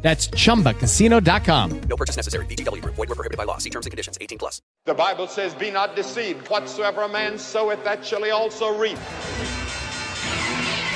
That's 0.00 0.28
chumbacasino.com. 0.28 1.80
No 1.80 1.96
purchase 1.96 2.16
necessary. 2.16 2.46
VGW 2.46 2.82
Group. 2.82 2.94
Void 2.94 3.08
were 3.08 3.14
prohibited 3.16 3.36
by 3.36 3.44
law. 3.44 3.58
See 3.58 3.70
terms 3.70 3.86
and 3.86 3.90
conditions. 3.90 4.16
18 4.20 4.38
plus. 4.38 4.62
The 4.86 4.94
Bible 4.94 5.26
says, 5.26 5.54
Be 5.54 5.70
not 5.70 5.96
deceived. 5.96 6.46
Whatsoever 6.48 7.02
a 7.02 7.08
man 7.08 7.38
soweth, 7.38 7.82
that 7.84 8.06
shall 8.06 8.22
he 8.22 8.30
also 8.30 8.76
reap. 8.78 8.98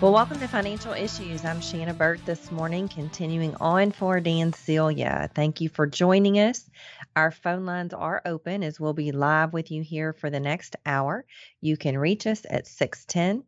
Well, 0.00 0.14
welcome 0.14 0.40
to 0.40 0.48
Financial 0.48 0.94
Issues. 0.94 1.44
I'm 1.44 1.60
Shanna 1.60 1.92
Burt 1.92 2.24
this 2.24 2.50
morning, 2.50 2.88
continuing 2.88 3.54
on 3.56 3.92
for 3.92 4.18
Dan 4.18 4.54
Celia. 4.54 5.28
Thank 5.34 5.60
you 5.60 5.68
for 5.68 5.86
joining 5.86 6.38
us. 6.38 6.70
Our 7.16 7.30
phone 7.30 7.66
lines 7.66 7.92
are 7.92 8.22
open 8.24 8.62
as 8.62 8.80
we'll 8.80 8.94
be 8.94 9.12
live 9.12 9.52
with 9.52 9.70
you 9.70 9.82
here 9.82 10.14
for 10.14 10.30
the 10.30 10.40
next 10.40 10.76
hour. 10.86 11.26
You 11.60 11.76
can 11.76 11.98
reach 11.98 12.26
us 12.26 12.46
at 12.48 12.66
610 12.66 13.44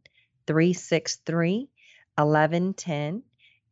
363 0.46 1.70
1110. 2.16 3.22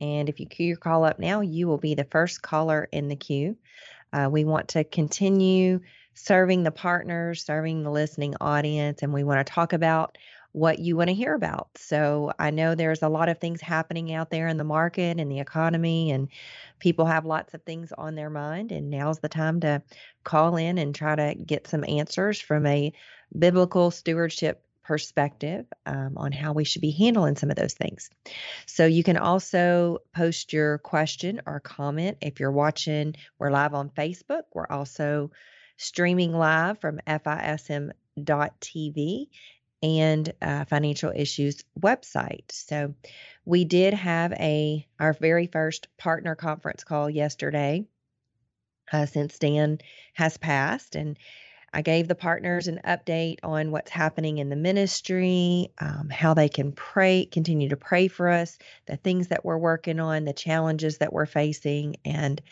And 0.00 0.28
if 0.30 0.40
you 0.40 0.46
queue 0.46 0.68
your 0.68 0.78
call 0.78 1.04
up 1.04 1.18
now, 1.18 1.42
you 1.42 1.68
will 1.68 1.76
be 1.76 1.94
the 1.94 2.04
first 2.04 2.40
caller 2.40 2.88
in 2.90 3.08
the 3.08 3.16
queue. 3.16 3.58
Uh, 4.10 4.30
we 4.32 4.44
want 4.46 4.68
to 4.68 4.84
continue 4.84 5.80
serving 6.14 6.62
the 6.62 6.70
partners, 6.70 7.44
serving 7.44 7.82
the 7.82 7.90
listening 7.90 8.36
audience, 8.40 9.02
and 9.02 9.12
we 9.12 9.22
want 9.22 9.46
to 9.46 9.52
talk 9.52 9.74
about 9.74 10.16
what 10.52 10.78
you 10.78 10.96
want 10.96 11.08
to 11.08 11.14
hear 11.14 11.34
about. 11.34 11.68
So 11.76 12.32
I 12.38 12.50
know 12.50 12.74
there's 12.74 13.02
a 13.02 13.08
lot 13.08 13.28
of 13.28 13.38
things 13.38 13.60
happening 13.60 14.12
out 14.12 14.30
there 14.30 14.48
in 14.48 14.56
the 14.56 14.64
market 14.64 15.20
and 15.20 15.30
the 15.30 15.40
economy, 15.40 16.10
and 16.10 16.28
people 16.78 17.06
have 17.06 17.24
lots 17.24 17.54
of 17.54 17.62
things 17.62 17.92
on 17.96 18.14
their 18.14 18.30
mind. 18.30 18.72
And 18.72 18.90
now's 18.90 19.20
the 19.20 19.28
time 19.28 19.60
to 19.60 19.82
call 20.24 20.56
in 20.56 20.78
and 20.78 20.94
try 20.94 21.14
to 21.14 21.34
get 21.34 21.68
some 21.68 21.84
answers 21.84 22.40
from 22.40 22.66
a 22.66 22.92
biblical 23.36 23.90
stewardship 23.90 24.64
perspective 24.82 25.66
um, 25.86 26.14
on 26.16 26.32
how 26.32 26.52
we 26.52 26.64
should 26.64 26.82
be 26.82 26.90
handling 26.90 27.36
some 27.36 27.50
of 27.50 27.56
those 27.56 27.74
things. 27.74 28.10
So 28.66 28.86
you 28.86 29.04
can 29.04 29.16
also 29.16 29.98
post 30.12 30.52
your 30.52 30.78
question 30.78 31.42
or 31.46 31.60
comment 31.60 32.18
if 32.20 32.40
you're 32.40 32.50
watching. 32.50 33.14
We're 33.38 33.52
live 33.52 33.72
on 33.74 33.90
Facebook. 33.90 34.42
We're 34.52 34.66
also 34.66 35.30
streaming 35.76 36.32
live 36.32 36.80
from 36.80 36.98
FISM.tv 37.06 37.94
and 39.82 40.32
uh, 40.42 40.64
financial 40.64 41.12
issues 41.14 41.64
website. 41.78 42.50
So 42.50 42.94
we 43.44 43.64
did 43.64 43.94
have 43.94 44.32
a 44.32 44.86
our 44.98 45.12
very 45.12 45.46
first 45.46 45.88
partner 45.96 46.34
conference 46.34 46.84
call 46.84 47.08
yesterday 47.08 47.86
uh, 48.92 49.06
since 49.06 49.38
Dan 49.38 49.78
has 50.14 50.36
passed 50.36 50.94
and 50.94 51.16
I 51.72 51.82
gave 51.82 52.08
the 52.08 52.16
partners 52.16 52.66
an 52.66 52.80
update 52.84 53.38
on 53.44 53.70
what's 53.70 53.90
happening 53.90 54.38
in 54.38 54.48
the 54.48 54.56
ministry, 54.56 55.70
um, 55.78 56.08
how 56.10 56.34
they 56.34 56.48
can 56.48 56.72
pray, 56.72 57.26
continue 57.26 57.68
to 57.68 57.76
pray 57.76 58.08
for 58.08 58.28
us, 58.28 58.58
the 58.86 58.96
things 58.96 59.28
that 59.28 59.44
we're 59.44 59.58
working 59.58 60.00
on, 60.00 60.24
the 60.24 60.32
challenges 60.32 60.98
that 60.98 61.12
we're 61.12 61.26
facing, 61.26 61.96
and 62.04 62.42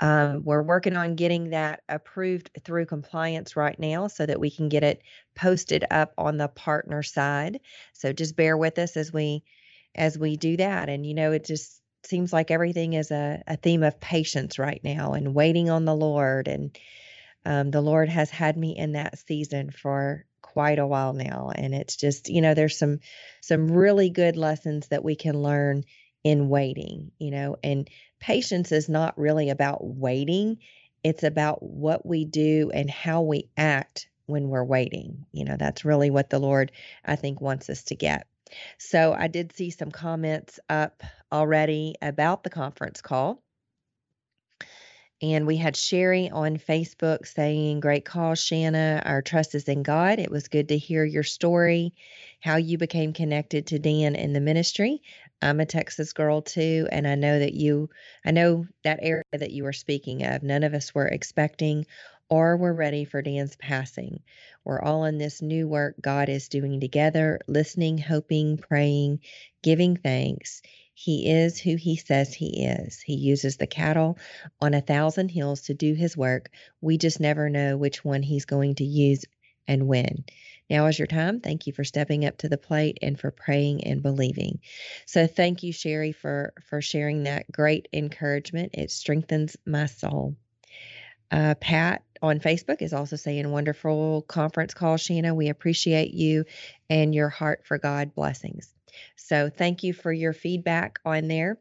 um, 0.00 0.42
we're 0.44 0.62
working 0.62 0.96
on 0.96 1.14
getting 1.14 1.50
that 1.50 1.82
approved 1.88 2.50
through 2.64 2.86
compliance 2.86 3.54
right 3.54 3.78
now 3.78 4.08
so 4.08 4.24
that 4.24 4.40
we 4.40 4.50
can 4.50 4.68
get 4.68 4.82
it 4.82 5.02
posted 5.34 5.84
up 5.90 6.14
on 6.16 6.38
the 6.38 6.48
partner 6.48 7.02
side. 7.02 7.60
So 7.92 8.12
just 8.12 8.34
bear 8.34 8.56
with 8.56 8.78
us 8.78 8.96
as 8.96 9.12
we 9.12 9.44
as 9.94 10.18
we 10.18 10.36
do 10.36 10.56
that. 10.56 10.88
And 10.88 11.04
you 11.04 11.14
know, 11.14 11.32
it 11.32 11.44
just 11.44 11.80
seems 12.04 12.32
like 12.32 12.50
everything 12.50 12.94
is 12.94 13.10
a, 13.10 13.42
a 13.46 13.56
theme 13.56 13.82
of 13.82 14.00
patience 14.00 14.58
right 14.58 14.80
now 14.82 15.12
and 15.12 15.34
waiting 15.34 15.68
on 15.68 15.84
the 15.84 15.94
Lord. 15.94 16.48
And 16.48 16.78
um, 17.44 17.70
the 17.70 17.82
Lord 17.82 18.08
has 18.08 18.30
had 18.30 18.56
me 18.56 18.76
in 18.76 18.92
that 18.92 19.18
season 19.26 19.70
for 19.70 20.24
quite 20.40 20.78
a 20.78 20.86
while 20.86 21.12
now. 21.12 21.52
And 21.54 21.74
it's 21.74 21.96
just, 21.96 22.28
you 22.30 22.40
know, 22.40 22.54
there's 22.54 22.78
some 22.78 23.00
some 23.42 23.70
really 23.70 24.08
good 24.08 24.36
lessons 24.36 24.88
that 24.88 25.04
we 25.04 25.14
can 25.14 25.42
learn 25.42 25.84
in 26.24 26.48
waiting, 26.48 27.12
you 27.18 27.30
know, 27.30 27.56
and 27.62 27.88
patience 28.20 28.70
is 28.72 28.88
not 28.88 29.18
really 29.18 29.50
about 29.50 29.78
waiting. 29.82 30.58
It's 31.02 31.22
about 31.22 31.62
what 31.62 32.04
we 32.04 32.24
do 32.24 32.70
and 32.72 32.90
how 32.90 33.22
we 33.22 33.48
act 33.56 34.08
when 34.26 34.48
we're 34.48 34.64
waiting. 34.64 35.26
You 35.32 35.44
know, 35.44 35.56
that's 35.58 35.84
really 35.84 36.10
what 36.10 36.30
the 36.30 36.38
Lord, 36.38 36.72
I 37.04 37.16
think, 37.16 37.40
wants 37.40 37.68
us 37.68 37.82
to 37.84 37.96
get. 37.96 38.26
So 38.78 39.12
I 39.12 39.28
did 39.28 39.52
see 39.52 39.70
some 39.70 39.90
comments 39.90 40.60
up 40.68 41.02
already 41.32 41.94
about 42.02 42.42
the 42.44 42.50
conference 42.50 43.00
call. 43.00 43.42
And 45.22 45.46
we 45.46 45.58
had 45.58 45.76
Sherry 45.76 46.30
on 46.30 46.56
Facebook 46.56 47.26
saying, 47.26 47.80
Great 47.80 48.06
call, 48.06 48.34
Shanna. 48.34 49.02
Our 49.04 49.20
trust 49.20 49.54
is 49.54 49.68
in 49.68 49.82
God. 49.82 50.18
It 50.18 50.30
was 50.30 50.48
good 50.48 50.68
to 50.68 50.78
hear 50.78 51.04
your 51.04 51.24
story, 51.24 51.92
how 52.40 52.56
you 52.56 52.78
became 52.78 53.12
connected 53.12 53.66
to 53.66 53.78
Dan 53.78 54.14
in 54.14 54.32
the 54.32 54.40
ministry. 54.40 55.02
I'm 55.42 55.60
a 55.60 55.66
Texas 55.66 56.12
girl 56.12 56.42
too, 56.42 56.86
and 56.92 57.06
I 57.06 57.14
know 57.14 57.38
that 57.38 57.54
you, 57.54 57.88
I 58.24 58.30
know 58.30 58.66
that 58.84 59.00
area 59.02 59.24
that 59.32 59.52
you 59.52 59.64
were 59.64 59.72
speaking 59.72 60.24
of. 60.24 60.42
None 60.42 60.62
of 60.62 60.74
us 60.74 60.94
were 60.94 61.06
expecting 61.08 61.86
or 62.28 62.56
were 62.56 62.74
ready 62.74 63.04
for 63.04 63.22
Dan's 63.22 63.56
passing. 63.56 64.20
We're 64.64 64.80
all 64.80 65.04
in 65.04 65.18
this 65.18 65.42
new 65.42 65.66
work 65.66 65.96
God 66.00 66.28
is 66.28 66.48
doing 66.48 66.80
together, 66.80 67.40
listening, 67.48 67.98
hoping, 67.98 68.58
praying, 68.58 69.20
giving 69.62 69.96
thanks. 69.96 70.62
He 70.94 71.30
is 71.30 71.58
who 71.58 71.76
he 71.76 71.96
says 71.96 72.34
he 72.34 72.64
is. 72.66 73.00
He 73.00 73.14
uses 73.14 73.56
the 73.56 73.66
cattle 73.66 74.18
on 74.60 74.74
a 74.74 74.82
thousand 74.82 75.30
hills 75.30 75.62
to 75.62 75.74
do 75.74 75.94
his 75.94 76.16
work. 76.16 76.50
We 76.82 76.98
just 76.98 77.20
never 77.20 77.48
know 77.48 77.78
which 77.78 78.04
one 78.04 78.22
he's 78.22 78.44
going 78.44 78.74
to 78.76 78.84
use 78.84 79.24
and 79.66 79.88
when. 79.88 80.24
Now 80.70 80.86
is 80.86 80.98
your 80.98 81.06
time. 81.06 81.40
Thank 81.40 81.66
you 81.66 81.72
for 81.72 81.84
stepping 81.84 82.24
up 82.24 82.38
to 82.38 82.48
the 82.48 82.56
plate 82.56 82.98
and 83.02 83.18
for 83.18 83.32
praying 83.32 83.84
and 83.84 84.02
believing. 84.02 84.60
So 85.04 85.26
thank 85.26 85.64
you, 85.64 85.72
Sherry, 85.72 86.12
for 86.12 86.54
for 86.68 86.80
sharing 86.80 87.24
that 87.24 87.50
great 87.50 87.88
encouragement. 87.92 88.70
It 88.74 88.92
strengthens 88.92 89.56
my 89.66 89.86
soul. 89.86 90.36
Uh, 91.30 91.54
Pat 91.60 92.02
on 92.22 92.40
Facebook 92.40 92.82
is 92.82 92.92
also 92.92 93.16
saying, 93.16 93.50
wonderful 93.50 94.22
conference 94.22 94.74
call, 94.74 94.96
Shanna. 94.96 95.34
We 95.34 95.48
appreciate 95.48 96.12
you 96.12 96.44
and 96.88 97.14
your 97.14 97.28
heart 97.28 97.62
for 97.64 97.78
God. 97.78 98.14
Blessings. 98.14 98.72
So 99.16 99.48
thank 99.48 99.82
you 99.82 99.92
for 99.92 100.12
your 100.12 100.32
feedback 100.32 100.98
on 101.04 101.28
there. 101.28 101.58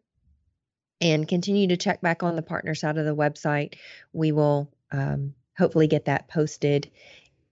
And 1.02 1.28
continue 1.28 1.68
to 1.69 1.78
check 1.78 2.02
back 2.02 2.24
on 2.24 2.36
the 2.36 2.42
partner 2.42 2.75
side 2.75 2.98
of 2.98 3.06
the 3.06 3.16
website. 3.16 3.75
We 4.12 4.33
will 4.33 4.69
um, 4.92 5.33
hopefully 5.57 5.88
get 5.88 6.06
that 6.06 6.28
posted 6.28 6.92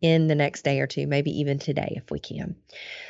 in 0.01 0.27
the 0.27 0.35
next 0.35 0.63
day 0.63 0.79
or 0.79 0.87
two, 0.87 1.07
maybe 1.07 1.39
even 1.39 1.59
today 1.59 1.93
if 1.97 2.11
we 2.11 2.19
can. 2.19 2.55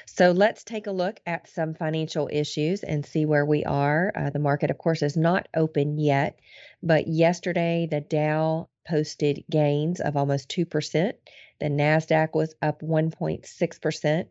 So 0.06 0.31
let's 0.31 0.63
take 0.63 0.88
a 0.88 0.92
look 0.92 1.19
at 1.25 1.50
some 1.50 1.74
financial 1.74 2.30
issues 2.31 2.84
and 2.84 3.06
see 3.06 3.25
where 3.25 3.45
we 3.45 3.66
are. 3.66 4.12
Uh, 4.16 4.30
the 4.30 4.39
market, 4.39 4.72
of 4.72 4.78
course, 4.78 5.01
is 5.01 5.18
not 5.18 5.48
open 5.56 5.98
yet, 5.98 6.39
but 6.81 7.07
yesterday 7.07 7.88
the 7.89 8.01
Dow 8.01 8.69
posted 8.88 9.44
gains 9.50 10.00
of 10.00 10.16
almost 10.16 10.50
2%. 10.50 11.12
The 11.60 11.66
Nasdaq 11.66 12.34
was 12.34 12.56
up 12.62 12.81
1.6% 12.81 14.25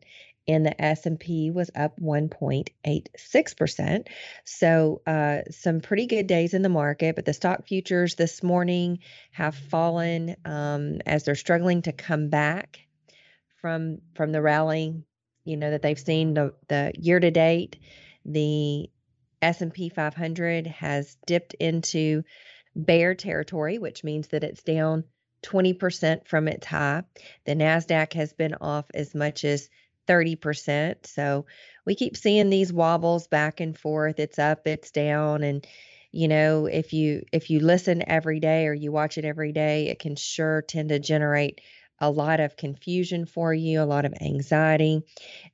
and 0.49 0.65
the 0.65 0.81
S&P 0.81 1.51
was 1.51 1.71
up 1.75 1.99
1.86%. 2.01 4.07
So, 4.45 5.03
uh, 5.07 5.39
some 5.51 5.81
pretty 5.81 6.07
good 6.07 6.27
days 6.27 6.55
in 6.55 6.63
the 6.63 6.69
market, 6.69 7.17
but 7.17 7.25
the 7.25 7.33
stock 7.33 7.67
futures 7.67 8.15
this 8.15 8.43
morning 8.43 9.01
have 9.33 9.55
fallen 9.55 10.37
um, 10.45 11.01
as 11.05 11.25
they're 11.25 11.35
struggling 11.35 11.83
to 11.83 11.93
come 11.93 12.29
back 12.29 12.79
from 13.61 13.99
from 14.15 14.33
the 14.33 14.43
rally, 14.43 15.03
you 15.45 15.57
know, 15.57 15.71
that 15.71 15.83
they've 15.83 15.99
seen 15.99 16.35
the 16.35 16.55
the 16.69 16.93
year 16.97 17.19
to 17.19 17.31
date. 17.31 17.77
The 18.25 18.89
S&P 19.43 19.89
500 19.89 20.67
has 20.67 21.17
dipped 21.27 21.55
into 21.55 22.23
bear 22.75 23.15
territory, 23.15 23.79
which 23.79 24.05
means 24.05 24.29
that 24.29 24.45
it's 24.45 24.63
down 24.63 25.05
20% 25.43 26.27
from 26.27 26.49
its 26.49 26.67
high. 26.67 27.03
The 27.45 27.55
Nasdaq 27.55 28.15
has 28.15 28.33
been 28.33 28.55
off 28.61 28.87
as 28.95 29.15
much 29.15 29.45
as 29.45 29.69
30%. 30.07 31.07
So 31.07 31.47
we 31.85 31.95
keep 31.95 32.17
seeing 32.17 32.51
these 32.51 32.73
wobbles 32.73 33.27
back 33.29 33.61
and 33.61 33.77
forth. 33.77 34.19
It's 34.19 34.39
up, 34.39 34.67
it's 34.67 34.91
down 34.91 35.43
and 35.43 35.67
you 36.13 36.29
know, 36.29 36.65
if 36.65 36.95
you 36.95 37.25
if 37.31 37.51
you 37.51 37.61
listen 37.61 38.03
every 38.09 38.41
day 38.41 38.67
or 38.67 38.73
you 38.73 38.91
watch 38.91 39.19
it 39.19 39.27
every 39.27 39.53
day, 39.53 39.89
it 39.89 39.99
can 39.99 40.17
sure 40.17 40.63
tend 40.63 40.89
to 40.89 40.99
generate 40.99 41.61
a 42.01 42.11
lot 42.11 42.41
of 42.41 42.57
confusion 42.57 43.27
for 43.27 43.53
you, 43.53 43.83
a 43.83 43.85
lot 43.85 44.05
of 44.05 44.15
anxiety. 44.21 45.03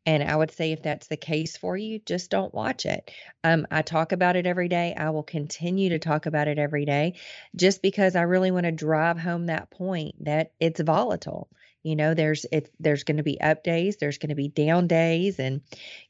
And 0.06 0.22
I 0.22 0.34
would 0.34 0.50
say 0.50 0.72
if 0.72 0.82
that's 0.82 1.06
the 1.06 1.16
case 1.16 1.56
for 1.56 1.76
you, 1.76 2.00
just 2.00 2.30
don't 2.30 2.54
watch 2.54 2.86
it. 2.86 3.10
Um, 3.44 3.66
I 3.70 3.82
talk 3.82 4.12
about 4.12 4.36
it 4.36 4.46
every 4.46 4.68
day. 4.68 4.94
I 4.96 5.10
will 5.10 5.22
continue 5.22 5.90
to 5.90 5.98
talk 5.98 6.26
about 6.26 6.48
it 6.48 6.58
every 6.58 6.84
day 6.84 7.14
just 7.56 7.82
because 7.82 8.16
I 8.16 8.22
really 8.22 8.50
want 8.50 8.66
to 8.66 8.72
drive 8.72 9.18
home 9.18 9.46
that 9.46 9.70
point 9.70 10.24
that 10.24 10.52
it's 10.60 10.80
volatile. 10.80 11.48
You 11.82 11.96
know, 11.96 12.14
there's 12.14 12.46
it 12.52 12.70
there's 12.80 13.04
going 13.04 13.16
to 13.16 13.22
be 13.22 13.40
up 13.40 13.64
days, 13.64 13.96
there's 13.96 14.18
going 14.18 14.30
to 14.30 14.34
be 14.36 14.48
down 14.48 14.86
days 14.86 15.38
and 15.40 15.60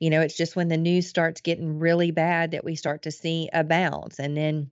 you 0.00 0.10
know, 0.10 0.20
it's 0.20 0.36
just 0.36 0.56
when 0.56 0.68
the 0.68 0.76
news 0.76 1.08
starts 1.08 1.40
getting 1.40 1.78
really 1.78 2.10
bad 2.10 2.50
that 2.52 2.64
we 2.64 2.76
start 2.76 3.02
to 3.02 3.10
see 3.10 3.48
a 3.52 3.64
bounce 3.64 4.18
and 4.18 4.36
then 4.36 4.70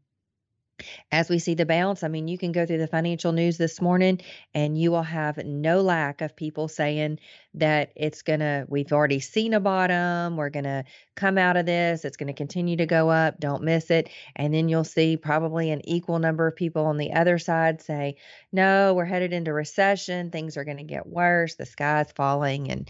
as 1.13 1.29
we 1.29 1.39
see 1.39 1.55
the 1.55 1.67
bounce, 1.67 2.03
I 2.03 2.09
mean, 2.09 2.29
you 2.29 2.39
can 2.39 2.53
go 2.53 2.67
through 2.67 2.79
the 2.79 2.87
financial 2.87 3.33
news 3.33 3.59
this 3.59 3.81
morning 3.81 4.21
and 4.55 4.77
you 4.77 4.91
will 4.91 5.03
have 5.03 5.39
no 5.39 5.81
lack 5.81 6.21
of 6.21 6.37
people 6.37 6.69
saying 6.69 7.19
that 7.55 7.93
it's 7.97 8.23
going 8.23 8.41
to, 8.41 8.65
we've 8.69 8.93
already 8.93 9.21
seen 9.21 9.55
a 9.55 9.61
bottom, 9.61 10.37
we're 10.37 10.51
going 10.51 10.65
to 10.65 10.85
come 11.17 11.39
out 11.39 11.57
of 11.57 11.67
this, 11.67 12.05
it's 12.05 12.17
going 12.17 12.29
to 12.29 12.33
continue 12.33 12.77
to 12.77 12.87
go 12.87 13.11
up, 13.11 13.41
don't 13.41 13.63
miss 13.63 13.91
it. 13.91 14.09
And 14.37 14.55
then 14.55 14.69
you'll 14.69 14.85
see 14.85 15.17
probably 15.17 15.71
an 15.71 15.87
equal 15.89 16.19
number 16.19 16.47
of 16.47 16.57
people 16.57 16.87
on 16.87 16.97
the 16.97 17.13
other 17.13 17.39
side 17.39 17.83
say, 17.83 18.17
no, 18.53 18.95
we're 18.95 19.05
headed 19.05 19.33
into 19.33 19.53
recession, 19.53 20.31
things 20.31 20.57
are 20.57 20.65
going 20.65 20.79
to 20.79 20.85
get 20.85 21.07
worse, 21.07 21.57
the 21.57 21.67
sky's 21.67 22.13
falling. 22.13 22.71
And, 22.71 22.89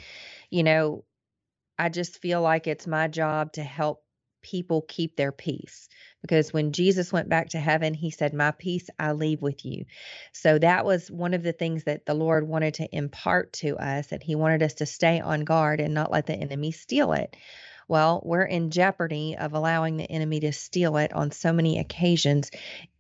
you 0.51 0.63
know, 0.63 1.05
I 1.79 1.89
just 1.89 2.21
feel 2.21 2.43
like 2.43 2.67
it's 2.67 2.87
my 2.87 3.09
job 3.09 3.55
to 3.55 3.63
help 3.63 4.03
people 4.43 4.85
keep 4.89 5.17
their 5.17 5.33
peace 5.33 5.89
because 6.23 6.53
when 6.53 6.73
Jesus 6.73 7.13
went 7.13 7.29
back 7.29 7.51
to 7.51 7.59
heaven, 7.59 7.95
he 7.95 8.11
said, 8.11 8.35
My 8.35 8.51
peace 8.51 8.89
I 8.99 9.13
leave 9.13 9.43
with 9.43 9.65
you. 9.65 9.87
So 10.33 10.59
that 10.59 10.85
was 10.85 11.11
one 11.11 11.35
of 11.35 11.43
the 11.43 11.53
things 11.53 11.85
that 11.85 12.07
the 12.07 12.15
Lord 12.15 12.47
wanted 12.47 12.75
to 12.75 12.97
impart 12.97 13.53
to 13.55 13.77
us, 13.79 14.13
and 14.13 14.23
he 14.23 14.35
wanted 14.35 14.63
us 14.63 14.75
to 14.75 14.87
stay 14.87 15.21
on 15.21 15.45
guard 15.45 15.81
and 15.81 15.95
not 15.95 16.11
let 16.11 16.27
the 16.27 16.35
enemy 16.35 16.73
steal 16.73 17.13
it. 17.13 17.37
Well, 17.89 18.23
we're 18.25 18.45
in 18.45 18.71
jeopardy 18.71 19.37
of 19.37 19.55
allowing 19.55 19.97
the 19.97 20.11
enemy 20.11 20.41
to 20.41 20.53
steal 20.53 20.97
it 20.99 21.13
on 21.13 21.33
so 21.33 21.53
many 21.53 21.79
occasions 21.79 22.51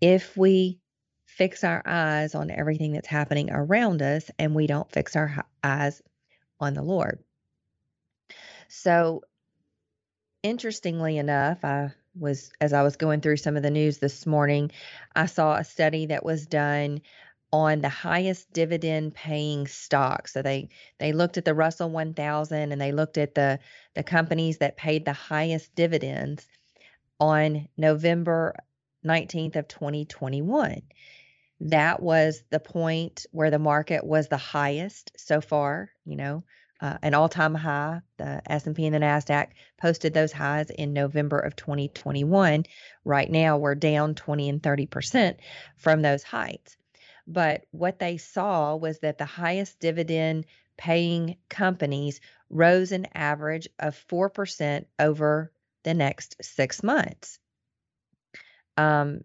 if 0.00 0.36
we 0.36 0.80
fix 1.26 1.62
our 1.62 1.82
eyes 1.86 2.34
on 2.34 2.50
everything 2.50 2.92
that's 2.92 3.06
happening 3.06 3.50
around 3.52 4.02
us 4.02 4.30
and 4.38 4.54
we 4.54 4.66
don't 4.66 4.90
fix 4.90 5.14
our 5.14 5.44
eyes 5.62 6.02
on 6.58 6.74
the 6.74 6.82
Lord. 6.82 7.22
So, 8.68 9.22
interestingly 10.42 11.18
enough, 11.18 11.64
I 11.64 11.92
was 12.18 12.50
as 12.60 12.72
I 12.72 12.82
was 12.82 12.96
going 12.96 13.20
through 13.20 13.36
some 13.36 13.56
of 13.56 13.62
the 13.62 13.70
news 13.70 13.98
this 13.98 14.26
morning, 14.26 14.70
I 15.14 15.26
saw 15.26 15.56
a 15.56 15.64
study 15.64 16.06
that 16.06 16.24
was 16.24 16.46
done 16.46 17.02
on 17.52 17.80
the 17.80 17.88
highest 17.88 18.52
dividend 18.52 19.14
paying 19.14 19.66
stocks. 19.66 20.32
So 20.32 20.42
they 20.42 20.68
they 20.98 21.12
looked 21.12 21.36
at 21.36 21.44
the 21.44 21.54
Russell 21.54 21.90
1000 21.90 22.72
and 22.72 22.80
they 22.80 22.92
looked 22.92 23.18
at 23.18 23.34
the 23.34 23.58
the 23.94 24.02
companies 24.02 24.58
that 24.58 24.76
paid 24.76 25.04
the 25.04 25.12
highest 25.12 25.74
dividends 25.74 26.46
on 27.18 27.68
November 27.76 28.54
19th 29.04 29.56
of 29.56 29.68
2021. 29.68 30.82
That 31.60 32.02
was 32.02 32.42
the 32.50 32.60
point 32.60 33.26
where 33.32 33.50
the 33.50 33.58
market 33.58 34.04
was 34.04 34.28
the 34.28 34.38
highest 34.38 35.12
so 35.16 35.40
far, 35.40 35.90
you 36.06 36.16
know, 36.16 36.44
uh, 36.80 36.98
an 37.02 37.14
all-time 37.14 37.54
high. 37.54 38.00
The 38.16 38.42
S&P 38.50 38.86
and 38.86 38.94
the 38.94 38.98
Nasdaq 38.98 39.48
posted 39.80 40.14
those 40.14 40.32
highs 40.32 40.70
in 40.70 40.92
November 40.92 41.38
of 41.38 41.56
2021. 41.56 42.64
Right 43.04 43.30
now, 43.30 43.58
we're 43.58 43.74
down 43.74 44.14
20 44.14 44.48
and 44.48 44.62
30 44.62 44.86
percent 44.86 45.40
from 45.76 46.02
those 46.02 46.22
heights. 46.22 46.76
But 47.26 47.64
what 47.70 47.98
they 47.98 48.16
saw 48.16 48.76
was 48.76 48.98
that 49.00 49.18
the 49.18 49.24
highest 49.24 49.78
dividend 49.78 50.46
paying 50.76 51.36
companies 51.48 52.20
rose 52.48 52.92
an 52.92 53.06
average 53.14 53.68
of 53.78 54.02
4% 54.08 54.86
over 54.98 55.52
the 55.84 55.94
next 55.94 56.36
six 56.42 56.82
months. 56.82 57.38
Um, 58.76 59.20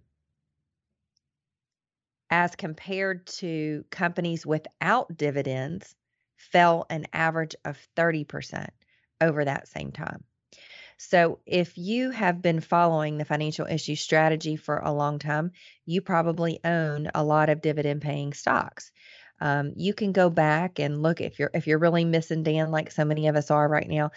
as 2.30 2.56
compared 2.56 3.28
to 3.28 3.86
companies 3.90 4.46
without 4.46 5.16
dividends, 5.16 5.96
fell 6.38 6.86
an 6.90 7.08
average 7.14 7.56
of 7.66 7.78
30% 7.96 8.70
over 9.22 9.46
that 9.46 9.68
same 9.68 9.92
time. 9.92 10.24
So, 10.98 11.40
if 11.46 11.78
you 11.78 12.12
have 12.12 12.42
been 12.42 12.62
following 12.62 13.18
the 13.18 13.26
financial 13.26 13.66
issue 13.66 13.96
strategy 13.96 14.56
for 14.56 14.78
a 14.78 14.94
long 14.94 15.20
time, 15.20 15.52
you 15.86 16.02
probably 16.02 16.60
own 16.64 17.10
a 17.14 17.24
lot 17.24 17.50
of 17.50 17.62
dividend 17.62 18.02
paying 18.02 18.32
stocks. 18.32 18.92
Um, 19.42 19.74
you 19.76 19.94
can 19.94 20.14
go 20.14 20.30
back 20.30 20.80
and 20.80 21.02
look 21.02 21.20
if 21.20 21.40
you're 21.40 21.52
if 21.54 21.68
you're 21.68 21.80
really 21.80 22.06
missing 22.06 22.44
Dan 22.44 22.72
like 22.72 22.92
so 22.92 23.04
many 23.04 23.28
of 23.28 23.36
us 23.36 23.52
are 23.52 23.68
right 23.68 23.88
now 23.88 24.12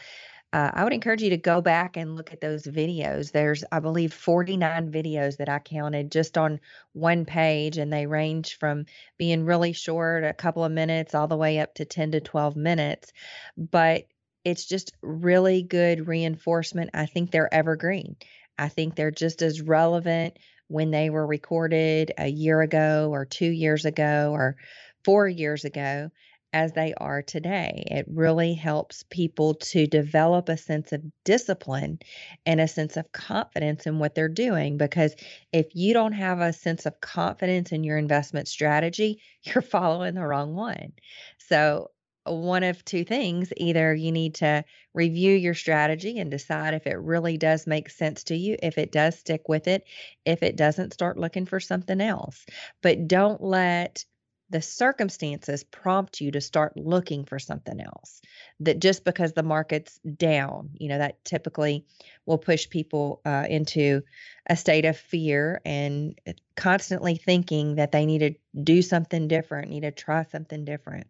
uh, 0.52 0.70
I 0.72 0.84
would 0.84 0.94
encourage 0.94 1.22
you 1.22 1.30
to 1.30 1.36
go 1.36 1.60
back 1.60 1.96
and 1.96 2.16
look 2.16 2.32
at 2.32 2.40
those 2.40 2.64
videos. 2.64 3.32
There's, 3.32 3.64
I 3.70 3.80
believe, 3.80 4.14
49 4.14 4.90
videos 4.90 5.36
that 5.36 5.50
I 5.50 5.58
counted 5.58 6.10
just 6.10 6.38
on 6.38 6.60
one 6.94 7.26
page, 7.26 7.76
and 7.76 7.92
they 7.92 8.06
range 8.06 8.58
from 8.58 8.86
being 9.18 9.44
really 9.44 9.74
short, 9.74 10.24
a 10.24 10.32
couple 10.32 10.64
of 10.64 10.72
minutes, 10.72 11.14
all 11.14 11.28
the 11.28 11.36
way 11.36 11.58
up 11.58 11.74
to 11.74 11.84
10 11.84 12.12
to 12.12 12.20
12 12.20 12.56
minutes. 12.56 13.12
But 13.58 14.06
it's 14.42 14.64
just 14.64 14.92
really 15.02 15.62
good 15.62 16.08
reinforcement. 16.08 16.90
I 16.94 17.04
think 17.04 17.30
they're 17.30 17.52
evergreen. 17.52 18.16
I 18.58 18.68
think 18.68 18.94
they're 18.94 19.10
just 19.10 19.42
as 19.42 19.60
relevant 19.60 20.38
when 20.68 20.90
they 20.90 21.10
were 21.10 21.26
recorded 21.26 22.12
a 22.16 22.28
year 22.28 22.62
ago, 22.62 23.10
or 23.12 23.26
two 23.26 23.50
years 23.50 23.84
ago, 23.84 24.30
or 24.32 24.56
four 25.04 25.28
years 25.28 25.66
ago 25.66 26.10
as 26.52 26.72
they 26.72 26.94
are 26.98 27.22
today. 27.22 27.84
It 27.90 28.06
really 28.08 28.54
helps 28.54 29.04
people 29.10 29.54
to 29.54 29.86
develop 29.86 30.48
a 30.48 30.56
sense 30.56 30.92
of 30.92 31.02
discipline 31.24 31.98
and 32.46 32.60
a 32.60 32.68
sense 32.68 32.96
of 32.96 33.12
confidence 33.12 33.86
in 33.86 33.98
what 33.98 34.14
they're 34.14 34.28
doing. 34.28 34.76
Because 34.78 35.14
if 35.52 35.66
you 35.74 35.92
don't 35.92 36.12
have 36.12 36.40
a 36.40 36.52
sense 36.52 36.86
of 36.86 37.00
confidence 37.00 37.72
in 37.72 37.84
your 37.84 37.98
investment 37.98 38.48
strategy, 38.48 39.20
you're 39.42 39.62
following 39.62 40.14
the 40.14 40.26
wrong 40.26 40.54
one. 40.54 40.92
So, 41.38 41.90
one 42.24 42.62
of 42.62 42.84
two 42.84 43.04
things 43.04 43.52
either 43.56 43.94
you 43.94 44.12
need 44.12 44.34
to 44.34 44.62
review 44.92 45.32
your 45.34 45.54
strategy 45.54 46.18
and 46.18 46.30
decide 46.30 46.74
if 46.74 46.86
it 46.86 46.98
really 46.98 47.38
does 47.38 47.66
make 47.66 47.88
sense 47.88 48.22
to 48.24 48.36
you. 48.36 48.56
If 48.62 48.76
it 48.76 48.92
does, 48.92 49.18
stick 49.18 49.48
with 49.48 49.66
it. 49.66 49.84
If 50.26 50.42
it 50.42 50.56
doesn't, 50.56 50.92
start 50.92 51.18
looking 51.18 51.46
for 51.46 51.58
something 51.60 52.02
else. 52.02 52.44
But 52.82 53.08
don't 53.08 53.42
let 53.42 54.04
the 54.50 54.62
circumstances 54.62 55.64
prompt 55.64 56.20
you 56.20 56.30
to 56.30 56.40
start 56.40 56.76
looking 56.76 57.24
for 57.24 57.38
something 57.38 57.80
else 57.80 58.22
that 58.60 58.78
just 58.78 59.04
because 59.04 59.32
the 59.32 59.42
market's 59.42 59.98
down 60.16 60.70
you 60.74 60.88
know 60.88 60.98
that 60.98 61.24
typically 61.24 61.84
will 62.26 62.38
push 62.38 62.68
people 62.68 63.20
uh, 63.24 63.44
into 63.48 64.02
a 64.48 64.56
state 64.56 64.84
of 64.84 64.96
fear 64.96 65.60
and 65.64 66.18
constantly 66.56 67.16
thinking 67.16 67.76
that 67.76 67.92
they 67.92 68.06
need 68.06 68.18
to 68.18 68.62
do 68.62 68.82
something 68.82 69.28
different 69.28 69.70
need 69.70 69.82
to 69.82 69.90
try 69.90 70.24
something 70.24 70.64
different. 70.64 71.06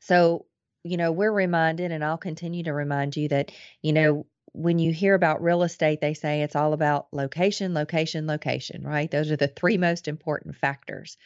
So 0.00 0.46
you 0.84 0.96
know 0.96 1.12
we're 1.12 1.32
reminded 1.32 1.92
and 1.92 2.04
i'll 2.04 2.18
continue 2.18 2.64
to 2.64 2.72
remind 2.72 3.16
you 3.16 3.28
that 3.28 3.52
you 3.82 3.92
know 3.92 4.26
when 4.54 4.78
you 4.78 4.92
hear 4.92 5.14
about 5.14 5.42
real 5.42 5.62
estate 5.62 6.00
they 6.00 6.12
say 6.12 6.42
it's 6.42 6.56
all 6.56 6.72
about 6.72 7.06
location 7.12 7.72
location 7.72 8.26
location 8.26 8.82
right? 8.82 9.10
Those 9.10 9.30
are 9.30 9.36
the 9.36 9.48
three 9.48 9.78
most 9.78 10.08
important 10.08 10.56
factors 10.56 11.16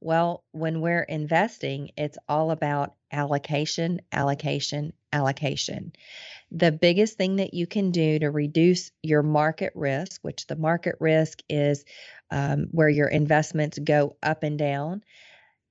well, 0.00 0.44
when 0.52 0.80
we're 0.80 1.02
investing, 1.02 1.90
it's 1.96 2.18
all 2.28 2.50
about 2.50 2.94
allocation, 3.10 4.00
allocation, 4.12 4.92
allocation. 5.12 5.92
The 6.50 6.72
biggest 6.72 7.16
thing 7.16 7.36
that 7.36 7.54
you 7.54 7.66
can 7.66 7.90
do 7.90 8.18
to 8.18 8.30
reduce 8.30 8.90
your 9.02 9.22
market 9.22 9.72
risk, 9.74 10.20
which 10.22 10.46
the 10.46 10.56
market 10.56 10.96
risk 11.00 11.40
is 11.48 11.84
um, 12.30 12.68
where 12.70 12.88
your 12.88 13.08
investments 13.08 13.78
go 13.78 14.16
up 14.22 14.42
and 14.42 14.58
down, 14.58 15.02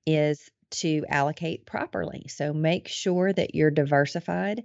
is 0.06 0.50
to 0.70 1.04
allocate 1.08 1.64
properly. 1.66 2.26
So 2.28 2.52
make 2.52 2.88
sure 2.88 3.32
that 3.32 3.54
you're 3.54 3.70
diversified 3.70 4.64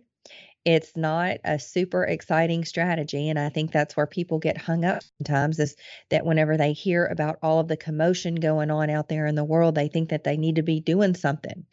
it's 0.63 0.95
not 0.95 1.37
a 1.43 1.57
super 1.57 2.03
exciting 2.03 2.63
strategy 2.65 3.29
and 3.29 3.39
i 3.39 3.49
think 3.49 3.71
that's 3.71 3.97
where 3.97 4.05
people 4.05 4.37
get 4.37 4.57
hung 4.57 4.85
up 4.85 5.01
sometimes 5.17 5.59
is 5.59 5.75
that 6.09 6.25
whenever 6.25 6.57
they 6.57 6.73
hear 6.73 7.05
about 7.05 7.39
all 7.41 7.59
of 7.59 7.67
the 7.67 7.77
commotion 7.77 8.35
going 8.35 8.69
on 8.69 8.89
out 8.89 9.09
there 9.09 9.25
in 9.25 9.35
the 9.35 9.43
world 9.43 9.75
they 9.75 9.87
think 9.87 10.09
that 10.09 10.23
they 10.23 10.37
need 10.37 10.55
to 10.55 10.63
be 10.63 10.79
doing 10.79 11.15
something. 11.15 11.65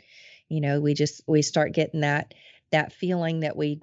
You 0.48 0.60
know 0.62 0.80
we 0.80 0.94
just 0.94 1.22
we 1.26 1.42
start 1.42 1.72
getting 1.72 2.00
that 2.00 2.32
that 2.72 2.92
feeling 2.92 3.40
that 3.40 3.56
we 3.56 3.80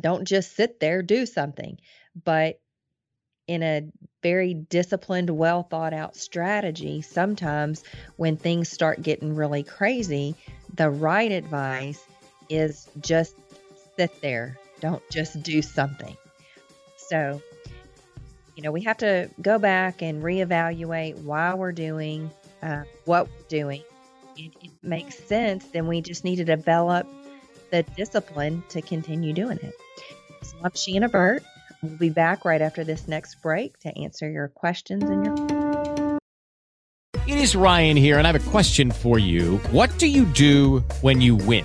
don't 0.00 0.26
just 0.26 0.56
sit 0.56 0.80
there 0.80 1.02
do 1.02 1.26
something 1.26 1.78
but 2.24 2.58
in 3.46 3.62
a 3.62 3.82
very 4.22 4.54
disciplined, 4.54 5.28
well 5.30 5.62
thought 5.62 5.92
out 5.92 6.16
strategy, 6.16 7.02
sometimes 7.02 7.84
when 8.16 8.36
things 8.36 8.70
start 8.70 9.02
getting 9.02 9.34
really 9.34 9.62
crazy, 9.62 10.34
the 10.74 10.88
right 10.88 11.30
advice 11.30 12.02
is 12.48 12.88
just 13.00 13.36
sit 13.96 14.20
there. 14.20 14.58
Don't 14.80 15.02
just 15.10 15.42
do 15.42 15.62
something. 15.62 16.16
So, 16.96 17.40
you 18.56 18.62
know, 18.62 18.72
we 18.72 18.82
have 18.82 18.98
to 18.98 19.30
go 19.40 19.58
back 19.58 20.02
and 20.02 20.22
reevaluate 20.22 21.16
why 21.18 21.54
we're 21.54 21.72
doing 21.72 22.30
uh, 22.62 22.84
what 23.04 23.26
we're 23.26 23.48
doing. 23.48 23.82
If 24.36 24.52
it 24.62 24.70
makes 24.82 25.16
sense, 25.16 25.66
then 25.66 25.86
we 25.86 26.00
just 26.00 26.24
need 26.24 26.36
to 26.36 26.44
develop 26.44 27.06
the 27.70 27.82
discipline 27.82 28.62
to 28.70 28.82
continue 28.82 29.32
doing 29.32 29.58
it. 29.62 29.74
So 30.42 30.56
I'm 30.62 30.72
Shanna 30.74 31.08
Burt. 31.08 31.42
We'll 31.82 31.96
be 31.96 32.10
back 32.10 32.44
right 32.44 32.62
after 32.62 32.84
this 32.84 33.06
next 33.06 33.42
break 33.42 33.78
to 33.80 33.96
answer 33.98 34.30
your 34.30 34.48
questions 34.48 35.04
and 35.04 35.24
your. 35.24 36.18
It 37.26 37.38
is 37.38 37.56
Ryan 37.56 37.96
here, 37.96 38.18
and 38.18 38.26
I 38.26 38.32
have 38.32 38.46
a 38.46 38.50
question 38.50 38.90
for 38.90 39.18
you. 39.18 39.58
What 39.70 39.96
do 39.98 40.06
you 40.06 40.24
do 40.26 40.80
when 41.00 41.20
you 41.20 41.36
win? 41.36 41.64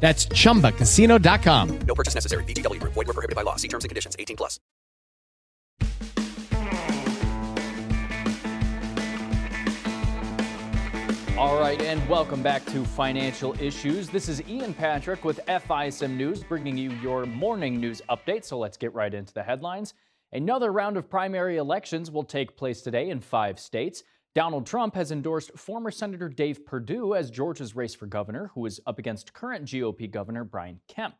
That's 0.00 0.26
chumbacasino.com. 0.26 1.78
No 1.86 1.94
purchase 1.94 2.14
necessary. 2.14 2.42
VGW. 2.44 2.80
Void 2.82 2.96
were 2.96 3.04
prohibited 3.04 3.36
by 3.36 3.42
law. 3.42 3.56
See 3.56 3.68
terms 3.68 3.84
and 3.84 3.90
conditions. 3.90 4.16
18 4.18 4.36
plus. 4.36 4.58
All 11.40 11.58
right, 11.58 11.80
and 11.80 12.06
welcome 12.06 12.42
back 12.42 12.66
to 12.66 12.84
Financial 12.84 13.58
Issues. 13.62 14.10
This 14.10 14.28
is 14.28 14.42
Ian 14.46 14.74
Patrick 14.74 15.24
with 15.24 15.40
FISM 15.46 16.10
News, 16.14 16.44
bringing 16.44 16.76
you 16.76 16.90
your 17.02 17.24
morning 17.24 17.80
news 17.80 18.02
update. 18.10 18.44
So 18.44 18.58
let's 18.58 18.76
get 18.76 18.92
right 18.92 19.14
into 19.14 19.32
the 19.32 19.42
headlines. 19.42 19.94
Another 20.32 20.70
round 20.70 20.98
of 20.98 21.08
primary 21.08 21.56
elections 21.56 22.10
will 22.10 22.24
take 22.24 22.58
place 22.58 22.82
today 22.82 23.08
in 23.08 23.20
five 23.20 23.58
states. 23.58 24.04
Donald 24.32 24.64
Trump 24.64 24.94
has 24.94 25.10
endorsed 25.10 25.50
former 25.58 25.90
Senator 25.90 26.28
Dave 26.28 26.64
Perdue 26.64 27.16
as 27.16 27.32
Georgia's 27.32 27.74
race 27.74 27.96
for 27.96 28.06
governor, 28.06 28.52
who 28.54 28.64
is 28.64 28.78
up 28.86 29.00
against 29.00 29.32
current 29.32 29.64
GOP 29.64 30.08
Governor 30.08 30.44
Brian 30.44 30.78
Kemp. 30.86 31.16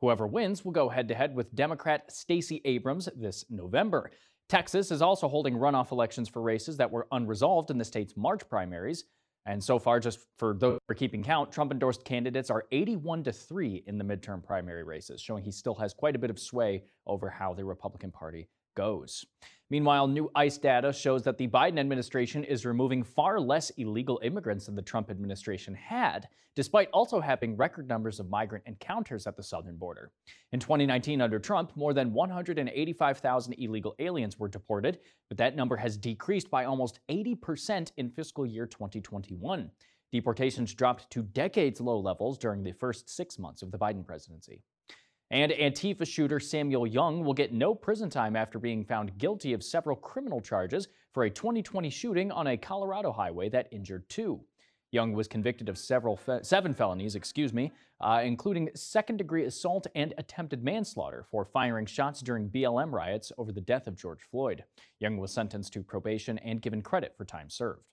Whoever 0.00 0.28
wins 0.28 0.64
will 0.64 0.70
go 0.70 0.88
head 0.88 1.08
to 1.08 1.14
head 1.16 1.34
with 1.34 1.52
Democrat 1.56 2.12
Stacey 2.12 2.60
Abrams 2.64 3.08
this 3.16 3.44
November. 3.50 4.12
Texas 4.48 4.92
is 4.92 5.02
also 5.02 5.26
holding 5.26 5.56
runoff 5.56 5.90
elections 5.90 6.28
for 6.28 6.40
races 6.40 6.76
that 6.76 6.88
were 6.88 7.08
unresolved 7.10 7.72
in 7.72 7.78
the 7.78 7.84
state's 7.84 8.16
March 8.16 8.48
primaries. 8.48 9.06
And 9.44 9.62
so 9.62 9.80
far, 9.80 9.98
just 9.98 10.20
for 10.38 10.54
those 10.54 10.74
who 10.74 10.92
are 10.92 10.94
keeping 10.94 11.24
count, 11.24 11.50
Trump 11.50 11.72
endorsed 11.72 12.04
candidates 12.04 12.48
are 12.48 12.66
81 12.70 13.24
to 13.24 13.32
3 13.32 13.82
in 13.88 13.98
the 13.98 14.04
midterm 14.04 14.40
primary 14.40 14.84
races, 14.84 15.20
showing 15.20 15.42
he 15.42 15.50
still 15.50 15.74
has 15.74 15.92
quite 15.92 16.14
a 16.14 16.18
bit 16.20 16.30
of 16.30 16.38
sway 16.38 16.84
over 17.08 17.28
how 17.28 17.54
the 17.54 17.64
Republican 17.64 18.12
Party 18.12 18.46
goes. 18.74 19.24
Meanwhile, 19.72 20.08
new 20.08 20.30
ICE 20.34 20.58
data 20.58 20.92
shows 20.92 21.22
that 21.22 21.38
the 21.38 21.48
Biden 21.48 21.80
administration 21.80 22.44
is 22.44 22.66
removing 22.66 23.02
far 23.02 23.40
less 23.40 23.70
illegal 23.78 24.20
immigrants 24.22 24.66
than 24.66 24.76
the 24.76 24.82
Trump 24.82 25.10
administration 25.10 25.74
had, 25.74 26.28
despite 26.54 26.90
also 26.92 27.20
having 27.20 27.56
record 27.56 27.88
numbers 27.88 28.20
of 28.20 28.28
migrant 28.28 28.64
encounters 28.66 29.26
at 29.26 29.34
the 29.34 29.42
southern 29.42 29.76
border. 29.76 30.12
In 30.52 30.60
2019, 30.60 31.22
under 31.22 31.38
Trump, 31.38 31.74
more 31.74 31.94
than 31.94 32.12
185,000 32.12 33.54
illegal 33.54 33.94
aliens 33.98 34.38
were 34.38 34.48
deported, 34.48 34.98
but 35.30 35.38
that 35.38 35.56
number 35.56 35.76
has 35.76 35.96
decreased 35.96 36.50
by 36.50 36.66
almost 36.66 37.00
80% 37.08 37.92
in 37.96 38.10
fiscal 38.10 38.44
year 38.44 38.66
2021. 38.66 39.70
Deportations 40.12 40.74
dropped 40.74 41.10
to 41.10 41.22
decades 41.22 41.80
low 41.80 41.98
levels 41.98 42.36
during 42.36 42.62
the 42.62 42.72
first 42.72 43.08
six 43.08 43.38
months 43.38 43.62
of 43.62 43.70
the 43.70 43.78
Biden 43.78 44.06
presidency. 44.06 44.62
And 45.32 45.50
Antifa 45.50 46.06
shooter 46.06 46.38
Samuel 46.38 46.86
Young 46.86 47.24
will 47.24 47.32
get 47.32 47.54
no 47.54 47.74
prison 47.74 48.10
time 48.10 48.36
after 48.36 48.58
being 48.58 48.84
found 48.84 49.16
guilty 49.16 49.54
of 49.54 49.64
several 49.64 49.96
criminal 49.96 50.42
charges 50.42 50.88
for 51.14 51.24
a 51.24 51.30
2020 51.30 51.88
shooting 51.88 52.30
on 52.30 52.48
a 52.48 52.56
Colorado 52.58 53.12
highway 53.12 53.48
that 53.48 53.68
injured 53.72 54.06
two. 54.10 54.44
Young 54.90 55.14
was 55.14 55.28
convicted 55.28 55.70
of 55.70 55.78
several 55.78 56.18
fe- 56.18 56.40
seven 56.42 56.74
felonies, 56.74 57.14
excuse 57.14 57.54
me, 57.54 57.72
uh, 58.02 58.20
including 58.22 58.68
second-degree 58.74 59.46
assault 59.46 59.86
and 59.94 60.12
attempted 60.18 60.62
manslaughter 60.62 61.24
for 61.30 61.46
firing 61.46 61.86
shots 61.86 62.20
during 62.20 62.50
BLM 62.50 62.92
riots 62.92 63.32
over 63.38 63.52
the 63.52 63.60
death 63.62 63.86
of 63.86 63.96
George 63.96 64.20
Floyd. 64.30 64.64
Young 65.00 65.16
was 65.16 65.32
sentenced 65.32 65.72
to 65.72 65.82
probation 65.82 66.36
and 66.40 66.60
given 66.60 66.82
credit 66.82 67.14
for 67.16 67.24
time 67.24 67.48
served. 67.48 67.88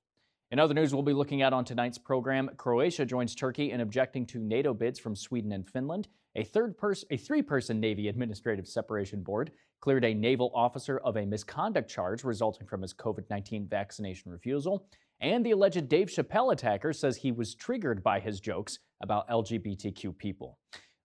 In 0.51 0.59
other 0.59 0.73
news, 0.73 0.93
we'll 0.93 1.03
be 1.03 1.13
looking 1.13 1.41
at 1.41 1.53
on 1.53 1.63
tonight's 1.63 1.97
program, 1.97 2.49
Croatia 2.57 3.05
joins 3.05 3.33
Turkey 3.33 3.71
in 3.71 3.79
objecting 3.79 4.25
to 4.25 4.39
NATO 4.39 4.73
bids 4.73 4.99
from 4.99 5.15
Sweden 5.15 5.53
and 5.53 5.65
Finland. 5.65 6.09
A 6.35 6.43
third 6.43 6.77
person, 6.77 7.07
a 7.11 7.17
three-person 7.17 7.79
Navy 7.79 8.07
Administrative 8.07 8.67
Separation 8.67 9.23
Board 9.23 9.51
cleared 9.81 10.05
a 10.05 10.13
naval 10.13 10.51
officer 10.53 10.99
of 10.99 11.17
a 11.17 11.25
misconduct 11.25 11.89
charge 11.89 12.23
resulting 12.23 12.67
from 12.67 12.81
his 12.81 12.93
COVID-19 12.93 13.69
vaccination 13.69 14.31
refusal. 14.31 14.87
And 15.21 15.45
the 15.45 15.51
alleged 15.51 15.87
Dave 15.89 16.07
Chappelle 16.07 16.53
attacker 16.53 16.93
says 16.93 17.17
he 17.17 17.31
was 17.31 17.55
triggered 17.55 18.03
by 18.03 18.19
his 18.19 18.39
jokes 18.39 18.79
about 19.01 19.27
LGBTQ 19.29 20.17
people. 20.17 20.57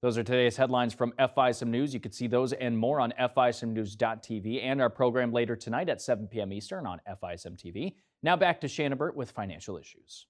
Those 0.02 0.18
are 0.18 0.22
today's 0.22 0.56
headlines 0.56 0.92
from 0.92 1.14
FISM 1.18 1.68
News. 1.68 1.94
You 1.94 2.00
can 2.00 2.12
see 2.12 2.26
those 2.26 2.52
and 2.52 2.76
more 2.76 3.00
on 3.00 3.14
FISMnews.tv 3.18 4.62
and 4.62 4.82
our 4.82 4.90
program 4.90 5.32
later 5.32 5.56
tonight 5.56 5.88
at 5.88 6.02
7 6.02 6.28
p.m. 6.28 6.52
Eastern 6.52 6.86
on 6.86 7.00
FISM 7.08 7.56
TV. 7.56 7.94
Now 8.22 8.36
back 8.36 8.60
to 8.60 8.68
Shanna 8.68 8.96
Burt 8.96 9.16
with 9.16 9.30
financial 9.30 9.78
issues. 9.78 10.26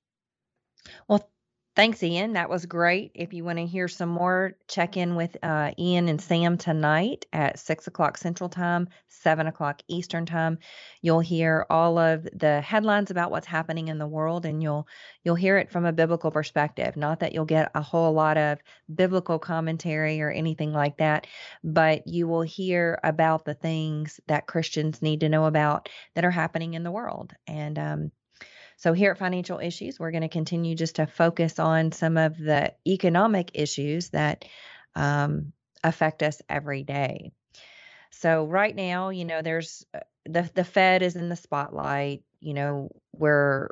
Well, 1.08 1.28
Thanks, 1.76 2.04
Ian. 2.04 2.34
That 2.34 2.48
was 2.48 2.66
great. 2.66 3.10
If 3.16 3.32
you 3.32 3.42
want 3.42 3.58
to 3.58 3.66
hear 3.66 3.88
some 3.88 4.08
more, 4.08 4.56
check 4.68 4.96
in 4.96 5.16
with 5.16 5.36
uh, 5.42 5.72
Ian 5.76 6.08
and 6.08 6.20
Sam 6.20 6.56
tonight 6.56 7.26
at 7.32 7.58
six 7.58 7.88
o'clock 7.88 8.16
Central 8.16 8.48
Time, 8.48 8.88
seven 9.08 9.48
o'clock 9.48 9.82
Eastern 9.88 10.24
Time. 10.24 10.58
You'll 11.02 11.18
hear 11.18 11.66
all 11.68 11.98
of 11.98 12.28
the 12.32 12.60
headlines 12.60 13.10
about 13.10 13.32
what's 13.32 13.48
happening 13.48 13.88
in 13.88 13.98
the 13.98 14.06
world, 14.06 14.46
and 14.46 14.62
you'll 14.62 14.86
you'll 15.24 15.34
hear 15.34 15.58
it 15.58 15.72
from 15.72 15.84
a 15.84 15.92
biblical 15.92 16.30
perspective. 16.30 16.96
Not 16.96 17.18
that 17.20 17.32
you'll 17.34 17.44
get 17.44 17.72
a 17.74 17.82
whole 17.82 18.12
lot 18.12 18.36
of 18.38 18.58
biblical 18.94 19.40
commentary 19.40 20.20
or 20.20 20.30
anything 20.30 20.72
like 20.72 20.98
that, 20.98 21.26
but 21.64 22.06
you 22.06 22.28
will 22.28 22.42
hear 22.42 23.00
about 23.02 23.44
the 23.44 23.54
things 23.54 24.20
that 24.28 24.46
Christians 24.46 25.02
need 25.02 25.20
to 25.20 25.28
know 25.28 25.46
about 25.46 25.88
that 26.14 26.24
are 26.24 26.30
happening 26.30 26.74
in 26.74 26.84
the 26.84 26.92
world. 26.92 27.32
And 27.48 27.78
um, 27.80 28.12
so, 28.76 28.92
here 28.92 29.12
at 29.12 29.18
Financial 29.18 29.58
Issues, 29.58 29.98
we're 29.98 30.10
going 30.10 30.22
to 30.22 30.28
continue 30.28 30.74
just 30.74 30.96
to 30.96 31.06
focus 31.06 31.58
on 31.58 31.92
some 31.92 32.16
of 32.16 32.38
the 32.38 32.72
economic 32.86 33.52
issues 33.54 34.10
that 34.10 34.44
um, 34.94 35.52
affect 35.82 36.22
us 36.22 36.42
every 36.48 36.82
day. 36.82 37.32
So, 38.10 38.44
right 38.44 38.74
now, 38.74 39.10
you 39.10 39.24
know, 39.24 39.42
there's 39.42 39.84
the, 40.24 40.48
the 40.54 40.64
Fed 40.64 41.02
is 41.02 41.16
in 41.16 41.28
the 41.28 41.36
spotlight, 41.36 42.22
you 42.40 42.54
know, 42.54 42.90
where 43.12 43.70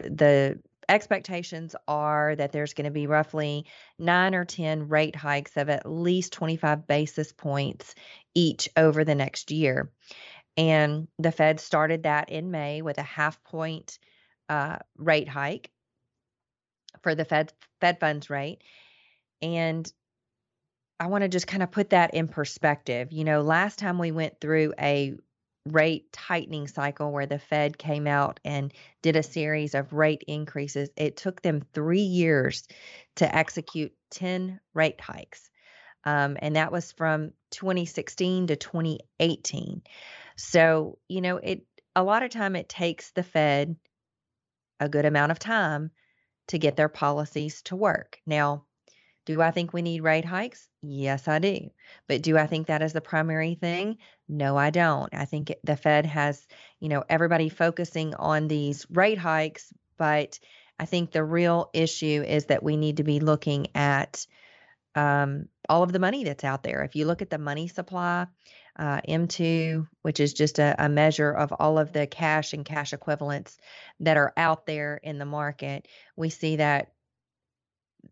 the 0.00 0.60
expectations 0.88 1.74
are 1.86 2.34
that 2.34 2.52
there's 2.52 2.74
going 2.74 2.84
to 2.84 2.90
be 2.90 3.06
roughly 3.06 3.66
nine 3.98 4.34
or 4.34 4.44
10 4.44 4.88
rate 4.88 5.16
hikes 5.16 5.56
of 5.56 5.68
at 5.68 5.90
least 5.90 6.32
25 6.32 6.86
basis 6.86 7.32
points 7.32 7.94
each 8.34 8.68
over 8.76 9.04
the 9.04 9.14
next 9.14 9.50
year. 9.50 9.90
And 10.56 11.08
the 11.18 11.32
Fed 11.32 11.60
started 11.60 12.02
that 12.02 12.30
in 12.30 12.50
May 12.50 12.82
with 12.82 12.98
a 12.98 13.02
half 13.02 13.42
point 13.44 13.98
uh, 14.52 14.76
rate 14.98 15.28
hike 15.28 15.70
for 17.02 17.14
the 17.14 17.24
Fed 17.24 17.54
Fed 17.80 17.98
funds 17.98 18.28
rate. 18.28 18.62
And 19.40 19.90
I 21.00 21.06
want 21.06 21.22
to 21.22 21.28
just 21.28 21.46
kind 21.46 21.62
of 21.62 21.70
put 21.70 21.90
that 21.90 22.12
in 22.12 22.28
perspective. 22.28 23.12
You 23.12 23.24
know, 23.24 23.40
last 23.40 23.78
time 23.78 23.98
we 23.98 24.12
went 24.12 24.40
through 24.40 24.74
a 24.78 25.14
rate 25.64 26.12
tightening 26.12 26.68
cycle 26.68 27.10
where 27.10 27.24
the 27.24 27.38
Fed 27.38 27.78
came 27.78 28.06
out 28.06 28.40
and 28.44 28.74
did 29.00 29.16
a 29.16 29.22
series 29.22 29.74
of 29.74 29.94
rate 29.94 30.22
increases, 30.28 30.90
it 30.96 31.16
took 31.16 31.40
them 31.40 31.62
three 31.72 32.02
years 32.02 32.68
to 33.16 33.34
execute 33.34 33.92
10 34.10 34.60
rate 34.74 35.00
hikes. 35.00 35.48
Um, 36.04 36.36
and 36.40 36.56
that 36.56 36.72
was 36.72 36.92
from 36.92 37.32
2016 37.52 38.48
to 38.48 38.56
2018. 38.56 39.82
So, 40.36 40.98
you 41.08 41.22
know, 41.22 41.38
it 41.38 41.64
a 41.96 42.02
lot 42.02 42.22
of 42.22 42.30
time 42.30 42.54
it 42.54 42.68
takes 42.68 43.12
the 43.12 43.22
Fed 43.22 43.76
a 44.82 44.88
good 44.88 45.04
amount 45.04 45.32
of 45.32 45.38
time 45.38 45.90
to 46.48 46.58
get 46.58 46.76
their 46.76 46.88
policies 46.88 47.62
to 47.62 47.76
work. 47.76 48.18
Now, 48.26 48.64
do 49.24 49.40
I 49.40 49.52
think 49.52 49.72
we 49.72 49.82
need 49.82 50.02
rate 50.02 50.24
hikes? 50.24 50.68
Yes, 50.82 51.28
I 51.28 51.38
do. 51.38 51.70
But 52.08 52.22
do 52.22 52.36
I 52.36 52.46
think 52.46 52.66
that 52.66 52.82
is 52.82 52.92
the 52.92 53.00
primary 53.00 53.54
thing? 53.54 53.98
No, 54.28 54.56
I 54.56 54.70
don't. 54.70 55.14
I 55.14 55.26
think 55.26 55.52
the 55.62 55.76
Fed 55.76 56.06
has, 56.06 56.44
you 56.80 56.88
know, 56.88 57.04
everybody 57.08 57.48
focusing 57.48 58.14
on 58.14 58.48
these 58.48 58.84
rate 58.90 59.18
hikes, 59.18 59.72
but 59.96 60.40
I 60.80 60.86
think 60.86 61.12
the 61.12 61.22
real 61.22 61.70
issue 61.72 62.24
is 62.26 62.46
that 62.46 62.64
we 62.64 62.76
need 62.76 62.96
to 62.96 63.04
be 63.04 63.20
looking 63.20 63.68
at 63.76 64.26
um, 64.96 65.46
all 65.68 65.84
of 65.84 65.92
the 65.92 66.00
money 66.00 66.24
that's 66.24 66.44
out 66.44 66.64
there. 66.64 66.82
If 66.82 66.96
you 66.96 67.06
look 67.06 67.22
at 67.22 67.30
the 67.30 67.38
money 67.38 67.68
supply, 67.68 68.26
uh, 68.78 69.00
M2, 69.08 69.86
which 70.02 70.20
is 70.20 70.32
just 70.32 70.58
a, 70.58 70.74
a 70.78 70.88
measure 70.88 71.30
of 71.30 71.52
all 71.52 71.78
of 71.78 71.92
the 71.92 72.06
cash 72.06 72.52
and 72.52 72.64
cash 72.64 72.92
equivalents 72.92 73.58
that 74.00 74.16
are 74.16 74.32
out 74.36 74.66
there 74.66 74.98
in 75.02 75.18
the 75.18 75.24
market, 75.24 75.88
we 76.16 76.30
see 76.30 76.56
that 76.56 76.92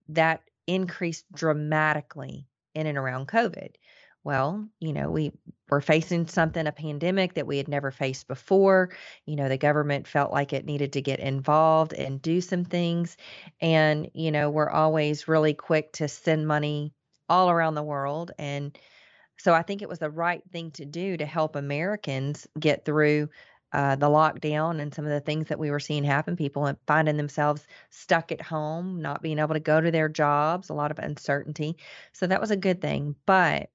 that 0.09 0.43
increased 0.67 1.25
dramatically 1.33 2.47
in 2.75 2.87
and 2.87 2.99
around 2.99 3.29
COVID. 3.29 3.75
Well, 4.23 4.69
you 4.81 4.93
know, 4.93 5.11
we 5.11 5.33
were 5.71 5.81
facing 5.81 6.27
something, 6.27 6.67
a 6.67 6.73
pandemic 6.73 7.35
that 7.35 7.47
we 7.47 7.57
had 7.57 7.69
never 7.69 7.91
faced 7.91 8.29
before. 8.29 8.91
You 9.25 9.37
know, 9.37 9.49
the 9.49 9.57
government 9.57 10.07
felt 10.07 10.31
like 10.31 10.53
it 10.53 10.67
needed 10.67 10.93
to 10.93 11.01
get 11.01 11.21
involved 11.21 11.95
and 11.95 12.21
do 12.21 12.43
some 12.43 12.65
things. 12.65 13.17
And, 13.63 14.11
you 14.13 14.31
know, 14.31 14.51
we're 14.51 14.69
always 14.69 15.27
really 15.27 15.55
quick 15.55 15.93
to 15.95 16.07
send 16.07 16.47
money 16.47 16.93
all 17.31 17.49
around 17.49 17.77
the 17.77 17.83
world. 17.83 18.33
And 18.39 18.79
so 19.43 19.55
I 19.55 19.63
think 19.63 19.83
it 19.83 19.89
was 19.89 19.99
the 19.99 20.11
right 20.11 20.43
thing 20.53 20.71
to 20.73 20.85
do 20.85 21.17
to 21.17 21.27
help 21.27 21.57
Americans 21.57 22.47
get 22.59 22.85
through 22.85 23.29
uh, 23.73 23.97
the 23.97 24.09
lockdown 24.09 24.81
and 24.81 24.93
some 24.93 25.05
of 25.05 25.13
the 25.13 25.21
things 25.21 25.49
that 25.49 25.59
we 25.59 25.71
were 25.71 25.81
seeing 25.81 26.05
happen, 26.05 26.37
people 26.37 26.67
and 26.67 26.77
finding 26.87 27.17
themselves 27.17 27.67
stuck 27.91 28.33
at 28.33 28.43
home, 28.43 29.01
not 29.01 29.23
being 29.23 29.39
able 29.39 29.55
to 29.55 29.61
go 29.61 29.81
to 29.81 29.91
their 29.91 30.09
jobs, 30.09 30.69
a 30.69 30.75
lot 30.75 30.91
of 30.91 30.99
uncertainty. 30.99 31.77
So 32.13 32.27
that 32.27 32.41
was 32.41 32.51
a 32.51 32.57
good 32.57 32.81
thing. 32.81 33.15
But 33.27 33.71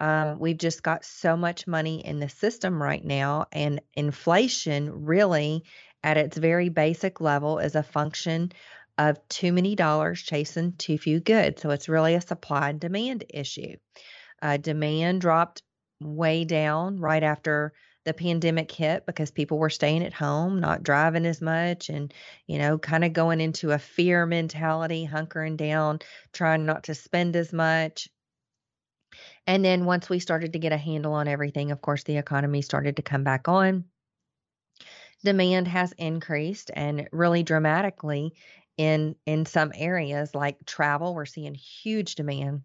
um, 0.00 0.38
we've 0.38 0.58
just 0.58 0.82
got 0.82 1.04
so 1.04 1.36
much 1.36 1.66
money 1.66 2.04
in 2.04 2.20
the 2.20 2.28
system 2.28 2.80
right 2.82 3.04
now, 3.04 3.46
and 3.52 3.80
inflation 3.94 5.04
really, 5.04 5.64
at 6.02 6.16
its 6.16 6.36
very 6.36 6.68
basic 6.68 7.20
level, 7.20 7.58
is 7.58 7.74
a 7.74 7.82
function 7.82 8.52
of 8.96 9.16
too 9.28 9.52
many 9.52 9.76
dollars 9.76 10.22
chasing 10.22 10.72
too 10.72 10.98
few 10.98 11.20
goods. 11.20 11.62
So 11.62 11.70
it's 11.70 11.88
really 11.88 12.14
a 12.14 12.20
supply 12.20 12.70
and 12.70 12.80
demand 12.80 13.24
issue. 13.28 13.76
Uh, 14.40 14.56
demand 14.56 15.20
dropped 15.20 15.62
way 16.00 16.44
down 16.44 16.98
right 16.98 17.22
after 17.22 17.72
the 18.04 18.14
pandemic 18.14 18.70
hit 18.70 19.04
because 19.04 19.30
people 19.30 19.58
were 19.58 19.68
staying 19.68 20.02
at 20.02 20.14
home, 20.14 20.60
not 20.60 20.82
driving 20.82 21.26
as 21.26 21.42
much, 21.42 21.90
and, 21.90 22.14
you 22.46 22.58
know, 22.58 22.78
kind 22.78 23.04
of 23.04 23.12
going 23.12 23.40
into 23.40 23.72
a 23.72 23.78
fear 23.78 24.24
mentality, 24.24 25.06
hunkering 25.10 25.56
down, 25.56 25.98
trying 26.32 26.64
not 26.64 26.84
to 26.84 26.94
spend 26.94 27.36
as 27.36 27.52
much. 27.52 28.08
And 29.46 29.64
then 29.64 29.84
once 29.84 30.08
we 30.08 30.20
started 30.20 30.52
to 30.52 30.58
get 30.58 30.72
a 30.72 30.78
handle 30.78 31.12
on 31.14 31.28
everything, 31.28 31.70
of 31.70 31.82
course, 31.82 32.04
the 32.04 32.16
economy 32.16 32.62
started 32.62 32.96
to 32.96 33.02
come 33.02 33.24
back 33.24 33.48
on. 33.48 33.84
Demand 35.24 35.66
has 35.68 35.92
increased 35.92 36.70
and 36.72 37.08
really 37.12 37.42
dramatically 37.42 38.34
in 38.76 39.16
in 39.26 39.44
some 39.44 39.72
areas 39.74 40.34
like 40.34 40.64
travel. 40.64 41.14
We're 41.14 41.26
seeing 41.26 41.54
huge 41.54 42.14
demand 42.14 42.62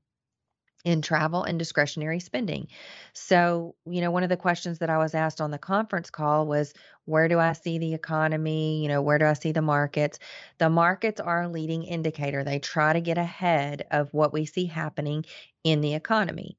in 0.83 1.01
travel 1.01 1.43
and 1.43 1.57
discretionary 1.57 2.19
spending. 2.19 2.67
So, 3.13 3.75
you 3.85 4.01
know, 4.01 4.11
one 4.11 4.23
of 4.23 4.29
the 4.29 4.37
questions 4.37 4.79
that 4.79 4.89
I 4.89 4.97
was 4.97 5.15
asked 5.15 5.39
on 5.39 5.51
the 5.51 5.57
conference 5.57 6.09
call 6.09 6.45
was 6.45 6.73
where 7.05 7.27
do 7.27 7.39
I 7.39 7.53
see 7.53 7.77
the 7.77 7.93
economy? 7.93 8.81
You 8.81 8.89
know, 8.89 9.01
where 9.01 9.17
do 9.17 9.25
I 9.25 9.33
see 9.33 9.53
the 9.53 9.61
markets? 9.61 10.19
The 10.57 10.69
markets 10.69 11.21
are 11.21 11.43
a 11.43 11.49
leading 11.49 11.83
indicator. 11.83 12.43
They 12.43 12.59
try 12.59 12.93
to 12.93 13.01
get 13.01 13.17
ahead 13.17 13.85
of 13.91 14.13
what 14.13 14.33
we 14.33 14.45
see 14.45 14.65
happening 14.65 15.25
in 15.63 15.81
the 15.81 15.93
economy. 15.93 16.57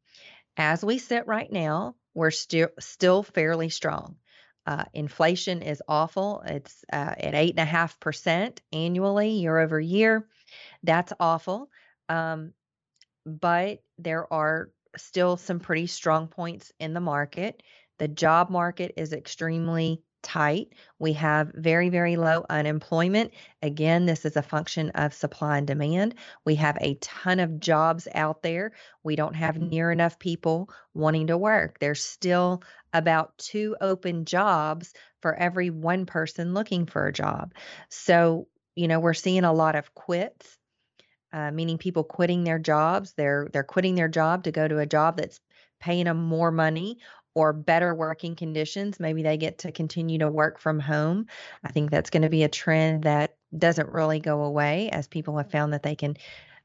As 0.57 0.85
we 0.85 0.99
sit 0.99 1.27
right 1.27 1.51
now, 1.51 1.97
we're 2.15 2.31
still 2.31 2.69
still 2.79 3.23
fairly 3.23 3.69
strong. 3.69 4.17
Uh, 4.67 4.85
inflation 4.95 5.61
is 5.61 5.83
awful. 5.87 6.43
It's 6.47 6.85
uh, 6.91 7.15
at 7.19 7.35
eight 7.35 7.51
and 7.51 7.59
a 7.59 7.65
half 7.65 8.01
percent 8.01 8.63
annually, 8.73 9.31
year 9.31 9.59
over 9.59 9.79
year. 9.79 10.27
That's 10.83 11.13
awful. 11.21 11.69
Um, 12.09 12.53
but 13.27 13.83
there 13.99 14.33
are 14.33 14.71
still 14.97 15.37
some 15.37 15.61
pretty 15.61 15.87
strong 15.87 16.29
points 16.29 16.73
in 16.79 16.95
the 16.95 17.01
market. 17.01 17.63
The 17.99 18.09
job 18.09 18.51
market 18.51 18.93
is 18.97 19.13
extremely 19.13 20.03
tight. 20.23 20.69
We 20.99 21.13
have 21.13 21.53
very, 21.55 21.91
very 21.91 22.17
low 22.17 22.45
unemployment. 22.49 23.33
Again, 23.63 24.07
this 24.07 24.25
is 24.25 24.37
a 24.37 24.43
function 24.43 24.91
of 24.91 25.13
supply 25.13 25.59
and 25.59 25.67
demand. 25.67 26.15
We 26.45 26.55
have 26.57 26.79
a 26.81 26.95
ton 26.97 27.41
of 27.41 27.61
jobs 27.61 28.09
out 28.15 28.43
there. 28.43 28.73
We 29.03 29.17
don't 29.17 29.37
have 29.37 29.61
near 29.61 29.93
enough 29.93 30.19
people 30.19 30.71
wanting 30.95 31.27
to 31.29 31.39
work. 31.39 31.79
There's 31.79 32.03
still 32.03 32.63
about 32.93 33.37
two 33.39 33.77
open 33.81 34.25
jobs 34.25 34.95
for 35.21 35.35
every 35.35 35.71
one 35.71 36.07
person 36.07 36.55
looking 36.55 36.87
for 36.87 37.07
a 37.07 37.13
job. 37.13 37.53
So, 37.91 38.49
you 38.75 38.89
know, 38.89 39.01
we're 39.01 39.15
seeing 39.15 39.45
a 39.45 39.53
lot 39.53 39.77
of 39.77 39.95
quits 39.95 40.59
uh, 41.35 41.51
meaning 41.51 41.77
people 41.77 42.05
quitting 42.05 42.45
their 42.45 42.61
jobs. 42.61 43.13
They're 43.15 43.49
they're 43.53 43.65
quitting 43.65 43.97
their 43.97 44.09
job 44.09 44.45
to 44.45 44.53
go 44.53 44.69
to 44.69 44.79
a 44.79 44.87
job 44.87 45.17
that's 45.17 45.41
paying 45.81 46.05
them 46.05 46.23
more 46.23 46.53
money 46.53 46.99
or 47.35 47.53
better 47.53 47.93
working 47.93 48.37
conditions. 48.37 49.01
Maybe 49.01 49.25
they 49.25 49.37
get 49.37 49.59
to 49.59 49.73
continue 49.73 50.19
to 50.21 50.31
work 50.31 50.61
from 50.61 50.79
home. 50.79 51.27
I 51.65 51.73
think 51.73 51.91
that's 51.91 52.11
going 52.11 52.23
to 52.23 52.29
be 52.29 52.45
a 52.45 52.49
trend 52.49 53.03
that 53.03 53.37
doesn't 53.57 53.91
really 53.91 54.21
go 54.21 54.45
away 54.45 54.89
as 54.91 55.09
people 55.09 55.37
have 55.37 55.51
found 55.51 55.73
that 55.73 55.83
they 55.83 55.97
can 55.97 56.17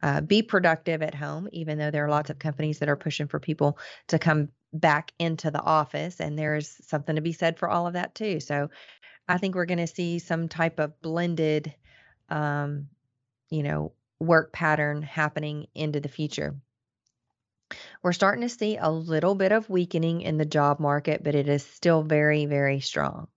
uh, 0.04 0.22
be 0.22 0.44
productive 0.44 1.02
at 1.02 1.16
home, 1.16 1.50
even 1.52 1.80
though 1.80 1.90
there 1.90 2.06
are 2.06 2.10
lots 2.10 2.30
of 2.30 2.38
companies 2.38 2.78
that 2.80 2.90
are 2.90 2.96
pushing 2.96 3.28
for 3.28 3.40
people 3.40 3.80
to 4.10 4.20
come 4.20 4.50
back 4.72 5.12
into 5.18 5.50
the 5.50 5.62
office. 5.62 6.22
And 6.22 6.38
there's 6.38 6.78
something 6.88 7.16
to 7.16 7.22
be 7.22 7.34
said 7.34 7.58
for 7.58 7.68
all 7.68 7.88
of 7.88 7.94
that 7.94 8.14
too. 8.14 8.40
So 8.40 8.70
I 9.28 9.40
think 9.40 9.56
we're 9.56 9.66
going 9.66 9.80
to 9.80 9.88
see 9.88 10.20
some 10.20 10.48
type 10.48 10.80
of 10.80 11.02
blended, 11.02 11.74
um, 12.30 12.88
you 13.50 13.64
know, 13.64 13.94
work 14.20 14.52
pattern 14.54 15.02
happening 15.02 15.68
into 15.74 16.00
the 16.00 16.10
future. 16.10 16.56
We're 18.02 18.14
starting 18.14 18.42
to 18.42 18.50
see 18.50 18.78
a 18.78 18.90
little 18.90 19.36
bit 19.36 19.52
of 19.52 19.70
weakening 19.70 20.22
in 20.22 20.38
the 20.38 20.46
job 20.46 20.80
market, 20.80 21.24
but 21.24 21.36
it 21.36 21.48
is 21.48 21.64
still 21.64 22.02
very, 22.02 22.46
very 22.46 22.80
strong. 22.80 23.28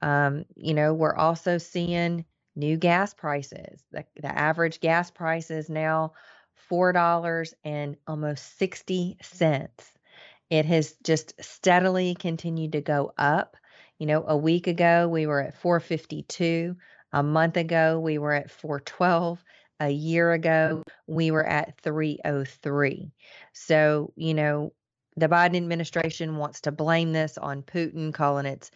Um, 0.00 0.44
you 0.56 0.74
know, 0.74 0.94
we're 0.94 1.14
also 1.14 1.58
seeing 1.58 2.24
new 2.56 2.76
gas 2.76 3.14
prices. 3.14 3.82
The, 3.92 4.04
the 4.20 4.36
average 4.36 4.80
gas 4.80 5.10
price 5.10 5.50
is 5.50 5.70
now 5.70 6.12
$4 6.70 7.54
and 7.64 7.96
almost 8.06 8.58
60 8.58 9.18
cents. 9.22 9.92
It 10.50 10.66
has 10.66 10.94
just 11.02 11.34
steadily 11.42 12.14
continued 12.14 12.72
to 12.72 12.80
go 12.80 13.12
up. 13.16 13.56
You 13.98 14.06
know, 14.06 14.24
a 14.26 14.36
week 14.36 14.66
ago 14.66 15.08
we 15.08 15.26
were 15.26 15.40
at 15.40 15.56
452. 15.56 16.76
A 17.12 17.22
month 17.22 17.56
ago 17.56 18.00
we 18.00 18.18
were 18.18 18.32
at 18.32 18.50
412 18.50 19.42
a 19.82 19.90
year 19.90 20.32
ago, 20.32 20.84
we 21.08 21.32
were 21.32 21.44
at 21.44 21.80
303. 21.80 23.10
So, 23.52 24.12
you 24.14 24.32
know, 24.32 24.72
the 25.16 25.28
Biden 25.28 25.56
administration 25.56 26.36
wants 26.36 26.60
to 26.62 26.72
blame 26.72 27.12
this 27.12 27.36
on 27.36 27.62
Putin, 27.62 28.14
calling 28.14 28.46
it 28.46 28.70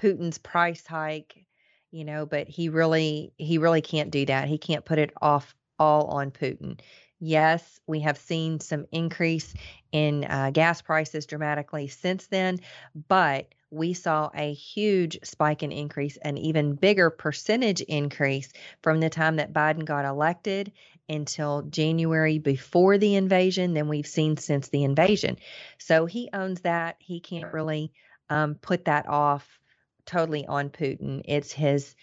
Putin's 0.00 0.38
price 0.38 0.86
hike, 0.86 1.44
you 1.90 2.04
know, 2.04 2.26
but 2.26 2.48
he 2.48 2.68
really 2.68 3.32
he 3.38 3.58
really 3.58 3.82
can't 3.82 4.12
do 4.12 4.24
that. 4.26 4.46
He 4.46 4.56
can't 4.56 4.84
put 4.84 5.00
it 5.00 5.12
off 5.20 5.54
all 5.80 6.06
on 6.06 6.30
Putin. 6.30 6.78
Yes, 7.18 7.80
we 7.88 8.00
have 8.00 8.16
seen 8.16 8.60
some 8.60 8.86
increase 8.92 9.54
in 9.90 10.24
uh, 10.24 10.50
gas 10.52 10.80
prices 10.80 11.26
dramatically 11.26 11.88
since 11.88 12.28
then, 12.28 12.60
but 13.08 13.52
we 13.72 13.94
saw 13.94 14.30
a 14.34 14.52
huge 14.52 15.18
spike 15.24 15.62
in 15.62 15.72
increase, 15.72 16.18
an 16.18 16.36
even 16.36 16.74
bigger 16.74 17.08
percentage 17.08 17.80
increase 17.80 18.52
from 18.82 19.00
the 19.00 19.08
time 19.08 19.36
that 19.36 19.54
Biden 19.54 19.84
got 19.84 20.04
elected 20.04 20.72
until 21.08 21.62
January 21.62 22.38
before 22.38 22.98
the 22.98 23.14
invasion 23.16 23.72
than 23.72 23.88
we've 23.88 24.06
seen 24.06 24.36
since 24.36 24.68
the 24.68 24.84
invasion. 24.84 25.38
So 25.78 26.04
he 26.04 26.28
owns 26.32 26.60
that. 26.60 26.96
He 26.98 27.20
can't 27.20 27.52
really 27.52 27.92
um, 28.28 28.56
put 28.56 28.84
that 28.84 29.08
off 29.08 29.58
totally 30.04 30.46
on 30.46 30.68
Putin. 30.68 31.22
It's 31.24 31.50
his 31.50 31.94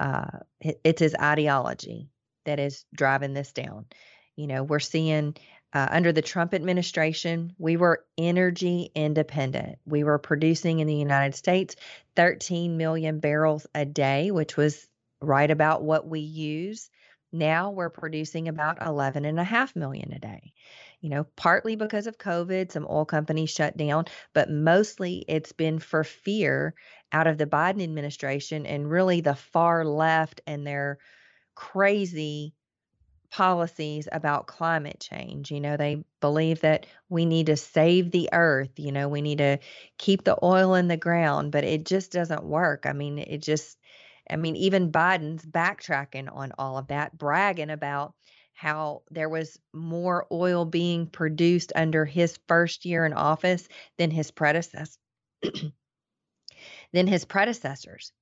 uh, 0.00 0.38
it's 0.60 1.00
his 1.00 1.14
ideology 1.14 2.08
that 2.46 2.58
is 2.58 2.84
driving 2.94 3.34
this 3.34 3.52
down. 3.52 3.86
You 4.34 4.46
know, 4.46 4.62
we're 4.64 4.80
seeing 4.80 5.36
uh, 5.72 5.88
under 5.90 6.12
the 6.12 6.22
Trump 6.22 6.52
administration, 6.54 7.54
we 7.58 7.76
were 7.76 8.04
energy 8.18 8.90
independent. 8.94 9.78
We 9.86 10.04
were 10.04 10.18
producing 10.18 10.80
in 10.80 10.86
the 10.86 10.94
United 10.94 11.34
States 11.34 11.76
13 12.16 12.76
million 12.76 13.20
barrels 13.20 13.66
a 13.74 13.84
day, 13.84 14.30
which 14.30 14.56
was 14.56 14.86
right 15.20 15.50
about 15.50 15.82
what 15.82 16.06
we 16.06 16.20
use. 16.20 16.90
Now 17.32 17.70
we're 17.70 17.88
producing 17.88 18.48
about 18.48 18.84
11 18.84 19.24
and 19.24 19.40
a 19.40 19.44
half 19.44 19.74
million 19.74 20.12
a 20.12 20.18
day. 20.18 20.52
You 21.00 21.08
know, 21.08 21.24
partly 21.36 21.74
because 21.74 22.06
of 22.06 22.18
COVID, 22.18 22.70
some 22.70 22.86
oil 22.88 23.06
companies 23.06 23.50
shut 23.50 23.76
down, 23.76 24.04
but 24.34 24.50
mostly 24.50 25.24
it's 25.26 25.52
been 25.52 25.78
for 25.78 26.04
fear 26.04 26.74
out 27.10 27.26
of 27.26 27.38
the 27.38 27.46
Biden 27.46 27.82
administration 27.82 28.66
and 28.66 28.90
really 28.90 29.20
the 29.20 29.34
far 29.34 29.84
left 29.84 30.42
and 30.46 30.66
their 30.66 30.98
crazy 31.54 32.54
policies 33.32 34.06
about 34.12 34.46
climate 34.46 35.00
change. 35.00 35.50
You 35.50 35.60
know, 35.60 35.78
they 35.78 36.04
believe 36.20 36.60
that 36.60 36.86
we 37.08 37.24
need 37.24 37.46
to 37.46 37.56
save 37.56 38.10
the 38.10 38.28
earth, 38.32 38.78
you 38.78 38.92
know, 38.92 39.08
we 39.08 39.22
need 39.22 39.38
to 39.38 39.58
keep 39.98 40.22
the 40.22 40.38
oil 40.42 40.74
in 40.74 40.86
the 40.86 40.98
ground, 40.98 41.50
but 41.50 41.64
it 41.64 41.86
just 41.86 42.12
doesn't 42.12 42.44
work. 42.44 42.84
I 42.84 42.92
mean, 42.92 43.18
it 43.18 43.38
just, 43.38 43.78
I 44.28 44.36
mean, 44.36 44.54
even 44.56 44.92
Biden's 44.92 45.46
backtracking 45.46 46.28
on 46.30 46.52
all 46.58 46.76
of 46.76 46.88
that, 46.88 47.16
bragging 47.16 47.70
about 47.70 48.14
how 48.52 49.02
there 49.10 49.30
was 49.30 49.58
more 49.72 50.26
oil 50.30 50.66
being 50.66 51.06
produced 51.06 51.72
under 51.74 52.04
his 52.04 52.38
first 52.46 52.84
year 52.84 53.06
in 53.06 53.14
office 53.14 53.66
than 53.96 54.10
his 54.10 54.30
predecessors 54.30 54.98
than 56.92 57.06
his 57.06 57.24
predecessors. 57.24 58.12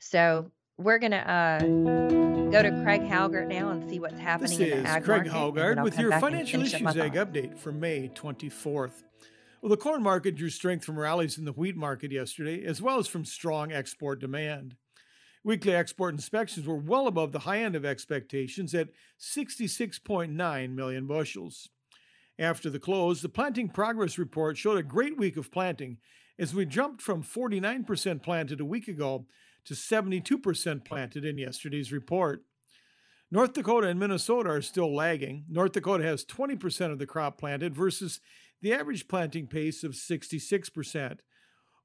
So 0.00 0.50
we're 0.78 0.98
going 0.98 1.10
to 1.10 1.30
uh, 1.30 1.58
go 1.58 2.62
to 2.62 2.70
Craig 2.82 3.02
Haugard 3.02 3.48
now 3.48 3.70
and 3.70 3.88
see 3.90 3.98
what's 3.98 4.18
happening 4.18 4.58
this 4.58 4.72
in 4.72 4.82
the 4.84 4.88
ag 4.88 5.04
Craig 5.04 5.26
market. 5.26 5.32
Haugard 5.32 5.82
with 5.82 5.98
your 5.98 6.12
financial 6.20 6.62
issues 6.62 6.96
ag 6.96 7.14
update 7.14 7.58
for 7.58 7.72
May 7.72 8.08
24th. 8.08 9.02
Well, 9.60 9.70
the 9.70 9.76
corn 9.76 10.04
market 10.04 10.36
drew 10.36 10.50
strength 10.50 10.84
from 10.84 10.96
rallies 10.96 11.36
in 11.36 11.44
the 11.44 11.52
wheat 11.52 11.76
market 11.76 12.12
yesterday, 12.12 12.64
as 12.64 12.80
well 12.80 12.98
as 12.98 13.08
from 13.08 13.24
strong 13.24 13.72
export 13.72 14.20
demand. 14.20 14.76
Weekly 15.42 15.74
export 15.74 16.14
inspections 16.14 16.64
were 16.64 16.76
well 16.76 17.08
above 17.08 17.32
the 17.32 17.40
high 17.40 17.58
end 17.58 17.74
of 17.74 17.84
expectations 17.84 18.72
at 18.72 18.90
66.9 19.20 20.74
million 20.74 21.06
bushels. 21.08 21.68
After 22.38 22.70
the 22.70 22.78
close, 22.78 23.20
the 23.20 23.28
planting 23.28 23.68
progress 23.68 24.16
report 24.16 24.56
showed 24.56 24.78
a 24.78 24.84
great 24.84 25.18
week 25.18 25.36
of 25.36 25.50
planting 25.50 25.98
as 26.38 26.54
we 26.54 26.64
jumped 26.64 27.02
from 27.02 27.24
49% 27.24 28.22
planted 28.22 28.60
a 28.60 28.64
week 28.64 28.86
ago 28.86 29.26
to 29.64 29.74
72% 29.74 30.84
planted 30.84 31.24
in 31.24 31.38
yesterday's 31.38 31.92
report. 31.92 32.44
North 33.30 33.52
Dakota 33.52 33.88
and 33.88 34.00
Minnesota 34.00 34.50
are 34.50 34.62
still 34.62 34.94
lagging. 34.94 35.44
North 35.48 35.72
Dakota 35.72 36.04
has 36.04 36.24
20% 36.24 36.92
of 36.92 36.98
the 36.98 37.06
crop 37.06 37.38
planted 37.38 37.74
versus 37.74 38.20
the 38.62 38.72
average 38.72 39.06
planting 39.08 39.46
pace 39.46 39.84
of 39.84 39.92
66%. 39.92 41.18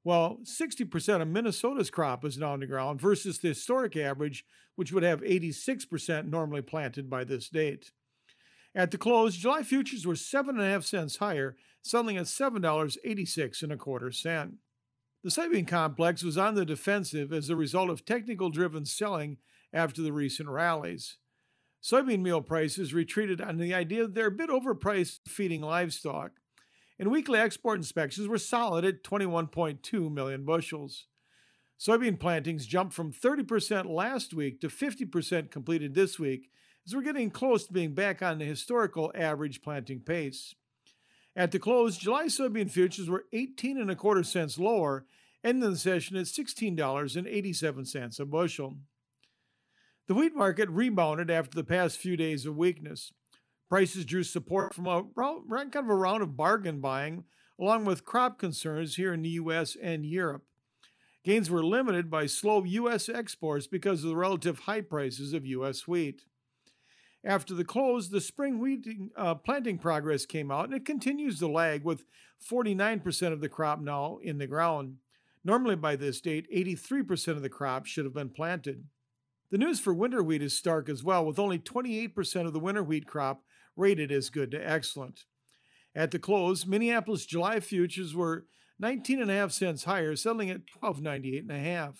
Well, 0.02 0.40
60% 0.44 1.22
of 1.22 1.28
Minnesota's 1.28 1.90
crop 1.90 2.24
is 2.24 2.38
now 2.38 2.52
on 2.52 2.60
the 2.60 2.66
ground 2.66 3.00
versus 3.00 3.38
the 3.38 3.48
historic 3.48 3.96
average, 3.96 4.44
which 4.76 4.92
would 4.92 5.02
have 5.02 5.20
86% 5.22 6.28
normally 6.28 6.62
planted 6.62 7.08
by 7.08 7.24
this 7.24 7.48
date. 7.48 7.90
At 8.74 8.90
the 8.90 8.98
close, 8.98 9.36
July 9.36 9.62
futures 9.62 10.06
were 10.06 10.16
seven 10.16 10.56
and 10.56 10.66
a 10.66 10.70
half 10.70 10.84
cents 10.84 11.16
higher, 11.16 11.56
settling 11.82 12.16
at 12.16 12.26
seven 12.26 12.60
dollars 12.60 12.98
eighty-six 13.04 13.62
and 13.62 13.70
a 13.70 13.76
quarter 13.76 14.10
cent. 14.10 14.54
The 15.24 15.30
soybean 15.30 15.66
complex 15.66 16.22
was 16.22 16.36
on 16.36 16.54
the 16.54 16.66
defensive 16.66 17.32
as 17.32 17.48
a 17.48 17.56
result 17.56 17.88
of 17.88 18.04
technical 18.04 18.50
driven 18.50 18.84
selling 18.84 19.38
after 19.72 20.02
the 20.02 20.12
recent 20.12 20.50
rallies. 20.50 21.16
Soybean 21.82 22.20
meal 22.20 22.42
prices 22.42 22.92
retreated 22.92 23.40
on 23.40 23.56
the 23.56 23.72
idea 23.72 24.02
that 24.02 24.14
they're 24.14 24.26
a 24.26 24.30
bit 24.30 24.50
overpriced 24.50 25.20
feeding 25.26 25.62
livestock, 25.62 26.32
and 26.98 27.10
weekly 27.10 27.38
export 27.38 27.78
inspections 27.78 28.28
were 28.28 28.36
solid 28.36 28.84
at 28.84 29.02
21.2 29.02 30.12
million 30.12 30.44
bushels. 30.44 31.06
Soybean 31.80 32.20
plantings 32.20 32.66
jumped 32.66 32.92
from 32.92 33.10
30% 33.10 33.86
last 33.86 34.34
week 34.34 34.60
to 34.60 34.68
50% 34.68 35.50
completed 35.50 35.94
this 35.94 36.18
week, 36.18 36.50
as 36.86 36.94
we're 36.94 37.00
getting 37.00 37.30
close 37.30 37.66
to 37.66 37.72
being 37.72 37.94
back 37.94 38.20
on 38.20 38.38
the 38.38 38.44
historical 38.44 39.10
average 39.14 39.62
planting 39.62 40.00
pace. 40.00 40.54
At 41.36 41.50
the 41.50 41.58
close, 41.58 41.98
July 41.98 42.26
soybean 42.26 42.70
futures 42.70 43.10
were 43.10 43.24
18 43.32 43.78
and 43.78 43.90
a 43.90 43.96
quarter 43.96 44.22
cents 44.22 44.58
lower, 44.58 45.04
ending 45.42 45.70
the 45.70 45.76
session 45.76 46.16
at 46.16 46.26
$16.87 46.26 48.20
a 48.20 48.24
bushel. 48.24 48.76
The 50.06 50.14
wheat 50.14 50.34
market 50.36 50.68
rebounded 50.68 51.30
after 51.30 51.56
the 51.56 51.64
past 51.64 51.98
few 51.98 52.16
days 52.16 52.46
of 52.46 52.56
weakness. 52.56 53.12
Prices 53.68 54.04
drew 54.04 54.22
support 54.22 54.74
from 54.74 54.86
a 54.86 55.02
kind 55.14 55.74
of 55.74 55.88
a 55.88 55.94
round 55.94 56.22
of 56.22 56.36
bargain 56.36 56.80
buying, 56.80 57.24
along 57.58 57.84
with 57.84 58.04
crop 58.04 58.38
concerns 58.38 58.96
here 58.96 59.12
in 59.12 59.22
the 59.22 59.30
U.S. 59.30 59.76
and 59.80 60.04
Europe. 60.06 60.44
Gains 61.24 61.50
were 61.50 61.64
limited 61.64 62.10
by 62.10 62.26
slow 62.26 62.62
U.S. 62.64 63.08
exports 63.08 63.66
because 63.66 64.04
of 64.04 64.10
the 64.10 64.16
relative 64.16 64.60
high 64.60 64.82
prices 64.82 65.32
of 65.32 65.46
U.S. 65.46 65.88
wheat. 65.88 66.22
After 67.24 67.54
the 67.54 67.64
close, 67.64 68.10
the 68.10 68.20
spring 68.20 68.58
wheat 68.58 68.86
uh, 69.16 69.36
planting 69.36 69.78
progress 69.78 70.26
came 70.26 70.50
out, 70.50 70.66
and 70.66 70.74
it 70.74 70.84
continues 70.84 71.38
to 71.38 71.48
lag 71.48 71.82
with 71.82 72.04
49% 72.50 73.32
of 73.32 73.40
the 73.40 73.48
crop 73.48 73.80
now 73.80 74.18
in 74.22 74.36
the 74.36 74.46
ground. 74.46 74.96
Normally, 75.42 75.76
by 75.76 75.96
this 75.96 76.20
date, 76.20 76.46
83% 76.54 77.28
of 77.28 77.42
the 77.42 77.48
crop 77.48 77.86
should 77.86 78.04
have 78.04 78.14
been 78.14 78.28
planted. 78.28 78.84
The 79.50 79.58
news 79.58 79.80
for 79.80 79.94
winter 79.94 80.22
wheat 80.22 80.42
is 80.42 80.56
stark 80.56 80.88
as 80.88 81.02
well, 81.02 81.24
with 81.24 81.38
only 81.38 81.58
28% 81.58 82.46
of 82.46 82.52
the 82.52 82.60
winter 82.60 82.82
wheat 82.82 83.06
crop 83.06 83.42
rated 83.76 84.12
as 84.12 84.28
good 84.28 84.50
to 84.50 84.58
excellent. 84.58 85.24
At 85.94 86.10
the 86.10 86.18
close, 86.18 86.66
Minneapolis 86.66 87.24
July 87.24 87.60
futures 87.60 88.14
were 88.14 88.46
19.5 88.82 89.52
cents 89.52 89.84
higher, 89.84 90.16
settling 90.16 90.50
at 90.50 90.62
12.98.5. 90.82 91.94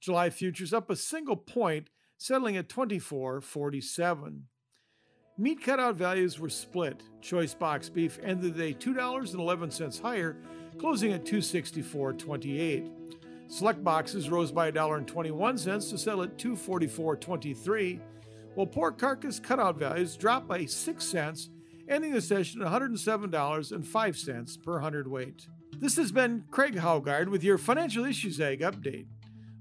July 0.00 0.30
futures 0.30 0.72
up 0.72 0.88
a 0.88 0.96
single 0.96 1.36
point, 1.36 1.90
settling 2.16 2.56
at 2.56 2.68
24.47. 2.68 4.42
Meat 5.36 5.62
cutout 5.62 5.96
values 5.96 6.38
were 6.38 6.48
split. 6.48 7.02
Choice 7.20 7.54
box 7.54 7.88
beef 7.88 8.18
ended 8.22 8.54
the 8.54 8.72
day 8.72 8.74
$2.11 8.74 10.00
higher, 10.00 10.36
closing 10.78 11.12
at 11.12 11.24
264.28. 11.24 12.90
Select 13.48 13.82
boxes 13.84 14.30
rose 14.30 14.52
by 14.52 14.70
$1.21 14.70 15.90
to 15.90 15.98
settle 15.98 16.22
at 16.22 16.38
244.23, 16.38 18.00
while 18.54 18.66
pork 18.66 18.98
carcass 18.98 19.40
cutout 19.40 19.78
values 19.78 20.16
dropped 20.16 20.48
by 20.48 20.64
6 20.64 21.04
cents 21.04 21.50
ending 21.88 22.12
the 22.12 22.20
session 22.20 22.62
at 22.62 22.68
$107.05 22.68 24.62
per 24.62 24.78
hundredweight. 24.80 25.48
This 25.78 25.96
has 25.96 26.12
been 26.12 26.44
Craig 26.50 26.74
Haugard 26.76 27.28
with 27.28 27.42
your 27.42 27.58
Financial 27.58 28.04
Issues 28.04 28.40
Ag 28.40 28.60
update. 28.60 29.06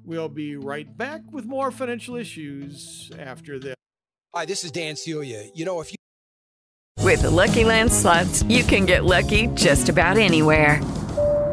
We'll 0.04 0.30
be 0.30 0.56
right 0.56 0.98
back 0.98 1.22
with 1.32 1.46
more 1.46 1.72
financial 1.72 2.16
issues 2.16 3.12
after 3.20 3.60
this. 3.60 3.76
Hi, 4.34 4.46
this 4.46 4.63
is 4.63 4.72
Dan 4.72 4.96
Celia. 4.96 5.50
You 5.54 5.66
know, 5.66 5.82
if 5.82 5.92
you 5.92 5.98
with 7.04 7.22
the 7.22 7.30
Lucky 7.30 7.63
Land 7.63 7.92
slots, 7.92 8.44
you 8.44 8.63
can 8.63 8.86
get 8.86 9.06
lucky 9.06 9.48
just 9.48 9.90
about 9.90 10.18
anywhere. 10.18 10.82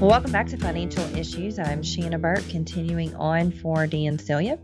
Welcome 0.00 0.30
back 0.30 0.46
to 0.46 0.56
Financial 0.56 1.02
Issues. 1.16 1.58
I'm 1.58 1.82
Shanna 1.82 2.20
Burt, 2.20 2.44
continuing 2.48 3.16
on 3.16 3.50
for 3.50 3.84
Dan 3.88 4.16
Celia. 4.16 4.56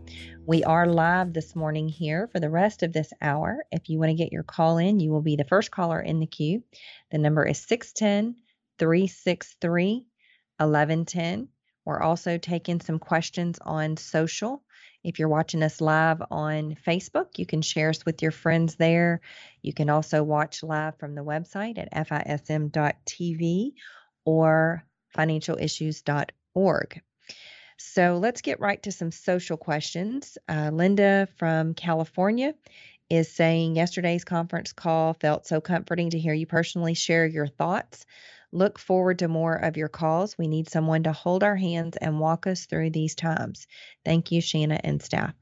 We 0.45 0.63
are 0.63 0.87
live 0.87 1.33
this 1.33 1.57
morning 1.57 1.89
here 1.89 2.29
for 2.31 2.39
the 2.39 2.49
rest 2.49 2.83
of 2.83 2.93
this 2.93 3.11
hour. 3.21 3.65
If 3.69 3.89
you 3.89 3.99
want 3.99 4.11
to 4.11 4.15
get 4.15 4.31
your 4.31 4.43
call 4.43 4.77
in, 4.77 5.01
you 5.01 5.11
will 5.11 5.21
be 5.21 5.35
the 5.35 5.43
first 5.43 5.71
caller 5.71 5.99
in 5.99 6.21
the 6.21 6.25
queue. 6.25 6.63
The 7.11 7.17
number 7.17 7.45
is 7.45 7.59
610 7.59 8.41
363 8.79 10.07
1110. 10.57 11.49
We're 11.83 12.01
also 12.01 12.37
taking 12.37 12.79
some 12.79 12.97
questions 12.97 13.59
on 13.59 13.97
social. 13.97 14.63
If 15.03 15.19
you're 15.19 15.27
watching 15.27 15.63
us 15.63 15.81
live 15.81 16.21
on 16.31 16.77
Facebook, 16.87 17.37
you 17.37 17.45
can 17.45 17.61
share 17.61 17.89
us 17.89 18.05
with 18.05 18.21
your 18.21 18.31
friends 18.31 18.75
there. 18.75 19.19
You 19.61 19.73
can 19.73 19.89
also 19.89 20.23
watch 20.23 20.63
live 20.63 20.97
from 20.97 21.13
the 21.13 21.25
website 21.25 21.77
at 21.77 22.07
fism.tv 22.07 23.73
or 24.23 24.85
financialissues.org. 25.15 27.01
So 27.77 28.17
let's 28.17 28.41
get 28.41 28.59
right 28.59 28.81
to 28.83 28.91
some 28.91 29.11
social 29.11 29.57
questions. 29.57 30.37
Uh, 30.47 30.69
Linda 30.71 31.27
from 31.37 31.73
California 31.73 32.53
is 33.09 33.31
saying 33.31 33.75
yesterday's 33.75 34.23
conference 34.23 34.73
call 34.73 35.13
felt 35.13 35.45
so 35.45 35.61
comforting 35.61 36.09
to 36.11 36.19
hear 36.19 36.33
you 36.33 36.47
personally 36.47 36.93
share 36.93 37.25
your 37.25 37.47
thoughts. 37.47 38.05
Look 38.55 38.79
forward 38.79 39.19
to 39.19 39.27
more 39.27 39.53
of 39.55 39.75
your 39.75 39.89
calls. 39.89 40.37
We 40.37 40.47
need 40.47 40.69
someone 40.69 41.03
to 41.03 41.11
hold 41.11 41.43
our 41.43 41.57
hands 41.57 41.97
and 41.97 42.21
walk 42.21 42.47
us 42.47 42.65
through 42.65 42.91
these 42.91 43.13
times. 43.13 43.67
Thank 44.05 44.31
you, 44.31 44.39
Shanna 44.39 44.79
and 44.81 45.01
staff. 45.01 45.33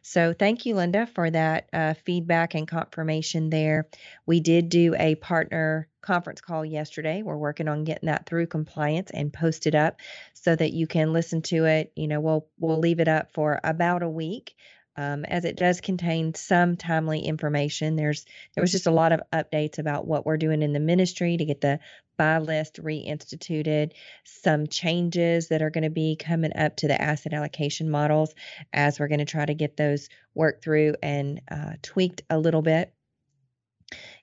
So, 0.00 0.32
thank 0.32 0.64
you, 0.64 0.74
Linda, 0.74 1.06
for 1.06 1.30
that 1.30 1.68
uh, 1.74 1.94
feedback 2.06 2.54
and 2.54 2.66
confirmation 2.66 3.50
there. 3.50 3.88
We 4.24 4.40
did 4.40 4.70
do 4.70 4.94
a 4.98 5.16
partner 5.16 5.86
conference 6.00 6.40
call 6.40 6.64
yesterday. 6.64 7.22
We're 7.22 7.36
working 7.36 7.68
on 7.68 7.84
getting 7.84 8.06
that 8.06 8.26
through 8.26 8.46
compliance 8.46 9.10
and 9.12 9.32
posted 9.32 9.74
up 9.74 10.00
so 10.32 10.56
that 10.56 10.72
you 10.72 10.86
can 10.86 11.12
listen 11.12 11.42
to 11.42 11.66
it. 11.66 11.92
You 11.94 12.08
know, 12.08 12.20
we'll 12.20 12.48
we'll 12.58 12.78
leave 12.80 13.00
it 13.00 13.08
up 13.08 13.32
for 13.34 13.60
about 13.62 14.02
a 14.02 14.08
week. 14.08 14.54
Um, 14.94 15.24
as 15.24 15.46
it 15.46 15.56
does 15.56 15.80
contain 15.80 16.34
some 16.34 16.76
timely 16.76 17.20
information. 17.20 17.96
There's 17.96 18.26
there 18.54 18.60
was 18.60 18.72
just 18.72 18.86
a 18.86 18.90
lot 18.90 19.12
of 19.12 19.22
updates 19.32 19.78
about 19.78 20.06
what 20.06 20.26
we're 20.26 20.36
doing 20.36 20.60
in 20.60 20.74
the 20.74 20.80
ministry 20.80 21.36
to 21.36 21.44
get 21.46 21.62
the 21.62 21.80
buy 22.18 22.38
list 22.38 22.76
reinstituted, 22.82 23.92
some 24.24 24.66
changes 24.66 25.48
that 25.48 25.62
are 25.62 25.70
going 25.70 25.84
to 25.84 25.90
be 25.90 26.16
coming 26.16 26.54
up 26.54 26.76
to 26.76 26.88
the 26.88 27.00
asset 27.00 27.32
allocation 27.32 27.88
models 27.88 28.34
as 28.72 29.00
we're 29.00 29.08
going 29.08 29.18
to 29.18 29.24
try 29.24 29.46
to 29.46 29.54
get 29.54 29.78
those 29.78 30.10
worked 30.34 30.62
through 30.62 30.94
and 31.02 31.40
uh, 31.50 31.72
tweaked 31.82 32.20
a 32.28 32.38
little 32.38 32.62
bit 32.62 32.92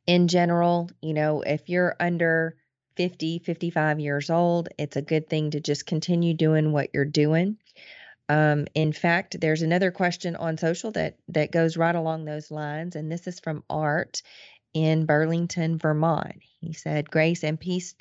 in 0.09 0.27
general, 0.27 0.89
you 1.01 1.13
know, 1.13 1.41
if 1.41 1.69
you're 1.69 1.95
under 1.99 2.55
50, 2.95 3.39
55 3.39 3.99
years 3.99 4.29
old, 4.29 4.69
it's 4.77 4.97
a 4.97 5.01
good 5.01 5.29
thing 5.29 5.51
to 5.51 5.59
just 5.59 5.85
continue 5.85 6.33
doing 6.33 6.71
what 6.71 6.89
you're 6.93 7.05
doing. 7.05 7.57
Um, 8.29 8.67
in 8.75 8.93
fact, 8.93 9.41
there's 9.41 9.63
another 9.63 9.91
question 9.91 10.35
on 10.35 10.57
social 10.57 10.91
that 10.91 11.17
that 11.29 11.51
goes 11.51 11.77
right 11.77 11.95
along 11.95 12.25
those 12.25 12.51
lines, 12.51 12.95
and 12.95 13.11
this 13.11 13.27
is 13.27 13.39
from 13.39 13.63
Art 13.69 14.21
in 14.73 15.05
Burlington, 15.05 15.77
Vermont. 15.77 16.35
He 16.61 16.73
said, 16.73 17.09
"Grace 17.09 17.43
and 17.43 17.59
peace 17.59 17.95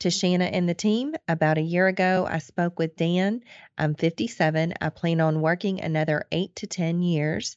to 0.00 0.10
Shanna 0.10 0.44
and 0.44 0.68
the 0.68 0.74
team. 0.74 1.14
About 1.26 1.58
a 1.58 1.62
year 1.62 1.86
ago, 1.86 2.26
I 2.28 2.38
spoke 2.38 2.78
with 2.78 2.96
Dan. 2.96 3.42
I'm 3.76 3.94
57. 3.94 4.74
I 4.80 4.88
plan 4.90 5.20
on 5.20 5.40
working 5.40 5.80
another 5.80 6.26
eight 6.30 6.54
to 6.56 6.66
10 6.66 7.02
years. 7.02 7.56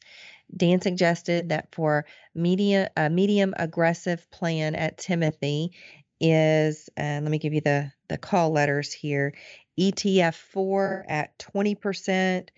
Dan 0.56 0.82
suggested 0.82 1.50
that 1.50 1.74
for 1.74 2.06
media, 2.36 2.90
a 2.98 3.10
medium 3.10 3.54
aggressive 3.58 4.30
plan 4.32 4.76
at 4.76 4.98
Timothy 4.98 5.72
is, 6.20 6.90
uh, 6.98 7.20
let 7.22 7.24
me 7.24 7.38
give 7.38 7.54
you 7.54 7.62
the, 7.62 7.92
the 8.10 8.18
call 8.18 8.52
letters 8.52 8.92
here 8.92 9.34
ETF 9.80 10.36
4 10.36 11.06
at 11.08 11.38
20%, 11.40 12.50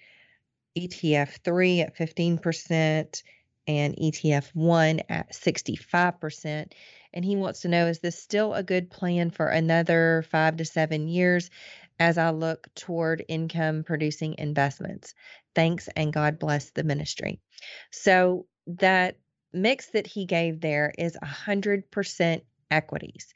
ETF 0.77 1.43
3 1.43 1.81
at 1.81 1.97
15%, 1.97 3.23
and 3.67 3.95
ETF 3.95 4.49
1 4.53 5.01
at 5.09 5.31
65%. 5.31 6.71
And 7.13 7.23
he 7.23 7.35
wants 7.35 7.61
to 7.61 7.67
know 7.67 7.87
is 7.87 7.99
this 7.99 8.19
still 8.19 8.53
a 8.53 8.63
good 8.63 8.89
plan 8.89 9.29
for 9.29 9.47
another 9.47 10.25
five 10.29 10.57
to 10.57 10.65
seven 10.65 11.07
years 11.07 11.49
as 11.99 12.17
I 12.17 12.31
look 12.31 12.67
toward 12.75 13.23
income 13.27 13.83
producing 13.83 14.35
investments? 14.37 15.13
Thanks 15.55 15.87
and 15.95 16.11
God 16.11 16.39
bless 16.39 16.71
the 16.71 16.83
ministry. 16.83 17.39
So 17.91 18.47
that 18.65 19.17
mix 19.53 19.87
that 19.91 20.07
he 20.07 20.25
gave 20.25 20.59
there 20.59 20.93
is 20.97 21.15
100% 21.23 22.41
equities. 22.71 23.33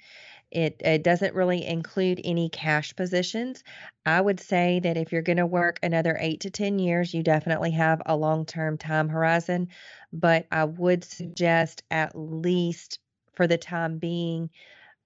It, 0.52 0.82
it 0.84 1.04
doesn't 1.04 1.36
really 1.36 1.66
include 1.66 2.22
any 2.24 2.50
cash 2.50 2.96
positions. 2.96 3.64
I 4.06 4.22
would 4.22 4.40
say 4.40 4.80
that 4.82 4.98
if 4.98 5.12
you're 5.12 5.22
going 5.22 5.38
to 5.38 5.46
work 5.46 5.80
another 5.84 6.18
eight 6.20 6.42
to 6.42 6.50
10 6.50 6.80
years, 6.80 7.14
you 7.14 7.24
definitely 7.24 7.72
have 7.72 8.02
a 8.06 8.16
long 8.16 8.46
term 8.46 8.78
time 8.78 9.10
horizon. 9.10 9.68
But 10.14 10.48
I 10.52 10.64
would 10.64 11.04
suggest 11.04 11.84
at 11.92 12.14
least 12.16 13.00
for 13.36 13.48
the 13.48 13.58
time 13.58 14.00
being, 14.00 14.50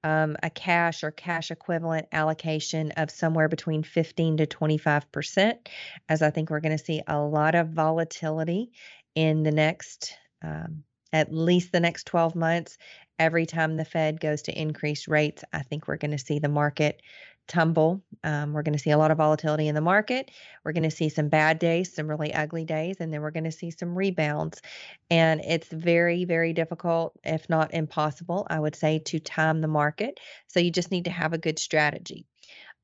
um, 0.03 0.35
a 0.41 0.49
cash 0.49 1.03
or 1.03 1.11
cash 1.11 1.51
equivalent 1.51 2.07
allocation 2.11 2.91
of 2.91 3.11
somewhere 3.11 3.47
between 3.47 3.83
15 3.83 4.37
to 4.37 4.47
25%, 4.47 5.67
as 6.09 6.21
I 6.21 6.31
think 6.31 6.49
we're 6.49 6.59
going 6.59 6.77
to 6.77 6.83
see 6.83 7.01
a 7.07 7.19
lot 7.19 7.55
of 7.55 7.69
volatility 7.69 8.71
in 9.15 9.43
the 9.43 9.51
next, 9.51 10.13
um, 10.43 10.83
at 11.13 11.33
least 11.33 11.71
the 11.71 11.79
next 11.79 12.05
12 12.05 12.35
months. 12.35 12.77
Every 13.21 13.45
time 13.45 13.77
the 13.77 13.85
Fed 13.85 14.19
goes 14.19 14.41
to 14.43 14.59
increase 14.59 15.07
rates, 15.07 15.43
I 15.53 15.61
think 15.61 15.87
we're 15.87 15.97
going 15.97 16.09
to 16.09 16.17
see 16.17 16.39
the 16.39 16.49
market 16.49 17.03
tumble. 17.47 18.01
Um, 18.23 18.51
we're 18.51 18.63
going 18.63 18.73
to 18.73 18.79
see 18.79 18.89
a 18.89 18.97
lot 18.97 19.11
of 19.11 19.19
volatility 19.19 19.67
in 19.67 19.75
the 19.75 19.79
market. 19.81 20.31
We're 20.65 20.71
going 20.71 20.89
to 20.89 20.89
see 20.89 21.07
some 21.07 21.29
bad 21.29 21.59
days, 21.59 21.93
some 21.93 22.09
really 22.09 22.33
ugly 22.33 22.65
days, 22.65 22.95
and 22.99 23.13
then 23.13 23.21
we're 23.21 23.29
going 23.29 23.43
to 23.43 23.51
see 23.51 23.69
some 23.69 23.95
rebounds. 23.95 24.63
And 25.11 25.39
it's 25.41 25.67
very, 25.67 26.25
very 26.25 26.51
difficult, 26.51 27.13
if 27.23 27.47
not 27.47 27.75
impossible, 27.75 28.47
I 28.49 28.59
would 28.59 28.75
say, 28.75 28.97
to 28.97 29.19
time 29.19 29.61
the 29.61 29.67
market. 29.67 30.19
So 30.47 30.59
you 30.59 30.71
just 30.71 30.89
need 30.89 31.05
to 31.05 31.11
have 31.11 31.33
a 31.33 31.37
good 31.37 31.59
strategy. 31.59 32.25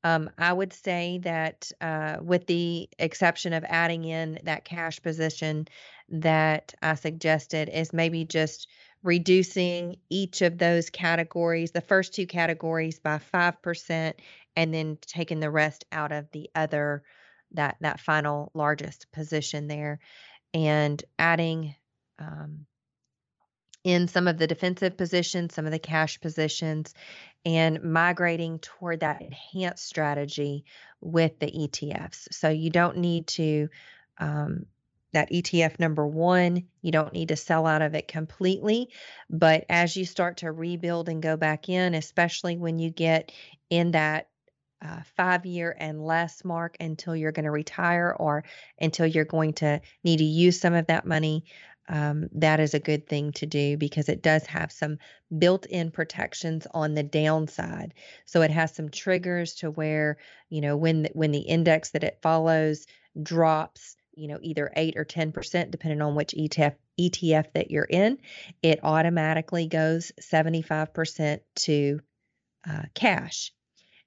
Um, 0.04 0.30
I 0.38 0.52
would 0.52 0.72
say 0.72 1.18
that, 1.24 1.72
uh, 1.80 2.18
with 2.22 2.46
the 2.46 2.88
exception 3.00 3.52
of 3.54 3.64
adding 3.68 4.04
in 4.04 4.38
that 4.44 4.64
cash 4.64 5.02
position 5.02 5.66
that 6.10 6.74
I 6.80 6.94
suggested, 6.94 7.68
is 7.70 7.92
maybe 7.92 8.24
just 8.24 8.68
reducing 9.02 9.96
each 10.10 10.42
of 10.42 10.58
those 10.58 10.90
categories, 10.90 11.70
the 11.70 11.80
first 11.80 12.14
two 12.14 12.26
categories, 12.26 12.98
by 12.98 13.20
5%, 13.32 14.14
and 14.56 14.74
then 14.74 14.98
taking 15.00 15.40
the 15.40 15.50
rest 15.50 15.84
out 15.92 16.12
of 16.12 16.30
the 16.32 16.50
other, 16.54 17.02
that, 17.52 17.76
that 17.80 18.00
final 18.00 18.50
largest 18.54 19.10
position 19.12 19.68
there, 19.68 20.00
and 20.52 21.02
adding 21.18 21.74
um, 22.18 22.66
in 23.84 24.08
some 24.08 24.28
of 24.28 24.38
the 24.38 24.46
defensive 24.46 24.96
positions, 24.96 25.54
some 25.54 25.64
of 25.64 25.72
the 25.72 25.78
cash 25.78 26.20
positions, 26.20 26.92
and 27.44 27.82
migrating 27.82 28.58
toward 28.58 29.00
that 29.00 29.22
enhanced 29.22 29.86
strategy 29.86 30.64
with 31.00 31.38
the 31.38 31.46
ETFs. 31.46 32.28
So 32.32 32.48
you 32.48 32.70
don't 32.70 32.98
need 32.98 33.28
to, 33.28 33.68
um, 34.18 34.66
that 35.12 35.30
ETF 35.30 35.78
number 35.78 36.06
one, 36.06 36.64
you 36.82 36.92
don't 36.92 37.12
need 37.12 37.28
to 37.28 37.36
sell 37.36 37.66
out 37.66 37.82
of 37.82 37.94
it 37.94 38.08
completely. 38.08 38.90
But 39.30 39.64
as 39.68 39.96
you 39.96 40.04
start 40.04 40.38
to 40.38 40.52
rebuild 40.52 41.08
and 41.08 41.22
go 41.22 41.36
back 41.36 41.68
in, 41.68 41.94
especially 41.94 42.56
when 42.56 42.78
you 42.78 42.90
get 42.90 43.32
in 43.70 43.92
that 43.92 44.28
uh, 44.80 45.00
five 45.16 45.44
year 45.44 45.74
and 45.78 46.04
less 46.04 46.44
mark 46.44 46.76
until 46.78 47.16
you're 47.16 47.32
going 47.32 47.44
to 47.44 47.50
retire 47.50 48.14
or 48.16 48.44
until 48.80 49.06
you're 49.06 49.24
going 49.24 49.52
to 49.52 49.80
need 50.04 50.18
to 50.18 50.24
use 50.24 50.60
some 50.60 50.74
of 50.74 50.86
that 50.86 51.04
money 51.04 51.44
um, 51.88 52.28
that 52.32 52.60
is 52.60 52.74
a 52.74 52.80
good 52.80 53.08
thing 53.08 53.32
to 53.32 53.46
do 53.46 53.76
because 53.76 54.08
it 54.08 54.22
does 54.22 54.44
have 54.46 54.70
some 54.70 54.98
built 55.38 55.64
in 55.66 55.90
protections 55.90 56.66
on 56.72 56.94
the 56.94 57.02
downside. 57.02 57.94
So 58.26 58.42
it 58.42 58.50
has 58.50 58.74
some 58.74 58.90
triggers 58.90 59.54
to 59.56 59.70
where, 59.70 60.18
you 60.50 60.60
know, 60.60 60.76
when 60.76 61.08
when 61.14 61.30
the 61.30 61.40
index 61.40 61.90
that 61.90 62.04
it 62.04 62.18
follows 62.22 62.86
drops, 63.22 63.96
you 64.18 64.26
know, 64.26 64.38
either 64.42 64.70
8 64.74 64.96
or 64.96 65.04
10%, 65.04 65.70
depending 65.70 66.02
on 66.02 66.16
which 66.16 66.34
ETF, 66.36 66.74
ETF 67.00 67.52
that 67.54 67.70
you're 67.70 67.84
in, 67.84 68.18
it 68.62 68.80
automatically 68.82 69.68
goes 69.68 70.10
75% 70.20 71.40
to 71.54 72.00
uh, 72.68 72.82
cash. 72.94 73.52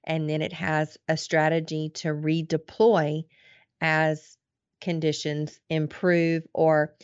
And 0.04 0.28
then 0.28 0.42
it 0.42 0.52
has 0.52 0.98
a 1.08 1.16
strategy 1.16 1.90
to 1.94 2.08
redeploy 2.08 3.24
as 3.80 4.36
conditions 4.82 5.58
improve 5.70 6.42
or 6.52 6.94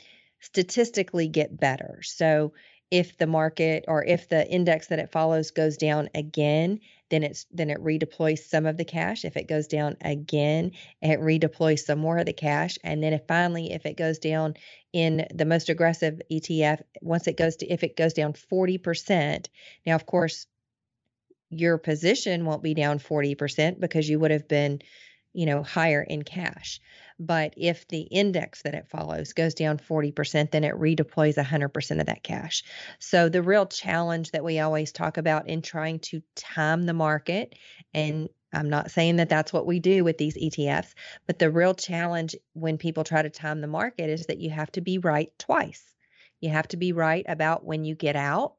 statistically 0.40 1.28
get 1.28 1.58
better. 1.58 2.00
So 2.02 2.52
if 2.90 3.16
the 3.16 3.26
market 3.26 3.84
or 3.88 4.04
if 4.04 4.28
the 4.28 4.46
index 4.46 4.88
that 4.88 4.98
it 4.98 5.12
follows 5.12 5.50
goes 5.50 5.76
down 5.78 6.10
again, 6.14 6.80
then 7.10 7.22
it's 7.22 7.46
then 7.50 7.70
it 7.70 7.82
redeploys 7.82 8.40
some 8.40 8.66
of 8.66 8.76
the 8.76 8.84
cash. 8.84 9.24
If 9.24 9.36
it 9.36 9.48
goes 9.48 9.66
down 9.66 9.96
again, 10.00 10.72
it 11.00 11.20
redeploys 11.20 11.80
some 11.80 11.98
more 11.98 12.18
of 12.18 12.26
the 12.26 12.32
cash. 12.32 12.78
And 12.84 13.02
then 13.02 13.12
if 13.12 13.22
finally 13.26 13.72
if 13.72 13.86
it 13.86 13.96
goes 13.96 14.18
down 14.18 14.54
in 14.92 15.26
the 15.34 15.44
most 15.44 15.68
aggressive 15.68 16.20
ETF, 16.30 16.82
once 17.00 17.26
it 17.26 17.36
goes 17.36 17.56
to 17.56 17.66
if 17.66 17.82
it 17.82 17.96
goes 17.96 18.12
down 18.12 18.32
40%, 18.32 19.46
now 19.86 19.94
of 19.94 20.06
course 20.06 20.46
your 21.50 21.78
position 21.78 22.44
won't 22.44 22.62
be 22.62 22.74
down 22.74 22.98
40% 22.98 23.80
because 23.80 24.08
you 24.08 24.18
would 24.18 24.30
have 24.30 24.48
been, 24.48 24.80
you 25.32 25.46
know, 25.46 25.62
higher 25.62 26.02
in 26.02 26.22
cash. 26.22 26.80
But 27.18 27.54
if 27.56 27.86
the 27.88 28.02
index 28.02 28.62
that 28.62 28.74
it 28.74 28.88
follows 28.88 29.32
goes 29.32 29.54
down 29.54 29.78
40%, 29.78 30.50
then 30.50 30.62
it 30.62 30.74
redeploys 30.74 31.36
100% 31.36 32.00
of 32.00 32.06
that 32.06 32.22
cash. 32.22 32.62
So 33.00 33.28
the 33.28 33.42
real 33.42 33.66
challenge 33.66 34.30
that 34.30 34.44
we 34.44 34.60
always 34.60 34.92
talk 34.92 35.16
about 35.16 35.48
in 35.48 35.60
trying 35.60 35.98
to 36.00 36.22
time 36.36 36.86
the 36.86 36.94
market, 36.94 37.56
and 37.92 38.28
I'm 38.52 38.70
not 38.70 38.92
saying 38.92 39.16
that 39.16 39.28
that's 39.28 39.52
what 39.52 39.66
we 39.66 39.80
do 39.80 40.04
with 40.04 40.16
these 40.16 40.36
ETFs, 40.36 40.94
but 41.26 41.38
the 41.38 41.50
real 41.50 41.74
challenge 41.74 42.36
when 42.52 42.78
people 42.78 43.04
try 43.04 43.20
to 43.20 43.30
time 43.30 43.60
the 43.60 43.66
market 43.66 44.08
is 44.08 44.26
that 44.26 44.38
you 44.38 44.50
have 44.50 44.70
to 44.72 44.80
be 44.80 44.98
right 44.98 45.32
twice. 45.38 45.82
You 46.40 46.50
have 46.50 46.68
to 46.68 46.76
be 46.76 46.92
right 46.92 47.26
about 47.28 47.64
when 47.64 47.84
you 47.84 47.96
get 47.96 48.14
out, 48.14 48.54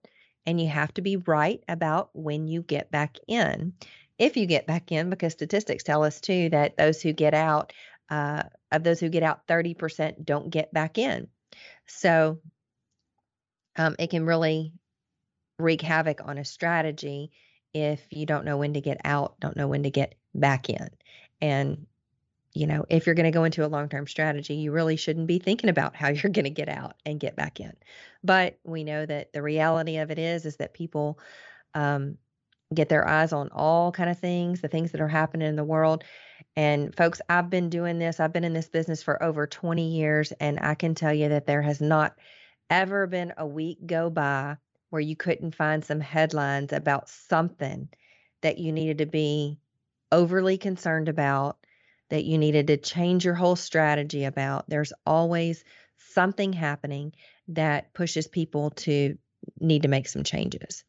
and 0.45 0.59
you 0.59 0.67
have 0.67 0.93
to 0.95 1.01
be 1.01 1.15
right 1.15 1.63
about 1.69 2.09
when 2.13 2.47
you 2.47 2.61
get 2.61 2.91
back 2.91 3.17
in 3.27 3.73
if 4.19 4.35
you 4.35 4.45
get 4.45 4.67
back 4.67 4.91
in, 4.91 5.09
because 5.09 5.31
statistics 5.31 5.83
tell 5.83 6.03
us 6.03 6.19
too 6.19 6.49
that 6.49 6.75
those 6.77 7.01
who 7.01 7.13
get 7.13 7.33
out 7.33 7.71
uh, 8.09 8.43
of 8.71 8.83
those 8.83 8.99
who 8.99 9.09
get 9.09 9.23
out, 9.23 9.47
30% 9.47 10.25
don't 10.25 10.49
get 10.49 10.73
back 10.73 10.97
in. 10.97 11.27
So 11.87 12.39
um, 13.75 13.95
it 13.99 14.09
can 14.09 14.25
really 14.25 14.73
wreak 15.57 15.81
havoc 15.81 16.21
on 16.25 16.37
a 16.37 16.45
strategy 16.45 17.31
if 17.73 18.01
you 18.09 18.25
don't 18.25 18.45
know 18.45 18.57
when 18.57 18.73
to 18.73 18.81
get 18.81 18.99
out, 19.03 19.39
don't 19.39 19.55
know 19.55 19.67
when 19.67 19.83
to 19.83 19.91
get 19.91 20.15
back 20.33 20.69
in. 20.69 20.89
And, 21.41 21.85
you 22.53 22.65
know, 22.65 22.85
if 22.89 23.05
you're 23.05 23.15
going 23.15 23.31
to 23.31 23.37
go 23.37 23.43
into 23.43 23.65
a 23.65 23.67
long 23.67 23.89
term 23.89 24.07
strategy, 24.07 24.55
you 24.55 24.71
really 24.71 24.95
shouldn't 24.95 25.27
be 25.27 25.39
thinking 25.39 25.69
about 25.69 25.95
how 25.95 26.09
you're 26.09 26.31
going 26.31 26.45
to 26.45 26.49
get 26.49 26.69
out 26.69 26.95
and 27.05 27.19
get 27.19 27.35
back 27.35 27.59
in. 27.59 27.73
But 28.23 28.57
we 28.63 28.83
know 28.83 29.05
that 29.05 29.33
the 29.33 29.41
reality 29.41 29.97
of 29.97 30.11
it 30.11 30.19
is, 30.19 30.45
is 30.45 30.57
that 30.57 30.73
people, 30.73 31.19
um, 31.75 32.17
get 32.73 32.89
their 32.89 33.07
eyes 33.07 33.33
on 33.33 33.49
all 33.51 33.91
kind 33.91 34.09
of 34.09 34.19
things 34.19 34.61
the 34.61 34.67
things 34.67 34.91
that 34.91 35.01
are 35.01 35.07
happening 35.07 35.47
in 35.47 35.55
the 35.55 35.63
world 35.63 36.03
and 36.55 36.95
folks, 36.95 37.21
I've 37.29 37.49
been 37.49 37.69
doing 37.69 37.99
this, 37.99 38.19
I've 38.19 38.33
been 38.33 38.43
in 38.43 38.53
this 38.53 38.69
business 38.69 39.03
for 39.03 39.21
over 39.21 39.47
20 39.47 39.89
years, 39.89 40.31
and 40.39 40.59
I 40.61 40.75
can 40.75 40.95
tell 40.95 41.13
you 41.13 41.29
that 41.29 41.45
there 41.45 41.61
has 41.61 41.81
not 41.81 42.17
ever 42.69 43.07
been 43.07 43.33
a 43.37 43.45
week 43.45 43.85
go 43.85 44.09
by 44.09 44.57
where 44.89 45.01
you 45.01 45.15
couldn't 45.15 45.55
find 45.55 45.83
some 45.83 45.99
headlines 45.99 46.73
about 46.73 47.09
something 47.09 47.89
that 48.41 48.57
you 48.57 48.71
needed 48.71 48.99
to 48.99 49.05
be 49.05 49.59
overly 50.11 50.57
concerned 50.57 51.09
about, 51.09 51.57
that 52.09 52.25
you 52.25 52.37
needed 52.37 52.67
to 52.67 52.77
change 52.77 53.23
your 53.25 53.35
whole 53.35 53.55
strategy 53.55 54.23
about. 54.25 54.67
There's 54.67 54.93
always 55.05 55.63
something 55.97 56.53
happening 56.53 57.13
that 57.49 57.93
pushes 57.93 58.27
people 58.27 58.71
to 58.71 59.17
need 59.59 59.83
to 59.83 59.87
make 59.87 60.07
some 60.07 60.23
changes. 60.23 60.83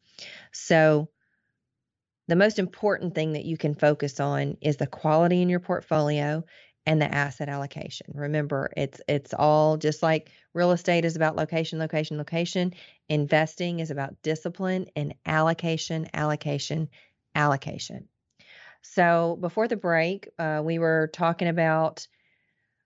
So, 0.51 1.09
the 2.27 2.35
most 2.35 2.59
important 2.59 3.15
thing 3.15 3.33
that 3.33 3.45
you 3.45 3.57
can 3.57 3.75
focus 3.75 4.19
on 4.19 4.57
is 4.61 4.77
the 4.77 4.87
quality 4.87 5.41
in 5.41 5.49
your 5.49 5.59
portfolio 5.59 6.43
and 6.85 7.01
the 7.01 7.13
asset 7.13 7.49
allocation. 7.49 8.07
Remember, 8.13 8.71
it's 8.75 9.01
it's 9.07 9.33
all 9.33 9.77
just 9.77 10.01
like 10.01 10.31
real 10.53 10.71
estate 10.71 11.05
is 11.05 11.15
about 11.15 11.35
location, 11.35 11.79
location, 11.79 12.17
location. 12.17 12.73
Investing 13.09 13.79
is 13.79 13.91
about 13.91 14.21
discipline 14.23 14.87
and 14.95 15.13
allocation, 15.25 16.07
allocation, 16.13 16.89
allocation. 17.35 18.07
So 18.81 19.37
before 19.39 19.67
the 19.67 19.77
break, 19.77 20.29
uh, 20.39 20.61
we 20.63 20.79
were 20.79 21.09
talking 21.13 21.47
about 21.47 22.07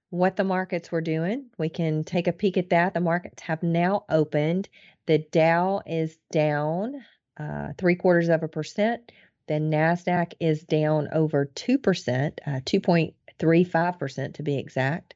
what 0.09 0.35
the 0.35 0.43
markets 0.43 0.91
were 0.91 1.01
doing. 1.01 1.47
We 1.57 1.69
can 1.69 2.03
take 2.03 2.27
a 2.27 2.33
peek 2.33 2.57
at 2.57 2.69
that. 2.69 2.93
The 2.93 2.99
markets 2.99 3.41
have 3.43 3.63
now 3.63 4.05
opened. 4.09 4.69
The 5.07 5.19
Dow 5.19 5.81
is 5.85 6.17
down 6.31 7.03
uh, 7.37 7.73
three 7.77 7.95
quarters 7.95 8.29
of 8.29 8.43
a 8.43 8.47
percent. 8.47 9.11
The 9.47 9.55
NASDAQ 9.55 10.33
is 10.39 10.63
down 10.63 11.09
over 11.13 11.45
2%, 11.45 12.39
uh, 12.45 12.59
2.35% 12.65 14.33
to 14.33 14.43
be 14.43 14.57
exact. 14.57 15.13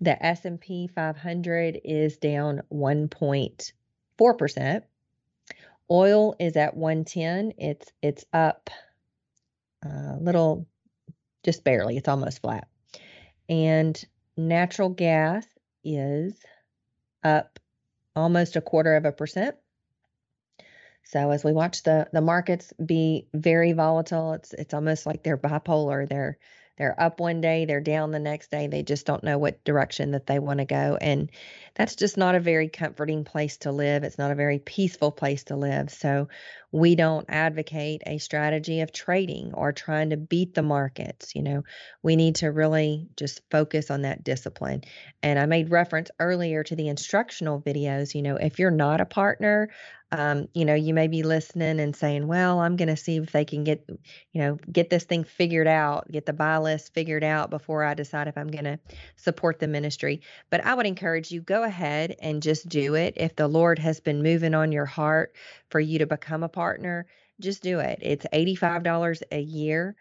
The 0.00 0.24
S&P 0.24 0.86
500 0.88 1.80
is 1.84 2.16
down 2.18 2.62
1.4%. 2.72 4.82
Oil 5.90 6.36
is 6.38 6.56
at 6.56 6.76
110. 6.76 7.54
It's 7.56 7.90
it's 8.02 8.24
up 8.32 8.68
a 9.84 9.88
uh, 9.88 10.16
little 10.20 10.66
just 11.44 11.64
barely. 11.64 11.96
It's 11.96 12.08
almost 12.08 12.42
flat. 12.42 12.68
And 13.48 13.98
natural 14.36 14.90
gas 14.90 15.46
is 15.82 16.34
up 17.24 17.58
almost 18.14 18.56
a 18.56 18.60
quarter 18.60 18.96
of 18.96 19.06
a 19.06 19.12
percent. 19.12 19.56
So 21.08 21.30
as 21.30 21.42
we 21.42 21.52
watch 21.52 21.82
the 21.82 22.06
the 22.12 22.20
markets 22.20 22.72
be 22.84 23.28
very 23.32 23.72
volatile, 23.72 24.34
it's 24.34 24.52
it's 24.52 24.74
almost 24.74 25.06
like 25.06 25.22
they're 25.22 25.38
bipolar. 25.38 26.08
They're 26.08 26.38
they're 26.78 26.98
up 26.98 27.18
one 27.18 27.40
day, 27.40 27.64
they're 27.64 27.80
down 27.80 28.12
the 28.12 28.20
next 28.20 28.52
day. 28.52 28.68
They 28.68 28.84
just 28.84 29.04
don't 29.04 29.24
know 29.24 29.36
what 29.36 29.64
direction 29.64 30.12
that 30.12 30.26
they 30.26 30.38
want 30.38 30.60
to 30.60 30.64
go. 30.64 30.96
And 31.00 31.28
that's 31.74 31.96
just 31.96 32.16
not 32.16 32.36
a 32.36 32.40
very 32.40 32.68
comforting 32.68 33.24
place 33.24 33.56
to 33.58 33.72
live. 33.72 34.04
It's 34.04 34.16
not 34.16 34.30
a 34.30 34.36
very 34.36 34.60
peaceful 34.60 35.10
place 35.10 35.42
to 35.44 35.56
live. 35.56 35.90
So 35.90 36.28
we 36.70 36.94
don't 36.94 37.26
advocate 37.28 38.02
a 38.06 38.18
strategy 38.18 38.80
of 38.82 38.92
trading 38.92 39.54
or 39.54 39.72
trying 39.72 40.10
to 40.10 40.16
beat 40.16 40.54
the 40.54 40.62
markets. 40.62 41.34
You 41.34 41.42
know, 41.42 41.64
we 42.02 42.14
need 42.14 42.36
to 42.36 42.52
really 42.52 43.08
just 43.16 43.40
focus 43.50 43.90
on 43.90 44.02
that 44.02 44.22
discipline. 44.22 44.82
And 45.20 45.36
I 45.36 45.46
made 45.46 45.72
reference 45.72 46.12
earlier 46.20 46.62
to 46.62 46.76
the 46.76 46.88
instructional 46.88 47.60
videos. 47.60 48.14
You 48.14 48.22
know, 48.22 48.36
if 48.36 48.60
you're 48.60 48.70
not 48.70 49.00
a 49.00 49.04
partner, 49.04 49.70
um, 50.10 50.48
you 50.54 50.64
know, 50.64 50.74
you 50.74 50.94
may 50.94 51.06
be 51.06 51.22
listening 51.22 51.80
and 51.80 51.94
saying, 51.94 52.26
well, 52.26 52.60
I'm 52.60 52.76
going 52.76 52.88
to 52.88 52.96
see 52.96 53.16
if 53.16 53.30
they 53.30 53.44
can 53.44 53.62
get, 53.62 53.84
you 54.32 54.40
know, 54.40 54.58
get 54.72 54.88
this 54.88 55.04
thing 55.04 55.22
figured 55.22 55.66
out, 55.66 56.10
get 56.10 56.24
the 56.24 56.32
buy 56.32 56.56
list 56.58 56.94
figured 56.94 57.22
out 57.22 57.50
before 57.50 57.84
I 57.84 57.92
decide 57.92 58.26
if 58.26 58.38
I'm 58.38 58.48
going 58.48 58.64
to 58.64 58.78
support 59.16 59.58
the 59.58 59.68
ministry. 59.68 60.22
But 60.48 60.64
I 60.64 60.74
would 60.74 60.86
encourage 60.86 61.30
you, 61.30 61.42
go 61.42 61.62
ahead 61.62 62.16
and 62.22 62.42
just 62.42 62.68
do 62.68 62.94
it. 62.94 63.14
If 63.18 63.36
the 63.36 63.48
Lord 63.48 63.78
has 63.80 64.00
been 64.00 64.22
moving 64.22 64.54
on 64.54 64.72
your 64.72 64.86
heart 64.86 65.34
for 65.68 65.78
you 65.80 65.98
to 65.98 66.06
become 66.06 66.42
a 66.42 66.48
partner, 66.48 67.06
just 67.40 67.62
do 67.62 67.80
it. 67.80 67.98
It's 68.00 68.26
$85 68.32 69.22
a 69.30 69.40
year, 69.40 69.94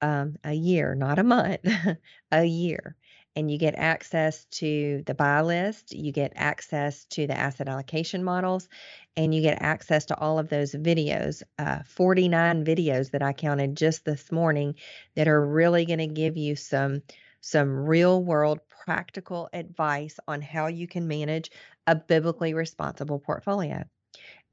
um, 0.00 0.36
a 0.42 0.52
year, 0.52 0.96
not 0.96 1.20
a 1.20 1.24
month, 1.24 1.60
a 2.32 2.44
year 2.44 2.96
and 3.34 3.50
you 3.50 3.58
get 3.58 3.74
access 3.76 4.44
to 4.46 5.02
the 5.06 5.14
buy 5.14 5.40
list, 5.40 5.92
you 5.94 6.12
get 6.12 6.32
access 6.36 7.04
to 7.06 7.26
the 7.26 7.36
asset 7.36 7.68
allocation 7.68 8.22
models, 8.22 8.68
and 9.16 9.34
you 9.34 9.40
get 9.40 9.62
access 9.62 10.06
to 10.06 10.18
all 10.18 10.38
of 10.38 10.48
those 10.48 10.72
videos. 10.72 11.42
Uh, 11.58 11.80
49 11.86 12.64
videos 12.64 13.10
that 13.12 13.22
I 13.22 13.32
counted 13.32 13.76
just 13.76 14.04
this 14.04 14.30
morning 14.30 14.74
that 15.16 15.28
are 15.28 15.44
really 15.44 15.86
going 15.86 15.98
to 15.98 16.06
give 16.06 16.36
you 16.36 16.56
some 16.56 17.02
some 17.44 17.68
real 17.68 18.22
world 18.22 18.60
practical 18.84 19.48
advice 19.52 20.18
on 20.28 20.40
how 20.40 20.68
you 20.68 20.86
can 20.86 21.08
manage 21.08 21.50
a 21.88 21.96
biblically 21.96 22.54
responsible 22.54 23.18
portfolio 23.18 23.82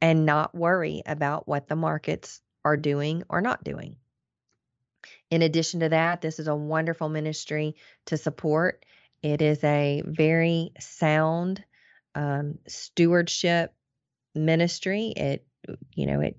and 0.01 0.25
not 0.25 0.55
worry 0.55 1.03
about 1.05 1.47
what 1.47 1.67
the 1.67 1.75
markets 1.75 2.41
are 2.65 2.77
doing 2.77 3.23
or 3.29 3.41
not 3.41 3.63
doing. 3.63 3.95
In 5.31 5.41
addition 5.41 5.81
to 5.81 5.89
that, 5.89 6.21
this 6.21 6.39
is 6.39 6.47
a 6.47 6.55
wonderful 6.55 7.09
ministry 7.09 7.75
to 8.07 8.17
support. 8.17 8.85
It 9.21 9.41
is 9.41 9.63
a 9.63 10.01
very 10.05 10.71
sound 10.79 11.63
um, 12.15 12.57
stewardship 12.67 13.73
ministry. 14.33 15.13
It, 15.15 15.45
you 15.93 16.05
know, 16.05 16.21
it. 16.21 16.37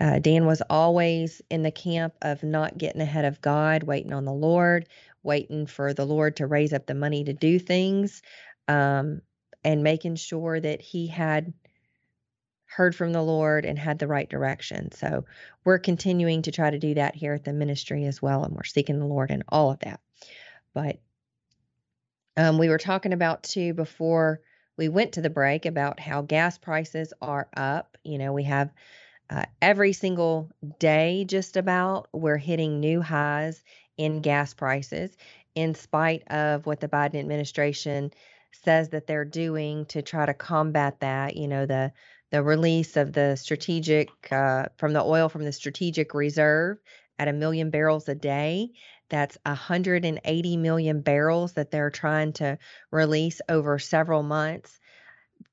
Uh, 0.00 0.18
Dan 0.18 0.46
was 0.46 0.62
always 0.70 1.42
in 1.50 1.62
the 1.62 1.70
camp 1.70 2.14
of 2.22 2.42
not 2.42 2.78
getting 2.78 3.02
ahead 3.02 3.24
of 3.24 3.40
God, 3.40 3.82
waiting 3.82 4.12
on 4.12 4.24
the 4.24 4.32
Lord, 4.32 4.88
waiting 5.22 5.66
for 5.66 5.92
the 5.92 6.06
Lord 6.06 6.36
to 6.36 6.46
raise 6.46 6.72
up 6.72 6.86
the 6.86 6.94
money 6.94 7.24
to 7.24 7.32
do 7.32 7.58
things, 7.58 8.22
um, 8.68 9.20
and 9.64 9.82
making 9.82 10.14
sure 10.16 10.58
that 10.58 10.80
he 10.80 11.06
had 11.08 11.52
heard 12.70 12.94
from 12.94 13.12
the 13.12 13.22
Lord 13.22 13.64
and 13.64 13.76
had 13.76 13.98
the 13.98 14.06
right 14.06 14.28
direction. 14.28 14.92
So 14.92 15.24
we're 15.64 15.78
continuing 15.78 16.42
to 16.42 16.52
try 16.52 16.70
to 16.70 16.78
do 16.78 16.94
that 16.94 17.16
here 17.16 17.34
at 17.34 17.44
the 17.44 17.52
ministry 17.52 18.04
as 18.06 18.22
well. 18.22 18.44
And 18.44 18.54
we're 18.54 18.62
seeking 18.62 19.00
the 19.00 19.06
Lord 19.06 19.30
in 19.32 19.42
all 19.48 19.72
of 19.72 19.80
that. 19.80 20.00
But 20.72 21.00
um, 22.36 22.58
we 22.58 22.68
were 22.68 22.78
talking 22.78 23.12
about 23.12 23.42
too 23.42 23.74
before 23.74 24.40
we 24.76 24.88
went 24.88 25.12
to 25.12 25.20
the 25.20 25.30
break 25.30 25.66
about 25.66 25.98
how 25.98 26.22
gas 26.22 26.58
prices 26.58 27.12
are 27.20 27.48
up. 27.56 27.98
You 28.04 28.18
know, 28.18 28.32
we 28.32 28.44
have 28.44 28.70
uh, 29.28 29.44
every 29.60 29.92
single 29.92 30.48
day, 30.78 31.24
just 31.26 31.56
about, 31.56 32.08
we're 32.12 32.38
hitting 32.38 32.80
new 32.80 33.00
highs 33.00 33.62
in 33.96 34.22
gas 34.22 34.54
prices, 34.54 35.16
in 35.54 35.74
spite 35.74 36.22
of 36.28 36.66
what 36.66 36.80
the 36.80 36.88
Biden 36.88 37.16
administration 37.16 38.12
says 38.64 38.88
that 38.90 39.06
they're 39.06 39.24
doing 39.24 39.86
to 39.86 40.02
try 40.02 40.24
to 40.24 40.34
combat 40.34 41.00
that. 41.00 41.36
You 41.36 41.48
know, 41.48 41.66
the 41.66 41.92
the 42.30 42.42
release 42.42 42.96
of 42.96 43.12
the 43.12 43.36
strategic 43.36 44.08
uh, 44.30 44.66
from 44.76 44.92
the 44.92 45.02
oil 45.02 45.28
from 45.28 45.44
the 45.44 45.52
strategic 45.52 46.14
reserve 46.14 46.78
at 47.18 47.28
a 47.28 47.32
million 47.32 47.70
barrels 47.70 48.08
a 48.08 48.14
day. 48.14 48.70
That's 49.08 49.36
180 49.44 50.56
million 50.56 51.00
barrels 51.00 51.54
that 51.54 51.70
they're 51.70 51.90
trying 51.90 52.32
to 52.34 52.58
release 52.92 53.40
over 53.48 53.78
several 53.78 54.22
months, 54.22 54.78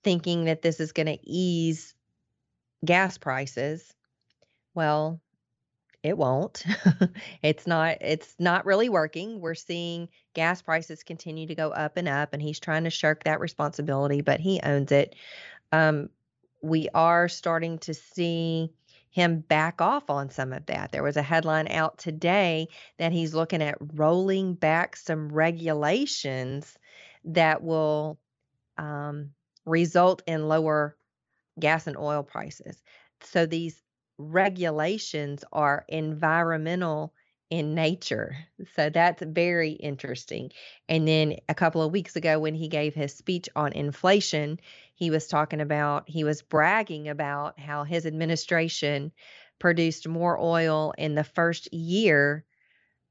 thinking 0.04 0.46
that 0.46 0.62
this 0.62 0.80
is 0.80 0.92
going 0.92 1.08
to 1.08 1.20
ease 1.24 1.96
gas 2.86 3.18
prices. 3.18 3.94
Well, 4.76 5.20
it 6.04 6.18
won't. 6.18 6.64
it's 7.42 7.66
not 7.66 7.98
it's 8.02 8.36
not 8.38 8.66
really 8.66 8.90
working. 8.90 9.42
We're 9.42 9.56
seeing 9.56 10.10
gas 10.36 10.62
prices 10.62 11.04
continue 11.04 11.48
to 11.48 11.56
go 11.56 11.72
up 11.72 11.98
and 11.98 12.08
up 12.08 12.34
and 12.34 12.42
he's 12.42 12.60
trying 12.60 12.84
to 12.84 12.92
shirk 12.92 13.24
that 13.24 13.40
responsibility, 13.40 14.22
but 14.22 14.40
he 14.40 14.60
owns 14.62 14.92
it. 14.92 15.16
Um, 15.72 16.10
we 16.62 16.90
are 16.94 17.28
starting 17.28 17.80
to 17.80 17.94
see 17.94 18.72
him 19.10 19.40
back 19.40 19.82
off 19.82 20.10
on 20.10 20.30
some 20.30 20.54
of 20.54 20.66
that. 20.68 20.92
There 20.92 21.04
was 21.04 21.18
a 21.18 21.24
headline 21.24 21.68
out 21.70 21.98
today 21.98 22.68
that 22.98 23.12
he's 23.12 23.34
looking 23.34 23.62
at 23.62 23.78
rolling 23.96 24.54
back 24.54 24.96
some 24.96 25.30
regulations 25.30 26.78
that 27.26 27.64
will 27.64 28.20
um, 28.78 29.32
result 29.66 30.22
in 30.28 30.48
lower 30.48 30.96
gas 31.60 31.88
and 31.88 31.98
oil 31.98 32.24
prices. 32.24 32.82
So 33.22 33.46
these 33.46 33.82
regulations 34.18 35.44
are 35.52 35.86
environmental 35.88 37.14
in 37.50 37.76
nature. 37.76 38.36
So 38.76 38.90
that's 38.90 39.22
very 39.22 39.72
interesting. 39.72 40.52
And 40.90 41.08
then 41.08 41.38
a 41.48 41.56
couple 41.56 41.82
of 41.82 41.92
weeks 41.92 42.16
ago, 42.16 42.40
when 42.40 42.56
he 42.56 42.68
gave 42.68 42.94
his 42.94 43.14
speech 43.14 43.48
on 43.56 43.74
inflation, 43.74 44.60
he 44.96 45.10
was 45.10 45.28
talking 45.28 45.62
about, 45.62 46.10
he 46.10 46.24
was 46.24 46.42
bragging 46.42 47.08
about 47.08 47.60
how 47.60 47.84
his 47.84 48.06
administration 48.06 49.12
produced 49.60 50.08
more 50.08 50.40
oil 50.40 50.94
in 50.98 51.16
the 51.16 51.24
first 51.24 51.74
year 51.74 52.44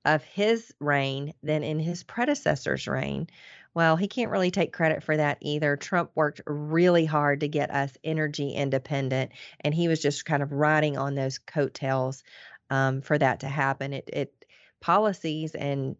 of 0.05 0.23
his 0.23 0.73
reign 0.79 1.33
than 1.43 1.65
in 1.65 1.81
his 1.81 2.05
predecessor's 2.05 2.87
reign. 2.87 3.29
Well, 3.75 3.97
he 3.97 4.09
can't 4.09 4.31
really 4.31 4.51
take 4.51 4.73
credit 4.73 5.03
for 5.03 5.17
that 5.17 5.39
either. 5.41 5.77
Trump 5.77 6.11
worked 6.15 6.41
really 6.47 7.05
hard 7.05 7.41
to 7.41 7.49
get 7.49 7.71
us 7.71 7.93
energy 8.05 8.53
independent, 8.53 9.33
and 9.61 9.75
he 9.75 9.89
was 9.89 10.01
just 10.01 10.25
kind 10.25 10.43
of 10.43 10.53
riding 10.53 10.97
on 10.97 11.15
those 11.15 11.39
coattails 11.39 12.23
um, 12.71 13.01
for 13.01 13.17
that 13.19 13.41
to 13.41 13.49
happen. 13.49 13.93
It, 13.93 14.11
it 14.13 14.45
policies 14.81 15.55
and 15.55 15.97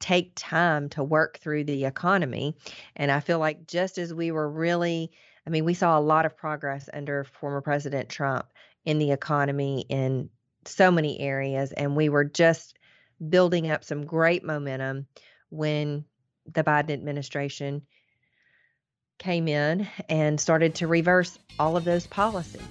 take 0.00 0.32
time 0.34 0.88
to 0.90 1.04
work 1.04 1.38
through 1.38 1.64
the 1.64 1.84
economy. 1.84 2.56
And 2.96 3.10
I 3.10 3.20
feel 3.20 3.38
like 3.38 3.66
just 3.66 3.98
as 3.98 4.12
we 4.12 4.32
were 4.32 4.50
really, 4.50 5.12
I 5.46 5.50
mean, 5.50 5.64
we 5.64 5.74
saw 5.74 5.98
a 5.98 6.00
lot 6.00 6.26
of 6.26 6.36
progress 6.36 6.88
under 6.92 7.24
former 7.24 7.60
President 7.60 8.08
Trump 8.08 8.46
in 8.84 8.98
the 8.98 9.12
economy 9.12 9.86
in 9.88 10.28
so 10.64 10.90
many 10.90 11.20
areas, 11.20 11.72
and 11.72 11.96
we 11.96 12.08
were 12.08 12.24
just 12.24 12.78
building 13.28 13.70
up 13.70 13.84
some 13.84 14.04
great 14.04 14.44
momentum 14.44 15.06
when 15.50 16.04
the 16.52 16.64
Biden 16.64 16.90
administration 16.90 17.82
came 19.18 19.46
in 19.46 19.86
and 20.08 20.40
started 20.40 20.74
to 20.76 20.88
reverse 20.88 21.38
all 21.58 21.76
of 21.76 21.84
those 21.84 22.06
policies. 22.06 22.62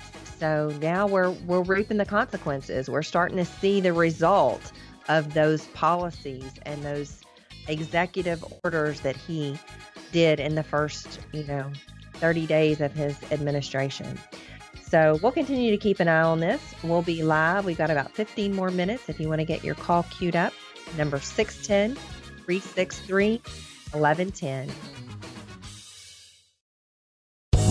So 0.42 0.76
now 0.82 1.06
we're 1.06 1.30
we're 1.46 1.62
reaping 1.62 1.98
the 1.98 2.06
consequences. 2.06 2.90
We're 2.90 3.04
starting 3.04 3.38
to 3.38 3.46
see 3.46 3.80
the 3.80 3.94
result 3.94 4.72
of 5.08 5.36
those 5.36 5.68
policies 5.68 6.52
and 6.66 6.82
those 6.82 7.22
executive 7.68 8.44
orders 8.64 9.02
that 9.02 9.16
he 9.16 9.60
did 10.12 10.40
in 10.40 10.56
the 10.56 10.64
first, 10.64 11.20
you 11.32 11.44
know, 11.44 11.72
30 12.16 12.48
days 12.48 12.82
of 12.82 12.92
his 12.92 13.22
administration. 13.32 14.18
So 14.82 15.20
we'll 15.22 15.32
continue 15.32 15.70
to 15.70 15.78
keep 15.78 16.00
an 16.00 16.08
eye 16.08 16.24
on 16.24 16.40
this. 16.40 16.60
We'll 16.84 17.04
be 17.04 17.22
live. 17.22 17.64
We've 17.64 17.78
got 17.78 17.92
about 17.92 18.12
15 18.16 18.56
more 18.56 18.72
minutes 18.72 19.10
if 19.10 19.20
you 19.20 19.30
want 19.30 19.42
to 19.42 19.46
get 19.46 19.64
your 19.64 19.76
call 19.76 20.08
queued 20.10 20.36
up. 20.36 20.54
Number 20.98 21.20
610 21.20 21.96
363 22.46 23.42
1110. 23.92 24.72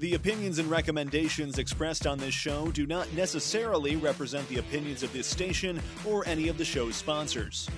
The 0.00 0.14
opinions 0.14 0.58
and 0.58 0.70
recommendations 0.70 1.58
expressed 1.58 2.06
on 2.06 2.16
this 2.16 2.32
show 2.32 2.70
do 2.70 2.86
not 2.86 3.12
necessarily 3.12 3.96
represent 3.96 4.48
the 4.48 4.56
opinions 4.56 5.02
of 5.02 5.12
this 5.12 5.26
station 5.26 5.78
or 6.08 6.26
any 6.26 6.48
of 6.48 6.56
the 6.56 6.64
show's 6.64 6.96
sponsors. 6.96 7.68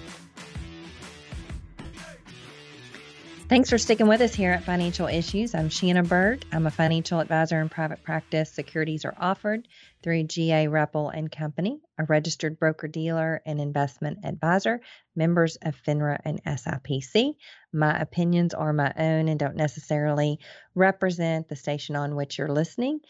Thanks 3.48 3.70
for 3.70 3.76
sticking 3.76 4.06
with 4.06 4.20
us 4.20 4.36
here 4.36 4.52
at 4.52 4.62
Financial 4.62 5.08
Issues. 5.08 5.52
I'm 5.52 5.68
Shanna 5.68 6.04
Berg. 6.04 6.44
I'm 6.52 6.68
a 6.68 6.70
financial 6.70 7.18
advisor 7.18 7.60
in 7.60 7.68
private 7.68 8.04
practice. 8.04 8.52
Securities 8.52 9.04
are 9.04 9.16
offered 9.18 9.66
through 10.04 10.22
GA 10.22 10.68
Repple 10.68 11.08
and 11.08 11.30
Company, 11.30 11.80
a 11.98 12.04
registered 12.04 12.56
broker 12.56 12.86
dealer 12.86 13.42
and 13.44 13.60
investment 13.60 14.20
advisor, 14.24 14.80
members 15.16 15.56
of 15.56 15.74
FINRA 15.84 16.20
and 16.24 16.42
SIPC. 16.44 17.34
My 17.72 17.98
opinions 17.98 18.54
are 18.54 18.72
my 18.72 18.92
own 18.96 19.28
and 19.28 19.38
don't 19.38 19.56
necessarily 19.56 20.38
represent 20.74 21.48
the 21.48 21.56
station 21.56 21.96
on 21.96 22.16
which 22.16 22.38
you're 22.38 22.52
listening 22.52 23.00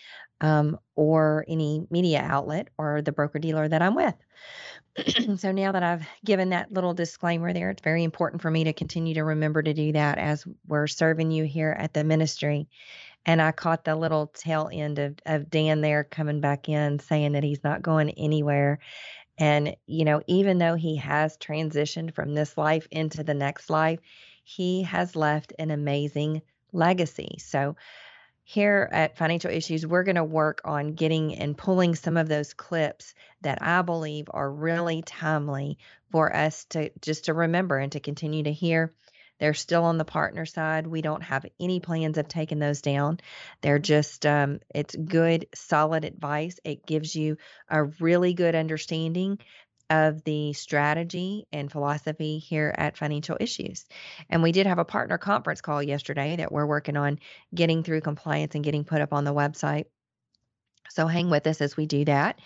um, 0.41 0.79
or 0.97 1.45
any 1.49 1.87
media 1.91 2.21
outlet 2.21 2.69
or 2.77 3.01
the 3.03 3.13
broker 3.13 3.39
dealer 3.39 3.69
that 3.69 3.83
I'm 3.83 3.95
with. 3.95 4.15
so 5.39 5.53
now 5.53 5.73
that 5.73 5.83
I've 5.83 6.07
given 6.25 6.51
that 6.51 6.73
little 6.73 6.95
disclaimer 6.95 7.53
there, 7.53 7.71
it's 7.71 7.83
very 7.83 8.05
important 8.05 8.43
for 8.43 8.51
me 8.51 8.65
to 8.65 8.73
continue 8.73 9.15
to 9.15 9.25
remember 9.25 9.63
to 9.63 9.73
do 9.73 9.93
that 9.93 10.19
as 10.19 10.45
we're 10.67 10.87
serving 10.87 11.31
you 11.31 11.45
here 11.45 11.75
at 11.79 11.95
the 11.95 12.05
ministry. 12.05 12.69
And 13.25 13.41
I 13.41 13.53
caught 13.53 13.85
the 13.85 13.95
little 13.95 14.27
tail 14.27 14.69
end 14.73 14.99
of, 14.99 15.15
of 15.25 15.49
Dan 15.49 15.81
there 15.81 16.03
coming 16.03 16.41
back 16.41 16.69
in 16.69 16.99
saying 16.99 17.33
that 17.33 17.45
he's 17.45 17.63
not 17.63 17.83
going 17.83 18.11
anywhere. 18.11 18.81
And, 19.39 19.77
you 19.87 20.05
know, 20.05 20.23
even 20.27 20.59
though 20.59 20.75
he 20.75 20.97
has 20.97 21.37
transitioned 21.39 22.15
from 22.15 22.35
this 22.35 22.59
life 22.59 22.87
into 22.91 23.23
the 23.23 23.35
next 23.35 23.71
life, 23.71 24.01
he 24.43 24.83
has 24.83 25.17
left 25.17 25.53
an 25.59 25.71
amazing 25.71 26.43
legacy. 26.73 27.37
So, 27.39 27.77
here 28.45 28.89
at 28.91 29.17
Financial 29.17 29.51
Issues, 29.51 29.87
we're 29.87 30.03
going 30.03 30.17
to 30.17 30.25
work 30.25 30.63
on 30.65 30.95
getting 30.95 31.37
and 31.37 31.57
pulling 31.57 31.95
some 31.95 32.17
of 32.17 32.29
those 32.29 32.55
clips 32.55 33.15
that 33.43 33.63
I 33.63 33.83
believe 33.83 34.27
are 34.31 34.51
really 34.51 35.03
timely 35.03 35.79
for 36.11 36.35
us 36.35 36.65
to 36.71 36.91
just 37.01 37.27
to 37.27 37.35
remember 37.35 37.79
and 37.79 37.93
to 37.93 38.01
continue 38.01 38.43
to 38.43 38.53
hear. 38.53 38.93
They're 39.39 39.55
still 39.55 39.85
on 39.85 39.99
the 39.99 40.05
partner 40.05 40.47
side. 40.47 40.87
We 40.87 41.03
don't 41.03 41.23
have 41.23 41.47
any 41.59 41.81
plans 41.81 42.17
of 42.17 42.29
taking 42.29 42.61
those 42.61 42.81
down. 42.81 43.19
They're 43.61 43.81
just, 43.81 44.25
um, 44.25 44.61
it's 44.73 44.95
good, 44.95 45.47
solid 45.53 46.05
advice. 46.05 46.61
It 46.63 46.87
gives 46.87 47.17
you 47.17 47.39
a 47.69 47.83
really 47.85 48.35
good 48.35 48.55
understanding 48.55 49.39
of 49.93 50.25
the 50.25 50.55
strategy 50.55 51.47
and 51.53 51.71
philosophy 51.71 52.39
here 52.39 52.75
at 52.75 52.97
Financial 52.97 53.37
Issues. 53.39 53.85
And 54.31 54.43
we 54.43 54.51
did 54.51 54.67
have 54.67 54.79
a 54.79 54.87
partner 54.87 55.19
conference 55.19 55.61
call 55.61 55.83
yesterday 55.83 56.37
that 56.37 56.51
we're 56.51 56.65
working 56.65 56.97
on 56.97 57.19
getting 57.55 57.83
through 57.83 58.01
compliance 58.01 58.55
and 58.55 58.65
getting 58.65 58.85
put 58.85 59.03
up 59.03 59.13
on 59.13 59.25
the 59.25 59.35
website. 59.35 59.85
So 60.89 61.07
hang 61.07 61.29
with 61.29 61.47
us 61.47 61.61
as 61.61 61.77
we 61.77 61.85
do 61.85 62.07
that. 62.07 62.41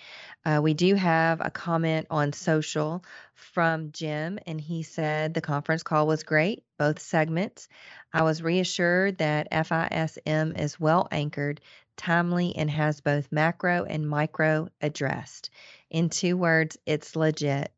Uh, 0.45 0.61
we 0.61 0.75
do 0.75 0.97
have 0.97 1.41
a 1.41 1.51
comment 1.51 2.09
on 2.11 2.33
social 2.33 3.05
from 3.35 3.93
Jim, 3.93 4.41
and 4.47 4.61
he 4.61 4.83
said 4.83 5.33
the 5.33 5.41
conference 5.41 5.85
call 5.85 6.07
was 6.09 6.25
great, 6.25 6.65
both 6.79 6.99
segments. 6.99 7.69
I 8.13 8.23
was 8.23 8.43
reassured 8.43 9.19
that 9.19 9.53
FISM 9.53 10.61
is 10.61 10.81
well 10.81 11.07
anchored, 11.13 11.61
timely, 11.97 12.57
and 12.57 12.71
has 12.71 13.01
both 13.01 13.31
macro 13.31 13.85
and 13.85 14.09
micro 14.09 14.69
addressed. 14.81 15.51
In 15.97 16.11
two 16.11 16.37
words, 16.37 16.77
it's 16.85 17.17
legit. 17.17 17.73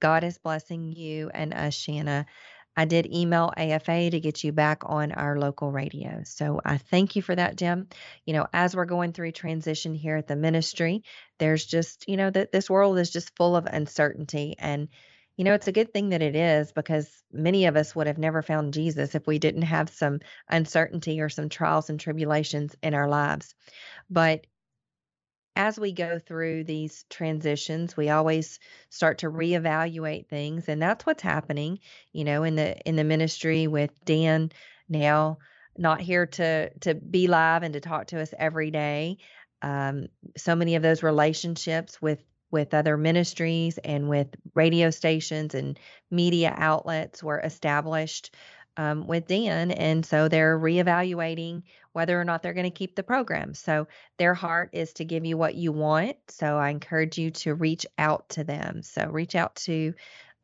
God 0.00 0.24
is 0.24 0.36
blessing 0.36 0.90
you 0.90 1.30
and 1.32 1.54
us, 1.54 1.74
Shanna. 1.74 2.26
I 2.76 2.86
did 2.86 3.06
email 3.06 3.52
AFA 3.56 4.10
to 4.10 4.18
get 4.18 4.42
you 4.42 4.50
back 4.50 4.82
on 4.84 5.12
our 5.12 5.38
local 5.38 5.70
radio. 5.70 6.22
So 6.24 6.60
I 6.64 6.78
thank 6.78 7.14
you 7.14 7.22
for 7.22 7.36
that, 7.36 7.54
Jim. 7.54 7.86
You 8.26 8.32
know, 8.32 8.48
as 8.52 8.74
we're 8.74 8.84
going 8.84 9.12
through 9.12 9.30
transition 9.30 9.94
here 9.94 10.16
at 10.16 10.26
the 10.26 10.34
ministry, 10.34 11.04
there's 11.38 11.64
just, 11.64 12.08
you 12.08 12.16
know, 12.16 12.30
that 12.30 12.50
this 12.50 12.68
world 12.68 12.98
is 12.98 13.12
just 13.12 13.36
full 13.36 13.54
of 13.54 13.66
uncertainty. 13.66 14.56
And, 14.58 14.88
you 15.36 15.44
know, 15.44 15.54
it's 15.54 15.68
a 15.68 15.72
good 15.72 15.92
thing 15.92 16.08
that 16.08 16.20
it 16.20 16.34
is 16.34 16.72
because 16.72 17.08
many 17.32 17.66
of 17.66 17.76
us 17.76 17.94
would 17.94 18.08
have 18.08 18.18
never 18.18 18.42
found 18.42 18.74
Jesus 18.74 19.14
if 19.14 19.24
we 19.28 19.38
didn't 19.38 19.62
have 19.62 19.88
some 19.88 20.18
uncertainty 20.48 21.20
or 21.20 21.28
some 21.28 21.48
trials 21.48 21.90
and 21.90 22.00
tribulations 22.00 22.74
in 22.82 22.92
our 22.92 23.06
lives. 23.06 23.54
But 24.10 24.48
as 25.54 25.78
we 25.78 25.92
go 25.92 26.18
through 26.18 26.64
these 26.64 27.04
transitions 27.10 27.96
we 27.96 28.08
always 28.08 28.58
start 28.90 29.18
to 29.18 29.30
reevaluate 29.30 30.28
things 30.28 30.68
and 30.68 30.80
that's 30.80 31.04
what's 31.04 31.22
happening 31.22 31.78
you 32.12 32.24
know 32.24 32.42
in 32.42 32.56
the 32.56 32.76
in 32.88 32.96
the 32.96 33.04
ministry 33.04 33.66
with 33.66 33.90
Dan 34.04 34.50
now 34.88 35.38
not 35.76 36.00
here 36.00 36.26
to 36.26 36.70
to 36.80 36.94
be 36.94 37.26
live 37.26 37.62
and 37.62 37.74
to 37.74 37.80
talk 37.80 38.06
to 38.08 38.20
us 38.20 38.32
every 38.38 38.70
day 38.70 39.18
um, 39.62 40.08
so 40.36 40.54
many 40.56 40.74
of 40.74 40.82
those 40.82 41.02
relationships 41.02 42.00
with 42.00 42.22
with 42.50 42.74
other 42.74 42.96
ministries 42.96 43.78
and 43.78 44.08
with 44.08 44.28
radio 44.54 44.90
stations 44.90 45.54
and 45.54 45.78
media 46.10 46.54
outlets 46.56 47.22
were 47.22 47.40
established 47.40 48.34
um, 48.76 49.06
with 49.06 49.26
Dan. 49.26 49.70
And 49.70 50.04
so 50.04 50.28
they're 50.28 50.58
reevaluating 50.58 51.62
whether 51.92 52.20
or 52.20 52.24
not 52.24 52.42
they're 52.42 52.54
going 52.54 52.64
to 52.64 52.70
keep 52.70 52.96
the 52.96 53.02
program. 53.02 53.54
So 53.54 53.88
their 54.18 54.34
heart 54.34 54.70
is 54.72 54.92
to 54.94 55.04
give 55.04 55.24
you 55.24 55.36
what 55.36 55.54
you 55.54 55.72
want. 55.72 56.16
So 56.28 56.56
I 56.56 56.70
encourage 56.70 57.18
you 57.18 57.30
to 57.30 57.54
reach 57.54 57.86
out 57.98 58.28
to 58.30 58.44
them. 58.44 58.82
So 58.82 59.08
reach 59.10 59.34
out 59.34 59.56
to 59.56 59.94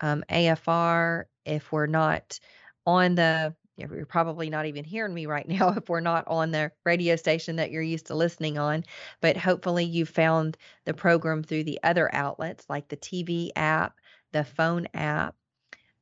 um, 0.00 0.24
AFR 0.30 1.24
if 1.44 1.72
we're 1.72 1.86
not 1.86 2.38
on 2.86 3.14
the 3.14 3.54
you're 3.78 4.06
probably 4.06 4.50
not 4.50 4.66
even 4.66 4.84
hearing 4.84 5.14
me 5.14 5.26
right 5.26 5.48
now 5.48 5.70
if 5.70 5.88
we're 5.88 6.00
not 6.00 6.26
on 6.26 6.50
the 6.50 6.72
radio 6.84 7.16
station 7.16 7.56
that 7.56 7.70
you're 7.70 7.82
used 7.82 8.06
to 8.06 8.14
listening 8.14 8.58
on. 8.58 8.84
But 9.20 9.36
hopefully, 9.36 9.84
you 9.84 10.04
found 10.04 10.56
the 10.84 10.94
program 10.94 11.42
through 11.42 11.64
the 11.64 11.80
other 11.82 12.12
outlets 12.12 12.66
like 12.68 12.88
the 12.88 12.96
TV 12.96 13.50
app, 13.54 13.94
the 14.32 14.44
phone 14.44 14.88
app, 14.94 15.34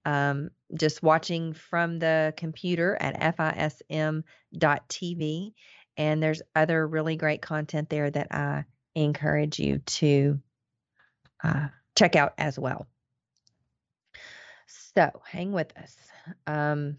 um, 0.05 0.51
just 0.75 1.03
watching 1.03 1.53
from 1.53 1.99
the 1.99 2.35
computer 2.37 2.97
at 3.01 3.37
fism.tv. 3.37 4.23
And 5.99 6.23
there's 6.23 6.43
other 6.55 6.87
really 6.87 7.17
great 7.17 7.41
content 7.41 7.89
there 7.89 8.11
that 8.11 8.29
I 8.31 8.65
encourage 8.95 9.59
you 9.59 9.79
to 9.79 10.39
uh, 11.43 11.69
check 11.97 12.17
out 12.17 12.35
as 12.39 12.59
well. 12.59 12.87
So 14.95 15.23
hang 15.25 15.53
with 15.53 15.77
us. 15.77 15.97
Um, 16.47 16.99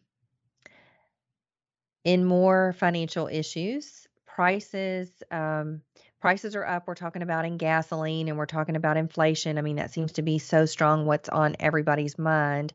in 2.03 2.23
more 2.23 2.73
financial 2.73 3.27
issues, 3.27 4.07
prices 4.25 5.11
um, 5.29 5.81
prices 6.21 6.55
are 6.55 6.65
up. 6.65 6.87
We're 6.87 6.95
talking 6.95 7.21
about 7.21 7.45
in 7.45 7.57
gasoline 7.57 8.27
and 8.27 8.37
we're 8.37 8.45
talking 8.45 8.75
about 8.75 8.97
inflation. 8.97 9.57
I 9.57 9.61
mean, 9.61 9.77
that 9.77 9.91
seems 9.91 10.13
to 10.13 10.21
be 10.21 10.39
so 10.39 10.65
strong 10.65 11.05
what's 11.05 11.29
on 11.29 11.55
everybody's 11.59 12.17
mind. 12.17 12.73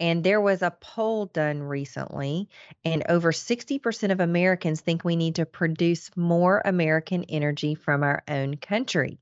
And 0.00 0.24
there 0.24 0.40
was 0.40 0.62
a 0.62 0.76
poll 0.80 1.26
done 1.26 1.62
recently, 1.62 2.48
and 2.84 3.04
over 3.08 3.32
60% 3.32 4.10
of 4.10 4.20
Americans 4.20 4.80
think 4.80 5.04
we 5.04 5.16
need 5.16 5.36
to 5.36 5.46
produce 5.46 6.10
more 6.16 6.60
American 6.64 7.24
energy 7.28 7.74
from 7.74 8.02
our 8.02 8.22
own 8.26 8.56
country. 8.56 9.18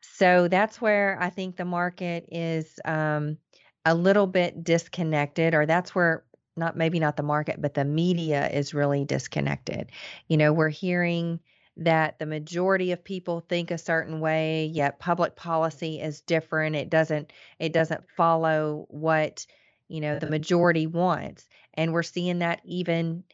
So 0.00 0.48
that's 0.48 0.80
where 0.80 1.18
I 1.20 1.30
think 1.30 1.56
the 1.56 1.64
market 1.64 2.28
is 2.32 2.80
um, 2.84 3.38
a 3.84 3.94
little 3.94 4.26
bit 4.26 4.64
disconnected, 4.64 5.54
or 5.54 5.66
that's 5.66 5.94
where 5.94 6.24
not 6.56 6.76
maybe 6.76 6.98
not 6.98 7.16
the 7.16 7.22
market, 7.22 7.60
but 7.60 7.74
the 7.74 7.84
media 7.84 8.48
is 8.48 8.74
really 8.74 9.04
disconnected. 9.04 9.90
You 10.28 10.36
know, 10.36 10.52
we're 10.52 10.68
hearing 10.68 11.40
that 11.76 12.18
the 12.18 12.26
majority 12.26 12.92
of 12.92 13.04
people 13.04 13.40
think 13.40 13.70
a 13.70 13.78
certain 13.78 14.20
way 14.20 14.70
yet 14.72 14.98
public 14.98 15.36
policy 15.36 16.00
is 16.00 16.20
different 16.22 16.76
it 16.76 16.90
doesn't 16.90 17.32
it 17.58 17.72
doesn't 17.72 18.02
follow 18.16 18.86
what 18.88 19.46
you 19.88 20.00
know 20.00 20.18
the 20.18 20.28
majority 20.30 20.86
wants 20.86 21.48
and 21.74 21.92
we're 21.92 22.02
seeing 22.02 22.40
that 22.40 22.60
even 22.64 23.24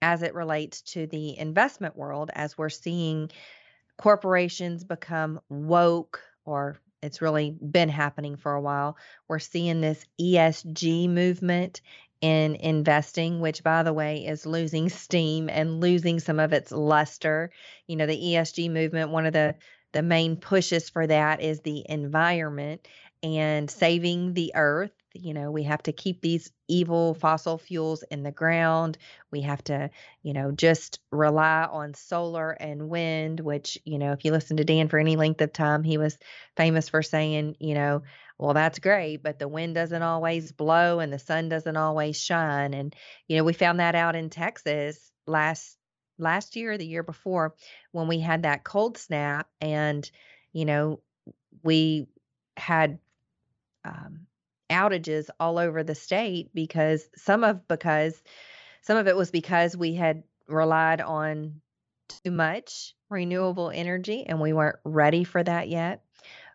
as 0.00 0.22
it 0.22 0.34
relates 0.34 0.82
to 0.82 1.06
the 1.06 1.36
investment 1.38 1.96
world 1.96 2.30
as 2.34 2.56
we're 2.56 2.68
seeing 2.68 3.30
corporations 3.96 4.84
become 4.84 5.40
woke 5.48 6.22
or 6.44 6.78
it's 7.02 7.22
really 7.22 7.50
been 7.50 7.88
happening 7.88 8.36
for 8.36 8.52
a 8.54 8.60
while. 8.60 8.96
We're 9.28 9.38
seeing 9.38 9.80
this 9.80 10.04
ESG 10.20 11.08
movement 11.08 11.80
in 12.20 12.56
investing, 12.56 13.40
which, 13.40 13.62
by 13.62 13.82
the 13.82 13.92
way, 13.92 14.26
is 14.26 14.46
losing 14.46 14.88
steam 14.88 15.48
and 15.48 15.80
losing 15.80 16.18
some 16.20 16.40
of 16.40 16.52
its 16.52 16.72
luster. 16.72 17.50
You 17.86 17.96
know, 17.96 18.06
the 18.06 18.16
ESG 18.16 18.68
movement, 18.68 19.10
one 19.10 19.26
of 19.26 19.32
the 19.32 19.54
the 19.92 20.02
main 20.02 20.36
pushes 20.36 20.88
for 20.90 21.06
that 21.06 21.40
is 21.40 21.60
the 21.60 21.84
environment 21.88 22.86
and 23.22 23.70
saving 23.70 24.34
the 24.34 24.52
earth 24.54 24.92
you 25.14 25.34
know 25.34 25.50
we 25.50 25.62
have 25.64 25.82
to 25.82 25.92
keep 25.92 26.20
these 26.20 26.52
evil 26.68 27.14
fossil 27.14 27.58
fuels 27.58 28.04
in 28.10 28.22
the 28.22 28.30
ground 28.30 28.96
we 29.32 29.40
have 29.40 29.62
to 29.64 29.90
you 30.22 30.32
know 30.32 30.52
just 30.52 31.00
rely 31.10 31.66
on 31.72 31.94
solar 31.94 32.50
and 32.50 32.88
wind 32.88 33.40
which 33.40 33.78
you 33.84 33.98
know 33.98 34.12
if 34.12 34.24
you 34.24 34.30
listen 34.30 34.56
to 34.58 34.64
dan 34.64 34.86
for 34.88 34.98
any 34.98 35.16
length 35.16 35.40
of 35.40 35.52
time 35.52 35.82
he 35.82 35.98
was 35.98 36.18
famous 36.56 36.88
for 36.88 37.02
saying 37.02 37.56
you 37.58 37.74
know 37.74 38.02
well 38.38 38.54
that's 38.54 38.78
great 38.78 39.22
but 39.22 39.38
the 39.38 39.48
wind 39.48 39.74
doesn't 39.74 40.02
always 40.02 40.52
blow 40.52 41.00
and 41.00 41.12
the 41.12 41.18
sun 41.18 41.48
doesn't 41.48 41.76
always 41.76 42.20
shine 42.20 42.74
and 42.74 42.94
you 43.26 43.36
know 43.36 43.44
we 43.44 43.52
found 43.52 43.80
that 43.80 43.94
out 43.94 44.16
in 44.16 44.30
texas 44.30 45.10
last 45.26 45.76
last 46.18 46.56
year 46.56 46.76
the 46.78 46.86
year 46.86 47.02
before 47.02 47.54
when 47.92 48.08
we 48.08 48.18
had 48.18 48.42
that 48.42 48.64
cold 48.64 48.96
snap 48.96 49.48
and 49.60 50.10
you 50.52 50.64
know 50.64 51.00
we 51.62 52.06
had 52.56 52.98
um, 53.84 54.26
outages 54.70 55.28
all 55.40 55.58
over 55.58 55.82
the 55.82 55.94
state 55.94 56.50
because 56.54 57.08
some 57.16 57.44
of 57.44 57.66
because 57.68 58.20
some 58.82 58.96
of 58.96 59.06
it 59.06 59.16
was 59.16 59.30
because 59.30 59.76
we 59.76 59.94
had 59.94 60.22
relied 60.46 61.00
on 61.00 61.60
too 62.24 62.30
much 62.30 62.94
renewable 63.10 63.70
energy 63.70 64.24
and 64.26 64.40
we 64.40 64.52
weren't 64.52 64.78
ready 64.84 65.24
for 65.24 65.42
that 65.42 65.68
yet. 65.68 66.02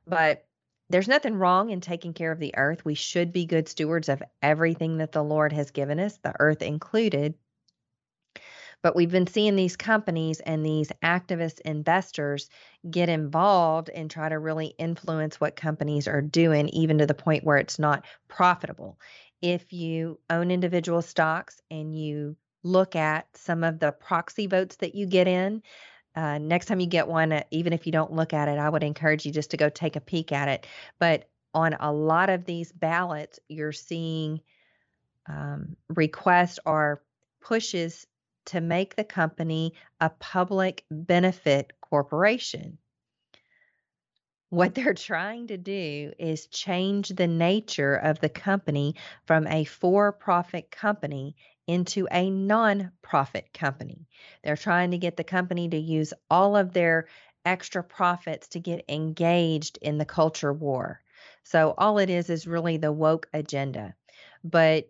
But 0.08 0.46
there's 0.94 1.08
nothing 1.08 1.34
wrong 1.34 1.72
in 1.72 1.82
taking 1.82 2.14
care 2.14 2.32
of 2.32 2.38
the 2.38 2.56
earth. 2.56 2.86
We 2.86 2.94
should 2.94 3.34
be 3.34 3.48
good 3.48 3.68
stewards 3.68 4.10
of 4.10 4.22
everything 4.44 4.98
that 4.98 5.12
the 5.12 5.24
Lord 5.24 5.52
has 5.52 5.72
given 5.72 6.00
us, 6.00 6.20
the 6.20 6.36
earth 6.40 6.62
included. 6.62 7.34
But 8.84 8.96
we've 8.96 9.10
been 9.10 9.26
seeing 9.26 9.56
these 9.56 9.76
companies 9.76 10.40
and 10.40 10.64
these 10.64 10.92
activist 11.04 11.62
investors 11.62 12.48
get 12.92 13.10
involved 13.10 13.90
and 13.90 14.08
try 14.08 14.30
to 14.30 14.38
really 14.38 14.68
influence 14.78 15.42
what 15.42 15.56
companies 15.56 16.08
are 16.08 16.22
doing, 16.22 16.70
even 16.70 17.00
to 17.00 17.08
the 17.08 17.16
point 17.16 17.44
where 17.44 17.58
it's 17.58 17.80
not 17.80 18.06
profitable. 18.28 19.00
If 19.42 19.74
you 19.74 20.20
own 20.30 20.52
individual 20.52 21.02
stocks 21.02 21.60
and 21.72 21.98
you 21.98 22.36
look 22.62 22.96
at 22.96 23.36
some 23.36 23.64
of 23.64 23.80
the 23.80 23.94
proxy 23.94 24.46
votes 24.46 24.76
that 24.76 24.94
you 24.94 25.08
get 25.08 25.28
in, 25.28 25.64
uh, 26.16 26.38
next 26.38 26.68
time 26.68 26.80
you 26.80 26.88
get 26.88 27.08
one, 27.08 27.32
uh, 27.32 27.44
even 27.52 27.74
if 27.74 27.86
you 27.86 27.92
don't 27.92 28.14
look 28.14 28.34
at 28.34 28.48
it, 28.48 28.60
I 28.60 28.70
would 28.70 28.84
encourage 28.84 29.26
you 29.26 29.32
just 29.32 29.52
to 29.52 29.58
go 29.58 29.70
take 29.70 29.96
a 29.96 30.02
peek 30.02 30.32
at 30.32 30.48
it. 30.48 30.68
But 31.00 31.30
on 31.54 31.76
a 31.80 31.92
lot 31.92 32.30
of 32.30 32.46
these 32.46 32.72
ballots, 32.72 33.40
you're 33.48 33.72
seeing 33.72 34.42
um, 35.28 35.76
requests 35.90 36.60
or 36.66 37.04
pushes 37.42 38.06
to 38.46 38.62
make 38.62 38.96
the 38.96 39.04
company 39.04 39.74
a 40.00 40.10
public 40.10 40.86
benefit 40.92 41.74
corporation. 41.82 42.78
What 44.50 44.76
they're 44.76 44.94
trying 44.94 45.48
to 45.48 45.58
do 45.58 46.14
is 46.20 46.46
change 46.48 47.10
the 47.10 47.28
nature 47.28 47.96
of 47.96 48.20
the 48.20 48.30
company 48.30 48.96
from 49.26 49.48
a 49.48 49.64
for 49.64 50.12
profit 50.12 50.70
company 50.70 51.36
into 51.68 52.08
a 52.12 52.30
non 52.30 52.92
profit 53.02 53.54
company. 53.54 54.08
They're 54.44 54.58
trying 54.58 54.92
to 54.92 54.98
get 54.98 55.18
the 55.18 55.24
company 55.24 55.70
to 55.70 55.78
use 55.78 56.14
all 56.30 56.56
of 56.56 56.74
their 56.74 57.08
extra 57.46 57.84
profits 57.84 58.48
to 58.50 58.60
get 58.60 58.86
engaged 58.90 59.78
in 59.82 59.98
the 59.98 60.06
culture 60.06 60.54
war. 60.54 61.02
So, 61.44 61.74
all 61.78 61.98
it 61.98 62.10
is 62.10 62.30
is 62.30 62.48
really 62.48 62.78
the 62.78 62.92
woke 62.92 63.28
agenda. 63.34 63.96
But 64.44 64.90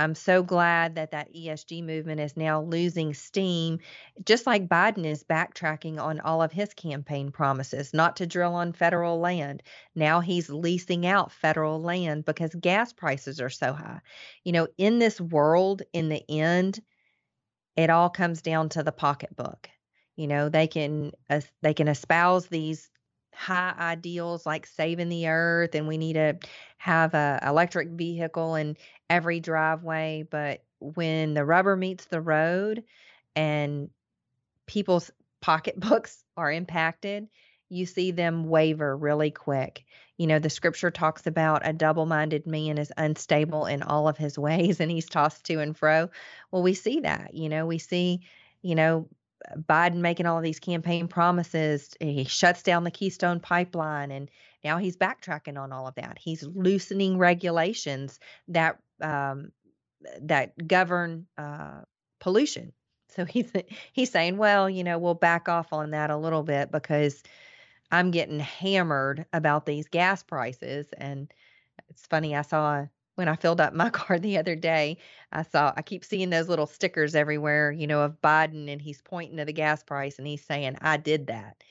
I'm 0.00 0.14
so 0.14 0.42
glad 0.42 0.94
that 0.94 1.10
that 1.10 1.34
ESG 1.34 1.84
movement 1.84 2.20
is 2.20 2.34
now 2.34 2.62
losing 2.62 3.12
steam, 3.12 3.80
just 4.24 4.46
like 4.46 4.66
Biden 4.66 5.04
is 5.04 5.24
backtracking 5.24 6.00
on 6.00 6.20
all 6.20 6.42
of 6.42 6.52
his 6.52 6.72
campaign 6.72 7.30
promises 7.30 7.92
not 7.92 8.16
to 8.16 8.26
drill 8.26 8.54
on 8.54 8.72
federal 8.72 9.20
land. 9.20 9.62
Now 9.94 10.20
he's 10.20 10.48
leasing 10.48 11.06
out 11.06 11.32
federal 11.32 11.82
land 11.82 12.24
because 12.24 12.54
gas 12.54 12.94
prices 12.94 13.42
are 13.42 13.50
so 13.50 13.74
high. 13.74 14.00
You 14.42 14.52
know, 14.52 14.68
in 14.78 15.00
this 15.00 15.20
world, 15.20 15.82
in 15.92 16.08
the 16.08 16.24
end, 16.30 16.80
it 17.76 17.90
all 17.90 18.08
comes 18.08 18.40
down 18.40 18.70
to 18.70 18.82
the 18.82 18.92
pocketbook. 18.92 19.68
You 20.16 20.28
know, 20.28 20.48
they 20.48 20.66
can 20.66 21.12
uh, 21.28 21.42
they 21.60 21.74
can 21.74 21.88
espouse 21.88 22.46
these 22.46 22.88
high 23.34 23.74
ideals 23.78 24.44
like 24.44 24.66
saving 24.66 25.08
the 25.08 25.28
earth 25.28 25.74
and 25.74 25.86
we 25.86 25.96
need 25.96 26.14
to 26.14 26.36
have 26.78 27.14
a 27.14 27.40
electric 27.46 27.88
vehicle 27.90 28.54
in 28.56 28.76
every 29.10 29.40
driveway 29.40 30.24
but 30.30 30.62
when 30.78 31.34
the 31.34 31.44
rubber 31.44 31.76
meets 31.76 32.06
the 32.06 32.20
road 32.20 32.84
and 33.36 33.90
people's 34.66 35.10
pocketbooks 35.42 36.22
are 36.36 36.52
impacted 36.52 37.26
you 37.68 37.86
see 37.86 38.10
them 38.10 38.44
waver 38.44 38.96
really 38.96 39.30
quick 39.30 39.84
you 40.16 40.26
know 40.26 40.38
the 40.38 40.50
scripture 40.50 40.90
talks 40.90 41.26
about 41.26 41.66
a 41.66 41.72
double-minded 41.72 42.46
man 42.46 42.78
is 42.78 42.92
unstable 42.96 43.66
in 43.66 43.82
all 43.82 44.06
of 44.06 44.16
his 44.16 44.38
ways 44.38 44.80
and 44.80 44.90
he's 44.90 45.08
tossed 45.08 45.44
to 45.44 45.60
and 45.60 45.76
fro 45.76 46.08
well 46.50 46.62
we 46.62 46.74
see 46.74 47.00
that 47.00 47.34
you 47.34 47.48
know 47.48 47.66
we 47.66 47.78
see 47.78 48.20
you 48.62 48.74
know 48.74 49.08
Biden 49.56 49.96
making 49.96 50.26
all 50.26 50.40
these 50.40 50.60
campaign 50.60 51.08
promises. 51.08 51.94
He 52.00 52.24
shuts 52.24 52.62
down 52.62 52.84
the 52.84 52.90
Keystone 52.90 53.40
pipeline, 53.40 54.10
and 54.10 54.30
now 54.64 54.78
he's 54.78 54.96
backtracking 54.96 55.58
on 55.58 55.72
all 55.72 55.86
of 55.86 55.94
that. 55.96 56.18
He's 56.20 56.42
loosening 56.42 57.18
regulations 57.18 58.20
that 58.48 58.78
um, 59.00 59.52
that 60.22 60.66
govern 60.66 61.26
uh, 61.38 61.82
pollution. 62.20 62.72
So 63.08 63.24
he's 63.24 63.50
he's 63.92 64.10
saying, 64.10 64.36
well, 64.36 64.68
you 64.68 64.84
know, 64.84 64.98
we'll 64.98 65.14
back 65.14 65.48
off 65.48 65.72
on 65.72 65.90
that 65.90 66.10
a 66.10 66.16
little 66.16 66.42
bit 66.42 66.70
because 66.70 67.22
I'm 67.90 68.10
getting 68.10 68.38
hammered 68.38 69.26
about 69.32 69.66
these 69.66 69.88
gas 69.88 70.22
prices. 70.22 70.86
And 70.96 71.32
it's 71.88 72.06
funny, 72.06 72.36
I 72.36 72.42
saw 72.42 72.86
when 73.16 73.28
I 73.28 73.36
filled 73.36 73.60
up 73.60 73.74
my 73.74 73.90
car 73.90 74.18
the 74.18 74.38
other 74.38 74.54
day, 74.56 74.98
I 75.32 75.42
saw 75.42 75.72
I 75.76 75.82
keep 75.82 76.04
seeing 76.04 76.30
those 76.30 76.48
little 76.48 76.66
stickers 76.66 77.14
everywhere, 77.14 77.72
you 77.72 77.86
know, 77.86 78.02
of 78.02 78.20
Biden 78.22 78.70
and 78.70 78.80
he's 78.80 79.02
pointing 79.02 79.38
to 79.38 79.44
the 79.44 79.52
gas 79.52 79.82
price 79.82 80.18
and 80.18 80.26
he's 80.26 80.44
saying, 80.44 80.76
I 80.80 80.96
did 80.96 81.26
that. 81.28 81.62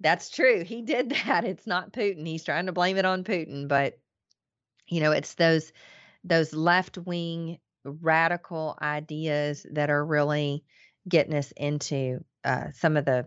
That's 0.00 0.30
true. 0.30 0.64
He 0.64 0.82
did 0.82 1.10
that. 1.26 1.44
It's 1.44 1.66
not 1.66 1.92
Putin. 1.92 2.26
He's 2.26 2.44
trying 2.44 2.66
to 2.66 2.72
blame 2.72 2.96
it 2.96 3.04
on 3.04 3.24
Putin, 3.24 3.68
but 3.68 3.98
you 4.88 5.00
know, 5.00 5.12
it's 5.12 5.34
those 5.34 5.72
those 6.24 6.52
left-wing 6.52 7.58
radical 7.84 8.76
ideas 8.82 9.64
that 9.72 9.88
are 9.88 10.04
really 10.04 10.64
getting 11.08 11.34
us 11.34 11.50
into 11.56 12.22
uh, 12.44 12.66
some 12.74 12.96
of 12.98 13.06
the 13.06 13.26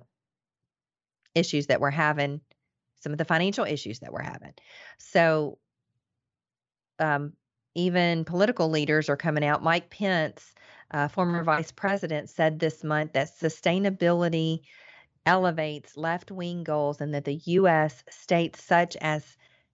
issues 1.33 1.67
that 1.67 1.81
we're 1.81 1.89
having, 1.89 2.41
some 3.01 3.11
of 3.11 3.17
the 3.17 3.25
financial 3.25 3.65
issues 3.65 3.99
that 3.99 4.13
we're 4.13 4.21
having. 4.21 4.53
So 4.99 5.57
um, 6.99 7.33
even 7.73 8.25
political 8.25 8.69
leaders 8.69 9.09
are 9.09 9.17
coming 9.17 9.43
out. 9.43 9.63
Mike 9.63 9.89
Pence, 9.89 10.53
uh, 10.91 11.07
former 11.07 11.43
vice 11.43 11.71
president, 11.71 12.29
said 12.29 12.59
this 12.59 12.83
month 12.83 13.13
that 13.13 13.29
sustainability 13.39 14.61
elevates 15.25 15.95
left 15.95 16.31
wing 16.31 16.63
goals 16.63 17.01
and 17.01 17.13
that 17.13 17.25
the 17.25 17.39
U.S. 17.45 18.03
states 18.09 18.63
such 18.63 18.95
as 18.97 19.23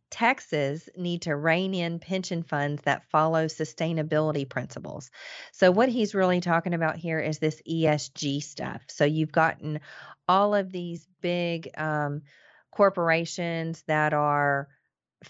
Texas 0.09 0.89
need 0.97 1.23
to 1.23 1.35
rein 1.35 1.73
in 1.73 1.99
pension 1.99 2.41
funds 2.41 2.81
that 2.83 3.09
follow 3.11 3.45
sustainability 3.45 4.47
principles. 4.47 5.11
So, 5.51 5.71
what 5.71 5.89
he's 5.89 6.15
really 6.15 6.41
talking 6.41 6.73
about 6.73 6.95
here 6.95 7.19
is 7.19 7.37
this 7.37 7.61
ESG 7.69 8.41
stuff. 8.41 8.81
So, 8.87 9.05
you've 9.05 9.31
gotten 9.31 9.79
all 10.27 10.55
of 10.55 10.71
these 10.71 11.07
big 11.21 11.69
um, 11.77 12.23
corporations 12.71 13.83
that 13.87 14.13
are 14.13 14.67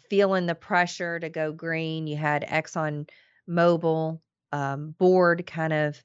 feeling 0.10 0.46
the 0.46 0.56
pressure 0.56 1.20
to 1.20 1.30
go 1.30 1.52
green. 1.52 2.08
You 2.08 2.18
had 2.18 2.48
Exxon 2.48 3.10
Mobil 3.50 4.20
um, 4.52 4.96
board 4.98 5.46
kind 5.46 5.74
of 5.74 6.02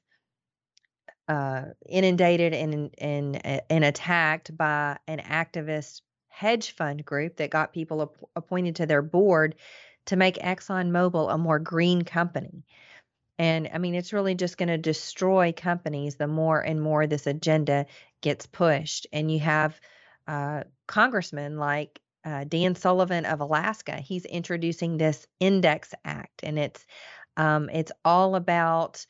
uh, 1.27 1.63
inundated 1.87 2.53
and, 2.53 2.93
and 2.97 3.63
and 3.69 3.83
attacked 3.83 4.55
by 4.55 4.97
an 5.07 5.19
activist 5.19 6.01
hedge 6.29 6.71
fund 6.71 7.03
group 7.05 7.37
that 7.37 7.49
got 7.49 7.73
people 7.73 8.03
ap- 8.03 8.29
appointed 8.35 8.75
to 8.75 8.85
their 8.85 9.01
board 9.01 9.55
to 10.05 10.15
make 10.15 10.35
Exxon 10.35 10.91
Mobil 10.91 11.33
a 11.33 11.37
more 11.37 11.59
green 11.59 12.03
company. 12.03 12.65
And 13.37 13.69
I 13.73 13.79
mean, 13.79 13.95
it's 13.95 14.13
really 14.13 14.35
just 14.35 14.57
going 14.57 14.69
to 14.69 14.77
destroy 14.77 15.53
companies 15.55 16.15
the 16.15 16.27
more 16.27 16.59
and 16.61 16.81
more 16.81 17.07
this 17.07 17.27
agenda 17.27 17.85
gets 18.21 18.45
pushed. 18.45 19.07
And 19.11 19.31
you 19.31 19.39
have 19.39 19.79
uh, 20.27 20.63
congressmen 20.87 21.57
like 21.57 21.99
uh, 22.23 22.45
Dan 22.45 22.75
Sullivan 22.75 23.25
of 23.25 23.41
Alaska. 23.41 23.97
He's 23.97 24.25
introducing 24.25 24.97
this 24.97 25.27
Index 25.39 25.93
Act, 26.03 26.41
and 26.43 26.57
it's 26.57 26.85
um, 27.37 27.69
it's 27.69 27.91
all 28.03 28.35
about 28.35 29.05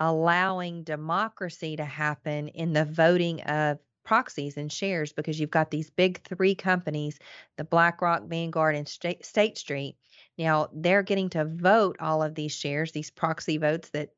allowing 0.00 0.84
democracy 0.84 1.76
to 1.76 1.84
happen 1.84 2.48
in 2.48 2.72
the 2.72 2.84
voting 2.84 3.42
of 3.42 3.78
proxies 4.04 4.56
and 4.56 4.72
shares 4.72 5.12
because 5.12 5.38
you've 5.38 5.50
got 5.50 5.70
these 5.70 5.90
big 5.90 6.22
three 6.22 6.54
companies, 6.54 7.18
the 7.56 7.64
BlackRock, 7.64 8.24
Vanguard, 8.26 8.74
and 8.74 8.88
State, 8.88 9.58
Street. 9.58 9.96
Now 10.38 10.70
they're 10.72 11.02
getting 11.02 11.28
to 11.30 11.44
vote 11.44 11.96
all 12.00 12.22
of 12.22 12.34
these 12.34 12.52
shares, 12.52 12.92
these 12.92 13.10
proxy 13.10 13.58
votes 13.58 13.90
that 13.90 14.10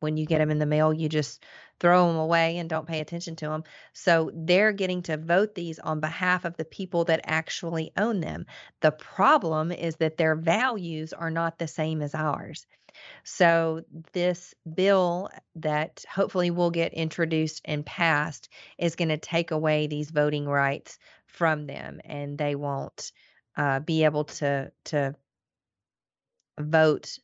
when 0.00 0.16
you 0.16 0.26
get 0.26 0.38
them 0.38 0.50
in 0.50 0.58
the 0.58 0.66
mail, 0.66 0.92
you 0.92 1.08
just 1.08 1.44
throw 1.78 2.08
them 2.08 2.16
away 2.16 2.58
and 2.58 2.68
don't 2.68 2.88
pay 2.88 3.00
attention 3.00 3.36
to 3.36 3.46
them. 3.46 3.64
So 3.92 4.30
they're 4.34 4.72
getting 4.72 5.02
to 5.02 5.16
vote 5.16 5.54
these 5.54 5.78
on 5.78 6.00
behalf 6.00 6.44
of 6.44 6.56
the 6.56 6.64
people 6.64 7.04
that 7.04 7.20
actually 7.24 7.92
own 7.96 8.20
them. 8.20 8.46
The 8.80 8.90
problem 8.90 9.72
is 9.72 9.96
that 9.96 10.16
their 10.16 10.34
values 10.34 11.12
are 11.12 11.30
not 11.30 11.58
the 11.58 11.68
same 11.68 12.02
as 12.02 12.14
ours. 12.14 12.66
So, 13.24 13.84
this 14.12 14.54
bill 14.74 15.30
that 15.56 16.04
hopefully 16.10 16.50
will 16.50 16.70
get 16.70 16.94
introduced 16.94 17.62
and 17.64 17.84
passed 17.86 18.48
is 18.78 18.96
going 18.96 19.08
to 19.10 19.18
take 19.18 19.50
away 19.50 19.86
these 19.86 20.10
voting 20.10 20.46
rights 20.46 20.98
from 21.26 21.66
them, 21.66 22.00
and 22.04 22.36
they 22.38 22.54
won't 22.54 23.12
uh, 23.56 23.80
be 23.80 24.04
able 24.04 24.24
to 24.24 24.72
to 24.84 25.14
vote 26.58 27.18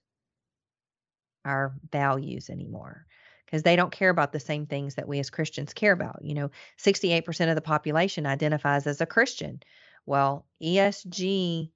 our 1.44 1.74
values 1.90 2.50
anymore 2.50 3.06
because 3.46 3.62
they 3.62 3.76
don't 3.76 3.92
care 3.92 4.10
about 4.10 4.32
the 4.32 4.40
same 4.40 4.66
things 4.66 4.96
that 4.96 5.08
we 5.08 5.18
as 5.18 5.30
Christians 5.30 5.72
care 5.72 5.92
about. 5.92 6.20
You 6.22 6.34
know, 6.34 6.50
68% 6.78 7.48
of 7.48 7.54
the 7.54 7.62
population 7.62 8.26
identifies 8.26 8.86
as 8.86 9.00
a 9.00 9.06
Christian. 9.06 9.60
Well, 10.04 10.46
ESG 10.62 11.70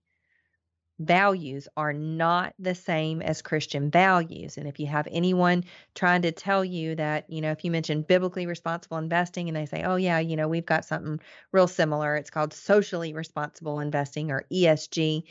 values 1.04 1.68
are 1.76 1.92
not 1.92 2.54
the 2.58 2.74
same 2.74 3.22
as 3.22 3.42
Christian 3.42 3.90
values. 3.90 4.56
And 4.56 4.66
if 4.66 4.80
you 4.80 4.86
have 4.86 5.08
anyone 5.10 5.64
trying 5.94 6.22
to 6.22 6.32
tell 6.32 6.64
you 6.64 6.94
that, 6.96 7.30
you 7.30 7.40
know, 7.40 7.50
if 7.52 7.64
you 7.64 7.70
mention 7.70 8.02
biblically 8.02 8.46
responsible 8.46 8.98
investing 8.98 9.48
and 9.48 9.56
they 9.56 9.66
say, 9.66 9.82
oh, 9.84 9.96
yeah, 9.96 10.18
you 10.18 10.36
know, 10.36 10.48
we've 10.48 10.66
got 10.66 10.84
something 10.84 11.20
real 11.52 11.68
similar, 11.68 12.16
it's 12.16 12.30
called 12.30 12.52
socially 12.52 13.12
responsible 13.12 13.80
investing 13.80 14.30
or 14.30 14.44
ESG, 14.52 15.24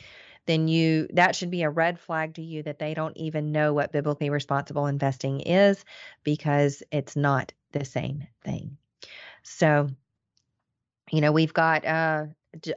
then 0.46 0.68
you 0.68 1.08
that 1.12 1.36
should 1.36 1.50
be 1.50 1.62
a 1.62 1.70
red 1.70 1.98
flag 2.00 2.34
to 2.34 2.42
you 2.42 2.62
that 2.64 2.78
they 2.78 2.94
don't 2.94 3.16
even 3.16 3.52
know 3.52 3.72
what 3.72 3.92
biblically 3.92 4.30
responsible 4.30 4.86
investing 4.86 5.40
is 5.40 5.84
because 6.24 6.82
it's 6.90 7.14
not 7.16 7.52
the 7.72 7.84
same 7.84 8.26
thing. 8.44 8.76
So, 9.42 9.88
you 11.10 11.20
know, 11.20 11.32
we've 11.32 11.54
got 11.54 11.84
uh 11.84 12.26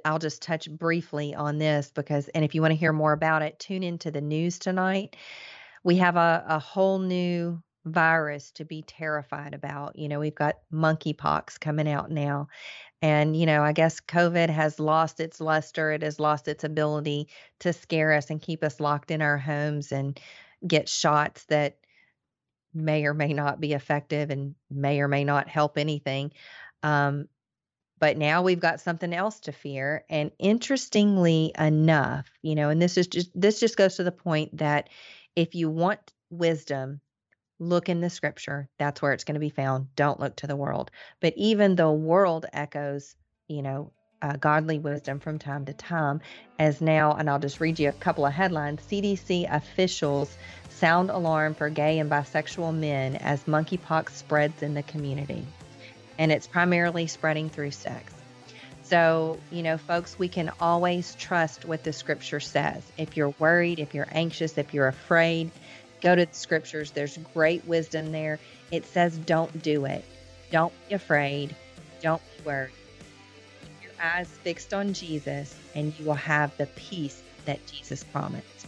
I'll 0.04 0.20
just 0.20 0.42
touch 0.42 0.70
briefly 0.70 1.36
on 1.36 1.58
this 1.58 1.92
because, 1.94 2.28
and 2.30 2.46
if 2.46 2.56
you 2.56 2.62
want 2.62 2.72
to 2.72 2.78
hear 2.78 2.94
more 2.94 3.14
about 3.14 3.42
it, 3.42 3.60
tune 3.60 3.84
into 3.84 4.12
the 4.12 4.22
news 4.22 4.60
tonight. 4.60 5.16
We 5.84 5.98
have 5.98 6.16
a, 6.16 6.46
a 6.48 6.60
whole 6.60 7.00
new 7.00 7.62
virus 7.86 8.52
to 8.52 8.66
be 8.66 8.82
terrified 8.82 9.54
about. 9.54 9.98
You 9.98 10.10
know, 10.10 10.20
we've 10.20 10.34
got 10.34 10.56
monkeypox 10.74 11.60
coming 11.60 11.88
out 11.88 12.10
now. 12.10 12.48
And, 13.02 13.36
you 13.36 13.46
know, 13.46 13.62
I 13.62 13.74
guess 13.74 14.00
COVID 14.02 14.50
has 14.50 14.80
lost 14.80 15.20
its 15.20 15.40
luster. 15.40 15.92
It 15.92 16.02
has 16.02 16.20
lost 16.20 16.48
its 16.48 16.64
ability 16.64 17.28
to 17.60 17.74
scare 17.74 18.14
us 18.14 18.30
and 18.30 18.42
keep 18.42 18.64
us 18.64 18.80
locked 18.80 19.12
in 19.12 19.22
our 19.22 19.38
homes 19.38 19.92
and 19.92 20.20
get 20.66 20.90
shots 20.90 21.46
that 21.46 21.78
may 22.74 23.06
or 23.06 23.14
may 23.14 23.34
not 23.34 23.60
be 23.60 23.74
effective 23.74 24.32
and 24.32 24.56
may 24.72 25.00
or 25.00 25.08
may 25.08 25.24
not 25.24 25.48
help 25.48 25.78
anything. 25.78 26.32
Um, 26.82 27.28
but 28.00 28.18
now 28.18 28.42
we've 28.42 28.60
got 28.60 28.82
something 28.82 29.14
else 29.14 29.40
to 29.40 29.52
fear 29.52 30.04
and 30.10 30.32
interestingly 30.40 31.52
enough 31.58 32.30
you 32.42 32.56
know 32.56 32.70
and 32.70 32.82
this 32.82 32.98
is 32.98 33.08
just 33.08 33.30
this 33.34 33.60
just 33.60 33.78
goes 33.78 33.96
to 33.96 34.04
the 34.04 34.12
point 34.12 34.58
that 34.58 34.90
if 35.36 35.56
you 35.56 35.70
want 35.70 36.14
wisdom 36.30 37.00
look 37.60 37.90
in 37.90 38.02
the 38.02 38.10
scripture 38.10 38.70
that's 38.78 39.02
where 39.02 39.14
it's 39.14 39.24
going 39.24 39.36
to 39.36 39.40
be 39.40 39.50
found 39.50 39.88
don't 39.96 40.20
look 40.20 40.36
to 40.36 40.48
the 40.48 40.56
world. 40.56 40.92
But 41.22 41.34
even 41.38 41.76
the 41.76 41.92
world 41.92 42.46
echoes 42.52 43.16
you 43.48 43.62
know 43.62 43.92
uh, 44.22 44.36
godly 44.38 44.80
wisdom 44.80 45.20
from 45.20 45.38
time 45.38 45.66
to 45.66 45.74
time 45.74 46.22
as 46.58 46.82
now 46.82 47.14
and 47.14 47.30
i'll 47.30 47.38
just 47.38 47.60
read 47.60 47.78
you 47.78 47.90
a 47.90 47.94
couple 47.94 48.26
of 48.26 48.34
headlines 48.34 48.82
cdc 48.90 49.54
officials 49.54 50.36
sound 50.70 51.10
alarm 51.10 51.54
for 51.54 51.70
gay 51.70 52.00
and 52.00 52.10
bisexual 52.10 52.74
men 52.74 53.18
as 53.18 53.44
monkeypox 53.44 54.12
spreads 54.12 54.64
in 54.64 54.74
the 54.74 54.84
community 54.84 55.46
and 56.18 56.32
it's 56.32 56.48
primarily 56.48 57.08
spreading 57.08 57.50
through 57.50 57.72
sex. 57.72 58.14
So, 58.84 59.40
you 59.52 59.64
know, 59.64 59.78
folks, 59.78 60.20
we 60.20 60.28
can 60.28 60.52
always 60.60 61.16
trust 61.16 61.66
what 61.66 61.84
the 61.84 61.92
scripture 61.92 62.40
says. 62.40 62.84
If 62.98 63.18
you're 63.18 63.34
worried, 63.40 63.80
if 63.80 63.96
you're 63.96 64.08
anxious, 64.12 64.58
if 64.60 64.74
you're 64.74 64.88
afraid, 64.88 65.50
go 66.02 66.16
to 66.16 66.26
the 66.26 66.34
scriptures. 66.34 66.92
There's 66.92 67.18
great 67.34 67.66
wisdom 67.66 68.12
there. 68.12 68.40
It 68.72 68.86
says, 68.86 69.18
don't 69.18 69.64
do 69.64 69.86
it. 69.86 70.06
Don't 70.52 70.74
be 70.88 70.94
afraid. 70.94 71.56
Don't 72.02 72.22
be 72.38 72.44
worried. 72.44 72.74
Keep 73.62 73.84
your 73.84 73.92
eyes 74.04 74.30
fixed 74.44 74.74
on 74.74 74.94
Jesus, 74.94 75.56
and 75.74 75.98
you 75.98 76.06
will 76.06 76.14
have 76.14 76.56
the 76.58 76.68
peace 76.68 77.24
that 77.46 77.66
Jesus 77.66 78.04
promised. 78.04 78.68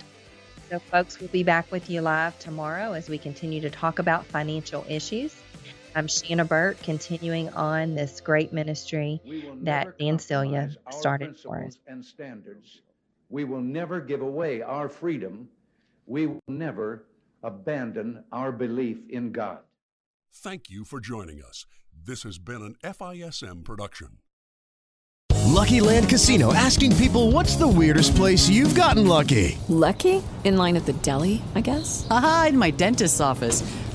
So, 0.69 0.79
folks, 0.79 1.19
we'll 1.19 1.29
be 1.29 1.43
back 1.43 1.71
with 1.71 1.89
you 1.89 2.01
live 2.01 2.37
tomorrow 2.39 2.93
as 2.93 3.07
we 3.07 3.19
continue 3.19 3.61
to 3.61 3.69
talk 3.69 3.99
about 3.99 4.25
financial 4.25 4.83
issues. 4.89 5.35
I'm 5.97 6.07
Shanna 6.07 6.45
Burt, 6.45 6.79
continuing 6.83 7.49
on 7.55 7.95
this 7.95 8.21
great 8.21 8.53
ministry 8.53 9.19
that 9.63 9.97
Dan 9.97 10.19
Celia 10.19 10.69
started 10.91 11.35
for 11.35 11.63
us. 11.63 11.79
And 11.87 12.05
standards. 12.05 12.81
We 13.29 13.45
will 13.45 13.61
never 13.61 13.99
give 13.99 14.21
away 14.21 14.61
our 14.61 14.89
freedom. 14.89 15.49
We 16.05 16.27
will 16.27 16.39
never 16.47 17.05
abandon 17.41 18.23
our 18.31 18.51
belief 18.51 18.97
in 19.09 19.31
God. 19.31 19.57
Thank 20.31 20.69
you 20.69 20.85
for 20.85 20.99
joining 20.99 21.41
us. 21.41 21.65
This 21.91 22.21
has 22.21 22.37
been 22.37 22.61
an 22.61 22.75
FISM 22.83 23.65
production. 23.65 24.19
Lucky 25.47 25.79
Land 25.79 26.09
Casino 26.09 26.53
asking 26.53 26.95
people 26.97 27.31
what's 27.31 27.55
the 27.55 27.67
weirdest 27.67 28.15
place 28.15 28.47
you've 28.47 28.75
gotten 28.75 29.07
lucky? 29.07 29.57
Lucky? 29.67 30.21
In 30.43 30.57
line 30.57 30.75
at 30.75 30.85
the 30.85 30.93
deli, 30.93 31.41
I 31.55 31.61
guess? 31.61 32.05
Aha, 32.11 32.47
in 32.49 32.57
my 32.59 32.69
dentist's 32.69 33.19
office. 33.19 33.63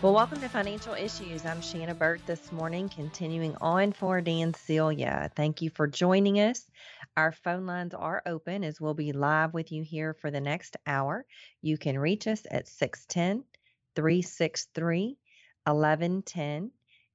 Well, 0.00 0.14
welcome 0.14 0.40
to 0.42 0.48
Financial 0.48 0.94
Issues. 0.94 1.44
I'm 1.44 1.60
Shanna 1.60 1.92
Burt 1.92 2.24
this 2.24 2.52
morning, 2.52 2.88
continuing 2.88 3.56
on 3.60 3.90
for 3.90 4.20
Dan 4.20 4.54
Celia. 4.54 5.28
Thank 5.34 5.60
you 5.60 5.70
for 5.70 5.88
joining 5.88 6.38
us. 6.38 6.64
Our 7.16 7.32
phone 7.32 7.66
lines 7.66 7.94
are 7.94 8.22
open 8.24 8.62
as 8.62 8.80
we'll 8.80 8.94
be 8.94 9.10
live 9.10 9.54
with 9.54 9.72
you 9.72 9.82
here 9.82 10.14
for 10.14 10.30
the 10.30 10.40
next 10.40 10.76
hour. 10.86 11.26
You 11.62 11.78
can 11.78 11.98
reach 11.98 12.28
us 12.28 12.46
at 12.48 12.68
610 12.68 13.42
363 13.96 15.18
1110. 15.64 16.70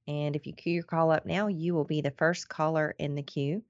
And 0.06 0.36
if 0.36 0.46
you 0.46 0.52
queue 0.52 0.74
your 0.74 0.82
call 0.82 1.10
up 1.10 1.24
now, 1.24 1.46
you 1.46 1.72
will 1.72 1.86
be 1.86 2.02
the 2.02 2.10
first 2.10 2.50
caller 2.50 2.94
in 2.98 3.14
the 3.14 3.22
queue. 3.22 3.62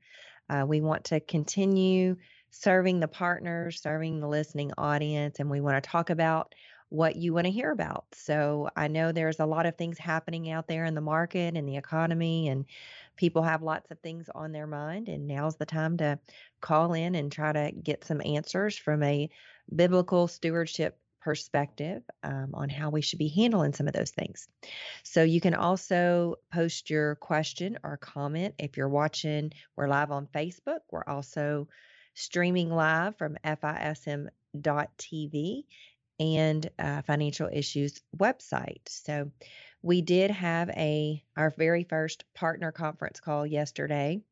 Uh, 0.51 0.65
we 0.67 0.81
want 0.81 1.05
to 1.05 1.21
continue 1.21 2.17
serving 2.51 2.99
the 2.99 3.07
partners, 3.07 3.81
serving 3.81 4.19
the 4.19 4.29
listening 4.29 4.73
audience, 4.77 5.39
and 5.39 5.49
we 5.49 5.61
want 5.61 5.81
to 5.81 5.89
talk 5.89 6.11
about 6.11 6.53
what 6.95 7.17
you 7.17 7.35
want 7.35 7.45
to 7.45 7.51
hear 7.51 7.73
about. 7.73 8.05
So 8.13 8.71
I 8.77 8.87
know 8.87 9.11
there's 9.11 9.41
a 9.41 9.47
lot 9.47 9.67
of 9.67 9.77
things 9.77 9.99
happening 9.99 10.49
out 10.53 10.69
there 10.69 10.85
in 10.85 10.95
the 10.95 11.01
market 11.01 11.57
and 11.57 11.69
the 11.69 11.77
economy, 11.77 12.47
and 12.49 12.67
people 13.17 13.43
have 13.43 13.63
lots 13.63 13.91
of 13.91 13.99
things 13.99 14.31
on 14.33 14.53
their 14.53 14.69
mind. 14.69 15.09
And 15.09 15.27
now's 15.27 15.57
the 15.57 15.67
time 15.67 15.97
to 15.97 16.21
call 16.61 16.93
in 16.93 17.17
and 17.17 17.33
try 17.33 17.53
to 17.53 17.73
get 17.73 18.05
some 18.05 18.23
answers 18.25 18.77
from 18.77 19.03
a 19.03 19.29
biblical 19.75 20.29
stewardship 20.29 20.97
perspective 21.21 22.05
um, 22.23 22.51
on 22.55 22.69
how 22.69 22.91
we 22.91 23.01
should 23.01 23.19
be 23.19 23.27
handling 23.27 23.73
some 23.73 23.89
of 23.89 23.93
those 23.93 24.13
things. 24.13 24.47
So 25.03 25.25
you 25.25 25.41
can 25.41 25.55
also 25.55 26.37
post 26.53 26.91
your 26.91 27.17
question 27.17 27.77
or 27.83 27.97
comment 27.97 28.55
if 28.59 28.77
you're 28.77 28.89
watching. 28.89 29.51
We're 29.75 29.89
live 29.89 30.13
on 30.13 30.29
Facebook. 30.33 30.81
We're 30.93 31.09
also 31.09 31.67
streaming 32.15 32.71
live 32.71 33.17
from 33.17 33.37
FISM.tv 33.45 34.31
and 36.21 36.69
uh, 36.79 37.03
financial 37.03 37.49
issues 37.53 38.01
website. 38.17 38.89
So 38.89 39.31
we 39.83 40.03
did 40.03 40.31
have 40.31 40.71
a 40.71 41.23
our 41.37 41.51
very 41.51 41.85
first 41.85 42.25
partner 42.35 42.73
conference 42.73 43.21
call 43.21 43.47
yesterday 43.47 44.23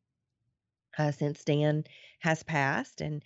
uh, 0.97 1.11
since 1.11 1.43
Dan 1.43 1.83
has 2.19 2.43
passed 2.43 3.01
and 3.01 3.23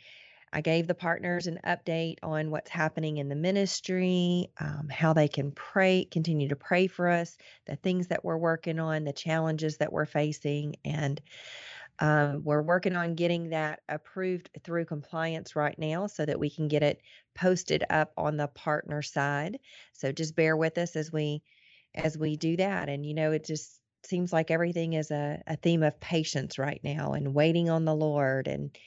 I 0.51 0.61
gave 0.61 0.87
the 0.87 0.95
partners 0.95 1.47
an 1.47 1.59
update 1.65 2.17
on 2.23 2.51
what's 2.51 2.69
happening 2.69 3.17
in 3.17 3.27
the 3.27 3.35
ministry, 3.35 4.49
um, 4.59 4.87
how 4.89 5.13
they 5.13 5.27
can 5.27 5.51
pray, 5.51 6.07
continue 6.09 6.47
to 6.49 6.55
pray 6.55 6.87
for 6.87 7.09
us, 7.09 7.37
the 7.65 7.75
things 7.75 8.07
that 8.07 8.23
we're 8.23 8.37
working 8.37 8.79
on, 8.79 9.03
the 9.03 9.11
challenges 9.11 9.77
that 9.77 9.91
we're 9.91 10.05
facing, 10.05 10.77
and 10.85 11.21
um, 11.99 12.43
we're 12.43 12.61
working 12.61 12.95
on 12.95 13.15
getting 13.15 13.49
that 13.49 13.81
approved 13.89 14.49
through 14.63 14.85
compliance 14.85 15.55
right 15.55 15.77
now 15.77 16.07
so 16.07 16.25
that 16.25 16.39
we 16.39 16.49
can 16.49 16.67
get 16.67 16.83
it 16.83 17.01
posted 17.35 17.83
up 17.89 18.11
on 18.17 18.37
the 18.37 18.47
partner 18.47 19.01
side. 19.01 19.59
So 19.93 20.11
just 20.11 20.35
bear 20.35 20.55
with 20.55 20.77
us 20.77 20.95
as 20.95 21.11
we 21.11 21.41
as 21.95 22.17
we 22.17 22.37
do 22.37 22.57
that. 22.57 22.89
And 22.89 23.05
you 23.05 23.13
know, 23.15 23.31
it 23.31 23.45
just 23.45 23.79
seems 24.05 24.31
like 24.31 24.51
everything 24.51 24.93
is 24.93 25.11
a, 25.11 25.41
a 25.47 25.57
theme 25.57 25.83
of 25.83 25.99
patience 25.99 26.59
right 26.59 26.79
now 26.83 27.13
and 27.13 27.33
waiting 27.33 27.69
on 27.69 27.85
the 27.85 27.95
Lord. 27.95 28.47
And 28.47 28.77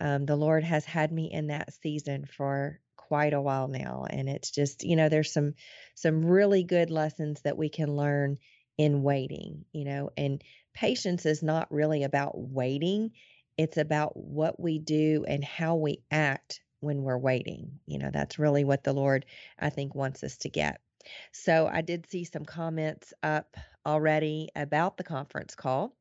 um, 0.00 0.26
the 0.26 0.36
Lord 0.36 0.64
has 0.64 0.84
had 0.84 1.10
me 1.10 1.30
in 1.32 1.46
that 1.48 1.72
season 1.82 2.26
for 2.26 2.80
quite 2.96 3.32
a 3.32 3.40
while 3.40 3.68
now. 3.68 4.04
And 4.08 4.28
it's 4.28 4.50
just, 4.50 4.84
you 4.84 4.96
know, 4.96 5.08
there's 5.08 5.32
some 5.32 5.54
some 5.94 6.24
really 6.24 6.64
good 6.64 6.90
lessons 6.90 7.40
that 7.42 7.56
we 7.56 7.70
can 7.70 7.96
learn 7.96 8.38
in 8.78 9.02
waiting, 9.02 9.64
you 9.72 9.84
know, 9.84 10.10
and 10.16 10.42
patience 10.74 11.26
is 11.26 11.42
not 11.42 11.70
really 11.70 12.04
about 12.04 12.32
waiting. 12.34 13.12
It's 13.58 13.76
about 13.76 14.16
what 14.16 14.58
we 14.58 14.78
do 14.78 15.24
and 15.26 15.44
how 15.44 15.76
we 15.76 16.02
act 16.10 16.60
when 16.80 17.02
we're 17.02 17.18
waiting. 17.18 17.78
You 17.86 17.98
know, 17.98 18.10
that's 18.12 18.38
really 18.38 18.64
what 18.64 18.84
the 18.84 18.92
Lord, 18.92 19.26
I 19.58 19.70
think, 19.70 19.94
wants 19.94 20.22
us 20.24 20.36
to 20.38 20.48
get. 20.48 20.80
So 21.32 21.68
I 21.72 21.80
did 21.80 22.08
see 22.08 22.24
some 22.24 22.44
comments 22.44 23.12
up 23.22 23.56
already 23.86 24.48
about 24.54 24.96
the 24.96 25.04
conference 25.04 25.54
call. 25.54 25.94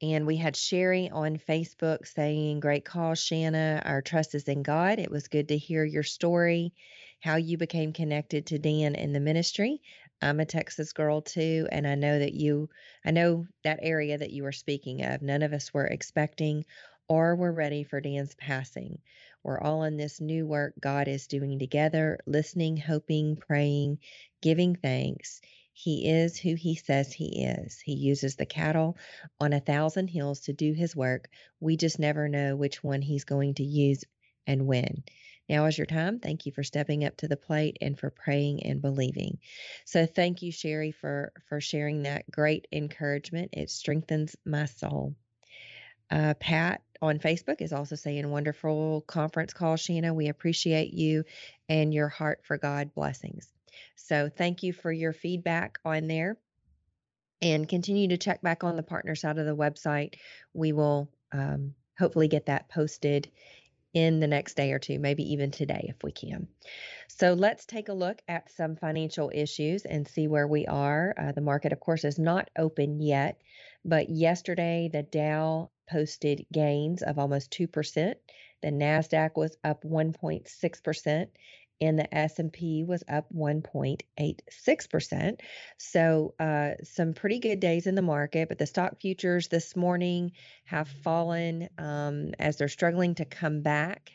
And 0.00 0.26
we 0.26 0.36
had 0.36 0.54
Sherry 0.54 1.10
on 1.10 1.38
Facebook 1.38 2.06
saying, 2.06 2.60
Great 2.60 2.84
call, 2.84 3.14
Shanna. 3.14 3.82
Our 3.84 4.00
trust 4.00 4.34
is 4.34 4.44
in 4.44 4.62
God. 4.62 5.00
It 5.00 5.10
was 5.10 5.26
good 5.26 5.48
to 5.48 5.58
hear 5.58 5.84
your 5.84 6.04
story, 6.04 6.72
how 7.20 7.36
you 7.36 7.58
became 7.58 7.92
connected 7.92 8.46
to 8.46 8.58
Dan 8.58 8.94
in 8.94 9.12
the 9.12 9.20
ministry. 9.20 9.82
I'm 10.20 10.40
a 10.40 10.46
Texas 10.46 10.92
girl 10.92 11.22
too, 11.22 11.68
and 11.70 11.86
I 11.86 11.94
know 11.94 12.18
that 12.18 12.34
you, 12.34 12.68
I 13.04 13.10
know 13.12 13.46
that 13.64 13.78
area 13.82 14.18
that 14.18 14.32
you 14.32 14.42
were 14.42 14.52
speaking 14.52 15.04
of. 15.04 15.22
None 15.22 15.42
of 15.42 15.52
us 15.52 15.72
were 15.72 15.86
expecting 15.86 16.64
or 17.08 17.36
were 17.36 17.52
ready 17.52 17.84
for 17.84 18.00
Dan's 18.00 18.34
passing. 18.34 18.98
We're 19.42 19.60
all 19.60 19.84
in 19.84 19.96
this 19.96 20.20
new 20.20 20.46
work 20.46 20.74
God 20.80 21.08
is 21.08 21.26
doing 21.26 21.58
together, 21.58 22.18
listening, 22.26 22.76
hoping, 22.76 23.36
praying, 23.36 23.98
giving 24.42 24.74
thanks. 24.76 25.40
He 25.72 26.08
is 26.10 26.36
who 26.36 26.54
he 26.54 26.74
says 26.74 27.12
he 27.12 27.44
is. 27.44 27.78
He 27.78 27.94
uses 27.94 28.34
the 28.34 28.46
cattle 28.46 28.96
on 29.38 29.52
a 29.52 29.60
thousand 29.60 30.08
hills 30.08 30.40
to 30.40 30.52
do 30.52 30.72
his 30.72 30.96
work. 30.96 31.28
We 31.60 31.76
just 31.76 32.00
never 32.00 32.28
know 32.28 32.56
which 32.56 32.82
one 32.82 33.00
he's 33.00 33.24
going 33.24 33.54
to 33.54 33.64
use 33.64 34.04
and 34.46 34.66
when. 34.66 35.04
Now 35.48 35.64
is 35.66 35.78
your 35.78 35.86
time. 35.86 36.18
Thank 36.18 36.46
you 36.46 36.52
for 36.52 36.62
stepping 36.62 37.04
up 37.04 37.16
to 37.18 37.28
the 37.28 37.36
plate 37.36 37.78
and 37.80 37.98
for 37.98 38.10
praying 38.10 38.64
and 38.64 38.82
believing. 38.82 39.38
So 39.84 40.06
thank 40.06 40.42
you, 40.42 40.52
Sherry, 40.52 40.92
for 40.92 41.32
for 41.48 41.60
sharing 41.60 42.02
that 42.02 42.30
great 42.30 42.66
encouragement. 42.72 43.50
It 43.52 43.70
strengthens 43.70 44.36
my 44.44 44.66
soul. 44.66 45.14
Uh, 46.10 46.34
Pat 46.34 46.82
on 47.02 47.18
Facebook 47.18 47.60
is 47.60 47.72
also 47.72 47.94
saying, 47.94 48.28
wonderful 48.28 49.02
conference 49.02 49.52
call, 49.52 49.76
Shanna. 49.76 50.14
We 50.14 50.28
appreciate 50.28 50.92
you 50.92 51.24
and 51.68 51.92
your 51.92 52.08
heart 52.08 52.40
for 52.44 52.58
God. 52.58 52.94
Blessings. 52.94 53.48
So 53.94 54.28
thank 54.28 54.62
you 54.62 54.72
for 54.72 54.90
your 54.90 55.12
feedback 55.12 55.78
on 55.84 56.08
there 56.08 56.36
and 57.40 57.68
continue 57.68 58.08
to 58.08 58.16
check 58.16 58.42
back 58.42 58.64
on 58.64 58.76
the 58.76 58.82
partner 58.82 59.14
side 59.14 59.38
of 59.38 59.46
the 59.46 59.56
website. 59.56 60.14
We 60.54 60.72
will 60.72 61.08
um, 61.32 61.74
hopefully 61.98 62.28
get 62.28 62.46
that 62.46 62.68
posted 62.68 63.30
in 63.98 64.20
the 64.20 64.28
next 64.28 64.56
day 64.56 64.70
or 64.70 64.78
two, 64.78 65.00
maybe 65.00 65.32
even 65.32 65.50
today 65.50 65.86
if 65.88 65.96
we 66.04 66.12
can. 66.12 66.46
So 67.08 67.32
let's 67.32 67.66
take 67.66 67.88
a 67.88 67.92
look 67.92 68.22
at 68.28 68.48
some 68.48 68.76
financial 68.76 69.32
issues 69.34 69.84
and 69.84 70.06
see 70.06 70.28
where 70.28 70.46
we 70.46 70.66
are. 70.66 71.14
Uh, 71.18 71.32
the 71.32 71.40
market, 71.40 71.72
of 71.72 71.80
course, 71.80 72.04
is 72.04 72.16
not 72.16 72.48
open 72.56 73.00
yet, 73.02 73.40
but 73.84 74.08
yesterday 74.08 74.88
the 74.92 75.02
Dow 75.02 75.70
posted 75.90 76.46
gains 76.52 77.02
of 77.02 77.18
almost 77.18 77.50
2%. 77.50 78.14
The 78.62 78.68
Nasdaq 78.68 79.30
was 79.34 79.56
up 79.64 79.82
1.6% 79.82 81.26
and 81.80 81.98
the 81.98 82.14
S&P 82.14 82.84
was 82.84 83.02
up 83.08 83.26
1.86%. 83.34 85.40
So, 85.78 86.34
uh, 86.40 86.72
some 86.82 87.14
pretty 87.14 87.38
good 87.38 87.60
days 87.60 87.86
in 87.86 87.94
the 87.94 88.02
market, 88.02 88.48
but 88.48 88.58
the 88.58 88.66
stock 88.66 89.00
futures 89.00 89.46
this 89.48 89.76
morning 89.76 90.32
have 90.64 90.88
fallen 90.88 91.68
um, 91.78 92.32
as 92.38 92.56
they're 92.56 92.68
struggling 92.68 93.14
to 93.16 93.24
come 93.24 93.62
back 93.62 94.12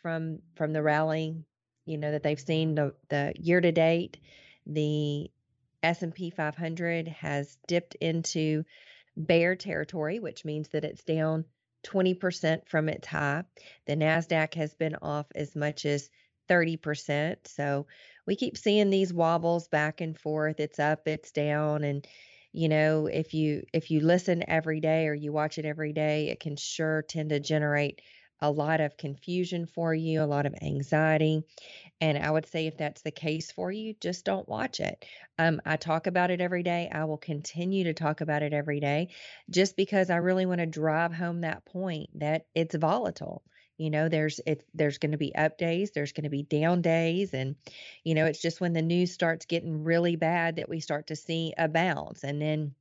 from 0.00 0.40
from 0.54 0.72
the 0.72 0.82
rally, 0.82 1.44
you 1.84 1.98
know, 1.98 2.12
that 2.12 2.22
they've 2.22 2.38
seen 2.38 2.76
the, 2.76 2.94
the 3.08 3.32
year 3.36 3.60
to 3.60 3.72
date. 3.72 4.18
The 4.66 5.28
S&P 5.82 6.30
500 6.30 7.08
has 7.08 7.58
dipped 7.66 7.96
into 7.96 8.64
bear 9.16 9.56
territory, 9.56 10.20
which 10.20 10.44
means 10.44 10.68
that 10.68 10.84
it's 10.84 11.02
down 11.02 11.46
20% 11.84 12.68
from 12.68 12.88
its 12.88 13.06
high. 13.06 13.44
The 13.86 13.96
NASDAQ 13.96 14.54
has 14.54 14.74
been 14.74 14.96
off 14.96 15.26
as 15.34 15.54
much 15.54 15.86
as 15.86 16.10
30%. 16.48 17.46
So 17.46 17.86
we 18.26 18.36
keep 18.36 18.56
seeing 18.56 18.90
these 18.90 19.12
wobbles 19.12 19.68
back 19.68 20.00
and 20.00 20.18
forth. 20.18 20.60
It's 20.60 20.78
up, 20.78 21.06
it's 21.08 21.32
down. 21.32 21.84
And, 21.84 22.06
you 22.52 22.68
know, 22.68 23.06
if 23.06 23.34
you 23.34 23.64
if 23.72 23.90
you 23.90 24.00
listen 24.00 24.44
every 24.48 24.80
day 24.80 25.06
or 25.08 25.14
you 25.14 25.32
watch 25.32 25.58
it 25.58 25.64
every 25.64 25.92
day, 25.92 26.28
it 26.28 26.40
can 26.40 26.56
sure 26.56 27.02
tend 27.02 27.30
to 27.30 27.40
generate 27.40 28.00
a 28.40 28.50
lot 28.50 28.80
of 28.80 28.96
confusion 28.98 29.66
for 29.66 29.94
you, 29.94 30.22
a 30.22 30.24
lot 30.24 30.44
of 30.46 30.54
anxiety. 30.62 31.42
And 32.00 32.18
I 32.18 32.30
would 32.30 32.46
say 32.46 32.66
if 32.66 32.76
that's 32.76 33.02
the 33.02 33.10
case 33.10 33.50
for 33.52 33.70
you, 33.72 33.94
just 34.00 34.24
don't 34.24 34.48
watch 34.48 34.80
it. 34.80 35.04
Um, 35.38 35.60
I 35.64 35.76
talk 35.76 36.06
about 36.06 36.30
it 36.30 36.40
every 36.40 36.62
day. 36.62 36.88
I 36.92 37.04
will 37.04 37.18
continue 37.18 37.84
to 37.84 37.94
talk 37.94 38.20
about 38.20 38.42
it 38.42 38.52
every 38.52 38.80
day 38.80 39.08
just 39.50 39.76
because 39.76 40.10
I 40.10 40.16
really 40.16 40.46
want 40.46 40.60
to 40.60 40.66
drive 40.66 41.12
home 41.12 41.42
that 41.42 41.64
point 41.64 42.10
that 42.18 42.46
it's 42.54 42.74
volatile. 42.74 43.42
You 43.78 43.90
know, 43.90 44.08
there's 44.08 44.40
it 44.46 44.64
there's 44.74 44.98
going 44.98 45.12
to 45.12 45.18
be 45.18 45.34
up 45.34 45.58
days, 45.58 45.90
there's 45.92 46.12
going 46.12 46.24
to 46.24 46.30
be 46.30 46.42
down 46.42 46.82
days 46.82 47.34
and 47.34 47.56
you 48.04 48.14
know, 48.14 48.26
it's 48.26 48.40
just 48.40 48.60
when 48.60 48.72
the 48.72 48.82
news 48.82 49.12
starts 49.12 49.46
getting 49.46 49.84
really 49.84 50.16
bad 50.16 50.56
that 50.56 50.68
we 50.68 50.80
start 50.80 51.06
to 51.08 51.16
see 51.16 51.52
a 51.58 51.68
bounce 51.68 52.24
and 52.24 52.40
then 52.40 52.74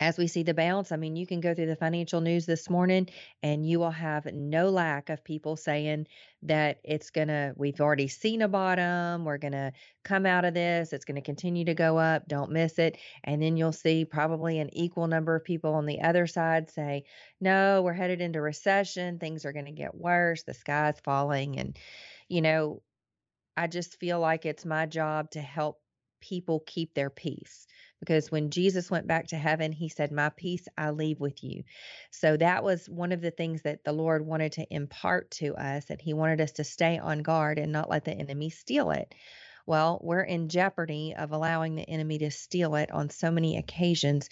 as 0.00 0.18
we 0.18 0.26
see 0.26 0.42
the 0.42 0.54
bounce, 0.54 0.92
I 0.92 0.96
mean, 0.96 1.16
you 1.16 1.26
can 1.26 1.40
go 1.40 1.54
through 1.54 1.66
the 1.66 1.76
financial 1.76 2.20
news 2.20 2.46
this 2.46 2.68
morning 2.68 3.08
and 3.42 3.66
you 3.66 3.78
will 3.78 3.90
have 3.90 4.26
no 4.26 4.70
lack 4.70 5.10
of 5.10 5.24
people 5.24 5.56
saying 5.56 6.06
that 6.42 6.78
it's 6.84 7.10
going 7.10 7.28
to, 7.28 7.52
we've 7.56 7.80
already 7.80 8.08
seen 8.08 8.42
a 8.42 8.48
bottom, 8.48 9.24
we're 9.24 9.38
going 9.38 9.52
to 9.52 9.72
come 10.04 10.26
out 10.26 10.44
of 10.44 10.54
this, 10.54 10.92
it's 10.92 11.04
going 11.04 11.16
to 11.16 11.22
continue 11.22 11.64
to 11.64 11.74
go 11.74 11.98
up, 11.98 12.28
don't 12.28 12.52
miss 12.52 12.78
it. 12.78 12.96
And 13.24 13.42
then 13.42 13.56
you'll 13.56 13.72
see 13.72 14.04
probably 14.04 14.58
an 14.58 14.70
equal 14.72 15.06
number 15.06 15.34
of 15.34 15.44
people 15.44 15.74
on 15.74 15.86
the 15.86 16.00
other 16.02 16.26
side 16.26 16.70
say, 16.70 17.04
no, 17.40 17.82
we're 17.82 17.92
headed 17.92 18.20
into 18.20 18.40
recession, 18.40 19.18
things 19.18 19.44
are 19.44 19.52
going 19.52 19.66
to 19.66 19.72
get 19.72 19.94
worse, 19.94 20.44
the 20.44 20.54
sky's 20.54 21.00
falling. 21.04 21.58
And, 21.58 21.76
you 22.28 22.40
know, 22.40 22.82
I 23.56 23.66
just 23.66 23.98
feel 23.98 24.20
like 24.20 24.46
it's 24.46 24.64
my 24.64 24.86
job 24.86 25.32
to 25.32 25.40
help 25.40 25.80
people 26.20 26.62
keep 26.66 26.94
their 26.94 27.10
peace 27.10 27.66
because 28.00 28.30
when 28.30 28.50
Jesus 28.50 28.90
went 28.90 29.06
back 29.06 29.28
to 29.28 29.36
heaven, 29.36 29.72
he 29.72 29.88
said, 29.88 30.12
My 30.12 30.28
peace 30.30 30.66
I 30.76 30.90
leave 30.90 31.20
with 31.20 31.42
you. 31.42 31.64
So 32.10 32.36
that 32.36 32.62
was 32.62 32.88
one 32.88 33.12
of 33.12 33.20
the 33.20 33.30
things 33.30 33.62
that 33.62 33.84
the 33.84 33.92
Lord 33.92 34.24
wanted 34.24 34.52
to 34.52 34.74
impart 34.74 35.30
to 35.32 35.54
us, 35.56 35.90
and 35.90 36.00
he 36.00 36.14
wanted 36.14 36.40
us 36.40 36.52
to 36.52 36.64
stay 36.64 36.98
on 36.98 37.22
guard 37.22 37.58
and 37.58 37.72
not 37.72 37.90
let 37.90 38.04
the 38.04 38.12
enemy 38.12 38.50
steal 38.50 38.90
it. 38.92 39.14
Well, 39.66 40.00
we're 40.02 40.22
in 40.22 40.48
jeopardy 40.48 41.14
of 41.16 41.32
allowing 41.32 41.74
the 41.74 41.88
enemy 41.88 42.18
to 42.18 42.30
steal 42.30 42.76
it 42.76 42.90
on 42.90 43.10
so 43.10 43.30
many 43.30 43.58
occasions 43.58 44.28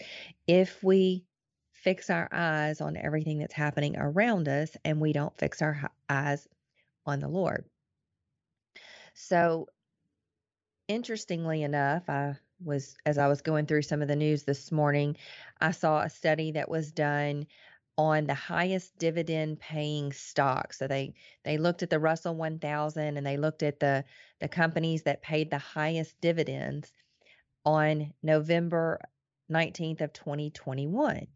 if 0.46 0.82
we 0.82 1.26
fix 1.72 2.08
our 2.08 2.28
eyes 2.32 2.80
on 2.80 2.96
everything 2.96 3.38
that's 3.38 3.52
happening 3.52 3.96
around 3.98 4.48
us 4.48 4.70
and 4.84 5.00
we 5.00 5.12
don't 5.12 5.36
fix 5.36 5.60
our 5.60 5.90
eyes 6.08 6.46
on 7.04 7.20
the 7.20 7.28
Lord. 7.28 7.64
So, 9.14 9.68
interestingly 10.88 11.62
enough, 11.62 12.08
I 12.08 12.36
was 12.64 12.96
as 13.04 13.18
I 13.18 13.28
was 13.28 13.42
going 13.42 13.66
through 13.66 13.82
some 13.82 14.02
of 14.02 14.08
the 14.08 14.16
news 14.16 14.44
this 14.44 14.72
morning, 14.72 15.16
I 15.60 15.72
saw 15.72 16.00
a 16.00 16.10
study 16.10 16.52
that 16.52 16.70
was 16.70 16.92
done 16.92 17.46
on 17.98 18.26
the 18.26 18.34
highest 18.34 18.96
dividend 18.98 19.58
paying 19.58 20.12
stocks. 20.12 20.78
So 20.78 20.86
they 20.86 21.14
they 21.44 21.58
looked 21.58 21.82
at 21.82 21.90
the 21.90 21.98
Russell 21.98 22.34
1000 22.34 23.16
and 23.16 23.26
they 23.26 23.36
looked 23.36 23.62
at 23.62 23.80
the 23.80 24.04
the 24.40 24.48
companies 24.48 25.02
that 25.04 25.22
paid 25.22 25.50
the 25.50 25.58
highest 25.58 26.20
dividends 26.20 26.92
on 27.64 28.12
November 28.22 29.00
19th 29.50 30.00
of 30.00 30.12
2021. 30.12 31.26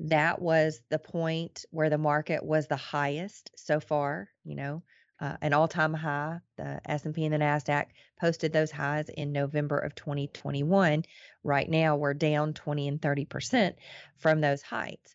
That 0.00 0.40
was 0.40 0.80
the 0.88 0.98
point 0.98 1.64
where 1.70 1.90
the 1.90 1.98
market 1.98 2.42
was 2.42 2.66
the 2.66 2.76
highest 2.76 3.50
so 3.56 3.80
far, 3.80 4.28
you 4.44 4.54
know, 4.54 4.82
uh, 5.20 5.36
an 5.42 5.52
all-time 5.52 5.94
high. 5.94 6.38
The 6.56 6.80
S&P 6.86 7.24
and 7.24 7.34
the 7.34 7.38
Nasdaq 7.38 7.86
posted 8.18 8.52
those 8.52 8.70
highs 8.70 9.08
in 9.08 9.32
November 9.32 9.78
of 9.78 9.94
2021. 9.94 11.04
Right 11.44 11.68
now, 11.68 11.96
we're 11.96 12.14
down 12.14 12.54
20 12.54 12.88
and 12.88 13.02
30 13.02 13.24
percent 13.26 13.76
from 14.16 14.40
those 14.40 14.62
heights. 14.62 15.14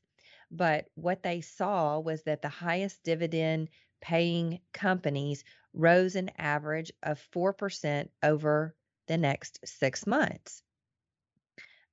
But 0.52 0.86
what 0.96 1.24
they 1.24 1.42
saw 1.42 2.00
was 2.00 2.24
that 2.24 2.42
the 2.42 2.50
highest 2.50 3.04
dividend 3.04 3.70
paying 4.02 4.60
companies 4.74 5.44
rose 5.74 6.16
an 6.16 6.32
average 6.38 6.92
of 7.04 7.20
4% 7.34 8.08
over 8.24 8.76
the 9.08 9.18
next 9.18 9.60
six 9.66 10.06
months. 10.06 10.62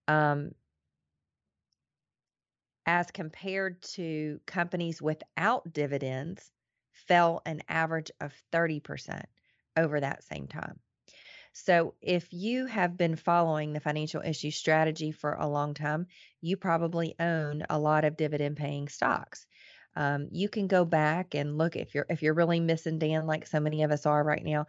Um, 0.06 0.52
as 2.84 3.10
compared 3.10 3.80
to 3.82 4.40
companies 4.46 5.00
without 5.00 5.72
dividends, 5.72 6.50
fell 6.92 7.42
an 7.46 7.62
average 7.68 8.10
of 8.20 8.32
30% 8.52 9.24
over 9.76 10.00
that 10.00 10.24
same 10.24 10.46
time. 10.46 10.78
So, 11.54 11.94
if 12.00 12.32
you 12.32 12.66
have 12.66 12.96
been 12.96 13.14
following 13.16 13.72
the 13.72 13.80
financial 13.80 14.22
issue 14.22 14.50
strategy 14.50 15.12
for 15.12 15.34
a 15.34 15.46
long 15.46 15.74
time, 15.74 16.06
you 16.40 16.56
probably 16.56 17.14
own 17.20 17.64
a 17.68 17.78
lot 17.78 18.04
of 18.04 18.16
dividend 18.16 18.56
paying 18.56 18.88
stocks. 18.88 19.46
Um, 19.94 20.28
you 20.30 20.48
can 20.48 20.66
go 20.66 20.86
back 20.86 21.34
and 21.34 21.58
look 21.58 21.76
if 21.76 21.94
you're 21.94 22.06
if 22.08 22.22
you're 22.22 22.32
really 22.32 22.60
missing 22.60 22.98
Dan 22.98 23.26
like 23.26 23.46
so 23.46 23.60
many 23.60 23.82
of 23.82 23.90
us 23.90 24.06
are 24.06 24.24
right 24.24 24.42
now. 24.42 24.66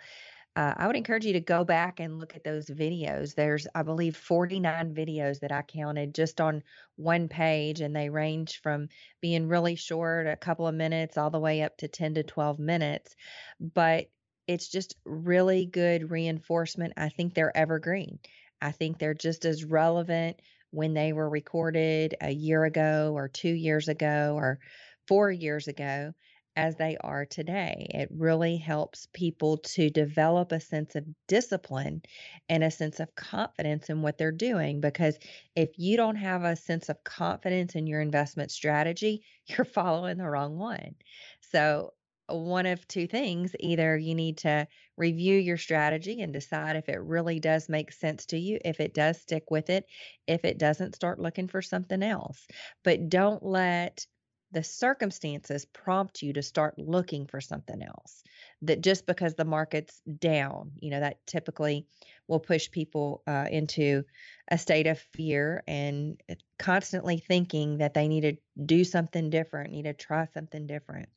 Uh, 0.55 0.73
I 0.77 0.85
would 0.85 0.95
encourage 0.95 1.25
you 1.25 1.33
to 1.33 1.39
go 1.39 1.63
back 1.63 1.99
and 1.99 2.19
look 2.19 2.35
at 2.35 2.43
those 2.43 2.67
videos. 2.67 3.33
There's, 3.33 3.65
I 3.73 3.81
believe, 3.81 4.15
49 4.15 4.93
videos 4.93 5.39
that 5.39 5.51
I 5.51 5.63
counted 5.63 6.13
just 6.13 6.39
on 6.39 6.61
one 6.95 7.27
page, 7.27 7.81
and 7.81 7.95
they 7.95 8.09
range 8.09 8.61
from 8.61 8.89
being 9.19 9.47
really 9.47 9.75
short, 9.75 10.27
a 10.27 10.35
couple 10.35 10.67
of 10.67 10.75
minutes, 10.75 11.17
all 11.17 11.31
the 11.31 11.39
way 11.39 11.63
up 11.63 11.77
to 11.77 11.87
10 11.87 12.15
to 12.15 12.23
12 12.23 12.59
minutes. 12.59 13.15
But 13.59 14.09
it's 14.47 14.67
just 14.67 14.95
really 15.05 15.65
good 15.65 16.11
reinforcement. 16.11 16.93
I 16.97 17.09
think 17.09 17.33
they're 17.33 17.55
evergreen. 17.55 18.19
I 18.61 18.71
think 18.71 18.99
they're 18.99 19.15
just 19.15 19.45
as 19.45 19.65
relevant 19.65 20.39
when 20.69 20.93
they 20.93 21.13
were 21.13 21.29
recorded 21.29 22.15
a 22.21 22.31
year 22.31 22.63
ago 22.63 23.13
or 23.15 23.27
two 23.27 23.53
years 23.53 23.87
ago 23.87 24.35
or 24.37 24.59
four 25.07 25.31
years 25.31 25.67
ago 25.67 26.13
as 26.55 26.75
they 26.77 26.97
are 27.01 27.25
today. 27.25 27.87
It 27.93 28.09
really 28.11 28.57
helps 28.57 29.07
people 29.13 29.57
to 29.57 29.89
develop 29.89 30.51
a 30.51 30.59
sense 30.59 30.95
of 30.95 31.05
discipline 31.27 32.01
and 32.49 32.63
a 32.63 32.71
sense 32.71 32.99
of 32.99 33.15
confidence 33.15 33.89
in 33.89 34.01
what 34.01 34.17
they're 34.17 34.31
doing. 34.31 34.81
Because 34.81 35.17
if 35.55 35.69
you 35.77 35.97
don't 35.97 36.15
have 36.17 36.43
a 36.43 36.55
sense 36.55 36.89
of 36.89 37.03
confidence 37.03 37.75
in 37.75 37.87
your 37.87 38.01
investment 38.01 38.51
strategy, 38.51 39.23
you're 39.47 39.65
following 39.65 40.17
the 40.17 40.29
wrong 40.29 40.57
one. 40.57 40.95
So, 41.41 41.93
one 42.27 42.65
of 42.65 42.87
two 42.87 43.05
things 43.05 43.53
either 43.59 43.97
you 43.97 44.15
need 44.15 44.37
to 44.39 44.65
review 44.95 45.37
your 45.37 45.57
strategy 45.57 46.21
and 46.21 46.31
decide 46.31 46.77
if 46.77 46.87
it 46.87 47.01
really 47.01 47.39
does 47.39 47.67
make 47.67 47.91
sense 47.91 48.25
to 48.27 48.37
you. 48.37 48.59
If 48.63 48.79
it 48.79 48.93
does, 48.93 49.21
stick 49.21 49.51
with 49.51 49.69
it. 49.69 49.85
If 50.25 50.45
it 50.45 50.57
doesn't, 50.57 50.95
start 50.95 51.19
looking 51.19 51.47
for 51.49 51.61
something 51.61 52.01
else. 52.01 52.47
But 52.83 53.09
don't 53.09 53.43
let 53.43 54.07
the 54.53 54.63
circumstances 54.63 55.65
prompt 55.65 56.21
you 56.21 56.31
to 56.33 56.43
start 56.43 56.77
looking 56.77 57.25
for 57.25 57.41
something 57.41 57.81
else 57.81 58.23
that 58.61 58.81
just 58.81 59.05
because 59.07 59.33
the 59.33 59.45
market's 59.45 59.99
down 60.19 60.71
you 60.79 60.91
know 60.91 60.99
that 60.99 61.25
typically 61.25 61.87
will 62.27 62.39
push 62.39 62.69
people 62.71 63.23
uh, 63.27 63.47
into 63.51 64.03
a 64.47 64.57
state 64.57 64.87
of 64.87 64.99
fear 65.13 65.63
and 65.67 66.21
uh, 66.29 66.35
constantly 66.59 67.17
thinking 67.17 67.79
that 67.79 67.93
they 67.93 68.07
need 68.07 68.21
to 68.21 68.37
do 68.65 68.83
something 68.83 69.29
different 69.29 69.71
need 69.71 69.83
to 69.83 69.93
try 69.93 70.27
something 70.33 70.67
different 70.67 71.09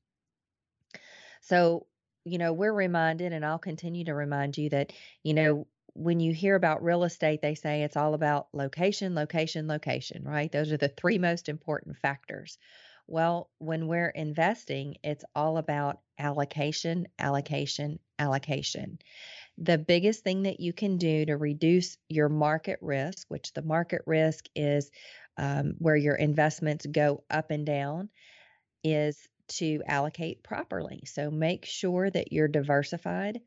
so 1.43 1.87
you 2.24 2.39
know 2.39 2.53
we're 2.53 2.72
reminded 2.72 3.32
and 3.32 3.45
i'll 3.45 3.59
continue 3.59 4.05
to 4.05 4.14
remind 4.14 4.57
you 4.57 4.70
that 4.70 4.93
you 5.22 5.34
know 5.34 5.66
when 5.97 6.20
you 6.20 6.32
hear 6.34 6.55
about 6.55 6.84
real 6.84 7.05
estate, 7.05 7.41
they 7.41 7.55
say 7.55 7.82
it's 7.82 7.97
all 7.97 8.12
about 8.12 8.49
location, 8.53 9.14
location, 9.14 9.66
location, 9.66 10.24
right? 10.24 10.53
Those 10.53 10.70
are 10.70 10.76
the 10.76 10.89
three 10.91 11.18
most 11.18 11.49
important 11.49 11.97
factors. 11.97 12.59
Well, 13.07 13.51
when 13.59 13.87
we're 13.87 14.09
investing, 14.09 14.97
it's 15.05 15.25
all 15.35 15.59
about 15.59 16.01
allocation, 16.19 17.07
allocation, 17.19 17.99
allocation. 18.19 18.99
The 19.59 19.79
biggest 19.79 20.25
thing 20.25 20.43
that 20.43 20.61
you 20.61 20.73
can 20.73 20.99
do 20.99 21.27
to 21.27 21.37
reduce 21.37 21.99
your 22.09 22.29
market 22.29 22.79
risk, 22.83 23.27
which 23.29 23.53
the 23.53 23.63
market 23.63 24.03
risk 24.07 24.47
is 24.55 24.91
um, 25.37 25.75
where 25.79 25.97
your 25.97 26.17
investments 26.17 26.87
go 26.87 27.25
up 27.31 27.51
and 27.51 27.65
down, 27.67 28.11
is 28.85 29.29
to 29.49 29.83
allocate 29.87 30.43
properly. 30.43 31.05
So 31.07 31.31
make 31.31 31.65
sure 31.65 32.11
that 32.11 32.33
you're 32.33 32.49
diversified 32.49 33.41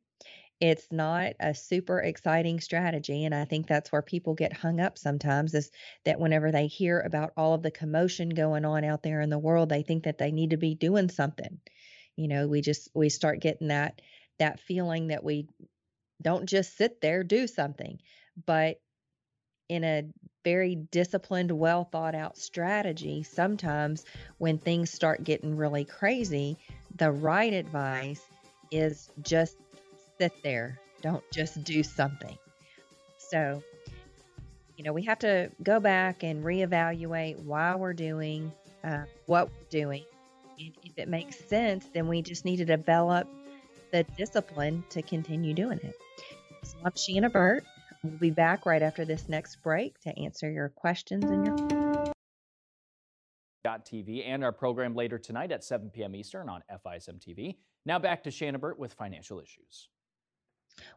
it's 0.60 0.88
not 0.92 1.34
a 1.40 1.54
super 1.54 2.00
exciting 2.00 2.60
strategy 2.60 3.24
and 3.26 3.34
i 3.34 3.46
think 3.46 3.66
that's 3.66 3.92
where 3.92 4.02
people 4.02 4.34
get 4.34 4.52
hung 4.52 4.80
up 4.80 4.98
sometimes 4.98 5.54
is 5.54 5.72
that 6.06 6.20
whenever 6.20 6.52
they 6.52 6.68
hear 6.68 7.00
about 7.00 7.32
all 7.38 7.54
of 7.54 7.64
the 7.64 7.72
commotion 7.72 8.30
going 8.30 8.66
on 8.66 8.84
out 8.84 9.04
there 9.04 9.22
in 9.22 9.30
the 9.30 9.40
world 9.40 9.70
they 9.70 9.84
think 9.84 10.04
that 10.04 10.18
they 10.18 10.32
need 10.32 10.52
to 10.52 10.58
be 10.58 10.76
doing 10.76 11.10
something. 11.10 11.60
You 12.16 12.28
know 12.28 12.48
we 12.48 12.62
just 12.62 12.90
we 12.94 13.10
start 13.10 13.40
getting 13.40 13.70
that 13.70 14.02
that 14.40 14.60
feeling 14.60 15.08
that 15.08 15.24
we 15.24 15.48
don't 16.22 16.48
just 16.48 16.78
sit 16.78 17.02
there 17.02 17.24
do 17.24 17.48
something. 17.48 18.00
But 18.46 18.80
in 19.68 19.84
a 19.84 20.04
very 20.44 20.76
disciplined 20.76 21.52
well 21.52 21.84
thought 21.84 22.16
out 22.16 22.38
strategy 22.38 23.24
sometimes 23.24 24.06
when 24.38 24.58
things 24.58 24.90
start 24.90 25.24
getting 25.24 25.56
really 25.56 25.86
crazy 25.86 26.58
the 26.96 27.12
right 27.12 27.54
advice 27.54 28.22
is 28.72 29.12
just 29.22 29.58
sit 30.20 30.34
there. 30.44 30.80
Don't 31.02 31.24
just 31.32 31.64
do 31.64 31.82
something. 31.82 32.38
So, 33.18 33.64
you 34.76 34.84
know, 34.84 34.94
we 34.94 35.04
have 35.04 35.20
to 35.20 35.50
go 35.64 35.80
back 35.80 36.24
and 36.24 36.44
reevaluate 36.44 37.40
why 37.44 37.76
we're 37.76 37.94
doing 37.94 38.52
uh, 38.84 39.04
what 39.26 39.48
we're 39.48 39.70
doing. 39.70 40.04
And 40.60 40.74
if 40.84 40.98
it 40.98 41.08
makes 41.08 41.40
sense, 41.46 41.88
then 41.94 42.08
we 42.08 42.22
just 42.22 42.44
need 42.44 42.58
to 42.58 42.66
develop 42.66 43.28
the 43.92 44.04
discipline 44.18 44.84
to 44.90 45.02
continue 45.02 45.54
doing 45.54 45.80
it. 45.84 45.96
So 46.64 46.78
I'm 46.84 46.94
Shanna 46.96 47.30
Burt. 47.30 47.64
We'll 48.04 48.18
be 48.18 48.32
back 48.32 48.66
right 48.66 48.82
after 48.82 49.06
this 49.06 49.28
next 49.30 49.58
break 49.64 50.00
to 50.02 50.18
answer 50.20 50.50
your 50.50 50.70
questions 50.70 51.24
and 51.26 51.46
your. 51.46 51.56
TV 53.86 54.24
and 54.26 54.44
our 54.44 54.52
program 54.52 54.96
later 54.96 55.20
tonight 55.20 55.52
at 55.52 55.64
7 55.64 55.92
p.m. 55.92 56.16
Eastern 56.16 56.50
on 56.50 56.64
FISM 56.84 57.20
TV. 57.20 57.58
Now 57.86 58.00
back 58.00 58.24
to 58.24 58.32
Shanna 58.32 58.58
Burt 58.58 58.80
with 58.80 58.94
financial 58.94 59.40
issues. 59.40 59.90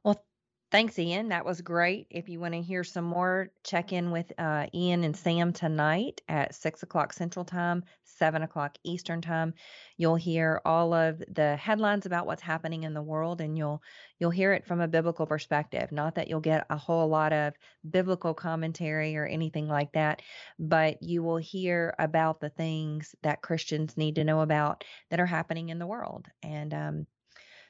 Well, 0.04 0.24
thanks, 0.70 0.98
Ian. 0.98 1.28
That 1.28 1.44
was 1.44 1.60
great. 1.60 2.06
If 2.10 2.28
you 2.28 2.40
want 2.40 2.54
to 2.54 2.62
hear 2.62 2.84
some 2.84 3.04
more, 3.04 3.50
check 3.64 3.92
in 3.92 4.10
with 4.10 4.32
uh, 4.38 4.66
Ian 4.74 5.04
and 5.04 5.16
Sam 5.16 5.52
tonight 5.52 6.20
at 6.28 6.54
six 6.54 6.82
o'clock 6.82 7.12
Central 7.12 7.44
Time, 7.44 7.84
seven 8.04 8.42
o'clock 8.42 8.76
Eastern 8.84 9.20
Time. 9.20 9.54
You'll 9.96 10.16
hear 10.16 10.60
all 10.64 10.92
of 10.94 11.18
the 11.28 11.56
headlines 11.56 12.06
about 12.06 12.26
what's 12.26 12.42
happening 12.42 12.84
in 12.84 12.94
the 12.94 13.02
world, 13.02 13.40
and 13.40 13.56
you'll 13.56 13.82
you'll 14.18 14.30
hear 14.30 14.52
it 14.52 14.64
from 14.66 14.80
a 14.80 14.88
biblical 14.88 15.26
perspective. 15.26 15.92
Not 15.92 16.14
that 16.14 16.28
you'll 16.28 16.40
get 16.40 16.66
a 16.70 16.76
whole 16.76 17.08
lot 17.08 17.32
of 17.32 17.54
biblical 17.88 18.34
commentary 18.34 19.16
or 19.16 19.26
anything 19.26 19.68
like 19.68 19.92
that, 19.92 20.22
but 20.58 21.02
you 21.02 21.22
will 21.22 21.38
hear 21.38 21.94
about 21.98 22.40
the 22.40 22.50
things 22.50 23.14
that 23.22 23.42
Christians 23.42 23.96
need 23.96 24.14
to 24.16 24.24
know 24.24 24.40
about 24.40 24.84
that 25.10 25.20
are 25.20 25.26
happening 25.26 25.68
in 25.70 25.78
the 25.78 25.86
world, 25.86 26.28
and 26.42 26.72
um, 26.74 27.06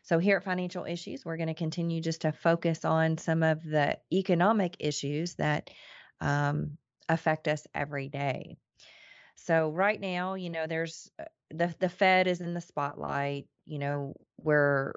so, 0.05 0.18
here 0.18 0.38
at 0.38 0.44
Financial 0.44 0.84
Issues, 0.84 1.24
we're 1.24 1.36
going 1.36 1.46
to 1.46 1.55
continue 1.55 2.00
just 2.00 2.22
to 2.22 2.32
focus 2.32 2.84
on 2.84 3.18
some 3.18 3.44
of 3.44 3.62
the 3.62 3.98
economic 4.12 4.76
issues 4.80 5.34
that 5.34 5.70
um, 6.20 6.76
affect 7.09 7.46
us 7.46 7.66
every 7.72 8.09
day. 8.09 8.57
So, 9.36 9.70
right 9.70 10.00
now, 10.00 10.34
you 10.34 10.50
know, 10.50 10.66
there's 10.66 11.09
uh, 11.20 11.24
the, 11.50 11.72
the 11.78 11.88
Fed 11.88 12.26
is 12.26 12.40
in 12.40 12.53
the 12.53 12.61
spotlight, 12.61 13.46
you 13.64 13.78
know, 13.78 14.14
where 14.36 14.94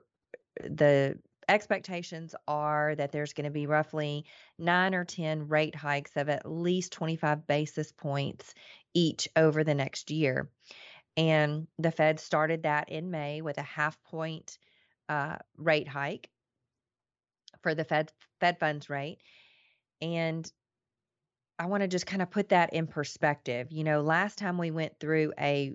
the 0.62 1.20
expectations 1.48 2.34
are 2.48 2.96
that 2.96 3.12
there's 3.12 3.34
going 3.34 3.46
to 3.46 3.52
be 3.52 3.68
roughly 3.68 4.26
nine 4.58 4.96
or 4.96 5.06
10 5.06 5.48
rate 5.48 5.76
hikes 5.76 6.16
of 6.16 6.30
at 6.30 6.50
least 6.50 6.94
25 6.94 7.46
basis 7.46 7.92
points 7.92 8.56
each 8.96 9.28
over 9.36 9.64
the 9.64 9.76
next 9.76 10.10
year. 10.10 10.50
And 11.16 11.68
the 11.78 11.92
Fed 11.92 12.20
started 12.20 12.64
that 12.64 12.90
in 12.90 13.12
May 13.12 13.42
with 13.42 13.60
a 13.60 13.64
half 13.64 14.02
point 14.04 14.58
uh, 15.10 15.38
rate 15.58 15.88
hike 15.88 16.30
for 17.62 17.76
the 17.76 17.84
Fed 17.84 18.12
Fed 18.40 18.60
funds 18.60 18.90
rate, 18.90 19.20
and 20.02 20.52
I 21.58 21.68
want 21.68 21.82
to 21.82 21.88
just 21.88 22.06
kind 22.06 22.22
of 22.22 22.30
put 22.30 22.50
that 22.50 22.74
in 22.74 22.88
perspective. 22.88 23.68
You 23.72 23.84
know, 23.84 24.02
last 24.02 24.38
time 24.38 24.58
we 24.58 24.72
went 24.72 25.00
through 25.00 25.34
a 25.40 25.74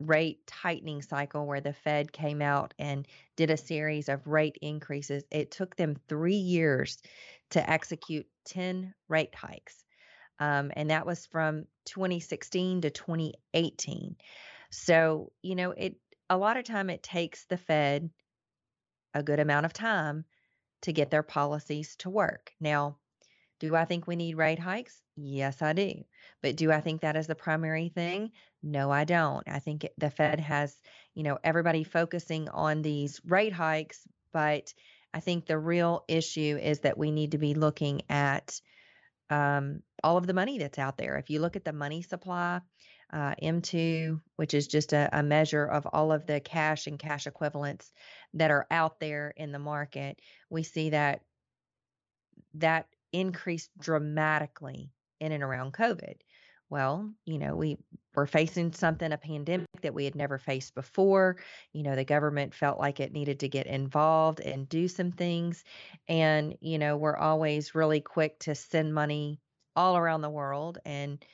rate 0.00 0.46
tightening 0.46 1.02
cycle 1.02 1.46
where 1.46 1.60
the 1.60 1.72
Fed 1.72 2.12
came 2.12 2.42
out 2.42 2.74
and 2.78 3.06
did 3.36 3.50
a 3.50 3.56
series 3.56 4.08
of 4.08 4.26
rate 4.26 4.58
increases, 4.62 5.22
it 5.30 5.50
took 5.50 5.76
them 5.76 5.96
three 6.08 6.34
years 6.34 6.98
to 7.50 7.70
execute 7.70 8.26
10 8.46 8.94
rate 9.08 9.34
hikes. 9.34 9.84
Um, 10.38 10.72
and 10.74 10.90
that 10.90 11.06
was 11.06 11.26
from 11.26 11.66
2016 11.84 12.80
to 12.82 12.90
2018. 12.90 14.16
So, 14.70 15.32
you 15.42 15.54
know, 15.54 15.72
it 15.72 15.96
a 16.30 16.38
lot 16.38 16.56
of 16.56 16.64
time 16.64 16.90
it 16.90 17.02
takes 17.02 17.44
the 17.44 17.58
Fed 17.58 18.08
a 19.14 19.22
good 19.22 19.40
amount 19.40 19.66
of 19.66 19.72
time 19.72 20.24
to 20.82 20.92
get 20.92 21.10
their 21.10 21.22
policies 21.22 21.96
to 21.96 22.10
work. 22.10 22.52
Now, 22.60 22.96
do 23.58 23.76
I 23.76 23.84
think 23.84 24.06
we 24.06 24.16
need 24.16 24.36
rate 24.36 24.58
hikes? 24.58 25.00
Yes, 25.16 25.60
I 25.60 25.74
do. 25.74 25.92
But 26.42 26.56
do 26.56 26.72
I 26.72 26.80
think 26.80 27.02
that 27.02 27.16
is 27.16 27.26
the 27.26 27.34
primary 27.34 27.90
thing? 27.90 28.30
No, 28.62 28.90
I 28.90 29.04
don't. 29.04 29.46
I 29.46 29.58
think 29.58 29.86
the 29.98 30.10
Fed 30.10 30.40
has, 30.40 30.74
you 31.14 31.22
know, 31.22 31.38
everybody 31.44 31.84
focusing 31.84 32.48
on 32.48 32.80
these 32.80 33.20
rate 33.24 33.52
hikes, 33.52 34.00
but 34.32 34.72
I 35.12 35.20
think 35.20 35.44
the 35.44 35.58
real 35.58 36.04
issue 36.08 36.58
is 36.60 36.80
that 36.80 36.96
we 36.96 37.10
need 37.10 37.32
to 37.32 37.38
be 37.38 37.54
looking 37.54 38.02
at 38.08 38.60
um, 39.28 39.82
all 40.02 40.16
of 40.16 40.26
the 40.26 40.34
money 40.34 40.58
that's 40.58 40.78
out 40.78 40.96
there. 40.96 41.16
If 41.16 41.28
you 41.28 41.40
look 41.40 41.56
at 41.56 41.64
the 41.64 41.72
money 41.72 42.02
supply, 42.02 42.60
uh, 43.12 43.34
M2, 43.42 44.20
which 44.36 44.54
is 44.54 44.66
just 44.66 44.92
a, 44.92 45.08
a, 45.12 45.22
measure 45.22 45.64
of 45.64 45.86
all 45.92 46.12
of 46.12 46.26
the 46.26 46.40
cash 46.40 46.86
and 46.86 46.98
cash 46.98 47.26
equivalents 47.26 47.92
that 48.34 48.50
are 48.50 48.66
out 48.70 49.00
there 49.00 49.32
in 49.36 49.52
the 49.52 49.58
market, 49.58 50.20
we 50.48 50.62
see 50.62 50.90
that 50.90 51.22
that 52.54 52.86
increased 53.12 53.70
dramatically 53.78 54.90
in 55.20 55.32
and 55.32 55.42
around 55.42 55.72
COVID. 55.72 56.14
Well, 56.68 57.12
you 57.24 57.38
know, 57.38 57.56
we 57.56 57.78
were 58.14 58.28
facing 58.28 58.72
something, 58.72 59.10
a 59.10 59.18
pandemic 59.18 59.66
that 59.82 59.94
we 59.94 60.04
had 60.04 60.14
never 60.14 60.38
faced 60.38 60.74
before. 60.76 61.36
You 61.72 61.82
know, 61.82 61.96
the 61.96 62.04
government 62.04 62.54
felt 62.54 62.78
like 62.78 63.00
it 63.00 63.12
needed 63.12 63.40
to 63.40 63.48
get 63.48 63.66
involved 63.66 64.38
and 64.38 64.68
do 64.68 64.86
some 64.86 65.10
things. 65.10 65.64
And, 66.08 66.56
you 66.60 66.78
know, 66.78 66.96
we're 66.96 67.16
always 67.16 67.74
really 67.74 68.00
quick 68.00 68.38
to 68.40 68.54
send 68.54 68.94
money 68.94 69.40
all 69.74 69.96
around 69.96 70.20
the 70.20 70.30
world. 70.30 70.78
And 70.84 71.24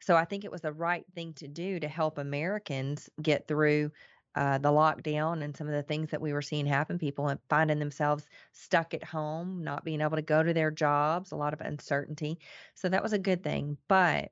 so 0.00 0.16
I 0.16 0.24
think 0.24 0.44
it 0.44 0.50
was 0.52 0.60
the 0.60 0.72
right 0.72 1.04
thing 1.14 1.32
to 1.34 1.48
do 1.48 1.80
to 1.80 1.88
help 1.88 2.18
Americans 2.18 3.08
get 3.20 3.48
through 3.48 3.90
uh, 4.36 4.58
the 4.58 4.68
lockdown 4.68 5.42
and 5.42 5.56
some 5.56 5.66
of 5.66 5.72
the 5.72 5.82
things 5.82 6.10
that 6.10 6.20
we 6.20 6.34
were 6.34 6.42
seeing 6.42 6.66
happen, 6.66 6.98
people 6.98 7.34
finding 7.48 7.78
themselves 7.78 8.28
stuck 8.52 8.92
at 8.92 9.02
home, 9.02 9.64
not 9.64 9.84
being 9.84 10.02
able 10.02 10.16
to 10.16 10.22
go 10.22 10.42
to 10.42 10.52
their 10.52 10.70
jobs, 10.70 11.32
a 11.32 11.36
lot 11.36 11.54
of 11.54 11.62
uncertainty. 11.62 12.38
So 12.74 12.90
that 12.90 13.02
was 13.02 13.14
a 13.14 13.18
good 13.18 13.42
thing. 13.42 13.78
But 13.88 14.30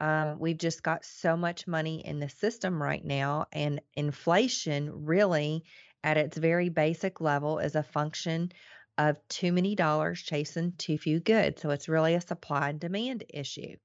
um, 0.00 0.38
we've 0.38 0.58
just 0.58 0.82
got 0.82 1.04
so 1.04 1.36
much 1.36 1.66
money 1.66 2.04
in 2.04 2.20
the 2.20 2.28
system 2.28 2.82
right 2.82 3.04
now, 3.04 3.46
and 3.52 3.80
inflation 3.94 5.06
really, 5.06 5.64
at 6.04 6.18
its 6.18 6.36
very 6.36 6.68
basic 6.68 7.20
level, 7.20 7.58
is 7.58 7.74
a 7.74 7.82
function 7.82 8.52
of 8.98 9.16
too 9.28 9.52
many 9.52 9.74
dollars 9.74 10.20
chasing 10.20 10.72
too 10.76 10.98
few 10.98 11.20
goods. 11.20 11.62
So 11.62 11.70
it's 11.70 11.88
really 11.88 12.14
a 12.14 12.20
supply 12.20 12.70
and 12.70 12.80
demand 12.80 13.24
issue. 13.32 13.76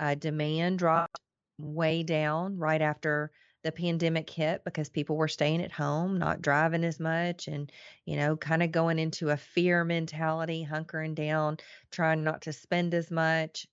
Uh, 0.00 0.16
demand 0.16 0.78
dropped 0.78 1.20
way 1.58 2.02
down 2.02 2.56
right 2.58 2.80
after 2.82 3.30
the 3.62 3.70
pandemic 3.72 4.30
hit 4.30 4.64
because 4.64 4.88
people 4.88 5.16
were 5.16 5.28
staying 5.28 5.62
at 5.62 5.70
home, 5.70 6.18
not 6.18 6.40
driving 6.40 6.84
as 6.84 6.98
much, 6.98 7.46
and, 7.48 7.70
you 8.06 8.16
know, 8.16 8.36
kind 8.36 8.62
of 8.62 8.72
going 8.72 8.98
into 8.98 9.28
a 9.28 9.36
fear 9.36 9.84
mentality, 9.84 10.66
hunkering 10.68 11.14
down, 11.14 11.58
trying 11.92 12.24
not 12.24 12.42
to 12.42 12.52
spend 12.54 12.94
as 12.94 13.10
much. 13.10 13.66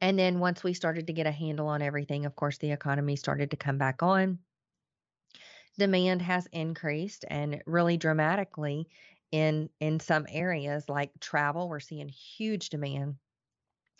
And 0.00 0.18
then 0.18 0.40
once 0.40 0.64
we 0.64 0.72
started 0.72 1.06
to 1.08 1.12
get 1.12 1.26
a 1.26 1.30
handle 1.30 1.68
on 1.68 1.82
everything, 1.82 2.24
of 2.24 2.34
course, 2.34 2.58
the 2.58 2.72
economy 2.72 3.16
started 3.16 3.50
to 3.50 3.56
come 3.58 3.76
back 3.78 4.02
on. 4.02 4.38
Demand 5.78 6.22
has 6.22 6.46
increased 6.52 7.26
and 7.28 7.62
really 7.66 7.98
dramatically 7.98 8.88
in 9.32 9.68
in 9.80 10.00
some 10.00 10.26
areas 10.30 10.88
like 10.88 11.12
travel. 11.20 11.68
We're 11.68 11.80
seeing 11.80 12.08
huge 12.08 12.70
demand 12.70 13.16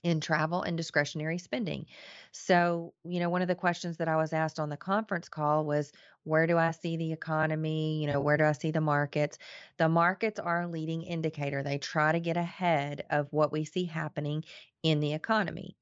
in 0.03 0.21
travel 0.21 0.63
and 0.63 0.77
discretionary 0.77 1.39
spending. 1.39 1.87
So, 2.33 2.95
you 3.05 3.21
know, 3.21 3.31
one 3.31 3.43
of 3.43 3.49
the 3.49 3.55
questions 3.55 3.97
that 3.97 4.09
I 4.09 4.17
was 4.17 4.33
asked 4.33 4.61
on 4.61 4.69
the 4.69 4.77
conference 4.77 5.29
call 5.29 5.65
was 5.65 5.91
where 6.25 6.47
do 6.47 6.59
I 6.59 6.73
see 6.73 6.97
the 6.97 7.13
economy? 7.13 8.01
You 8.01 8.13
know, 8.13 8.21
where 8.21 8.37
do 8.37 8.45
I 8.45 8.53
see 8.53 8.71
the 8.71 8.81
markets? 8.81 9.39
The 9.79 9.89
markets 9.89 10.39
are 10.39 10.63
a 10.63 10.69
leading 10.69 11.03
indicator. 11.03 11.63
They 11.63 11.79
try 11.79 12.13
to 12.13 12.21
get 12.21 12.37
ahead 12.37 13.05
of 13.11 13.33
what 13.33 13.53
we 13.53 13.65
see 13.65 13.85
happening 13.85 14.45
in 14.83 15.01
the 15.01 15.15
economy. 15.15 15.77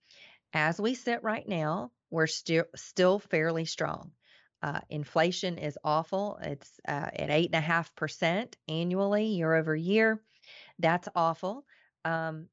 As 0.52 0.80
we 0.80 0.94
sit 0.94 1.22
right 1.22 1.46
now, 1.46 1.90
we're 2.10 2.28
still 2.28 2.64
still 2.76 3.18
fairly 3.18 3.64
strong. 3.64 4.12
Uh, 4.62 4.80
inflation 4.88 5.58
is 5.58 5.76
awful. 5.84 6.38
It's 6.40 6.70
uh, 6.88 7.10
at 7.12 7.30
eight 7.30 7.46
and 7.46 7.56
a 7.56 7.60
half 7.60 7.94
percent 7.94 8.56
annually, 8.68 9.26
year 9.26 9.52
over 9.54 9.76
year. 9.76 10.22
That's 10.78 11.08
awful. 11.14 11.66
Um, 12.04 12.48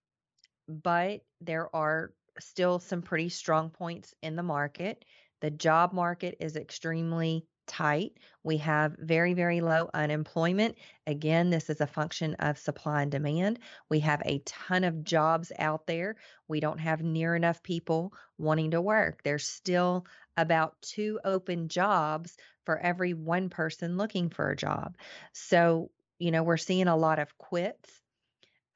but 0.71 1.21
there 1.41 1.73
are 1.75 2.13
still 2.39 2.79
some 2.79 3.01
pretty 3.01 3.29
strong 3.29 3.69
points 3.69 4.13
in 4.21 4.35
the 4.35 4.43
market. 4.43 5.05
The 5.41 5.51
job 5.51 5.93
market 5.93 6.37
is 6.39 6.55
extremely 6.55 7.45
tight. 7.67 8.17
We 8.43 8.57
have 8.57 8.95
very, 8.97 9.33
very 9.33 9.61
low 9.61 9.89
unemployment. 9.93 10.77
Again, 11.07 11.49
this 11.49 11.69
is 11.69 11.79
a 11.79 11.87
function 11.87 12.35
of 12.35 12.57
supply 12.57 13.03
and 13.03 13.11
demand. 13.11 13.59
We 13.89 13.99
have 14.01 14.21
a 14.25 14.39
ton 14.45 14.83
of 14.83 15.03
jobs 15.03 15.51
out 15.57 15.87
there. 15.87 16.15
We 16.47 16.59
don't 16.59 16.79
have 16.79 17.01
near 17.01 17.35
enough 17.35 17.63
people 17.63 18.13
wanting 18.37 18.71
to 18.71 18.81
work. 18.81 19.23
There's 19.23 19.47
still 19.47 20.05
about 20.37 20.81
two 20.81 21.19
open 21.23 21.67
jobs 21.69 22.35
for 22.65 22.77
every 22.77 23.13
one 23.13 23.49
person 23.49 23.97
looking 23.97 24.29
for 24.29 24.49
a 24.49 24.55
job. 24.55 24.97
So, 25.33 25.91
you 26.19 26.31
know, 26.31 26.43
we're 26.43 26.57
seeing 26.57 26.87
a 26.87 26.97
lot 26.97 27.19
of 27.19 27.37
quits. 27.37 28.00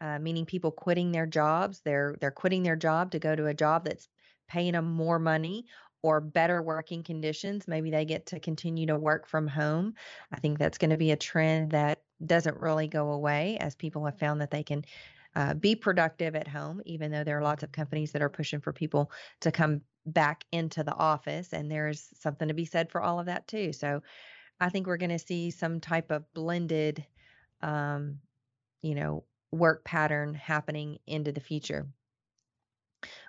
Uh, 0.02 0.20
meaning 0.20 0.46
people 0.46 0.72
quitting 0.72 1.12
their 1.12 1.26
jobs. 1.26 1.82
They're 1.86 2.18
they're 2.20 2.32
quitting 2.32 2.64
their 2.64 2.76
job 2.76 3.12
to 3.12 3.20
go 3.20 3.36
to 3.36 3.48
a 3.48 3.54
job 3.54 3.86
that's 3.86 4.10
paying 4.48 4.74
them 4.74 4.92
more 4.92 5.20
money 5.20 5.66
or 6.04 6.22
better 6.22 6.62
working 6.62 7.02
conditions. 7.02 7.68
Maybe 7.68 7.90
they 7.90 8.06
get 8.06 8.28
to 8.28 8.40
continue 8.40 8.86
to 8.88 8.98
work 8.98 9.26
from 9.26 9.48
home. 9.48 9.96
I 10.32 10.40
think 10.40 10.60
that's 10.60 10.78
going 10.78 10.92
to 10.92 10.98
be 10.98 11.12
a 11.12 11.16
trend 11.16 11.72
that 11.72 12.04
doesn't 12.24 12.60
really 12.60 12.88
go 12.88 13.12
away 13.12 13.58
as 13.60 13.74
people 13.74 14.06
have 14.06 14.20
found 14.20 14.42
that 14.42 14.52
they 14.52 14.64
can 14.64 14.86
uh, 15.36 15.54
be 15.54 15.76
productive 15.76 16.36
at 16.36 16.48
home, 16.48 16.82
even 16.86 17.12
though 17.12 17.24
there 17.24 17.40
are 17.40 17.44
lots 17.44 17.64
of 17.64 17.72
companies 17.72 18.12
that 18.12 18.22
are 18.22 18.30
pushing 18.30 18.62
for 18.62 18.72
people 18.72 19.12
to 19.42 19.52
come 19.52 19.82
back 20.06 20.46
into 20.52 20.84
the 20.84 20.94
office. 20.94 21.54
And 21.54 21.72
there's 21.72 22.10
something 22.20 22.48
to 22.48 22.54
be 22.54 22.66
said 22.66 22.92
for 22.92 23.02
all 23.02 23.20
of 23.20 23.26
that 23.26 23.48
too. 23.48 23.74
So 23.74 24.02
I 24.60 24.70
think 24.70 24.88
we're 24.88 24.98
going 24.98 25.10
to 25.10 25.20
see 25.20 25.52
some 25.52 25.80
type 25.80 26.12
of 26.12 26.32
blended, 26.34 27.04
um, 27.62 28.20
you 28.82 28.96
know, 28.96 29.24
work 29.56 29.84
pattern 29.84 30.34
happening 30.34 31.00
into 31.08 31.32
the 31.32 31.40
future. 31.40 31.88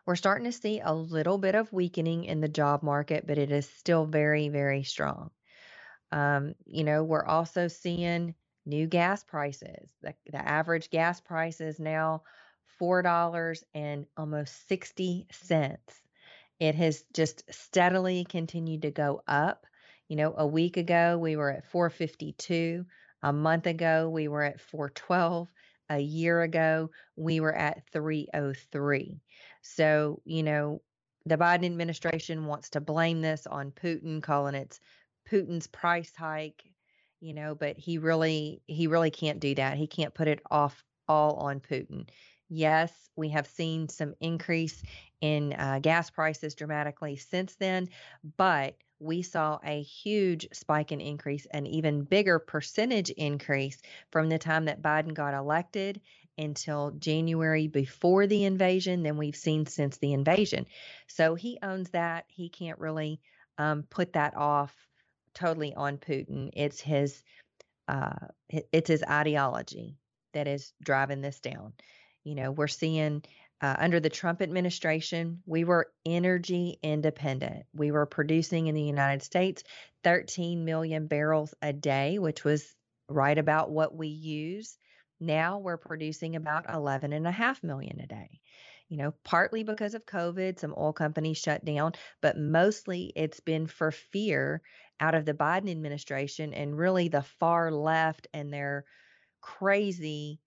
We're 0.06 0.16
starting 0.16 0.44
to 0.44 0.52
see 0.52 0.80
a 0.80 0.94
little 0.94 1.38
bit 1.38 1.54
of 1.54 1.72
weakening 1.72 2.24
in 2.24 2.40
the 2.40 2.48
job 2.48 2.82
market, 2.82 3.26
but 3.26 3.38
it 3.38 3.50
is 3.50 3.68
still 3.68 4.06
very, 4.06 4.48
very 4.48 4.84
strong. 4.84 5.30
Um, 6.12 6.54
you 6.64 6.84
know, 6.84 7.02
we're 7.02 7.24
also 7.24 7.68
seeing 7.68 8.34
new 8.64 8.86
gas 8.86 9.24
prices. 9.24 9.90
The, 10.02 10.14
the 10.30 10.38
average 10.38 10.90
gas 10.90 11.20
price 11.20 11.60
is 11.60 11.80
now 11.80 12.22
$4 12.80 13.62
and 13.74 14.06
almost 14.16 14.68
60 14.68 15.26
cents. 15.30 16.00
It 16.58 16.74
has 16.74 17.04
just 17.12 17.42
steadily 17.52 18.24
continued 18.24 18.82
to 18.82 18.90
go 18.90 19.22
up. 19.26 19.66
You 20.08 20.16
know, 20.16 20.34
a 20.36 20.46
week 20.46 20.76
ago 20.76 21.18
we 21.18 21.36
were 21.36 21.50
at 21.50 21.66
452. 21.66 22.86
A 23.22 23.32
month 23.32 23.66
ago 23.66 24.08
we 24.08 24.28
were 24.28 24.42
at 24.42 24.60
412 24.60 25.48
a 25.88 25.98
year 25.98 26.42
ago, 26.42 26.90
we 27.16 27.40
were 27.40 27.54
at 27.54 27.82
303. 27.92 29.20
So, 29.62 30.20
you 30.24 30.42
know, 30.42 30.82
the 31.24 31.36
Biden 31.36 31.66
administration 31.66 32.46
wants 32.46 32.70
to 32.70 32.80
blame 32.80 33.20
this 33.20 33.46
on 33.46 33.72
Putin, 33.72 34.22
calling 34.22 34.54
it 34.54 34.78
Putin's 35.28 35.66
price 35.66 36.12
hike, 36.16 36.62
you 37.20 37.34
know, 37.34 37.54
but 37.54 37.76
he 37.76 37.98
really 37.98 38.62
he 38.66 38.86
really 38.86 39.10
can't 39.10 39.40
do 39.40 39.54
that. 39.56 39.76
He 39.76 39.86
can't 39.86 40.14
put 40.14 40.28
it 40.28 40.40
off 40.50 40.84
all 41.08 41.34
on 41.34 41.60
Putin. 41.60 42.08
Yes, 42.48 42.92
we 43.16 43.30
have 43.30 43.46
seen 43.46 43.88
some 43.88 44.14
increase 44.20 44.82
in 45.20 45.52
uh, 45.54 45.80
gas 45.82 46.10
prices 46.10 46.54
dramatically 46.54 47.16
since 47.16 47.56
then, 47.56 47.88
but 48.36 48.76
we 48.98 49.22
saw 49.22 49.58
a 49.64 49.82
huge 49.82 50.48
spike 50.52 50.92
in 50.92 51.00
increase, 51.00 51.46
an 51.46 51.66
even 51.66 52.02
bigger 52.02 52.38
percentage 52.38 53.10
increase 53.10 53.80
from 54.10 54.28
the 54.28 54.38
time 54.38 54.66
that 54.66 54.82
Biden 54.82 55.14
got 55.14 55.34
elected 55.34 56.00
until 56.38 56.90
January 56.92 57.66
before 57.66 58.26
the 58.26 58.44
invasion 58.44 59.02
than 59.02 59.16
we've 59.16 59.36
seen 59.36 59.66
since 59.66 59.96
the 59.98 60.12
invasion. 60.12 60.66
So 61.06 61.34
he 61.34 61.58
owns 61.62 61.90
that. 61.90 62.24
He 62.28 62.48
can't 62.48 62.78
really 62.78 63.20
um, 63.58 63.84
put 63.84 64.12
that 64.14 64.36
off 64.36 64.74
totally 65.34 65.74
on 65.74 65.98
Putin. 65.98 66.50
It's 66.54 66.80
his 66.80 67.22
uh, 67.88 68.26
it's 68.48 68.88
his 68.88 69.04
ideology 69.04 69.96
that 70.32 70.48
is 70.48 70.72
driving 70.82 71.20
this 71.20 71.38
down. 71.40 71.72
You 72.24 72.34
know, 72.34 72.50
we're 72.50 72.66
seeing 72.66 73.22
uh, 73.60 73.74
under 73.78 74.00
the 74.00 74.10
Trump 74.10 74.42
administration, 74.42 75.42
we 75.46 75.64
were 75.64 75.90
energy 76.04 76.78
independent. 76.82 77.64
We 77.72 77.90
were 77.90 78.06
producing 78.06 78.66
in 78.66 78.74
the 78.74 78.82
United 78.82 79.22
States 79.22 79.62
13 80.04 80.64
million 80.64 81.06
barrels 81.06 81.54
a 81.62 81.72
day, 81.72 82.18
which 82.18 82.44
was 82.44 82.74
right 83.08 83.36
about 83.36 83.70
what 83.70 83.94
we 83.94 84.08
use. 84.08 84.76
Now 85.20 85.58
we're 85.58 85.78
producing 85.78 86.36
about 86.36 86.72
11 86.72 87.12
and 87.12 87.26
a 87.26 87.32
half 87.32 87.62
million 87.62 88.00
a 88.00 88.06
day. 88.06 88.40
You 88.88 88.98
know, 88.98 89.14
partly 89.24 89.64
because 89.64 89.94
of 89.94 90.06
COVID, 90.06 90.60
some 90.60 90.74
oil 90.76 90.92
companies 90.92 91.38
shut 91.38 91.64
down, 91.64 91.92
but 92.20 92.38
mostly 92.38 93.12
it's 93.16 93.40
been 93.40 93.66
for 93.66 93.90
fear 93.90 94.62
out 95.00 95.14
of 95.14 95.24
the 95.24 95.34
Biden 95.34 95.70
administration 95.70 96.54
and 96.54 96.78
really 96.78 97.08
the 97.08 97.22
far 97.22 97.72
left 97.72 98.28
and 98.32 98.52
their 98.52 98.84
crazy 99.40 100.40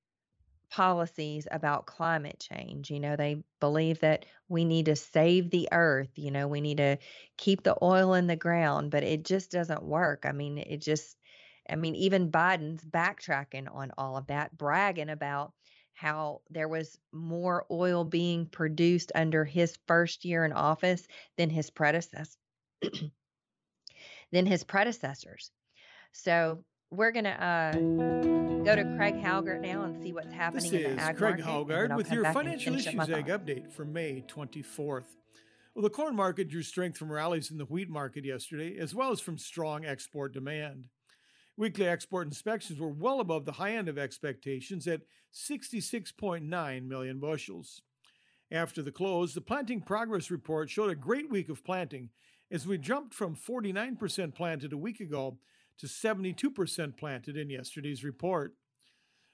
policies 0.70 1.48
about 1.50 1.86
climate 1.86 2.40
change. 2.40 2.91
You 2.91 3.00
know, 3.00 3.16
they 3.16 3.44
believe 3.60 4.00
that 4.00 4.26
we 4.48 4.66
need 4.66 4.86
to 4.86 4.96
save 4.96 5.50
the 5.50 5.70
earth, 5.72 6.12
you 6.16 6.32
know, 6.32 6.48
we 6.48 6.62
need 6.62 6.78
to 6.78 6.98
keep 7.38 7.64
the 7.64 7.78
oil 7.82 8.14
in 8.14 8.28
the 8.28 8.36
ground, 8.36 8.91
but 8.91 9.04
it 9.04 9.26
just 9.26 9.52
doesn't 9.52 9.84
work. 9.84 10.26
I 10.26 10.32
mean, 10.32 10.58
it 10.58 10.82
just, 10.82 11.18
I 11.70 11.76
mean, 11.76 11.96
even 11.96 12.32
Biden's 12.32 12.84
backtracking 12.84 13.74
on 13.74 13.91
all 13.98 14.18
of 14.18 14.28
that, 14.28 14.58
bragging 14.58 15.10
about 15.10 15.54
how 15.94 16.41
there 16.50 16.68
was 16.68 16.98
more 17.12 17.66
oil 17.70 18.06
being 18.06 18.46
produced 18.46 19.12
under 19.16 19.44
his 19.44 19.78
first 19.88 20.24
year 20.24 20.46
in 20.46 20.54
office 20.54 21.06
than 21.38 21.50
his 21.50 21.70
predecessor 21.70 22.38
than 24.32 24.46
his 24.46 24.64
predecessors. 24.64 25.52
So 26.14 26.64
we're 26.91 27.11
going 27.11 27.26
to 27.26 27.44
uh, 27.44 27.72
go 27.74 28.76
to 28.76 28.84
Craig 28.98 29.16
Haugard 29.22 29.61
now 29.61 29.84
and 29.84 30.02
see 30.02 30.11
what's 30.11 30.34
happening 30.34 30.72
This 30.72 30.72
in 30.72 30.84
the 30.84 30.90
is 30.90 30.99
ag 30.99 31.18
Craig 31.18 31.40
market, 31.40 31.45
and 31.45 31.68
Haugard 31.68 31.82
then 31.84 31.91
I'll 31.91 31.98
with 31.98 32.11
your 32.11 32.24
financial 32.26 32.74
finish 32.74 32.88
up 32.88 32.95
my 32.95 33.03
issues 33.03 33.16
ag 33.16 33.28
update 33.28 33.72
for 33.72 33.86
May 33.86 34.24
24th. 34.28 35.06
Well, 35.76 35.84
the 35.84 35.90
corn 35.90 36.16
market 36.16 36.49
drew 36.49 36.64
strength 36.64 36.98
from 36.98 37.11
rallies 37.11 37.52
in 37.52 37.57
the 37.57 37.66
wheat 37.66 37.90
market 37.90 38.26
yesterday, 38.26 38.78
as 38.80 38.95
well 38.95 39.11
as 39.11 39.20
from 39.20 39.38
strong 39.38 39.86
export 39.86 40.34
demand. 40.34 40.86
Weekly 41.57 41.88
export 41.88 42.26
inspections 42.26 42.80
were 42.80 42.90
well 42.90 43.20
above 43.20 43.45
the 43.45 43.52
high 43.53 43.76
end 43.76 43.88
of 43.88 43.98
expectations 43.98 44.88
at 44.88 45.02
66.9 45.34 46.88
million 46.88 47.20
bushels. 47.20 47.82
After 48.52 48.82
the 48.82 48.91
close, 48.91 49.34
the 49.34 49.41
planting 49.41 49.82
progress 49.82 50.32
report 50.32 50.70
showed 50.70 50.90
a 50.90 50.95
great 50.95 51.30
week 51.30 51.49
of 51.49 51.64
planting 51.64 52.10
as 52.49 52.66
we 52.66 52.80
jumped 52.80 53.14
from 53.14 53.36
49% 53.36 54.34
planted 54.34 54.74
a 54.74 54.78
week 54.78 54.99
ago 54.99 55.38
to 55.80 55.88
72% 55.88 56.98
planted 56.98 57.38
in 57.38 57.50
yesterday's 57.50 58.04
report. 58.04 58.54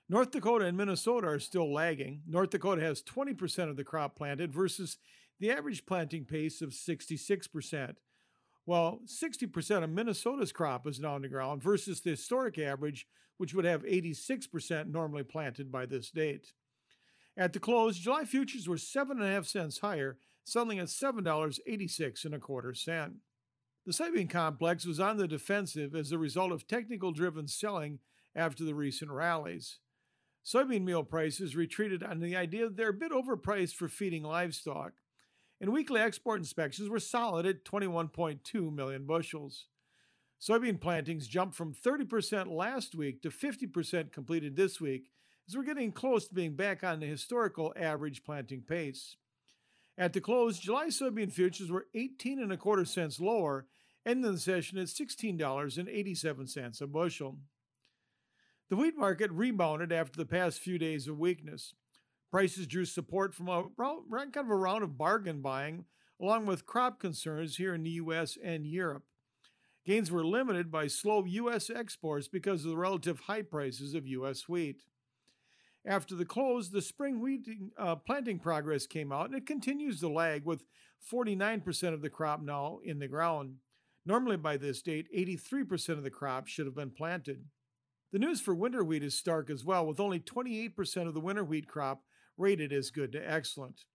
North 0.08 0.32
Dakota 0.32 0.66
and 0.66 0.78
Minnesota 0.78 1.28
are 1.28 1.40
still 1.40 1.74
lagging. 1.74 2.22
North 2.28 2.52
Dakota 2.52 2.82
has 2.82 3.02
20% 3.02 3.70
of 3.70 3.76
the 3.76 3.84
crop 3.84 4.16
planted 4.16 4.54
versus 4.54 4.98
the 5.40 5.52
average 5.52 5.86
planting 5.86 6.26
pace 6.26 6.62
of 6.62 6.70
66%, 6.70 7.96
while 8.66 9.02
60% 9.06 9.84
of 9.84 9.90
Minnesota's 9.90 10.52
crop 10.52 10.88
is 10.88 11.00
now 11.00 11.16
on 11.16 11.24
the 11.24 11.28
ground 11.28 11.64
versus 11.64 12.02
the 12.02 12.12
historic 12.12 12.60
average, 12.60 13.08
which 13.38 13.54
would 13.54 13.66
have 13.66 13.84
86% 13.84 14.88
normally 14.88 15.24
planted 15.24 15.72
by 15.72 15.86
this 15.86 16.12
date. 16.12 16.54
At 17.36 17.52
the 17.52 17.60
close, 17.60 17.98
July 17.98 18.24
futures 18.24 18.68
were 18.68 18.78
seven 18.78 19.18
and 19.18 19.28
a 19.28 19.32
half 19.32 19.46
cents 19.46 19.80
higher, 19.80 20.18
selling 20.46 20.80
at 20.80 20.90
seven 20.90 21.24
dollars 21.24 21.60
eighty-six 21.68 22.24
and 22.24 22.34
a 22.34 22.40
quarter 22.40 22.74
cent. 22.74 23.16
The 23.86 23.92
soybean 23.92 24.30
complex 24.30 24.86
was 24.86 25.00
on 25.00 25.18
the 25.18 25.28
defensive 25.28 25.94
as 25.94 26.12
a 26.12 26.18
result 26.18 26.52
of 26.52 26.68
technical-driven 26.68 27.48
selling 27.48 28.00
after 28.36 28.64
the 28.64 28.74
recent 28.74 29.12
rallies. 29.12 29.78
Soybean 30.44 30.84
meal 30.84 31.04
prices 31.04 31.56
retreated 31.56 32.04
on 32.04 32.20
the 32.20 32.36
idea 32.36 32.66
that 32.66 32.78
they're 32.78 32.90
a 32.90 32.94
bit 32.94 33.12
overpriced 33.12 33.76
for 33.76 33.88
feeding 33.88 34.24
livestock, 34.24 34.94
and 35.62 35.72
weekly 35.72 36.02
export 36.02 36.40
inspections 36.40 36.90
were 36.90 37.00
solid 37.00 37.46
at 37.46 37.64
21.2 37.64 38.74
million 38.74 39.06
bushels. 39.06 39.68
Soybean 40.42 40.82
plantings 40.82 41.28
jumped 41.28 41.56
from 41.56 41.74
30% 41.74 42.48
last 42.48 42.96
week 42.96 43.22
to 43.22 43.30
50% 43.30 44.12
completed 44.12 44.56
this 44.56 44.82
week, 44.82 45.12
as 45.48 45.56
we're 45.56 45.64
getting 45.64 45.92
close 45.92 46.28
to 46.28 46.34
being 46.34 46.56
back 46.56 46.84
on 46.84 47.00
the 47.00 47.06
historical 47.06 47.72
average 47.76 48.24
planting 48.24 48.62
pace. 48.62 49.16
At 49.98 50.14
the 50.14 50.22
close, 50.22 50.60
July 50.60 50.88
soybean 50.88 51.32
futures 51.32 51.72
were 51.72 51.88
18 51.94 52.40
and 52.40 52.52
a 52.52 52.58
quarter 52.58 52.84
cents 52.84 53.20
lower, 53.20 53.68
ending 54.06 54.34
the 54.34 54.38
session 54.38 54.78
at 54.78 54.88
$16.87 54.88 56.82
a 56.82 56.88
bushel. 56.88 57.38
The 58.70 58.76
wheat 58.76 58.98
market 58.98 59.32
rebounded 59.32 59.92
after 59.92 60.18
the 60.18 60.26
past 60.26 60.60
few 60.60 60.78
days 60.78 61.08
of 61.08 61.18
weakness. 61.18 61.74
Prices 62.32 62.68
drew 62.68 62.84
support 62.84 63.34
from 63.34 63.48
a 63.48 63.64
kind 63.78 64.36
of 64.36 64.50
a 64.50 64.56
round 64.56 64.84
of 64.84 64.98
bargain 64.98 65.42
buying, 65.42 65.86
along 66.20 66.46
with 66.46 66.66
crop 66.66 67.00
concerns 67.00 67.56
here 67.56 67.74
in 67.74 67.84
the 67.84 67.92
U.S. 67.92 68.38
and 68.44 68.66
Europe. 68.66 69.04
Gains 69.86 70.12
were 70.12 70.26
limited 70.26 70.72
by 70.72 70.88
slow 70.88 71.24
U.S. 71.24 71.70
exports 71.70 72.28
because 72.28 72.66
of 72.66 72.72
the 72.72 72.78
relative 72.78 73.22
high 73.22 73.44
prices 73.44 73.94
of 73.94 74.08
U.S. 74.08 74.50
wheat. 74.50 74.82
After 75.88 76.16
the 76.16 76.26
close, 76.26 76.72
the 76.72 76.82
spring 76.82 77.22
wheat 77.22 77.48
uh, 77.78 77.96
planting 77.98 78.40
progress 78.40 78.88
came 78.88 79.12
out, 79.12 79.28
and 79.28 79.36
it 79.36 79.46
continues 79.46 80.00
to 80.00 80.10
lag 80.10 80.44
with 80.44 80.64
49% 81.12 81.94
of 81.94 82.02
the 82.02 82.10
crop 82.10 82.42
now 82.42 82.80
in 82.84 82.98
the 82.98 83.08
ground. 83.08 83.58
Normally, 84.06 84.38
by 84.38 84.58
this 84.58 84.82
date, 84.82 85.08
83% 85.16 85.90
of 85.90 86.04
the 86.04 86.10
crop 86.10 86.48
should 86.48 86.66
have 86.66 86.76
been 86.76 86.92
planted. 86.92 87.46
The 88.12 88.20
news 88.20 88.42
for 88.42 88.56
winter 88.56 88.84
wheat 88.84 89.04
is 89.04 89.18
stark 89.18 89.50
as 89.50 89.64
well, 89.64 89.86
with 89.86 90.00
only 90.00 90.20
28% 90.20 91.08
of 91.08 91.14
the 91.14 91.20
winter 91.20 91.44
wheat 91.44 91.68
crop 91.68 92.04
rated 92.38 92.74
as 92.74 92.92
good 92.92 93.12
to 93.12 93.32
excellent. 93.32 93.86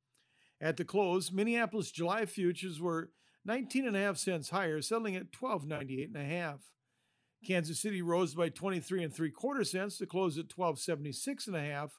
At 0.61 0.77
the 0.77 0.85
close, 0.85 1.33
Minneapolis 1.33 1.91
July 1.91 2.27
futures 2.27 2.81
were 2.81 3.11
19.5 3.49 4.19
cents 4.19 4.51
higher, 4.51 4.83
settling 4.83 5.17
at 5.17 5.33
12.98.5. 5.33 6.59
Kansas 7.45 7.81
City 7.81 8.03
rose 8.03 8.35
by 8.35 8.49
23 8.49 9.05
and 9.05 9.15
3 9.15 9.31
quarter 9.31 9.65
cents 9.65 9.99
to 9.99 10.07
close 10.07 10.37
at 10.37 10.55
1276 10.55 11.47
and 11.47 11.57
a 11.57 11.63
half, 11.63 11.99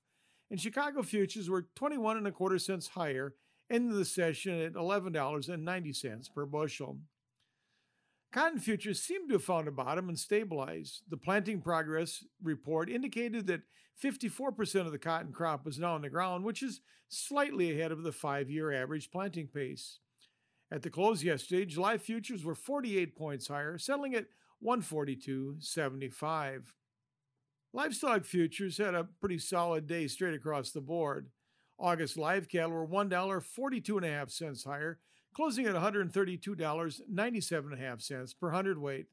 and 0.50 0.60
Chicago 0.60 1.02
futures 1.02 1.50
were 1.50 1.68
21 1.76 2.18
and 2.18 2.28
a 2.28 2.32
quarter 2.32 2.60
cents 2.60 2.90
higher, 2.90 3.36
ending 3.70 3.98
the 3.98 4.06
session 4.06 4.60
at 4.60 4.74
$11.90 4.74 6.34
per 6.34 6.46
bushel. 6.46 7.00
Cotton 8.32 8.60
futures 8.60 9.02
seem 9.02 9.28
to 9.28 9.34
have 9.36 9.44
found 9.44 9.68
a 9.68 9.72
bottom 9.72 10.08
and 10.08 10.18
stabilized. 10.18 11.02
The 11.10 11.18
planting 11.18 11.62
progress 11.62 12.24
report 12.42 12.90
indicated 12.90 13.48
that 13.48 13.62
54% 14.02 14.86
of 14.86 14.92
the 14.92 14.98
cotton 14.98 15.34
crop 15.34 15.66
was 15.66 15.78
now 15.78 15.96
on 15.96 16.02
the 16.02 16.10
ground, 16.10 16.46
which 16.46 16.64
is 16.64 16.82
slightly 17.10 17.72
ahead 17.72 17.92
of 17.92 18.04
the 18.04 18.14
five 18.14 18.50
year 18.50 18.72
average 18.72 19.12
planting 19.12 19.48
pace. 19.48 20.00
At 20.72 20.82
the 20.82 20.90
close 20.90 21.24
yesterday, 21.24 21.66
July 21.66 21.98
futures 21.98 22.46
were 22.46 22.56
48 22.56 23.18
points 23.18 23.48
higher, 23.48 23.78
settling 23.78 24.16
at 24.16 24.28
142.75. 24.66 26.62
Livestock 27.74 28.26
futures 28.26 28.78
had 28.78 28.96
a 28.96 29.08
pretty 29.20 29.38
solid 29.38 29.86
day 29.88 30.08
straight 30.08 30.34
across 30.34 30.72
the 30.72 30.82
board. 30.82 31.30
August 31.80 32.18
live 32.18 32.50
cattle 32.50 32.72
were 32.72 32.86
$1.42.5 32.86 34.66
higher, 34.66 35.00
closing 35.34 35.66
at 35.66 35.76
$132.97.5 35.76 38.40
per 38.40 38.52
hundredweight. 38.52 39.08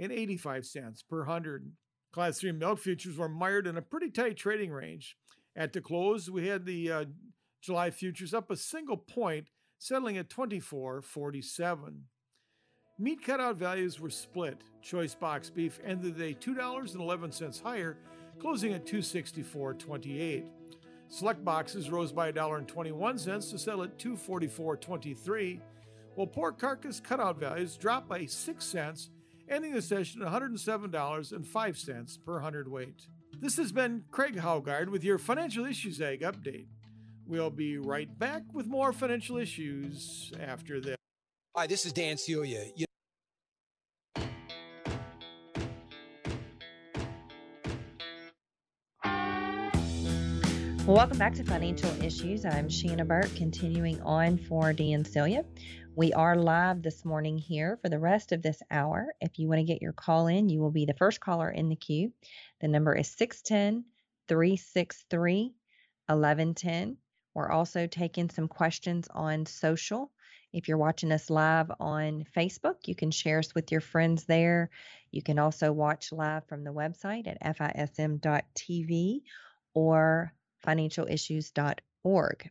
$110.85 0.00 1.08
per 1.08 1.24
hundred. 1.24 1.72
Class 2.12 2.40
3 2.40 2.52
milk 2.52 2.78
futures 2.78 3.16
were 3.16 3.28
mired 3.28 3.66
in 3.66 3.76
a 3.76 3.82
pretty 3.82 4.10
tight 4.10 4.36
trading 4.36 4.70
range. 4.72 5.16
At 5.54 5.72
the 5.72 5.80
close, 5.80 6.30
we 6.30 6.48
had 6.48 6.64
the 6.64 6.90
uh, 6.90 7.04
July 7.60 7.90
futures 7.90 8.34
up 8.34 8.50
a 8.50 8.56
single 8.56 8.96
point, 8.96 9.48
settling 9.78 10.16
at 10.16 10.28
24.47. 10.28 12.00
Meat 12.98 13.24
cutout 13.24 13.56
values 13.56 13.98
were 13.98 14.10
split. 14.10 14.62
Choice 14.82 15.14
box 15.14 15.50
beef 15.50 15.80
ended 15.84 16.16
the 16.16 16.32
day 16.32 16.34
$2.11 16.34 17.62
higher, 17.62 17.96
closing 18.38 18.72
at 18.72 18.86
264.28. 18.86 20.44
Select 21.08 21.44
boxes 21.44 21.90
rose 21.90 22.12
by 22.12 22.30
$1.21 22.30 23.50
to 23.50 23.58
settle 23.58 23.84
at 23.84 23.98
244.23, 23.98 25.60
while 26.14 26.26
pork 26.26 26.58
carcass 26.58 27.00
cutout 27.00 27.38
values 27.40 27.76
dropped 27.76 28.08
by 28.08 28.26
6 28.26 28.64
cents, 28.64 29.10
ending 29.50 29.72
the 29.74 29.82
session 29.82 30.22
at 30.22 30.28
$107.05 30.32 32.24
per 32.24 32.40
hundredweight. 32.40 33.06
This 33.40 33.56
has 33.56 33.72
been 33.72 34.04
Craig 34.10 34.36
Haugard 34.36 34.88
with 34.88 35.04
your 35.04 35.18
Financial 35.18 35.64
Issues 35.66 36.00
Ag 36.00 36.20
update. 36.20 36.66
We'll 37.26 37.50
be 37.50 37.78
right 37.78 38.16
back 38.18 38.42
with 38.52 38.66
more 38.66 38.92
financial 38.92 39.36
issues 39.36 40.32
after 40.40 40.80
this. 40.80 40.96
Hi, 41.56 41.66
this 41.66 41.84
is 41.86 41.92
Dan 41.92 42.16
Celia. 42.16 42.66
You- 42.76 42.86
Well, 50.90 50.96
welcome 50.96 51.18
back 51.18 51.34
to 51.34 51.44
Financial 51.44 51.88
Issues. 52.02 52.44
I'm 52.44 52.68
Shanna 52.68 53.04
Burt, 53.04 53.32
continuing 53.36 54.02
on 54.02 54.36
for 54.36 54.72
Dan 54.72 55.04
Celia. 55.04 55.44
We 55.94 56.12
are 56.14 56.34
live 56.34 56.82
this 56.82 57.04
morning 57.04 57.38
here 57.38 57.78
for 57.80 57.88
the 57.88 58.00
rest 58.00 58.32
of 58.32 58.42
this 58.42 58.60
hour. 58.72 59.14
If 59.20 59.38
you 59.38 59.46
want 59.46 59.60
to 59.60 59.64
get 59.64 59.80
your 59.80 59.92
call 59.92 60.26
in, 60.26 60.48
you 60.48 60.58
will 60.58 60.72
be 60.72 60.86
the 60.86 60.94
first 60.94 61.20
caller 61.20 61.48
in 61.48 61.68
the 61.68 61.76
queue. 61.76 62.12
The 62.60 62.66
number 62.66 62.92
is 62.92 63.06
610 63.06 63.84
363 64.26 65.54
1110. 66.06 66.96
We're 67.34 67.52
also 67.52 67.86
taking 67.86 68.28
some 68.28 68.48
questions 68.48 69.06
on 69.14 69.46
social. 69.46 70.10
If 70.52 70.66
you're 70.66 70.76
watching 70.76 71.12
us 71.12 71.30
live 71.30 71.70
on 71.78 72.24
Facebook, 72.36 72.88
you 72.88 72.96
can 72.96 73.12
share 73.12 73.38
us 73.38 73.54
with 73.54 73.70
your 73.70 73.80
friends 73.80 74.24
there. 74.24 74.70
You 75.12 75.22
can 75.22 75.38
also 75.38 75.70
watch 75.70 76.10
live 76.10 76.48
from 76.48 76.64
the 76.64 76.72
website 76.72 77.28
at 77.28 77.56
fism.tv 77.56 79.20
or 79.72 80.32
financialissues.org. 80.66 82.50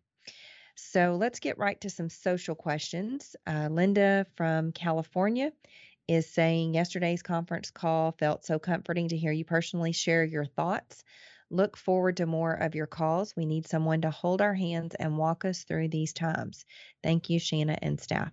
So 0.76 1.18
let's 1.20 1.40
get 1.40 1.58
right 1.58 1.80
to 1.82 1.90
some 1.90 2.10
social 2.10 2.56
questions. 2.56 3.36
Uh, 3.46 3.68
Linda 3.70 4.26
from 4.36 4.72
California 4.72 5.52
is 6.08 6.28
saying 6.28 6.74
yesterday's 6.74 7.22
conference 7.22 7.70
call 7.70 8.14
felt 8.14 8.46
so 8.46 8.58
comforting 8.58 9.10
to 9.10 9.18
hear 9.18 9.32
you 9.32 9.46
personally 9.46 9.92
share 9.92 10.24
your 10.24 10.46
thoughts. 10.46 11.04
Look 11.52 11.78
forward 11.78 12.18
to 12.18 12.26
more 12.26 12.54
of 12.54 12.76
your 12.76 12.88
calls. 12.88 13.36
We 13.36 13.46
need 13.46 13.68
someone 13.68 14.02
to 14.02 14.12
hold 14.12 14.42
our 14.42 14.54
hands 14.54 14.96
and 14.96 15.18
walk 15.18 15.46
us 15.46 15.64
through 15.64 15.90
these 15.90 16.14
times. 16.14 16.66
Thank 17.04 17.30
you, 17.30 17.40
Shanna 17.40 17.78
and 17.82 18.00
staff. 18.00 18.32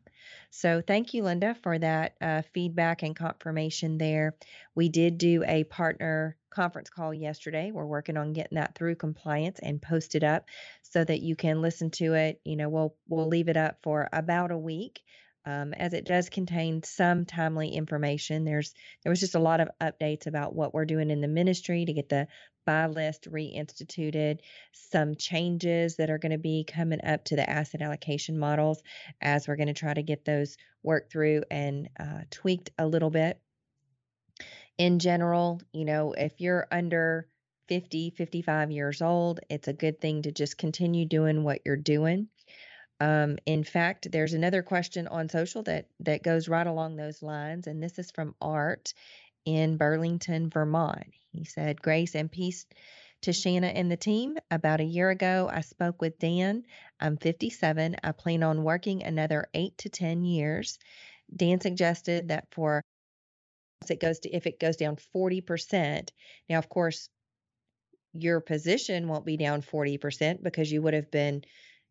So, 0.51 0.83
thank 0.87 1.15
you, 1.15 1.23
Linda, 1.23 1.57
for 1.63 1.79
that 1.79 2.15
uh, 2.21 2.43
feedback 2.53 3.03
and 3.03 3.17
confirmation 3.17 3.97
there. 3.99 4.37
We 4.75 4.91
did 4.91 5.19
do 5.19 5.45
a 5.47 5.65
partner 5.65 6.37
conference 6.57 6.89
call 6.89 7.13
yesterday. 7.13 7.71
We're 7.71 7.85
working 7.85 8.17
on 8.17 8.33
getting 8.33 8.57
that 8.57 8.75
through 8.75 8.97
compliance 8.97 9.61
and 9.63 9.81
posted 9.81 10.25
up 10.25 10.47
so 10.83 11.05
that 11.05 11.21
you 11.21 11.37
can 11.37 11.61
listen 11.61 11.91
to 11.93 12.15
it. 12.15 12.41
You 12.45 12.57
know, 12.57 12.71
we'll 12.71 12.97
we'll 13.09 13.29
leave 13.29 13.49
it 13.49 13.59
up 13.59 13.81
for 13.83 14.09
about 14.13 14.51
a 14.51 14.59
week. 14.59 15.03
Um, 15.45 15.75
as 15.75 15.93
it 15.93 16.07
does 16.07 16.29
contain 16.29 16.83
some 16.83 17.25
timely 17.25 17.69
information. 17.69 18.45
There's 18.45 18.75
there 19.05 19.11
was 19.11 19.21
just 19.21 19.37
a 19.37 19.39
lot 19.39 19.61
of 19.61 19.69
updates 19.81 20.27
about 20.27 20.57
what 20.57 20.75
we're 20.75 20.87
doing 20.87 21.09
in 21.09 21.21
the 21.21 21.29
ministry 21.29 21.85
to 21.85 21.93
get 21.93 22.09
the 22.09 22.27
buy 22.65 22.87
list 22.87 23.31
reinstituted, 23.31 24.41
some 24.73 25.15
changes 25.15 25.97
that 25.97 26.11
are 26.11 26.19
going 26.19 26.33
to 26.33 26.39
be 26.39 26.65
coming 26.65 27.05
up 27.05 27.25
to 27.27 27.37
the 27.37 27.49
asset 27.49 27.81
allocation 27.81 28.37
models 28.37 28.83
as 29.21 29.47
we're 29.47 29.55
going 29.55 29.69
to 29.69 29.73
try 29.73 29.95
to 29.95 30.03
get 30.03 30.25
those 30.25 30.57
worked 30.83 31.13
through 31.13 31.45
and 31.49 31.89
uh, 32.01 32.23
tweaked 32.31 32.71
a 32.77 32.87
little 32.87 33.11
bit 33.11 33.41
in 34.79 34.99
general, 34.99 35.61
you 35.73 35.85
know, 35.85 36.13
if 36.13 36.41
you're 36.41 36.67
under 36.71 37.29
50, 37.69 38.11
55 38.11 38.71
years 38.71 39.03
old, 39.03 39.41
it's 39.51 39.69
a 39.69 39.73
good 39.73 40.01
thing 40.01 40.23
to 40.23 40.33
just 40.33 40.59
continue 40.59 41.05
doing 41.05 41.45
what 41.45 41.61
you're 41.65 41.77
doing. 41.77 42.29
Um, 43.01 43.39
in 43.47 43.65
fact, 43.65 44.11
there's 44.11 44.33
another 44.33 44.63
question 44.63 45.07
on 45.09 45.29
social 45.29 45.63
that 45.65 45.87
that 46.01 46.23
goes 46.23 46.49
right 46.49 46.67
along 46.67 46.97
those 46.97 47.23
lines, 47.23 47.67
and 47.67 47.83
this 47.83 47.99
is 47.99 48.11
from 48.11 48.35
Art 48.41 48.95
in 49.45 49.77
Burlington, 49.77 50.49
Vermont. 50.49 51.05
He 51.31 51.45
said, 51.45 51.83
"Grace 51.83 52.15
and 52.15 52.31
peace 52.33 52.67
to 53.23 53.33
Shanna 53.33 53.69
and 53.69 53.91
the 53.91 53.97
team. 53.97 54.39
About 54.51 54.81
a 54.81 54.85
year 54.85 55.11
ago, 55.11 55.51
I 55.53 55.61
spoke 55.61 56.01
with 56.01 56.19
Dan. 56.19 56.65
I'm 57.01 57.17
57. 57.17 57.97
I 58.03 58.13
plan 58.13 58.43
on 58.43 58.65
working 58.65 59.03
another 59.03 59.49
eight 59.55 59.77
to 59.79 59.89
10 59.89 60.25
years. 60.25 60.79
Dan 61.35 61.61
suggested 61.61 62.29
that 62.29 62.47
for 62.53 62.83
it 63.89 64.01
goes 64.01 64.21
to 64.21 64.31
if 64.31 64.47
it 64.47 64.61
goes 64.61 64.77
down 64.77 64.97
40%. 65.15 66.09
Now, 66.49 66.59
of 66.59 66.69
course, 66.69 67.09
your 68.13 68.41
position 68.41 69.09
won't 69.09 69.27
be 69.27 69.37
down 69.37 69.63
40% 69.63 70.43
because 70.43 70.73
you 70.73 70.83
would 70.83 70.95
have 70.95 71.11
been, 71.11 71.43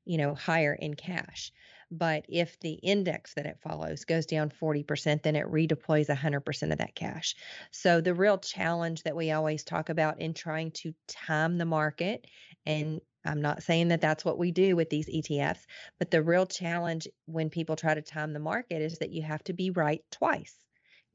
you 0.06 0.18
know, 0.18 0.34
higher 0.34 0.74
in 0.74 0.96
cash. 0.96 1.52
But 1.92 2.26
if 2.28 2.60
the 2.60 2.74
index 2.74 3.36
that 3.36 3.46
it 3.46 3.60
follows 3.62 4.06
goes 4.06 4.26
down 4.26 4.50
40%, 4.50 5.22
then 5.22 5.36
it 5.36 5.46
redeploys 5.46 6.10
100% 6.10 6.72
of 6.72 6.80
that 6.80 6.96
cash. 6.96 7.36
So 7.72 8.02
the 8.02 8.16
real 8.16 8.40
challenge 8.40 9.04
that 9.04 9.16
we 9.16 9.32
always 9.32 9.64
talk 9.64 9.90
about 9.90 10.20
in 10.20 10.34
trying 10.34 10.72
to 10.72 10.94
time 11.08 11.58
the 11.58 11.66
market, 11.66 12.26
and 12.66 13.02
I'm 13.24 13.42
not 13.42 13.62
saying 13.62 13.90
that 13.90 14.02
that's 14.02 14.26
what 14.26 14.40
we 14.40 14.52
do 14.52 14.76
with 14.76 14.90
these 14.90 15.08
ETFs, 15.08 15.62
but 16.00 16.10
the 16.10 16.24
real 16.24 16.48
challenge 16.48 17.08
when 17.26 17.52
people 17.52 17.76
try 17.76 17.94
to 17.94 18.02
time 18.02 18.34
the 18.34 18.40
market 18.40 18.82
is 18.82 18.98
that 19.00 19.12
you 19.12 19.22
have 19.22 19.44
to 19.46 19.54
be 19.54 19.70
right 19.70 20.02
twice. 20.12 20.65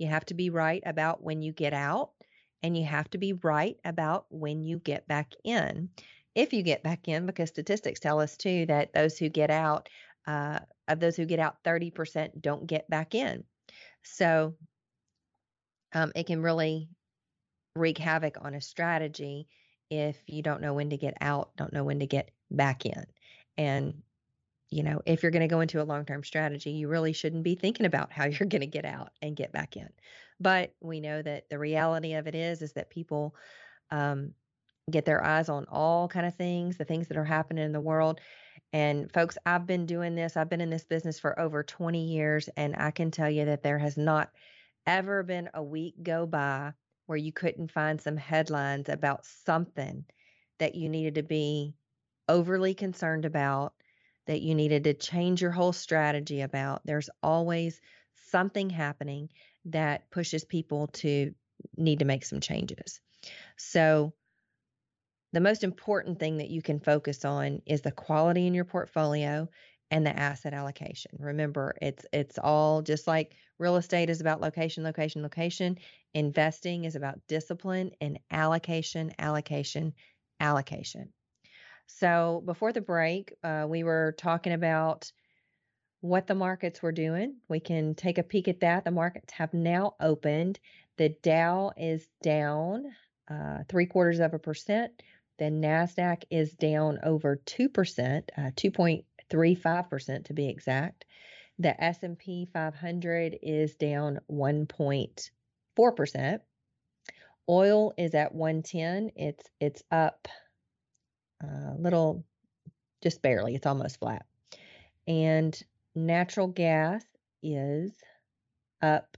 You 0.01 0.09
have 0.09 0.25
to 0.27 0.35
be 0.35 0.49
right 0.49 0.83
about 0.87 1.23
when 1.23 1.43
you 1.43 1.53
get 1.53 1.75
out, 1.75 2.13
and 2.63 2.75
you 2.75 2.85
have 2.87 3.11
to 3.11 3.19
be 3.19 3.35
right 3.35 3.77
about 3.85 4.25
when 4.31 4.65
you 4.65 4.79
get 4.79 5.07
back 5.07 5.35
in. 5.45 5.91
If 6.35 6.55
you 6.55 6.63
get 6.63 6.83
back 6.83 7.07
in, 7.07 7.27
because 7.27 7.51
statistics 7.51 8.01
tell 8.01 8.19
us 8.19 8.39
too 8.39 8.65
that 8.67 8.95
those 8.95 9.19
who 9.19 9.29
get 9.29 9.51
out, 9.51 9.91
uh, 10.27 10.61
of 10.89 11.01
those 11.01 11.17
who 11.17 11.27
get 11.27 11.39
out, 11.39 11.63
30% 11.65 12.41
don't 12.41 12.67
get 12.67 12.89
back 12.89 13.15
in. 13.15 13.45
So 14.03 14.55
um, 15.93 16.13
it 16.15 16.27
can 16.27 16.41
really 16.41 16.89
wreak 17.77 17.99
havoc 17.99 18.39
on 18.41 18.55
a 18.55 18.61
strategy 18.63 19.49
if 19.91 20.17
you 20.27 20.43
don't 20.43 20.63
know 20.63 20.73
when 20.73 20.91
to 20.91 20.97
get 20.97 21.15
out, 21.21 21.51
don't 21.57 21.75
know 21.75 21.85
when 21.85 22.01
to 22.01 22.07
get 22.07 22.31
back 22.51 22.87
in. 22.87 23.05
And 23.59 24.03
you 24.71 24.85
know, 24.85 25.03
if 25.05 25.23
you're 25.23 25.33
going 25.33 25.41
to 25.41 25.49
go 25.49 25.61
into 25.61 25.83
a 25.83 25.85
long 25.85 26.05
term 26.05 26.23
strategy, 26.23 26.71
you 26.71 26.89
really 26.89 27.13
shouldn't 27.13 27.43
be 27.43 27.55
thinking 27.55 27.87
about 27.87 28.13
how 28.13 28.25
you're 28.27 28.49
going 28.49 28.61
to 28.61 28.67
get 28.67 28.85
out 28.85 29.11
and 29.21 29.37
get 29.37 29.53
back 29.53 29.77
in. 29.77 29.89
But 30.39 30.75
we 30.81 31.01
know 31.01 31.21
that 31.23 31.51
the 31.51 31.59
reality 31.59 32.15
of 32.15 32.27
it 32.27 32.35
is, 32.35 32.63
is 32.63 32.73
that 32.73 32.91
people 32.91 33.35
um, 33.91 34.33
get 34.91 35.05
their 35.05 35.25
eyes 35.25 35.49
on 35.49 35.67
all 35.71 36.09
kind 36.09 36.27
of 36.27 36.35
things, 36.35 36.77
the 36.77 36.85
things 36.85 37.09
that 37.09 37.17
are 37.17 37.25
happening 37.25 37.65
in 37.65 37.73
the 37.73 37.81
world. 37.81 38.21
And 38.73 39.13
folks, 39.13 39.37
I've 39.45 39.67
been 39.67 39.87
doing 39.87 40.15
this. 40.15 40.37
I've 40.37 40.49
been 40.49 40.61
in 40.61 40.71
this 40.71 40.85
business 40.85 41.19
for 41.19 41.39
over 41.39 41.63
20 41.63 42.03
years, 42.05 42.49
and 42.57 42.75
I 42.77 42.91
can 42.93 43.11
tell 43.11 43.29
you 43.29 43.45
that 43.47 43.63
there 43.63 43.79
has 43.79 43.97
not 43.97 44.31
ever 44.87 45.23
been 45.23 45.51
a 45.55 45.63
week 45.63 45.95
go 46.03 46.25
by 46.27 46.73
where 47.07 47.19
you 47.19 47.33
couldn't 47.33 47.73
find 47.73 48.01
some 48.01 48.17
headlines 48.17 48.89
about 48.89 49.27
something 49.27 50.05
that 50.59 50.77
you 50.77 50.89
needed 50.89 51.17
to 51.17 51.23
be 51.23 51.75
overly 52.29 52.73
concerned 52.73 53.25
about 53.25 53.75
that 54.31 54.43
you 54.43 54.55
needed 54.55 54.85
to 54.85 54.95
change 54.95 55.43
your 55.43 55.51
whole 55.51 55.73
strategy 55.73 56.43
about. 56.43 56.83
There's 56.85 57.11
always 57.21 57.81
something 58.31 58.71
happening 58.71 59.29
that 59.65 60.09
pushes 60.13 60.45
people 60.45 60.87
to 60.87 61.35
need 61.77 61.99
to 61.99 62.05
make 62.05 62.25
some 62.25 62.39
changes. 62.39 63.01
So, 63.57 64.15
the 65.33 65.41
most 65.41 65.65
important 65.65 66.21
thing 66.21 66.37
that 66.37 66.49
you 66.49 66.63
can 66.63 66.79
focus 66.79 67.25
on 67.25 67.61
is 67.67 67.83
the 67.83 67.91
quality 67.91 68.47
in 68.47 68.55
your 68.55 68.65
portfolio 68.65 69.49
and 69.91 70.07
the 70.07 70.17
asset 70.17 70.55
allocation. 70.55 71.11
Remember, 71.19 71.75
it's 71.83 72.07
it's 72.13 72.39
all 72.39 72.83
just 72.83 73.09
like 73.09 73.35
real 73.59 73.75
estate 73.75 74.11
is 74.11 74.21
about 74.21 74.41
location, 74.41 74.85
location, 74.85 75.25
location. 75.25 75.77
Investing 76.15 76.85
is 76.85 76.95
about 76.95 77.19
discipline 77.27 77.91
and 78.01 78.21
allocation, 78.31 79.11
allocation, 79.19 79.93
allocation. 80.39 81.13
So 81.99 82.43
before 82.45 82.73
the 82.73 82.81
break, 82.81 83.35
uh, 83.43 83.67
we 83.69 83.83
were 83.83 84.15
talking 84.17 84.53
about 84.53 85.11
what 86.01 86.27
the 86.27 86.35
markets 86.35 86.83
were 86.83 86.93
doing. 86.93 87.37
We 87.49 87.61
can 87.61 87.95
take 87.95 88.19
a 88.19 88.23
peek 88.23 88.49
at 88.49 88.61
that. 88.61 88.85
The 88.85 88.91
markets 88.91 89.33
have 89.35 89.53
now 89.53 89.97
opened. 90.01 90.59
The 90.97 91.11
Dow 91.23 91.73
is 91.77 92.07
down 92.23 92.87
uh, 93.29 93.65
three 93.69 93.87
quarters 93.87 94.21
of 94.21 94.35
a 94.35 94.39
percent. 94.39 95.03
The 95.39 95.47
Nasdaq 95.47 96.25
is 96.31 96.53
down 96.53 97.01
over 97.03 97.37
two 97.37 97.69
percent, 97.69 98.31
uh, 98.37 98.51
two 98.57 98.71
point 98.71 99.05
three 99.29 99.55
five 99.55 99.91
percent 99.91 100.27
to 100.27 100.35
be 100.35 100.49
exact. 100.49 101.05
The 101.59 101.83
S 101.83 102.03
and 102.03 102.19
P 102.19 102.49
500 102.53 103.39
is 103.43 103.75
down 103.77 104.21
one 104.27 104.67
point 104.67 105.31
four 105.77 105.93
percent. 105.93 106.43
Oil 107.49 107.93
is 107.99 108.15
at 108.15 108.35
110. 108.35 109.11
It's 109.17 109.45
it's 109.61 109.83
up 109.91 110.29
a 111.41 111.75
little, 111.79 112.25
just 113.03 113.23
barely, 113.23 113.55
it's 113.55 113.67
almost 113.67 113.99
flat. 113.99 114.27
And 115.07 115.61
natural 115.95 116.49
gas 116.49 117.05
is 117.43 117.93
up 118.83 119.17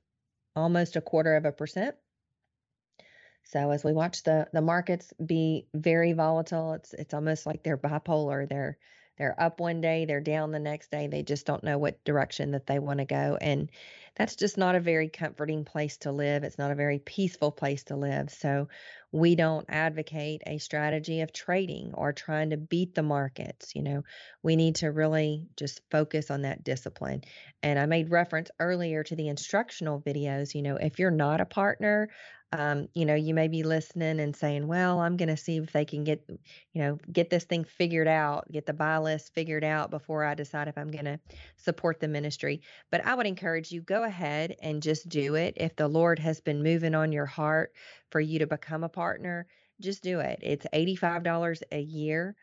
almost 0.55 0.97
a 0.97 1.01
quarter 1.01 1.37
of 1.37 1.45
a 1.45 1.53
percent. 1.53 1.97
So 3.45 3.71
as 3.71 3.85
we 3.85 3.93
watch 3.93 4.23
the 4.23 4.49
the 4.53 4.63
markets 4.63 5.13
be 5.25 5.67
very 5.75 6.13
volatile, 6.13 6.73
it's 6.73 6.95
it's 6.95 7.13
almost 7.13 7.45
like 7.45 7.63
they're 7.63 7.77
bipolar. 7.77 8.49
They're 8.49 8.79
they're 9.19 9.41
up 9.41 9.61
one 9.61 9.81
day, 9.81 10.05
they're 10.05 10.21
down 10.21 10.53
the 10.53 10.59
next 10.59 10.91
day. 10.91 11.07
They 11.07 11.23
just 11.23 11.45
don't 11.45 11.65
know 11.65 11.77
what 11.77 12.03
direction 12.05 12.53
that 12.53 12.67
they 12.67 12.79
want 12.79 13.01
to 13.01 13.05
go. 13.05 13.37
And 13.41 13.71
that's 14.15 14.37
just 14.37 14.59
not 14.59 14.75
a 14.75 14.81
very 14.81 15.09
comforting 15.09 15.65
place 15.65 15.97
to 15.99 16.13
live. 16.13 16.45
It's 16.45 16.59
not 16.59 16.71
a 16.71 16.77
very 16.77 16.99
peaceful 16.99 17.51
place 17.51 17.85
to 17.85 17.97
live. 17.97 18.31
So 18.31 18.69
we 19.11 19.35
don't 19.37 19.67
advocate 19.69 20.43
a 20.47 20.59
strategy 20.59 21.21
of 21.21 21.33
trading 21.33 21.93
or 21.95 22.13
trying 22.13 22.51
to 22.51 22.57
beat 22.57 22.95
the 22.95 23.03
markets. 23.03 23.75
You 23.75 23.83
know, 23.83 24.03
we 24.43 24.57
need 24.57 24.77
to 24.77 24.89
really 24.89 25.47
just 25.57 25.81
focus 25.91 26.31
on 26.31 26.43
that 26.43 26.65
discipline. 26.65 27.23
And 27.63 27.79
I 27.79 27.87
made 27.87 28.11
reference 28.11 28.51
earlier 28.59 29.03
to 29.05 29.17
the 29.17 29.29
instructional 29.29 30.01
videos. 30.01 30.55
You 30.55 30.63
know, 30.63 30.77
if 30.77 30.99
you're 30.99 31.11
not 31.11 31.41
a 31.41 31.47
partner, 31.47 32.09
um, 32.55 32.89
you 32.95 33.07
know, 33.07 33.15
you 33.15 33.33
may 33.33 33.49
be 33.49 33.63
listening 33.63 34.21
and 34.21 34.37
saying, 34.37 34.67
well, 34.67 35.01
I'm 35.01 35.17
going 35.17 35.31
to 35.31 35.39
see 35.39 35.57
if 35.57 35.73
they 35.73 35.87
can 35.87 36.05
get, 36.05 36.23
you 36.29 36.83
know, 36.83 36.99
get 37.11 37.31
this 37.31 37.45
thing 37.45 37.65
figured 37.65 38.09
out, 38.09 38.51
get 38.53 38.67
the 38.67 38.75
buy 38.75 38.99
list 38.99 39.33
figured 39.35 39.65
out 39.65 39.91
before 39.91 40.23
I 40.23 40.35
decide 40.35 40.69
if 40.69 40.77
I'm 40.77 40.91
going 40.91 41.07
to 41.07 41.19
support 41.57 41.99
the 41.99 42.09
ministry. 42.09 42.61
But 42.91 43.07
I 43.07 43.15
would 43.15 43.27
encourage 43.27 43.73
you, 43.73 43.81
go 43.81 44.02
ahead 44.05 44.57
and 44.63 44.83
just 44.83 45.09
do 45.09 45.35
it. 45.35 45.55
If 45.57 45.77
the 45.77 45.89
Lord 45.89 46.19
has 46.19 46.41
been 46.41 46.63
moving 46.63 46.95
on 46.95 47.13
your 47.13 47.27
heart 47.27 47.73
for 48.11 48.21
you 48.21 48.41
to 48.41 48.47
become 48.47 48.85
a 48.85 48.89
partner, 48.89 49.47
just 49.81 50.03
do 50.03 50.21
it. 50.21 50.41
It's 50.43 50.67
$85 50.73 51.63
a 51.73 51.81
year, 51.81 52.37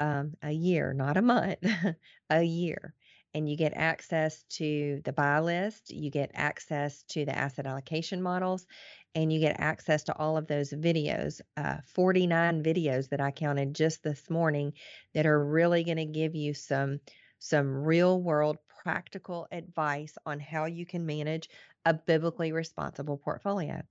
um, 0.00 0.34
a 0.42 0.50
year, 0.52 0.92
not 0.92 1.16
a 1.16 1.22
month, 1.22 1.58
a 2.30 2.42
year 2.42 2.94
and 3.36 3.50
you 3.50 3.56
get 3.56 3.72
access 3.74 4.44
to 4.44 5.02
the 5.04 5.12
buy 5.12 5.40
list, 5.40 5.90
you 5.90 6.08
get 6.08 6.30
access 6.34 7.02
to 7.08 7.24
the 7.24 7.36
asset 7.36 7.66
allocation 7.66 8.22
models, 8.22 8.64
and 9.14 9.32
you 9.32 9.40
get 9.40 9.58
access 9.58 10.04
to 10.04 10.16
all 10.16 10.36
of 10.36 10.46
those 10.46 10.70
videos 10.70 11.40
uh, 11.56 11.78
49 11.94 12.62
videos 12.62 13.08
that 13.08 13.20
i 13.20 13.30
counted 13.30 13.74
just 13.74 14.02
this 14.02 14.28
morning 14.28 14.72
that 15.14 15.26
are 15.26 15.44
really 15.44 15.84
going 15.84 15.96
to 15.96 16.04
give 16.04 16.34
you 16.34 16.54
some 16.54 17.00
some 17.38 17.84
real 17.84 18.20
world 18.20 18.56
practical 18.84 19.48
advice 19.52 20.16
on 20.26 20.40
how 20.40 20.66
you 20.66 20.86
can 20.86 21.06
manage 21.06 21.48
a 21.86 21.94
biblically 21.94 22.52
responsible 22.52 23.18
portfolio 23.18 23.82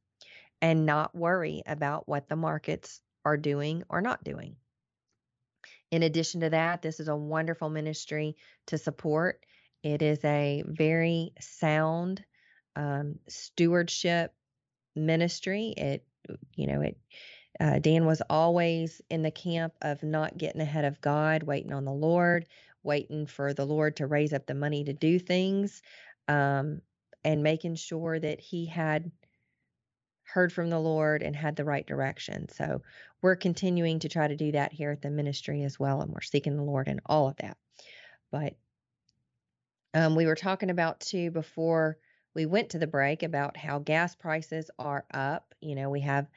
and 0.62 0.86
not 0.86 1.16
worry 1.16 1.64
about 1.66 2.08
what 2.08 2.30
the 2.30 2.36
markets 2.38 3.02
are 3.26 3.38
doing 3.38 3.84
or 3.90 4.02
not 4.02 4.24
doing 4.24 4.56
in 5.92 6.04
addition 6.04 6.42
to 6.42 6.52
that 6.52 6.82
this 6.82 7.00
is 7.00 7.10
a 7.10 7.16
wonderful 7.16 7.70
ministry 7.70 8.38
to 8.68 8.78
support 8.78 9.46
it 9.84 10.02
is 10.02 10.24
a 10.24 10.64
very 10.68 11.34
sound 11.42 12.24
um, 12.76 13.20
stewardship 13.28 14.34
ministry. 14.96 15.74
It, 15.78 16.06
you 16.56 16.68
know, 16.68 16.82
it 16.82 16.98
Uh, 17.60 17.80
Dan 17.80 18.06
was 18.06 18.22
always 18.30 19.02
in 19.10 19.22
the 19.22 19.32
camp 19.32 19.74
of 19.82 20.04
not 20.04 20.38
getting 20.38 20.62
ahead 20.62 20.86
of 20.86 21.02
God, 21.02 21.44
waiting 21.44 21.74
on 21.74 21.86
the 21.86 21.94
Lord, 21.94 22.48
waiting 22.84 23.26
for 23.26 23.54
the 23.54 23.66
Lord 23.66 23.98
to 23.98 24.08
raise 24.08 24.34
up 24.34 24.46
the 24.46 24.54
money 24.54 24.84
to 24.84 24.94
do 24.94 25.20
things, 25.20 25.82
um, 26.28 26.82
and 27.24 27.42
making 27.44 27.76
sure 27.76 28.20
that 28.20 28.40
he 28.40 28.66
had 28.66 29.12
heard 30.24 30.52
from 30.52 30.70
the 30.70 30.80
Lord 30.80 31.22
and 31.22 31.36
had 31.36 31.56
the 31.56 31.66
right 31.66 31.86
direction. 31.86 32.50
So 32.50 32.82
we're 33.22 33.36
continuing 33.36 34.00
to 34.00 34.10
try 34.10 34.28
to 34.28 34.36
do 34.36 34.52
that 34.54 34.74
here 34.74 34.92
at 34.92 35.02
the 35.02 35.10
ministry 35.10 35.64
as 35.64 35.80
well, 35.80 36.02
and 36.02 36.12
we're 36.12 36.22
seeking 36.22 36.58
the 36.58 36.64
Lord 36.64 36.88
in 36.88 37.00
all 37.06 37.28
of 37.28 37.36
that. 37.38 37.58
But 38.32 38.56
um, 39.94 40.16
we 40.16 40.26
were 40.26 40.36
talking 40.36 40.70
about 40.70 41.00
too 41.00 41.30
before 41.30 41.98
we 42.34 42.46
went 42.46 42.72
to 42.72 42.80
the 42.80 42.88
break 42.88 43.22
about 43.22 43.56
how 43.56 43.80
gas 43.80 44.16
prices 44.16 44.72
are 44.80 45.06
up. 45.14 45.54
You 45.62 45.76
know, 45.76 45.90
we 45.90 46.02
have 46.02 46.28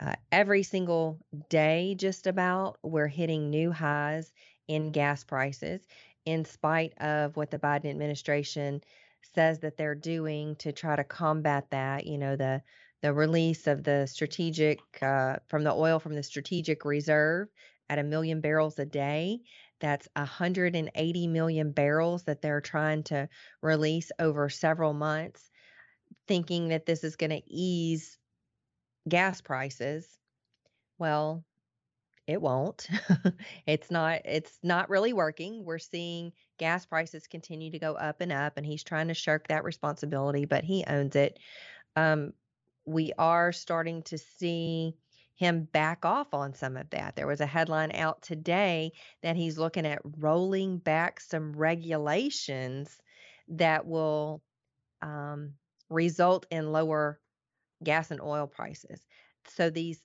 uh, 0.00 0.14
every 0.32 0.62
single 0.64 1.18
day, 1.48 1.94
just 1.96 2.26
about, 2.26 2.78
we're 2.82 3.06
hitting 3.06 3.48
new 3.48 3.70
highs 3.70 4.32
in 4.68 4.92
gas 4.92 5.24
prices, 5.24 5.80
in 6.24 6.44
spite 6.44 6.96
of 6.98 7.36
what 7.36 7.50
the 7.50 7.58
Biden 7.58 7.90
administration 7.90 8.82
says 9.34 9.60
that 9.60 9.76
they're 9.76 9.94
doing 9.94 10.56
to 10.56 10.72
try 10.72 10.96
to 10.96 11.04
combat 11.04 11.66
that. 11.70 12.06
You 12.06 12.18
know, 12.18 12.36
the 12.36 12.62
the 13.02 13.12
release 13.12 13.66
of 13.66 13.84
the 13.84 14.06
strategic 14.06 14.78
uh, 15.02 15.36
from 15.48 15.64
the 15.64 15.72
oil 15.72 15.98
from 15.98 16.14
the 16.14 16.22
strategic 16.22 16.84
reserve 16.84 17.48
at 17.88 17.98
a 17.98 18.04
million 18.04 18.40
barrels 18.40 18.78
a 18.78 18.86
day. 18.86 19.40
That's 19.80 20.08
180 20.16 21.26
million 21.28 21.72
barrels 21.72 22.24
that 22.24 22.40
they're 22.40 22.62
trying 22.62 23.02
to 23.04 23.28
release 23.60 24.10
over 24.18 24.48
several 24.48 24.94
months, 24.94 25.50
thinking 26.26 26.68
that 26.68 26.86
this 26.86 27.04
is 27.04 27.16
going 27.16 27.30
to 27.30 27.42
ease 27.46 28.18
gas 29.06 29.40
prices. 29.42 30.08
Well, 30.98 31.44
it 32.26 32.42
won't. 32.42 32.88
it's 33.66 33.90
not 33.90 34.22
it's 34.24 34.58
not 34.62 34.90
really 34.90 35.12
working. 35.12 35.64
We're 35.64 35.78
seeing 35.78 36.32
gas 36.58 36.84
prices 36.84 37.26
continue 37.26 37.70
to 37.70 37.78
go 37.78 37.94
up 37.94 38.20
and 38.20 38.32
up 38.32 38.56
and 38.56 38.66
he's 38.66 38.82
trying 38.82 39.08
to 39.08 39.14
shirk 39.14 39.48
that 39.48 39.64
responsibility, 39.64 40.44
but 40.44 40.64
he 40.64 40.84
owns 40.86 41.14
it. 41.16 41.38
Um, 41.94 42.32
we 42.84 43.12
are 43.18 43.52
starting 43.52 44.02
to 44.04 44.18
see 44.18 44.94
him 45.36 45.64
back 45.64 46.04
off 46.04 46.32
on 46.32 46.54
some 46.54 46.76
of 46.76 46.88
that. 46.90 47.14
There 47.14 47.26
was 47.26 47.40
a 47.40 47.46
headline 47.46 47.92
out 47.94 48.22
today 48.22 48.92
that 49.22 49.36
he's 49.36 49.58
looking 49.58 49.86
at 49.86 50.00
rolling 50.18 50.78
back 50.78 51.20
some 51.20 51.52
regulations 51.54 52.96
that 53.48 53.86
will 53.86 54.42
um, 55.02 55.52
result 55.90 56.46
in 56.50 56.72
lower 56.72 57.20
gas 57.84 58.10
and 58.10 58.20
oil 58.20 58.46
prices. 58.46 59.00
So 59.48 59.68
these 59.68 60.00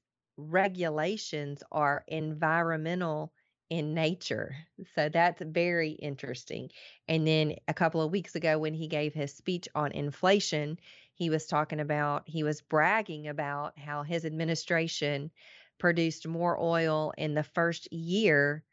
regulations 0.49 1.63
are 1.71 2.03
environmental 2.07 3.33
in 3.69 3.93
nature. 3.93 4.55
So 4.95 5.07
that's 5.09 5.41
very 5.41 5.91
interesting. 5.91 6.69
And 7.07 7.25
then 7.25 7.55
a 7.67 7.73
couple 7.73 8.01
of 8.01 8.11
weeks 8.11 8.35
ago, 8.35 8.59
when 8.59 8.73
he 8.73 8.87
gave 8.87 9.13
his 9.13 9.33
speech 9.33 9.67
on 9.73 9.93
inflation, 9.93 10.77
he 11.13 11.29
was 11.29 11.47
talking 11.47 11.79
about, 11.79 12.23
he 12.27 12.43
was 12.43 12.61
bragging 12.61 13.27
about 13.27 13.77
how 13.79 14.03
his 14.03 14.25
administration 14.25 15.31
produced 15.79 16.27
more 16.27 16.59
oil 16.61 17.13
in 17.17 17.33
the 17.33 17.43
first 17.43 17.91
year 17.93 18.63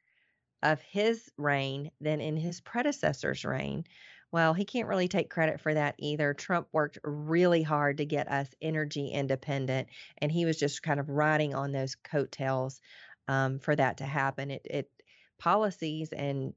of 0.62 0.80
his 0.82 1.30
reign 1.36 1.90
than 2.00 2.20
in 2.20 2.36
his 2.36 2.60
predecessor's 2.60 3.44
reign. 3.44 3.84
Well, 4.30 4.52
he 4.52 4.64
can't 4.64 4.88
really 4.88 5.08
take 5.08 5.30
credit 5.30 5.60
for 5.60 5.72
that 5.72 5.94
either. 5.98 6.34
Trump 6.34 6.68
worked 6.72 6.98
really 7.02 7.62
hard 7.62 7.98
to 7.98 8.04
get 8.04 8.28
us 8.28 8.48
energy 8.60 9.08
independent, 9.08 9.88
and 10.18 10.30
he 10.30 10.44
was 10.44 10.58
just 10.58 10.82
kind 10.82 11.00
of 11.00 11.08
riding 11.08 11.54
on 11.54 11.72
those 11.72 11.94
coattails 11.94 12.80
um, 13.26 13.58
for 13.58 13.74
that 13.74 13.98
to 13.98 14.04
happen. 14.04 14.50
It, 14.50 14.66
it 14.68 14.90
policies 15.38 16.12
and 16.12 16.52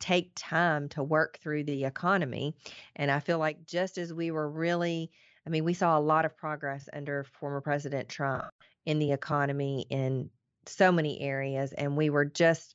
take 0.00 0.32
time 0.34 0.88
to 0.90 1.02
work 1.02 1.38
through 1.38 1.64
the 1.64 1.84
economy, 1.84 2.56
and 2.96 3.10
I 3.10 3.20
feel 3.20 3.38
like 3.38 3.64
just 3.66 3.98
as 3.98 4.12
we 4.12 4.32
were 4.32 4.50
really, 4.50 5.12
I 5.46 5.50
mean, 5.50 5.64
we 5.64 5.74
saw 5.74 5.96
a 5.96 6.00
lot 6.00 6.24
of 6.24 6.36
progress 6.36 6.88
under 6.92 7.24
former 7.38 7.60
President 7.60 8.08
Trump 8.08 8.46
in 8.84 8.98
the 8.98 9.12
economy 9.12 9.86
in 9.90 10.30
so 10.66 10.90
many 10.90 11.20
areas, 11.20 11.72
and 11.72 11.96
we 11.96 12.10
were 12.10 12.24
just 12.24 12.74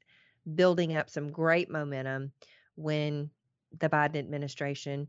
building 0.55 0.95
up 0.95 1.09
some 1.09 1.31
great 1.31 1.69
momentum 1.69 2.31
when 2.75 3.29
the 3.79 3.89
Biden 3.89 4.17
administration 4.17 5.07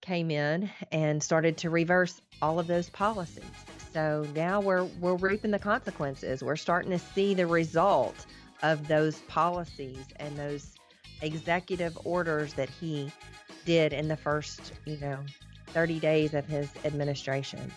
came 0.00 0.30
in 0.30 0.70
and 0.92 1.22
started 1.22 1.58
to 1.58 1.70
reverse 1.70 2.20
all 2.40 2.58
of 2.58 2.66
those 2.66 2.88
policies. 2.90 3.44
So 3.92 4.26
now 4.34 4.60
we're 4.60 4.84
we're 4.84 5.16
reaping 5.16 5.50
the 5.50 5.58
consequences. 5.58 6.42
We're 6.42 6.56
starting 6.56 6.90
to 6.90 6.98
see 6.98 7.34
the 7.34 7.46
result 7.46 8.26
of 8.62 8.86
those 8.88 9.18
policies 9.22 10.04
and 10.16 10.36
those 10.36 10.74
executive 11.22 11.98
orders 12.04 12.54
that 12.54 12.68
he 12.68 13.10
did 13.64 13.92
in 13.92 14.08
the 14.08 14.16
first, 14.16 14.72
you 14.84 14.98
know, 14.98 15.18
30 15.68 16.00
days 16.00 16.34
of 16.34 16.46
his 16.46 16.70
administration. 16.84 17.72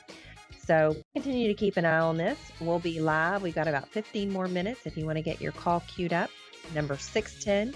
So 0.63 0.95
continue 1.13 1.47
to 1.47 1.53
keep 1.53 1.75
an 1.77 1.85
eye 1.85 1.99
on 1.99 2.17
this. 2.17 2.37
We'll 2.59 2.79
be 2.79 2.99
live. 2.99 3.41
We've 3.41 3.55
got 3.55 3.67
about 3.67 3.89
15 3.89 4.31
more 4.31 4.47
minutes 4.47 4.85
if 4.85 4.95
you 4.95 5.05
want 5.05 5.17
to 5.17 5.23
get 5.23 5.41
your 5.41 5.51
call 5.51 5.81
queued 5.87 6.13
up. 6.13 6.29
Number 6.73 6.97
610 6.97 7.73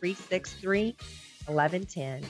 363 0.00 0.96
1110. 1.46 2.22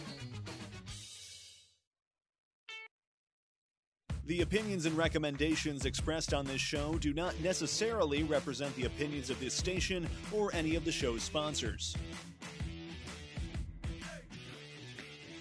The 4.27 4.43
opinions 4.43 4.85
and 4.85 4.95
recommendations 4.95 5.87
expressed 5.87 6.35
on 6.35 6.45
this 6.45 6.61
show 6.61 6.99
do 6.99 7.15
not 7.15 7.41
necessarily 7.41 8.25
represent 8.25 8.77
the 8.77 8.85
opinions 8.85 9.31
of 9.31 9.41
this 9.41 9.55
station 9.55 10.07
or 10.33 10.55
any 10.55 10.75
of 10.77 10.85
the 10.85 10.93
show's 10.93 11.23
sponsors. 11.23 11.97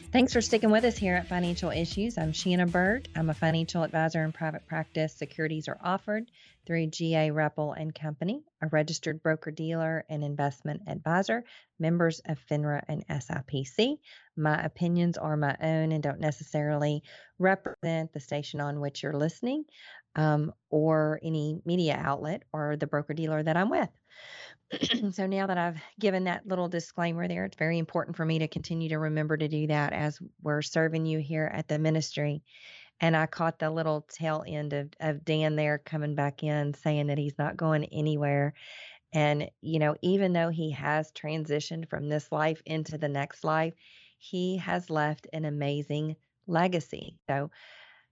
Thanks 0.10 0.32
for 0.32 0.40
sticking 0.40 0.72
with 0.72 0.86
us 0.86 0.98
here 0.98 1.16
at 1.16 1.28
Financial 1.28 1.70
Issues. 1.70 2.18
I'm 2.18 2.32
Shanna 2.32 2.66
Burt. 2.66 3.10
I'm 3.14 3.30
a 3.30 3.34
financial 3.34 3.84
advisor 3.84 4.24
in 4.24 4.32
private 4.32 4.66
practice. 4.66 5.14
Securities 5.14 5.68
are 5.68 5.78
offered 5.84 6.32
through 6.66 6.88
GA 6.88 7.32
Repple 7.32 7.74
and 7.74 7.94
Company, 7.94 8.42
a 8.62 8.68
registered 8.68 9.22
broker 9.22 9.52
dealer 9.52 10.06
and 10.10 10.24
investment 10.24 10.84
advisor, 10.88 11.44
members 11.78 12.22
of 12.26 12.40
FINRA 12.50 12.84
and 12.88 13.06
SIPC. 13.10 13.98
My 14.38 14.64
opinions 14.64 15.18
are 15.18 15.36
my 15.36 15.58
own 15.62 15.92
and 15.92 16.02
don't 16.02 16.22
necessarily 16.22 17.04
represent 17.38 18.14
the 18.14 18.22
station 18.22 18.62
on 18.62 18.80
which 18.80 19.04
you're 19.04 19.12
listening 19.12 19.66
um, 20.16 20.54
or 20.70 21.20
any 21.22 21.60
media 21.66 22.00
outlet 22.02 22.44
or 22.54 22.78
the 22.78 22.88
broker 22.88 23.14
dealer 23.14 23.44
that 23.44 23.58
I'm 23.58 23.70
with. 23.70 23.90
So 25.12 25.28
now 25.28 25.48
that 25.48 25.58
I've 25.58 25.82
given 26.00 26.26
that 26.26 26.48
little 26.48 26.68
disclaimer 26.68 27.28
there, 27.28 27.46
it's 27.46 27.58
very 27.58 27.78
important 27.78 28.18
for 28.18 28.26
me 28.26 28.40
to 28.40 28.48
continue 28.48 28.90
to 28.90 29.00
remember 29.00 29.38
to 29.38 29.48
do 29.48 29.68
that 29.68 29.94
as 29.94 30.20
we're 30.42 30.62
serving 30.62 31.06
you 31.06 31.20
here 31.20 31.50
at 31.54 31.68
the 31.68 31.80
ministry. 31.80 32.42
And 33.00 33.16
I 33.16 33.28
caught 33.28 33.60
the 33.60 33.70
little 33.70 34.06
tail 34.10 34.44
end 34.48 34.74
of, 34.74 34.90
of 35.00 35.24
Dan 35.24 35.56
there 35.56 35.78
coming 35.78 36.16
back 36.16 36.44
in 36.44 36.74
saying 36.74 37.08
that 37.08 37.18
he's 37.18 37.38
not 37.38 37.56
going 37.56 37.86
anywhere. 37.86 38.54
And, 39.14 39.50
you 39.62 39.80
know, 39.80 39.96
even 40.02 40.34
though 40.34 40.50
he 40.50 40.72
has 40.72 41.12
transitioned 41.12 41.90
from 41.90 42.10
this 42.10 42.32
life 42.32 42.62
into 42.66 42.98
the 42.98 43.08
next 43.08 43.44
life, 43.44 43.74
he 44.18 44.58
has 44.58 44.90
left 44.90 45.28
an 45.32 45.46
amazing 45.46 46.16
legacy. 46.48 47.16
So 47.28 47.52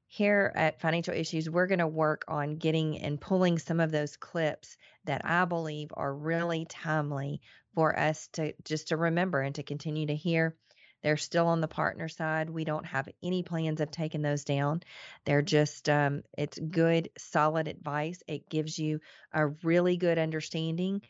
here 0.07 0.51
at 0.55 0.79
Financial 0.79 1.13
Issues, 1.13 1.49
we're 1.49 1.67
going 1.67 1.79
to 1.79 1.87
work 1.87 2.25
on 2.27 2.57
getting 2.57 2.99
and 2.99 3.19
pulling 3.19 3.59
some 3.59 3.79
of 3.79 3.91
those 3.91 4.17
clips 4.17 4.77
that 5.05 5.25
I 5.25 5.45
believe 5.45 5.89
are 5.93 6.13
really 6.13 6.65
timely 6.65 7.41
for 7.73 7.97
us 7.97 8.27
to 8.33 8.53
just 8.63 8.89
to 8.89 8.97
remember 8.97 9.41
and 9.41 9.55
to 9.55 9.63
continue 9.63 10.07
to 10.07 10.15
hear. 10.15 10.55
They're 11.03 11.17
still 11.17 11.47
on 11.47 11.61
the 11.61 11.67
partner 11.67 12.07
side. 12.07 12.49
We 12.49 12.63
don't 12.63 12.85
have 12.85 13.07
any 13.21 13.43
plans 13.43 13.79
of 13.79 13.91
taking 13.91 14.23
those 14.23 14.43
down. 14.43 14.81
They're 15.25 15.43
just, 15.43 15.87
um, 15.87 16.23
it's 16.35 16.57
good, 16.57 17.09
solid 17.17 17.67
advice. 17.67 18.23
It 18.27 18.49
gives 18.49 18.79
you 18.79 19.01
a 19.31 19.47
really 19.47 19.97
good 19.97 20.17
understanding 20.17 21.01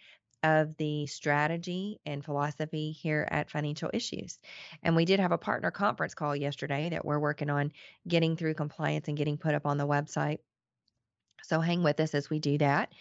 of 0.43 0.77
the 0.77 1.07
strategy 1.07 1.99
and 2.05 2.23
philosophy 2.23 2.91
here 2.91 3.27
at 3.29 3.49
Financial 3.49 3.89
Issues. 3.93 4.37
And 4.83 4.95
we 4.95 5.05
did 5.05 5.19
have 5.19 5.31
a 5.31 5.37
partner 5.37 5.71
conference 5.71 6.13
call 6.13 6.35
yesterday 6.35 6.89
that 6.89 7.05
we're 7.05 7.19
working 7.19 7.49
on 7.49 7.71
getting 8.07 8.35
through 8.35 8.53
compliance 8.53 9.07
and 9.07 9.17
getting 9.17 9.37
put 9.37 9.55
up 9.55 9.65
on 9.65 9.77
the 9.77 9.87
website. 9.87 10.39
So 11.43 11.59
hang 11.59 11.83
with 11.83 11.99
us 11.99 12.15
as 12.15 12.29
we 12.29 12.39
do 12.39 12.57
that. 12.57 12.91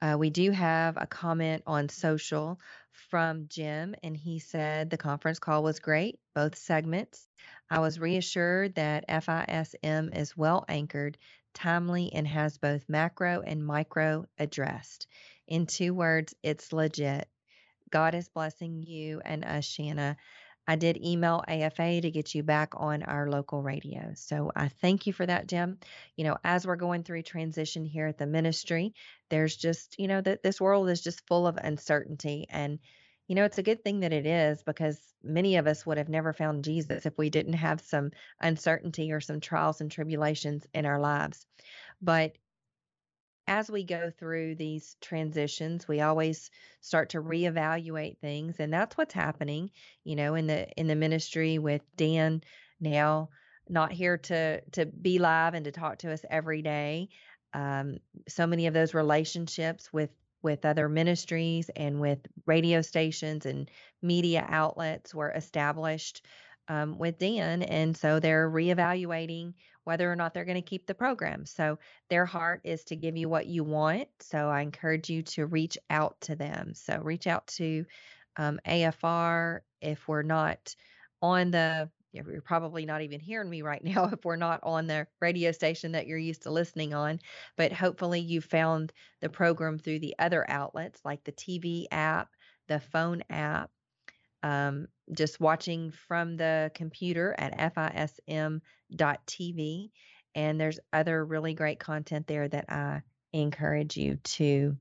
Uh, 0.00 0.16
we 0.18 0.30
do 0.30 0.50
have 0.50 0.96
a 0.96 1.06
comment 1.06 1.62
on 1.64 1.88
social 1.88 2.58
from 2.90 3.46
Jim, 3.48 3.94
and 4.02 4.16
he 4.16 4.40
said 4.40 4.90
the 4.90 4.96
conference 4.96 5.38
call 5.38 5.62
was 5.62 5.78
great, 5.78 6.18
both 6.34 6.56
segments. 6.56 7.28
I 7.70 7.78
was 7.78 8.00
reassured 8.00 8.74
that 8.74 9.08
FISM 9.08 10.16
is 10.16 10.36
well 10.36 10.64
anchored, 10.68 11.18
timely, 11.54 12.12
and 12.12 12.26
has 12.26 12.58
both 12.58 12.88
macro 12.88 13.42
and 13.42 13.64
micro 13.64 14.26
addressed. 14.38 15.06
In 15.52 15.66
two 15.66 15.92
words, 15.92 16.34
it's 16.42 16.72
legit. 16.72 17.28
God 17.90 18.14
is 18.14 18.30
blessing 18.30 18.82
you 18.82 19.20
and 19.22 19.44
us, 19.44 19.66
Shanna. 19.66 20.16
I 20.66 20.76
did 20.76 20.96
email 20.96 21.44
AFA 21.46 22.00
to 22.00 22.10
get 22.10 22.34
you 22.34 22.42
back 22.42 22.72
on 22.74 23.02
our 23.02 23.28
local 23.28 23.60
radio. 23.60 24.12
So 24.14 24.50
I 24.56 24.68
thank 24.68 25.06
you 25.06 25.12
for 25.12 25.26
that, 25.26 25.48
Jim. 25.48 25.76
You 26.16 26.24
know, 26.24 26.38
as 26.42 26.66
we're 26.66 26.76
going 26.76 27.02
through 27.02 27.24
transition 27.24 27.84
here 27.84 28.06
at 28.06 28.16
the 28.16 28.26
ministry, 28.26 28.94
there's 29.28 29.54
just, 29.54 29.98
you 29.98 30.08
know, 30.08 30.22
that 30.22 30.42
this 30.42 30.58
world 30.58 30.88
is 30.88 31.02
just 31.02 31.26
full 31.26 31.46
of 31.46 31.58
uncertainty. 31.58 32.46
And, 32.48 32.78
you 33.28 33.34
know, 33.34 33.44
it's 33.44 33.58
a 33.58 33.62
good 33.62 33.84
thing 33.84 34.00
that 34.00 34.14
it 34.14 34.24
is 34.24 34.62
because 34.62 34.98
many 35.22 35.56
of 35.56 35.66
us 35.66 35.84
would 35.84 35.98
have 35.98 36.08
never 36.08 36.32
found 36.32 36.64
Jesus 36.64 37.04
if 37.04 37.18
we 37.18 37.28
didn't 37.28 37.52
have 37.52 37.82
some 37.82 38.12
uncertainty 38.40 39.12
or 39.12 39.20
some 39.20 39.40
trials 39.40 39.82
and 39.82 39.90
tribulations 39.90 40.66
in 40.72 40.86
our 40.86 40.98
lives. 40.98 41.44
But 42.00 42.38
as 43.46 43.70
we 43.70 43.84
go 43.84 44.10
through 44.18 44.54
these 44.54 44.96
transitions 45.00 45.88
we 45.88 46.00
always 46.00 46.50
start 46.80 47.10
to 47.10 47.20
reevaluate 47.20 48.18
things 48.18 48.60
and 48.60 48.72
that's 48.72 48.96
what's 48.96 49.14
happening 49.14 49.70
you 50.04 50.16
know 50.16 50.34
in 50.34 50.46
the 50.46 50.68
in 50.78 50.86
the 50.86 50.94
ministry 50.94 51.58
with 51.58 51.82
Dan 51.96 52.42
now 52.80 53.28
not 53.68 53.92
here 53.92 54.18
to 54.18 54.60
to 54.72 54.86
be 54.86 55.18
live 55.18 55.54
and 55.54 55.64
to 55.64 55.72
talk 55.72 55.98
to 55.98 56.12
us 56.12 56.24
every 56.30 56.62
day 56.62 57.08
um, 57.54 57.98
so 58.28 58.46
many 58.46 58.66
of 58.66 58.74
those 58.74 58.94
relationships 58.94 59.92
with 59.92 60.10
with 60.42 60.64
other 60.64 60.88
ministries 60.88 61.70
and 61.76 62.00
with 62.00 62.18
radio 62.46 62.82
stations 62.82 63.46
and 63.46 63.70
media 64.02 64.44
outlets 64.48 65.14
were 65.14 65.30
established 65.30 66.26
um, 66.68 66.98
with 66.98 67.18
Dan. 67.18 67.62
And 67.62 67.96
so 67.96 68.20
they're 68.20 68.50
reevaluating 68.50 69.54
whether 69.84 70.10
or 70.10 70.16
not 70.16 70.34
they're 70.34 70.44
going 70.44 70.62
to 70.62 70.68
keep 70.68 70.86
the 70.86 70.94
program. 70.94 71.46
So 71.46 71.78
their 72.08 72.26
heart 72.26 72.60
is 72.64 72.84
to 72.84 72.96
give 72.96 73.16
you 73.16 73.28
what 73.28 73.46
you 73.46 73.64
want. 73.64 74.08
So 74.20 74.48
I 74.48 74.60
encourage 74.60 75.10
you 75.10 75.22
to 75.22 75.46
reach 75.46 75.78
out 75.90 76.20
to 76.22 76.36
them. 76.36 76.74
So 76.74 77.00
reach 77.02 77.26
out 77.26 77.46
to 77.58 77.84
um, 78.36 78.60
AFR 78.66 79.60
if 79.80 80.06
we're 80.08 80.22
not 80.22 80.74
on 81.20 81.50
the 81.50 81.90
you're 82.12 82.42
probably 82.42 82.84
not 82.84 83.00
even 83.00 83.20
hearing 83.20 83.48
me 83.48 83.62
right 83.62 83.82
now 83.84 84.10
if 84.12 84.24
we're 84.24 84.36
not 84.36 84.60
on 84.62 84.86
the 84.86 85.06
radio 85.20 85.52
station 85.52 85.92
that 85.92 86.06
you're 86.06 86.18
used 86.18 86.42
to 86.42 86.50
listening 86.50 86.94
on. 86.94 87.20
But 87.56 87.72
hopefully, 87.72 88.20
you 88.20 88.40
found 88.40 88.92
the 89.20 89.28
program 89.28 89.78
through 89.78 90.00
the 90.00 90.14
other 90.18 90.48
outlets 90.48 91.00
like 91.04 91.24
the 91.24 91.32
TV 91.32 91.86
app, 91.90 92.28
the 92.68 92.80
phone 92.80 93.22
app, 93.30 93.70
um, 94.42 94.88
just 95.12 95.40
watching 95.40 95.90
from 95.90 96.36
the 96.36 96.70
computer 96.74 97.34
at 97.38 97.58
fism.tv. 97.58 98.60
And 100.34 100.60
there's 100.60 100.80
other 100.92 101.24
really 101.24 101.54
great 101.54 101.78
content 101.78 102.26
there 102.26 102.48
that 102.48 102.70
I 102.70 103.02
encourage 103.32 103.96
you 103.96 104.16
to 104.16 104.76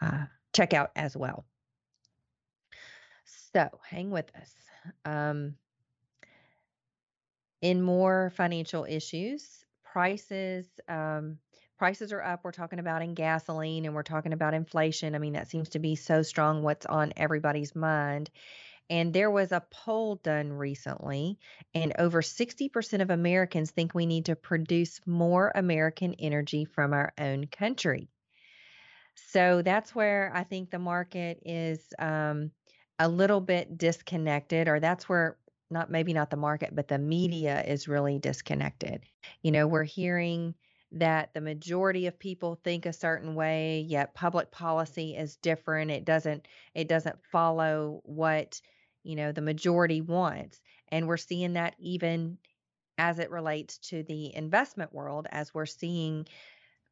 uh, 0.00 0.24
check 0.54 0.74
out 0.74 0.90
as 0.96 1.16
well. 1.16 1.44
So 3.54 3.70
hang 3.88 4.10
with 4.10 4.30
us. 4.36 4.52
Um, 5.04 5.54
in 7.60 7.80
more 7.80 8.32
financial 8.34 8.84
issues, 8.84 9.64
prices 9.84 10.66
um, 10.88 11.38
prices 11.78 12.12
are 12.12 12.22
up. 12.22 12.44
We're 12.44 12.52
talking 12.52 12.78
about 12.78 13.02
in 13.02 13.14
gasoline 13.14 13.84
and 13.84 13.94
we're 13.94 14.02
talking 14.02 14.32
about 14.32 14.54
inflation. 14.54 15.14
I 15.14 15.18
mean, 15.18 15.32
that 15.32 15.48
seems 15.48 15.70
to 15.70 15.78
be 15.78 15.96
so 15.96 16.22
strong 16.22 16.62
what's 16.62 16.86
on 16.86 17.12
everybody's 17.16 17.74
mind. 17.74 18.30
And 18.90 19.12
there 19.12 19.30
was 19.30 19.52
a 19.52 19.64
poll 19.70 20.16
done 20.16 20.52
recently, 20.52 21.38
and 21.74 21.94
over 21.98 22.20
60% 22.20 23.00
of 23.00 23.10
Americans 23.10 23.70
think 23.70 23.94
we 23.94 24.06
need 24.06 24.26
to 24.26 24.36
produce 24.36 25.00
more 25.06 25.52
American 25.54 26.14
energy 26.18 26.64
from 26.64 26.92
our 26.92 27.12
own 27.18 27.46
country. 27.46 28.08
So 29.14 29.62
that's 29.62 29.94
where 29.94 30.30
I 30.34 30.44
think 30.44 30.70
the 30.70 30.78
market 30.78 31.42
is 31.44 31.80
um, 31.98 32.50
a 32.98 33.08
little 33.08 33.40
bit 33.40 33.78
disconnected, 33.78 34.68
or 34.68 34.80
that's 34.80 35.08
where 35.08 35.38
not 35.70 35.90
maybe 35.90 36.12
not 36.12 36.30
the 36.30 36.36
market, 36.36 36.74
but 36.74 36.88
the 36.88 36.98
media 36.98 37.62
is 37.66 37.88
really 37.88 38.18
disconnected. 38.18 39.02
You 39.42 39.52
know, 39.52 39.66
we're 39.66 39.84
hearing 39.84 40.54
that 40.92 41.32
the 41.32 41.40
majority 41.40 42.06
of 42.06 42.18
people 42.18 42.58
think 42.62 42.86
a 42.86 42.92
certain 42.92 43.34
way 43.34 43.84
yet 43.88 44.14
public 44.14 44.50
policy 44.50 45.16
is 45.16 45.36
different 45.36 45.90
it 45.90 46.04
doesn't 46.04 46.46
it 46.74 46.88
doesn't 46.88 47.16
follow 47.30 48.00
what 48.04 48.60
you 49.02 49.16
know 49.16 49.32
the 49.32 49.40
majority 49.40 50.00
wants 50.00 50.60
and 50.88 51.08
we're 51.08 51.16
seeing 51.16 51.54
that 51.54 51.74
even 51.78 52.36
as 52.98 53.18
it 53.18 53.30
relates 53.30 53.78
to 53.78 54.02
the 54.02 54.34
investment 54.34 54.92
world 54.92 55.26
as 55.30 55.54
we're 55.54 55.66
seeing 55.66 56.26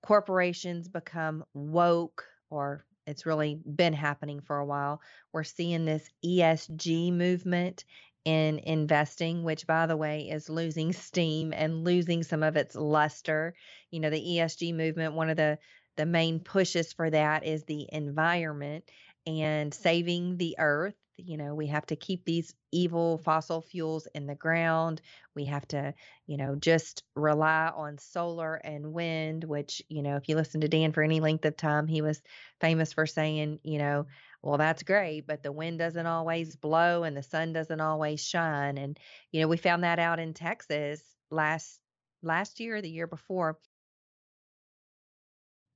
corporations 0.02 0.88
become 0.88 1.44
woke 1.52 2.24
or 2.48 2.84
it's 3.06 3.26
really 3.26 3.60
been 3.74 3.92
happening 3.92 4.40
for 4.40 4.58
a 4.58 4.64
while 4.64 5.00
we're 5.32 5.44
seeing 5.44 5.84
this 5.84 6.08
ESG 6.24 7.12
movement 7.12 7.84
in 8.24 8.58
investing 8.60 9.42
which 9.42 9.66
by 9.66 9.86
the 9.86 9.96
way 9.96 10.28
is 10.28 10.48
losing 10.50 10.92
steam 10.92 11.52
and 11.52 11.84
losing 11.84 12.22
some 12.22 12.42
of 12.42 12.56
its 12.56 12.74
luster. 12.74 13.54
You 13.90 14.00
know 14.00 14.10
the 14.10 14.32
ESG 14.34 14.72
movement 14.72 15.14
one 15.14 15.30
of 15.30 15.36
the 15.36 15.58
the 15.96 16.06
main 16.06 16.40
pushes 16.40 16.92
for 16.92 17.10
that 17.10 17.44
is 17.44 17.64
the 17.64 17.86
environment 17.92 18.84
and 19.26 19.72
saving 19.74 20.36
the 20.36 20.56
earth. 20.58 20.94
You 21.16 21.36
know 21.36 21.54
we 21.54 21.66
have 21.66 21.84
to 21.86 21.96
keep 21.96 22.24
these 22.24 22.54
evil 22.72 23.18
fossil 23.18 23.60
fuels 23.60 24.06
in 24.14 24.26
the 24.26 24.34
ground. 24.34 25.02
We 25.34 25.44
have 25.46 25.66
to 25.68 25.94
you 26.26 26.36
know 26.38 26.56
just 26.56 27.02
rely 27.14 27.70
on 27.74 27.98
solar 27.98 28.54
and 28.54 28.92
wind 28.92 29.44
which 29.44 29.82
you 29.88 30.02
know 30.02 30.16
if 30.16 30.28
you 30.28 30.36
listen 30.36 30.62
to 30.62 30.68
dan 30.68 30.92
for 30.92 31.02
any 31.02 31.20
length 31.20 31.44
of 31.44 31.56
time 31.56 31.86
he 31.86 32.00
was 32.02 32.22
famous 32.60 32.92
for 32.92 33.06
saying 33.06 33.58
you 33.62 33.78
know 33.78 34.06
well 34.42 34.58
that's 34.58 34.82
great 34.82 35.26
but 35.26 35.42
the 35.42 35.52
wind 35.52 35.78
doesn't 35.78 36.06
always 36.06 36.56
blow 36.56 37.02
and 37.04 37.16
the 37.16 37.22
sun 37.22 37.52
doesn't 37.52 37.80
always 37.80 38.24
shine 38.24 38.78
and 38.78 38.98
you 39.32 39.40
know 39.40 39.48
we 39.48 39.56
found 39.56 39.84
that 39.84 39.98
out 39.98 40.18
in 40.18 40.34
texas 40.34 41.02
last 41.30 41.78
last 42.22 42.60
year 42.60 42.80
the 42.80 42.90
year 42.90 43.06
before 43.06 43.58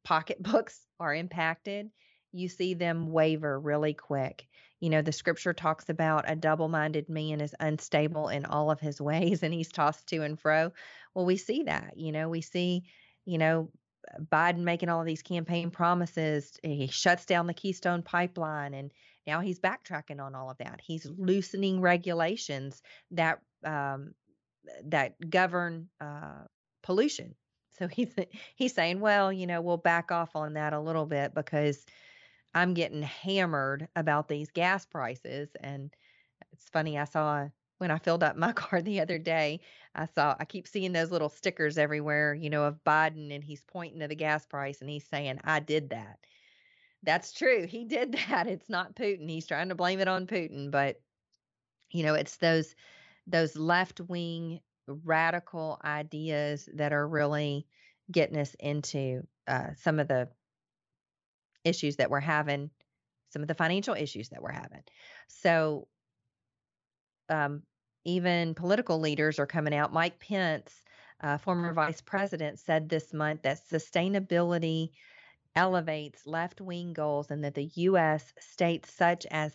pocketbooks 0.05 0.81
are 1.01 1.15
impacted 1.15 1.91
you 2.33 2.49
see 2.49 2.75
them 2.75 3.13
waver 3.13 3.59
really 3.59 3.95
quick 3.95 4.47
you 4.85 4.91
know, 4.91 5.01
the 5.01 5.13
scripture 5.13 5.55
talks 5.55 5.89
about 5.89 6.31
a 6.31 6.37
double 6.37 6.69
minded 6.69 7.09
man 7.09 7.41
is 7.41 7.55
unstable 7.59 8.29
in 8.29 8.45
all 8.45 8.71
of 8.71 8.81
his 8.81 9.01
ways 9.01 9.43
and 9.43 9.55
he's 9.55 9.73
tossed 9.73 10.07
to 10.09 10.23
and 10.23 10.39
fro. 10.39 10.73
Well, 11.15 11.25
we 11.25 11.39
see 11.39 11.63
that, 11.63 11.95
you 11.97 12.13
know, 12.13 12.29
we 12.29 12.43
see, 12.43 12.85
you 13.25 13.39
know, 13.39 13.71
Biden 14.31 14.59
making 14.59 14.89
all 14.89 15.01
of 15.01 15.07
these 15.07 15.23
campaign 15.23 15.71
promises. 15.71 16.59
He 16.63 16.87
shuts 16.87 17.25
down 17.27 17.47
the 17.47 17.55
Keystone 17.55 18.03
pipeline 18.03 18.75
and 18.75 18.93
now 19.27 19.41
he's 19.41 19.59
backtracking 19.59 20.21
on 20.21 20.35
all 20.35 20.51
of 20.51 20.59
that. 20.59 20.81
He's 20.83 21.07
loosening 21.17 21.81
regulations 21.81 22.83
that 23.13 23.41
um, 23.65 24.15
that 24.85 25.15
govern 25.31 25.89
uh, 26.01 26.45
pollution. 26.83 27.35
So 27.79 27.89
he's 27.89 28.15
he's 28.55 28.75
saying, 28.75 29.01
well, 29.01 29.33
you 29.33 29.47
know, 29.47 29.61
we'll 29.61 29.77
back 29.77 30.13
off 30.13 30.37
on 30.37 30.55
that 30.55 30.73
a 30.73 30.81
little 30.81 31.07
bit 31.07 31.35
because 31.35 31.85
I'm 32.55 32.75
getting 32.75 33.03
hammered 33.03 33.89
about 33.97 34.29
these 34.29 34.51
gas 34.51 34.87
prices. 34.87 35.49
And 35.61 35.93
it's 36.53 36.69
funny, 36.69 36.99
I 36.99 37.05
saw 37.05 37.49
when 37.79 37.91
I 37.91 37.99
filled 37.99 38.23
up 38.23 38.37
my 38.37 38.53
car 38.55 38.83
the 38.83 39.01
other 39.01 39.19
day, 39.19 39.61
I 39.95 40.07
saw, 40.07 40.35
I 40.39 40.45
keep 40.45 40.67
seeing 40.67 40.93
those 40.93 41.11
little 41.11 41.29
stickers 41.29 41.79
everywhere, 41.79 42.35
you 42.35 42.51
know, 42.51 42.65
of 42.65 42.83
Biden, 42.85 43.35
and 43.35 43.43
he's 43.43 43.63
pointing 43.63 44.01
to 44.01 44.09
the 44.09 44.15
gas 44.15 44.47
price 44.47 44.81
and 44.81 44.91
he's 44.91 45.07
saying, 45.07 45.41
I 45.45 45.61
did 45.61 45.91
that. 45.91 46.19
That's 47.03 47.33
true. 47.33 47.67
He 47.67 47.85
did 47.85 48.13
that. 48.29 48.47
It's 48.47 48.69
not 48.69 48.95
Putin. 48.95 49.29
He's 49.29 49.47
trying 49.47 49.69
to 49.69 49.75
blame 49.75 50.01
it 50.01 50.09
on 50.09 50.27
Putin, 50.27 50.71
but 50.71 51.01
you 51.91 52.03
know, 52.03 52.15
it's 52.15 52.37
those 52.39 52.75
those 53.27 53.57
left 53.57 54.01
wing 54.01 54.61
radical 54.87 55.81
ideas 55.85 56.69
that 56.75 56.93
are 56.93 57.07
really 57.07 57.67
getting 58.11 58.37
us 58.37 58.55
into 58.59 59.23
uh, 59.47 59.69
some 59.81 59.99
of 59.99 60.09
the 60.09 60.29
issues 61.65 61.97
that 61.97 62.11
we're 62.11 62.21
having, 62.21 62.71
some 63.31 63.43
of 63.43 63.49
the 63.49 63.55
financial 63.55 63.95
issues 63.95 64.29
that 64.31 64.43
we're 64.43 64.53
having. 64.53 64.83
So, 65.29 65.89
um, 67.29 67.63
even 68.05 68.55
political 68.55 69.01
leaders 69.01 69.39
are 69.39 69.47
coming 69.47 69.75
out. 69.75 69.93
Mike 69.93 70.21
Pence, 70.21 70.73
uh, 71.21 71.39
former 71.39 71.73
vice 71.73 72.01
president, 72.01 72.59
said 72.59 72.89
this 72.89 73.13
month 73.13 73.43
that 73.43 73.61
sustainability 73.71 74.91
elevates 75.57 76.27
left 76.27 76.61
wing 76.61 76.93
goals 76.93 77.31
and 77.31 77.45
that 77.45 77.55
the 77.55 77.71
U.S. 77.75 78.33
states 78.41 78.93
such 78.93 79.25
as 79.27 79.53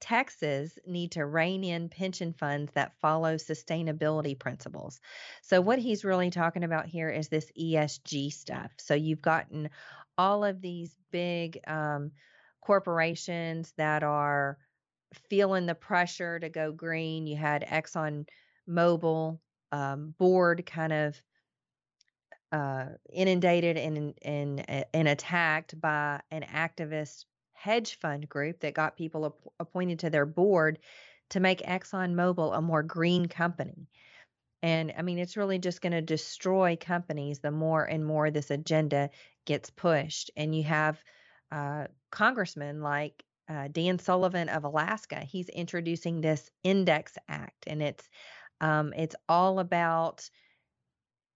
Texas 0.00 0.78
need 0.86 1.12
to 1.12 1.26
rein 1.26 1.62
in 1.62 1.88
pension 1.88 2.32
funds 2.32 2.72
that 2.72 2.98
follow 3.00 3.36
sustainability 3.36 4.38
principles. 4.38 5.00
So, 5.42 5.60
what 5.60 5.78
he's 5.78 6.04
really 6.04 6.30
talking 6.30 6.64
about 6.64 6.86
here 6.86 7.10
is 7.10 7.28
this 7.28 7.50
ESG 7.58 8.32
stuff. 8.32 8.70
So, 8.78 8.94
you've 8.94 9.22
gotten 9.22 9.68
all 10.16 10.44
of 10.44 10.60
these 10.60 10.94
big 11.10 11.60
um, 11.66 12.12
corporations 12.60 13.72
that 13.76 14.02
are 14.02 14.58
feeling 15.28 15.66
the 15.66 15.74
pressure 15.74 16.38
to 16.38 16.48
go 16.48 16.72
green. 16.72 17.26
You 17.26 17.36
had 17.36 17.66
Exxon 17.66 18.28
Mobil 18.68 19.38
um, 19.72 20.14
board 20.18 20.64
kind 20.66 20.92
of 20.92 21.22
uh, 22.52 22.86
inundated 23.12 23.76
and, 23.76 24.14
and 24.22 24.86
and 24.92 25.08
attacked 25.08 25.80
by 25.80 26.20
an 26.30 26.42
activist 26.42 27.24
hedge 27.52 27.98
fund 28.00 28.28
group 28.28 28.60
that 28.60 28.74
got 28.74 28.96
people 28.96 29.26
ap- 29.26 29.52
appointed 29.60 30.00
to 30.00 30.10
their 30.10 30.26
board 30.26 30.78
to 31.28 31.40
make 31.40 31.60
ExxonMobil 31.60 32.56
a 32.56 32.60
more 32.60 32.82
green 32.82 33.26
company. 33.26 33.86
And 34.62 34.92
I 34.96 35.02
mean, 35.02 35.18
it's 35.18 35.36
really 35.36 35.58
just 35.58 35.80
going 35.80 35.92
to 35.92 36.02
destroy 36.02 36.76
companies 36.80 37.38
the 37.38 37.50
more 37.50 37.84
and 37.84 38.04
more 38.04 38.30
this 38.30 38.50
agenda 38.50 39.10
gets 39.46 39.70
pushed. 39.70 40.30
And 40.36 40.54
you 40.54 40.64
have 40.64 41.02
uh, 41.52 41.86
congressmen 42.10 42.80
like 42.82 43.22
uh, 43.50 43.68
Dan 43.72 43.98
Sullivan 43.98 44.48
of 44.48 44.64
Alaska. 44.64 45.20
He's 45.20 45.48
introducing 45.48 46.20
this 46.20 46.50
Index 46.62 47.14
Act, 47.28 47.64
and 47.66 47.82
it's 47.82 48.08
um, 48.60 48.92
it's 48.96 49.16
all 49.28 49.58
about 49.58 50.28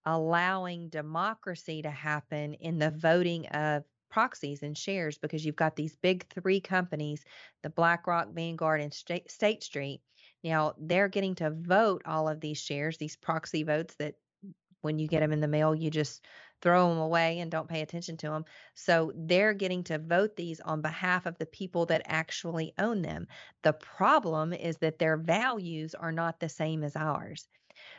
allowing 0.05 0.89
democracy 0.89 1.81
to 1.81 1.89
happen 1.89 2.53
in 2.53 2.77
the 2.77 2.91
voting 2.91 3.47
of 3.47 3.83
proxies 4.09 4.61
and 4.63 4.77
shares 4.77 5.17
because 5.17 5.43
you've 5.43 5.55
got 5.55 5.75
these 5.75 5.95
big 5.97 6.25
three 6.29 6.61
companies, 6.61 7.25
the 7.63 7.69
BlackRock, 7.69 8.31
Vanguard, 8.33 8.79
and 8.79 8.93
State, 8.93 9.29
State 9.29 9.63
Street. 9.63 10.01
Now 10.43 10.75
they're 10.77 11.09
getting 11.09 11.35
to 11.35 11.49
vote 11.49 12.03
all 12.05 12.29
of 12.29 12.39
these 12.39 12.59
shares, 12.59 12.97
these 12.97 13.17
proxy 13.17 13.63
votes 13.63 13.95
that 13.99 14.13
when 14.81 14.99
you 14.99 15.07
get 15.07 15.21
them 15.21 15.33
in 15.33 15.41
the 15.41 15.47
mail, 15.47 15.73
you 15.73 15.89
just 15.89 16.23
throw 16.65 16.89
them 16.89 16.97
away 16.97 17.39
and 17.39 17.51
don't 17.51 17.69
pay 17.69 17.81
attention 17.81 18.17
to 18.17 18.29
them. 18.29 18.43
So 18.73 19.13
they're 19.15 19.53
getting 19.53 19.83
to 19.85 19.99
vote 19.99 20.35
these 20.35 20.59
on 20.59 20.81
behalf 20.81 21.27
of 21.27 21.37
the 21.37 21.45
people 21.45 21.85
that 21.85 22.01
actually 22.05 22.73
own 22.79 23.03
them. 23.03 23.27
The 23.61 23.73
problem 23.73 24.51
is 24.51 24.77
that 24.77 24.97
their 24.97 25.15
values 25.15 25.93
are 25.93 26.11
not 26.11 26.39
the 26.39 26.49
same 26.49 26.83
as 26.83 26.95
ours. 26.95 27.47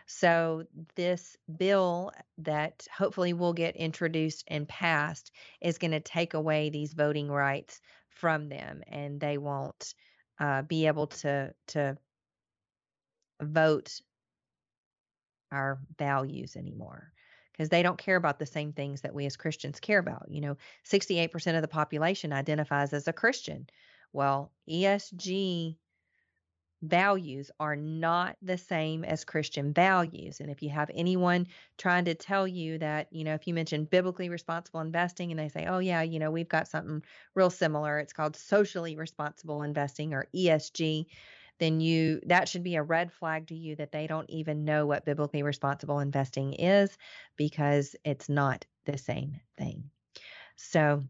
So, 0.07 0.65
this 0.95 1.37
bill 1.59 2.11
that 2.39 2.87
hopefully 2.97 3.35
will 3.35 3.53
get 3.53 3.77
introduced 3.77 4.45
and 4.49 4.67
passed 4.67 5.31
is 5.61 5.79
going 5.79 5.91
to 5.91 6.01
take 6.01 6.35
away 6.35 6.71
these 6.71 6.95
voting 6.95 7.29
rights 7.29 7.81
from 8.09 8.49
them, 8.49 8.83
and 8.89 9.21
they 9.21 9.37
won't 9.37 9.95
uh, 10.41 10.63
be 10.63 10.87
able 10.87 11.09
to 11.09 11.53
to 11.69 11.99
vote 13.43 14.01
our 15.53 15.79
values 15.99 16.57
anymore 16.57 17.13
because 17.57 17.69
they 17.69 17.83
don't 17.83 17.99
care 17.99 18.17
about 18.17 18.39
the 18.39 18.47
same 18.47 18.73
things 18.73 19.01
that 19.03 19.15
we 19.15 19.27
as 19.27 19.37
Christians 19.37 19.81
care 19.81 19.99
about. 19.99 20.27
You 20.29 20.41
know, 20.41 20.57
68% 20.85 21.57
of 21.57 21.63
the 21.63 21.69
population 21.69 22.33
identifies 22.33 22.93
as 22.93 23.09
a 23.09 23.13
Christian. 23.13 23.67
Well, 24.13 24.53
ESG 24.69 25.77
values 26.83 27.51
are 27.59 27.77
not 27.77 28.37
the 28.43 28.59
same 28.59 29.05
as 29.05 29.25
Christian 29.25 29.73
values. 29.73 30.41
And 30.41 30.51
if 30.51 30.63
you 30.63 30.71
have 30.71 30.91
anyone 30.95 31.47
trying 31.79 32.05
to 32.05 32.15
tell 32.15 32.47
you 32.47 32.79
that, 32.79 33.13
you 33.13 33.25
know, 33.25 33.35
if 33.35 33.47
you 33.47 33.55
mention 33.55 33.85
biblically 33.85 34.29
responsible 34.29 34.81
investing 34.81 35.31
and 35.31 35.41
they 35.41 35.49
say, 35.49 35.67
oh, 35.67 35.79
yeah, 35.79 36.03
you 36.03 36.19
know, 36.19 36.31
we've 36.31 36.49
got 36.49 36.69
something 36.69 37.03
real 37.35 37.51
similar, 37.51 37.99
it's 37.99 38.13
called 38.13 38.37
socially 38.37 38.97
responsible 38.97 39.63
investing 39.63 40.15
or 40.15 40.29
ESG, 40.35 41.07
then 41.59 41.81
you 41.81 42.21
that 42.27 42.49
should 42.49 42.63
be 42.63 42.77
a 42.77 42.83
red 42.83 43.13
flag 43.13 43.47
to 43.49 43.55
you 43.55 43.77
that 43.77 43.93
they 43.93 44.07
don't 44.07 44.29
even 44.31 44.65
know 44.65 44.87
what 44.87 45.05
biblically 45.05 45.43
responsible 45.43 46.01
investing 46.01 46.55
is 46.55 46.97
because 47.37 47.97
it's 48.05 48.29
not 48.29 48.65
the 48.85 48.99
same 48.99 49.41
thing. 49.57 49.91
So, 50.57 51.03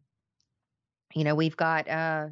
you 1.14 1.24
know, 1.24 1.34
we've 1.34 1.56
got 1.56 1.88
uh 1.88 2.28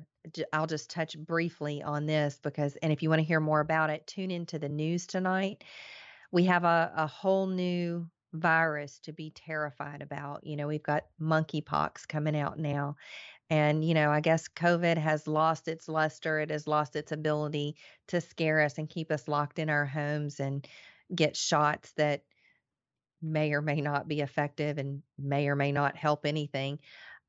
I'll 0.52 0.66
just 0.66 0.90
touch 0.90 1.18
briefly 1.18 1.82
on 1.82 2.06
this 2.06 2.40
because, 2.42 2.76
and 2.76 2.92
if 2.92 3.02
you 3.02 3.10
want 3.10 3.20
to 3.20 3.26
hear 3.26 3.40
more 3.40 3.60
about 3.60 3.90
it, 3.90 4.06
tune 4.06 4.30
into 4.30 4.58
the 4.58 4.68
news 4.68 5.06
tonight. 5.06 5.64
We 6.32 6.44
have 6.44 6.64
a, 6.64 6.92
a 6.96 7.06
whole 7.06 7.46
new 7.46 8.08
virus 8.32 8.98
to 9.00 9.12
be 9.12 9.30
terrified 9.30 10.02
about. 10.02 10.46
You 10.46 10.56
know, 10.56 10.66
we've 10.66 10.82
got 10.82 11.04
monkeypox 11.20 12.08
coming 12.08 12.36
out 12.36 12.58
now. 12.58 12.96
And, 13.54 13.84
you 13.84 13.94
know, 13.94 14.10
I 14.10 14.18
guess 14.18 14.48
COVID 14.48 14.98
has 14.98 15.28
lost 15.28 15.68
its 15.68 15.88
luster. 15.88 16.40
It 16.40 16.50
has 16.50 16.66
lost 16.66 16.96
its 16.96 17.12
ability 17.12 17.76
to 18.08 18.20
scare 18.20 18.60
us 18.60 18.78
and 18.78 18.88
keep 18.88 19.12
us 19.12 19.28
locked 19.28 19.60
in 19.60 19.70
our 19.70 19.86
homes 19.86 20.40
and 20.40 20.66
get 21.14 21.36
shots 21.36 21.92
that 21.92 22.24
may 23.22 23.52
or 23.52 23.62
may 23.62 23.80
not 23.80 24.08
be 24.08 24.22
effective 24.22 24.76
and 24.78 25.04
may 25.16 25.46
or 25.46 25.54
may 25.54 25.70
not 25.70 25.96
help 25.96 26.26
anything. 26.26 26.80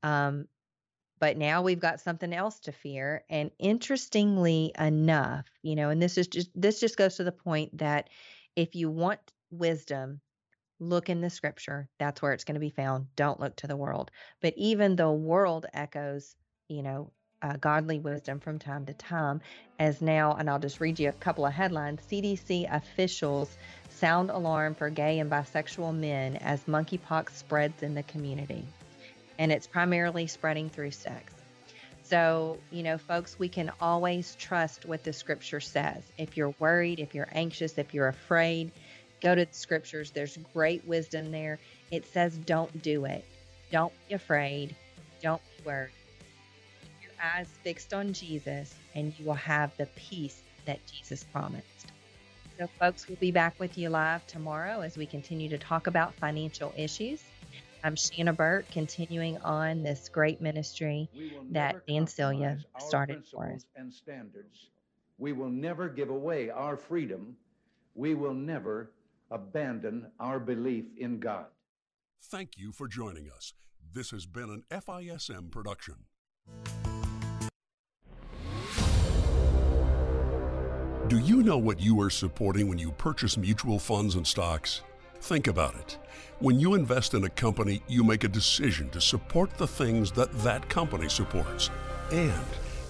Um, 0.02 0.48
but 1.20 1.36
now 1.36 1.62
we've 1.62 1.78
got 1.78 2.00
something 2.00 2.32
else 2.32 2.58
to 2.58 2.72
fear 2.72 3.22
and 3.30 3.52
interestingly 3.58 4.72
enough 4.78 5.46
you 5.62 5.74
know 5.74 5.88
and 5.88 6.02
this 6.02 6.18
is 6.18 6.28
just 6.28 6.50
this 6.54 6.78
just 6.78 6.98
goes 6.98 7.16
to 7.16 7.24
the 7.24 7.32
point 7.32 7.78
that 7.78 8.10
if 8.54 8.74
you 8.74 8.90
want 8.90 9.20
wisdom 9.50 10.20
look 10.78 11.08
in 11.08 11.20
the 11.20 11.30
scripture 11.30 11.88
that's 11.98 12.20
where 12.20 12.32
it's 12.32 12.44
going 12.44 12.54
to 12.54 12.60
be 12.60 12.70
found 12.70 13.06
don't 13.16 13.40
look 13.40 13.54
to 13.56 13.66
the 13.66 13.76
world 13.76 14.10
but 14.40 14.54
even 14.56 14.96
the 14.96 15.10
world 15.10 15.66
echoes 15.72 16.36
you 16.68 16.82
know 16.82 17.10
uh, 17.42 17.56
godly 17.56 17.98
wisdom 17.98 18.40
from 18.40 18.58
time 18.58 18.86
to 18.86 18.94
time 18.94 19.40
as 19.78 20.00
now 20.00 20.32
and 20.32 20.48
i'll 20.48 20.58
just 20.58 20.80
read 20.80 20.98
you 20.98 21.08
a 21.08 21.12
couple 21.12 21.46
of 21.46 21.52
headlines 21.52 22.00
cdc 22.10 22.72
officials 22.74 23.56
sound 23.90 24.30
alarm 24.30 24.74
for 24.74 24.90
gay 24.90 25.18
and 25.18 25.30
bisexual 25.30 25.94
men 25.94 26.36
as 26.36 26.62
monkeypox 26.64 27.30
spreads 27.30 27.82
in 27.82 27.94
the 27.94 28.02
community 28.04 28.64
and 29.38 29.52
it's 29.52 29.66
primarily 29.66 30.26
spreading 30.26 30.70
through 30.70 30.90
sex. 30.90 31.32
So, 32.02 32.58
you 32.70 32.82
know, 32.82 32.98
folks, 32.98 33.38
we 33.38 33.48
can 33.48 33.72
always 33.80 34.36
trust 34.36 34.86
what 34.86 35.02
the 35.02 35.12
scripture 35.12 35.60
says. 35.60 36.04
If 36.18 36.36
you're 36.36 36.54
worried, 36.58 37.00
if 37.00 37.14
you're 37.14 37.28
anxious, 37.32 37.78
if 37.78 37.92
you're 37.94 38.08
afraid, 38.08 38.70
go 39.20 39.34
to 39.34 39.44
the 39.44 39.54
scriptures. 39.54 40.10
There's 40.10 40.36
great 40.52 40.84
wisdom 40.86 41.30
there. 41.30 41.58
It 41.90 42.04
says, 42.06 42.36
don't 42.38 42.82
do 42.82 43.04
it. 43.04 43.24
Don't 43.70 43.92
be 44.08 44.14
afraid. 44.14 44.74
Don't 45.22 45.42
be 45.56 45.64
worried. 45.64 45.90
Keep 46.82 47.02
your 47.02 47.12
eyes 47.22 47.48
fixed 47.62 47.94
on 47.94 48.12
Jesus, 48.12 48.74
and 48.94 49.12
you 49.18 49.26
will 49.26 49.34
have 49.34 49.76
the 49.76 49.86
peace 49.96 50.42
that 50.66 50.78
Jesus 50.86 51.24
promised. 51.24 51.86
So, 52.58 52.66
folks, 52.80 53.06
we'll 53.06 53.18
be 53.18 53.32
back 53.32 53.58
with 53.58 53.76
you 53.76 53.90
live 53.90 54.26
tomorrow 54.26 54.80
as 54.80 54.96
we 54.96 55.04
continue 55.06 55.48
to 55.50 55.58
talk 55.58 55.86
about 55.86 56.14
financial 56.14 56.72
issues. 56.76 57.22
I'm 57.84 57.96
Shanna 57.96 58.32
Burt, 58.32 58.70
continuing 58.70 59.38
on 59.38 59.82
this 59.82 60.08
great 60.08 60.40
ministry 60.40 61.08
that 61.50 61.86
Dan 61.86 62.06
Celia 62.06 62.58
started 62.78 63.24
for 63.26 63.52
us. 63.54 63.64
And 63.76 63.92
standards. 63.92 64.70
We 65.18 65.32
will 65.32 65.50
never 65.50 65.88
give 65.88 66.10
away 66.10 66.50
our 66.50 66.76
freedom. 66.76 67.36
We 67.94 68.14
will 68.14 68.34
never 68.34 68.90
abandon 69.30 70.06
our 70.20 70.38
belief 70.38 70.84
in 70.96 71.18
God. 71.20 71.46
Thank 72.22 72.56
you 72.56 72.72
for 72.72 72.88
joining 72.88 73.28
us. 73.30 73.52
This 73.92 74.10
has 74.10 74.26
been 74.26 74.50
an 74.50 74.64
FISM 74.70 75.50
production. 75.50 75.94
Do 81.08 81.18
you 81.20 81.42
know 81.44 81.56
what 81.56 81.80
you 81.80 82.00
are 82.00 82.10
supporting 82.10 82.68
when 82.68 82.78
you 82.78 82.90
purchase 82.90 83.36
mutual 83.36 83.78
funds 83.78 84.16
and 84.16 84.26
stocks? 84.26 84.82
Think 85.20 85.46
about 85.46 85.76
it. 85.76 85.98
When 86.40 86.58
you 86.58 86.74
invest 86.74 87.14
in 87.14 87.24
a 87.24 87.28
company, 87.28 87.80
you 87.88 88.02
make 88.04 88.24
a 88.24 88.28
decision 88.28 88.90
to 88.90 89.00
support 89.00 89.56
the 89.56 89.66
things 89.66 90.10
that 90.12 90.32
that 90.40 90.68
company 90.68 91.08
supports. 91.08 91.70
And 92.10 92.44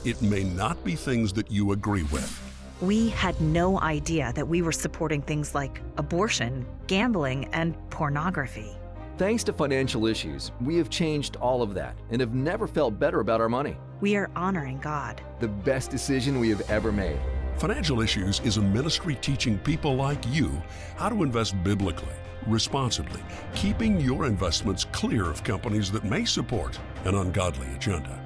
it 0.04 0.20
may 0.22 0.44
not 0.44 0.82
be 0.82 0.94
things 0.94 1.32
that 1.34 1.50
you 1.50 1.72
agree 1.72 2.04
with. 2.04 2.45
We 2.80 3.08
had 3.10 3.40
no 3.40 3.80
idea 3.80 4.32
that 4.34 4.46
we 4.46 4.62
were 4.62 4.72
supporting 4.72 5.22
things 5.22 5.54
like 5.54 5.80
abortion, 5.96 6.66
gambling, 6.86 7.46
and 7.46 7.74
pornography. 7.90 8.76
Thanks 9.16 9.42
to 9.44 9.52
financial 9.52 10.06
issues, 10.06 10.52
we 10.60 10.76
have 10.76 10.90
changed 10.90 11.36
all 11.36 11.62
of 11.62 11.72
that 11.74 11.96
and 12.10 12.20
have 12.20 12.34
never 12.34 12.66
felt 12.66 12.98
better 12.98 13.20
about 13.20 13.40
our 13.40 13.48
money. 13.48 13.78
We 14.00 14.16
are 14.16 14.30
honoring 14.36 14.78
God. 14.78 15.22
The 15.40 15.48
best 15.48 15.90
decision 15.90 16.38
we 16.38 16.50
have 16.50 16.70
ever 16.70 16.92
made. 16.92 17.18
Financial 17.56 18.02
Issues 18.02 18.40
is 18.40 18.58
a 18.58 18.62
ministry 18.62 19.14
teaching 19.22 19.58
people 19.58 19.96
like 19.96 20.22
you 20.28 20.50
how 20.96 21.08
to 21.08 21.22
invest 21.22 21.54
biblically 21.64 22.12
responsibly, 22.46 23.20
keeping 23.54 24.00
your 24.00 24.26
investments 24.26 24.84
clear 24.92 25.28
of 25.28 25.42
companies 25.42 25.90
that 25.92 26.04
may 26.04 26.24
support 26.24 26.78
an 27.04 27.14
ungodly 27.14 27.66
agenda. 27.74 28.22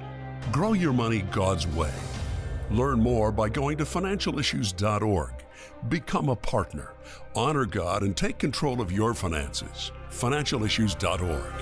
Grow 0.51 0.73
your 0.73 0.93
money 0.93 1.21
God's 1.31 1.67
way. 1.67 1.93
Learn 2.71 3.01
more 3.01 3.33
by 3.33 3.49
going 3.49 3.77
to 3.79 3.83
financialissues.org. 3.83 5.31
Become 5.89 6.29
a 6.29 6.35
partner, 6.37 6.93
honor 7.35 7.65
God, 7.65 8.01
and 8.01 8.15
take 8.15 8.37
control 8.37 8.79
of 8.79 8.93
your 8.93 9.13
finances. 9.13 9.91
Financialissues.org. 10.09 11.53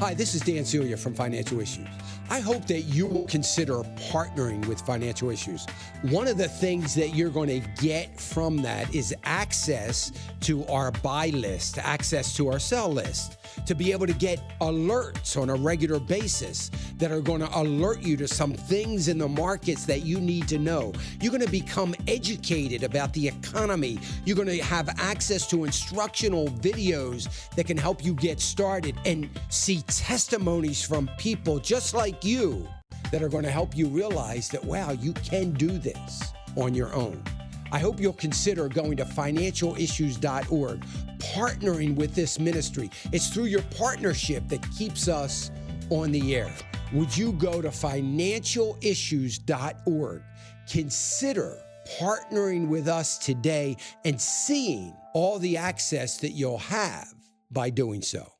Hi, 0.00 0.14
this 0.14 0.34
is 0.34 0.42
Dan 0.42 0.66
Celia 0.66 0.96
from 0.96 1.14
Financial 1.14 1.60
Issues. 1.60 1.88
I 2.30 2.40
hope 2.40 2.66
that 2.66 2.82
you 2.82 3.06
will 3.06 3.26
consider 3.26 3.82
partnering 4.10 4.64
with 4.66 4.80
Financial 4.82 5.30
Issues. 5.30 5.66
One 6.02 6.28
of 6.28 6.36
the 6.36 6.46
things 6.46 6.94
that 6.94 7.14
you're 7.14 7.30
going 7.30 7.48
to 7.48 7.66
get 7.82 8.20
from 8.20 8.58
that 8.58 8.94
is 8.94 9.14
access 9.24 10.12
to 10.42 10.64
our 10.66 10.92
buy 10.92 11.28
list, 11.28 11.78
access 11.78 12.36
to 12.36 12.48
our 12.48 12.58
sell 12.58 12.92
list, 12.92 13.38
to 13.66 13.74
be 13.74 13.92
able 13.92 14.06
to 14.06 14.12
get 14.12 14.40
alerts 14.60 15.40
on 15.40 15.50
a 15.50 15.54
regular 15.54 16.00
basis 16.00 16.70
that 16.98 17.10
are 17.10 17.20
going 17.20 17.40
to 17.40 17.58
alert 17.58 18.00
you 18.00 18.16
to 18.16 18.28
some 18.28 18.52
things 18.52 19.08
in 19.08 19.18
the 19.18 19.28
markets 19.28 19.84
that 19.84 20.02
you 20.02 20.20
need 20.20 20.48
to 20.48 20.58
know. 20.58 20.92
You're 21.20 21.32
going 21.32 21.44
to 21.44 21.50
become 21.50 21.94
educated 22.06 22.82
about 22.82 23.12
the 23.12 23.28
economy. 23.28 23.98
You're 24.24 24.36
going 24.36 24.48
to 24.48 24.62
have 24.62 24.88
access 24.98 25.46
to 25.48 25.64
instructional 25.64 26.48
videos 26.48 27.28
that 27.54 27.66
can 27.66 27.76
help 27.76 28.04
you 28.04 28.14
get 28.14 28.40
started 28.40 28.96
and 29.04 29.28
see 29.48 29.82
testimonies 29.82 30.84
from 30.84 31.08
people 31.18 31.58
just 31.58 31.94
like 31.94 32.24
you 32.24 32.66
that 33.10 33.22
are 33.22 33.28
going 33.28 33.44
to 33.44 33.50
help 33.50 33.76
you 33.76 33.88
realize 33.88 34.48
that, 34.48 34.64
wow, 34.64 34.90
you 34.92 35.12
can 35.12 35.52
do 35.52 35.78
this 35.78 36.32
on 36.56 36.74
your 36.74 36.92
own. 36.94 37.22
I 37.70 37.78
hope 37.78 38.00
you'll 38.00 38.14
consider 38.14 38.66
going 38.68 38.96
to 38.96 39.04
financialissues.org, 39.04 40.80
partnering 41.18 41.96
with 41.96 42.14
this 42.14 42.38
ministry. 42.38 42.88
It's 43.12 43.28
through 43.28 43.44
your 43.44 43.60
partnership 43.76 44.48
that 44.48 44.66
keeps 44.72 45.06
us 45.08 45.50
on 45.90 46.10
the 46.12 46.34
air. 46.34 46.50
Would 46.92 47.14
you 47.16 47.32
go 47.32 47.60
to 47.60 47.68
financialissues.org? 47.68 50.22
Consider 50.70 51.58
partnering 51.98 52.68
with 52.68 52.86
us 52.88 53.18
today 53.18 53.76
and 54.04 54.20
seeing 54.20 54.94
all 55.14 55.38
the 55.38 55.56
access 55.56 56.18
that 56.18 56.32
you'll 56.32 56.58
have 56.58 57.14
by 57.50 57.70
doing 57.70 58.02
so. 58.02 58.30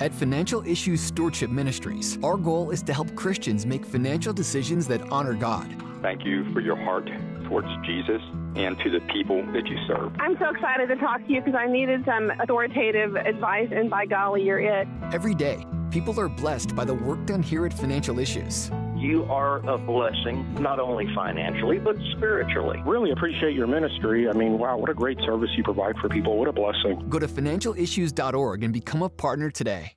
At 0.00 0.14
Financial 0.14 0.64
Issues 0.64 1.00
Stewardship 1.00 1.50
Ministries, 1.50 2.18
our 2.22 2.36
goal 2.36 2.70
is 2.70 2.82
to 2.84 2.94
help 2.94 3.12
Christians 3.16 3.66
make 3.66 3.84
financial 3.84 4.32
decisions 4.32 4.86
that 4.86 5.02
honor 5.10 5.34
God. 5.34 5.66
Thank 6.02 6.24
you 6.24 6.44
for 6.52 6.60
your 6.60 6.76
heart 6.76 7.10
towards 7.46 7.66
Jesus 7.84 8.22
and 8.54 8.78
to 8.78 8.90
the 8.90 9.00
people 9.12 9.44
that 9.52 9.66
you 9.66 9.76
serve. 9.88 10.12
I'm 10.20 10.38
so 10.38 10.50
excited 10.50 10.86
to 10.90 10.96
talk 10.96 11.26
to 11.26 11.32
you 11.32 11.40
because 11.40 11.58
I 11.58 11.66
needed 11.66 12.04
some 12.04 12.30
authoritative 12.30 13.16
advice, 13.16 13.70
and 13.72 13.90
by 13.90 14.06
golly, 14.06 14.44
you're 14.44 14.60
it. 14.60 14.86
Every 15.12 15.34
day, 15.34 15.66
people 15.90 16.20
are 16.20 16.28
blessed 16.28 16.76
by 16.76 16.84
the 16.84 16.94
work 16.94 17.26
done 17.26 17.42
here 17.42 17.66
at 17.66 17.72
Financial 17.72 18.20
Issues. 18.20 18.70
You 18.98 19.24
are 19.30 19.58
a 19.58 19.78
blessing, 19.78 20.54
not 20.54 20.80
only 20.80 21.06
financially, 21.14 21.78
but 21.78 21.96
spiritually. 22.16 22.82
Really 22.84 23.12
appreciate 23.12 23.54
your 23.54 23.68
ministry. 23.68 24.28
I 24.28 24.32
mean, 24.32 24.58
wow, 24.58 24.76
what 24.76 24.90
a 24.90 24.94
great 24.94 25.18
service 25.24 25.50
you 25.56 25.62
provide 25.62 25.96
for 25.98 26.08
people. 26.08 26.36
What 26.36 26.48
a 26.48 26.52
blessing. 26.52 27.08
Go 27.08 27.20
to 27.20 27.28
financialissues.org 27.28 28.64
and 28.64 28.72
become 28.72 29.02
a 29.02 29.08
partner 29.08 29.50
today. 29.50 29.92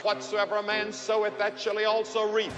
Whatsoever 0.00 0.56
a 0.56 0.62
man 0.62 0.90
soweth, 0.90 1.36
that 1.38 1.60
shall 1.60 1.76
he 1.76 1.84
also 1.84 2.32
reap. 2.32 2.50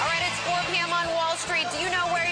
All 0.00 0.08
right, 0.08 0.22
it's 0.26 0.40
4 0.40 0.74
p.m. 0.74 0.92
on 0.92 1.06
Wall 1.14 1.36
Street. 1.36 1.66
Do 1.70 1.78
you 1.78 1.90
know 1.90 2.06
where 2.06 2.26
your 2.26 2.26
money 2.26 2.28
is? 2.28 2.31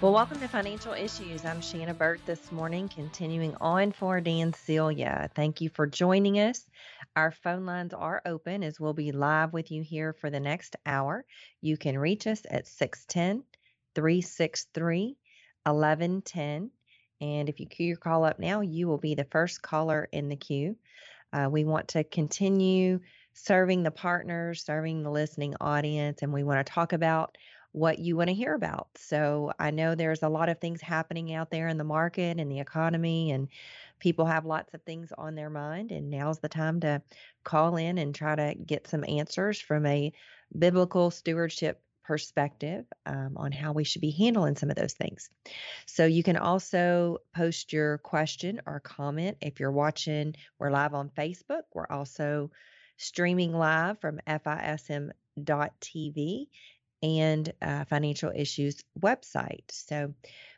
Well, 0.00 0.12
welcome 0.12 0.40
to 0.40 0.48
Financial 0.48 0.92
Issues. 0.92 1.44
I'm 1.44 1.60
Shanna 1.60 1.94
Burt 1.94 2.20
this 2.26 2.50
morning, 2.50 2.88
continuing 2.88 3.54
on 3.60 3.92
for 3.92 4.20
Dan 4.20 4.52
Celia. 4.52 5.30
Thank 5.34 5.60
you 5.60 5.70
for 5.70 5.86
joining 5.86 6.40
us. 6.40 6.66
Our 7.14 7.30
phone 7.30 7.64
lines 7.64 7.94
are 7.94 8.20
open 8.26 8.64
as 8.64 8.80
we'll 8.80 8.92
be 8.92 9.12
live 9.12 9.52
with 9.52 9.70
you 9.70 9.82
here 9.82 10.12
for 10.12 10.30
the 10.30 10.40
next 10.40 10.76
hour. 10.84 11.24
You 11.60 11.76
can 11.76 11.96
reach 11.96 12.26
us 12.26 12.42
at 12.50 12.66
610 12.66 13.44
363 13.94 15.16
1110. 15.64 16.70
And 17.20 17.48
if 17.48 17.60
you 17.60 17.66
queue 17.66 17.86
your 17.86 17.96
call 17.96 18.24
up 18.24 18.38
now, 18.38 18.62
you 18.62 18.88
will 18.88 18.98
be 18.98 19.14
the 19.14 19.28
first 19.30 19.62
caller 19.62 20.08
in 20.12 20.28
the 20.28 20.36
queue. 20.36 20.76
Uh, 21.32 21.48
we 21.50 21.64
want 21.64 21.88
to 21.88 22.04
continue 22.04 23.00
serving 23.32 23.82
the 23.82 23.90
partners, 23.90 24.64
serving 24.64 25.02
the 25.02 25.10
listening 25.10 25.54
audience, 25.60 26.22
and 26.22 26.32
we 26.32 26.42
want 26.42 26.64
to 26.64 26.72
talk 26.72 26.92
about 26.92 27.36
what 27.74 27.98
you 27.98 28.16
want 28.16 28.28
to 28.28 28.34
hear 28.34 28.54
about. 28.54 28.86
So 28.94 29.52
I 29.58 29.72
know 29.72 29.96
there's 29.96 30.22
a 30.22 30.28
lot 30.28 30.48
of 30.48 30.60
things 30.60 30.80
happening 30.80 31.34
out 31.34 31.50
there 31.50 31.66
in 31.66 31.76
the 31.76 31.82
market 31.82 32.38
and 32.38 32.48
the 32.48 32.60
economy, 32.60 33.32
and 33.32 33.48
people 33.98 34.26
have 34.26 34.46
lots 34.46 34.72
of 34.74 34.82
things 34.82 35.12
on 35.18 35.34
their 35.34 35.50
mind. 35.50 35.90
And 35.90 36.08
now's 36.08 36.38
the 36.38 36.48
time 36.48 36.78
to 36.80 37.02
call 37.42 37.76
in 37.76 37.98
and 37.98 38.14
try 38.14 38.36
to 38.36 38.54
get 38.54 38.86
some 38.86 39.04
answers 39.08 39.60
from 39.60 39.86
a 39.86 40.12
biblical 40.56 41.10
stewardship 41.10 41.82
perspective 42.04 42.84
um, 43.06 43.32
on 43.36 43.50
how 43.50 43.72
we 43.72 43.82
should 43.82 44.02
be 44.02 44.12
handling 44.12 44.54
some 44.54 44.70
of 44.70 44.76
those 44.76 44.92
things. 44.92 45.28
So 45.86 46.06
you 46.06 46.22
can 46.22 46.36
also 46.36 47.18
post 47.34 47.72
your 47.72 47.98
question 47.98 48.60
or 48.66 48.78
comment 48.78 49.38
if 49.40 49.58
you're 49.58 49.72
watching. 49.72 50.36
We're 50.60 50.70
live 50.70 50.94
on 50.94 51.10
Facebook. 51.18 51.62
We're 51.72 51.90
also 51.90 52.52
streaming 52.98 53.52
live 53.52 54.00
from 54.00 54.20
FISM.tv 54.28 55.14
and 57.04 57.52
uh, 57.60 57.84
financial 57.84 58.32
issues 58.34 58.82
website. 58.98 59.64
So 59.68 60.14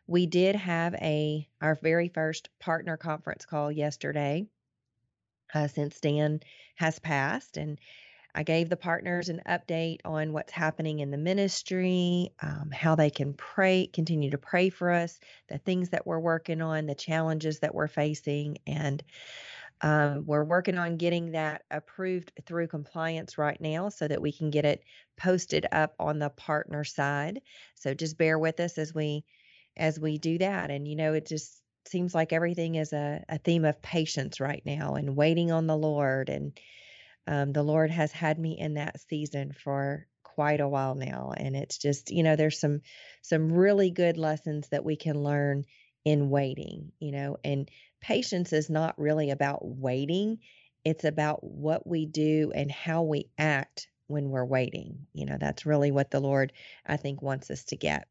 we 0.07 0.27
did 0.27 0.55
have 0.55 0.95
a 0.95 1.49
our 1.61 1.75
very 1.83 2.09
first 2.09 2.49
partner 2.61 2.97
conference 2.97 3.45
call 3.45 3.73
yesterday 3.73 4.47
uh, 5.53 5.67
since 5.67 5.99
Dan 6.01 6.41
has 6.77 6.99
passed 7.01 7.57
and 7.57 7.79
I 8.37 8.43
gave 8.43 8.69
the 8.69 8.77
partners 8.77 9.31
an 9.31 9.41
update 9.49 10.01
on 10.05 10.35
what's 10.35 10.53
happening 10.53 10.99
in 10.99 11.11
the 11.11 11.17
ministry, 11.17 12.33
um, 12.43 12.71
how 12.71 12.95
they 12.95 13.09
can 13.09 13.33
pray, 13.33 13.89
continue 13.91 14.31
to 14.31 14.37
pray 14.37 14.69
for 14.69 14.91
us, 14.91 15.19
the 15.49 15.57
things 15.57 15.89
that 15.89 16.07
we're 16.07 16.19
working 16.21 16.61
on, 16.61 16.85
the 16.85 16.95
challenges 16.95 17.61
that 17.61 17.75
we're 17.75 17.89
facing, 17.89 18.59
and 18.67 19.03
um, 19.83 20.25
we're 20.27 20.45
working 20.45 20.79
on 20.79 20.97
getting 20.97 21.33
that 21.33 21.63
approved 21.71 22.33
through 22.47 22.69
compliance 22.69 23.37
right 23.37 23.61
now 23.61 23.89
so 23.91 24.09
that 24.09 24.23
we 24.23 24.33
can 24.33 24.51
get 24.51 24.65
it 24.65 24.83
posted 25.17 25.67
up 25.71 25.95
on 25.99 26.19
the 26.19 26.31
partner 26.31 26.85
side. 26.85 27.41
So 27.75 27.93
just 27.95 28.17
bear 28.17 28.39
with 28.39 28.61
us 28.61 28.79
as 28.79 28.95
we 28.95 29.25
as 29.77 30.01
we 30.01 30.19
do 30.19 30.39
that. 30.39 30.71
And 30.71 30.89
you 30.89 30.97
know, 30.97 31.13
it 31.13 31.27
just 31.27 31.61
seems 31.87 32.15
like 32.15 32.33
everything 32.33 32.77
is 32.77 32.93
a, 32.93 33.23
a 33.29 33.39
theme 33.39 33.65
of 33.65 33.83
patience 33.83 34.41
right 34.41 34.63
now 34.65 34.95
and 34.95 35.17
waiting 35.17 35.53
on 35.53 35.67
the 35.67 35.77
Lord. 35.77 36.31
And 36.31 36.59
um, 37.27 37.53
the 37.53 37.63
Lord 37.63 37.91
has 37.91 38.13
had 38.13 38.39
me 38.39 38.59
in 38.59 38.75
that 38.75 39.01
season 39.09 39.53
for 39.53 40.07
quite 40.23 40.61
a 40.61 40.69
while 40.69 40.95
now. 40.95 41.33
And 41.37 41.55
it's 41.55 41.79
just, 41.79 42.11
you 42.11 42.23
know, 42.23 42.37
there's 42.37 42.59
some 42.61 42.81
some 43.23 43.53
really 43.53 43.91
good 43.91 44.17
lessons 44.17 44.69
that 44.69 44.85
we 44.85 44.97
can 44.97 45.23
learn 45.23 45.65
in 46.05 46.31
waiting, 46.31 46.93
you 47.01 47.11
know, 47.11 47.37
and 47.43 47.69
patience 48.07 48.53
is 48.53 48.71
not 48.71 48.97
really 49.01 49.31
about 49.31 49.67
waiting. 49.67 50.39
It's 50.85 51.03
about 51.03 51.43
what 51.43 51.85
we 51.85 52.07
do 52.07 52.53
and 52.55 52.71
how 52.71 53.03
we 53.03 53.29
act 53.37 53.89
when 54.07 54.31
we're 54.31 54.45
waiting. 54.45 55.09
You 55.13 55.27
know, 55.27 55.37
that's 55.41 55.67
really 55.67 55.91
what 55.91 56.13
the 56.13 56.21
Lord, 56.21 56.53
I 56.87 56.99
think, 56.99 57.21
wants 57.21 57.51
us 57.51 57.65
to 57.65 57.77
get. 57.77 58.07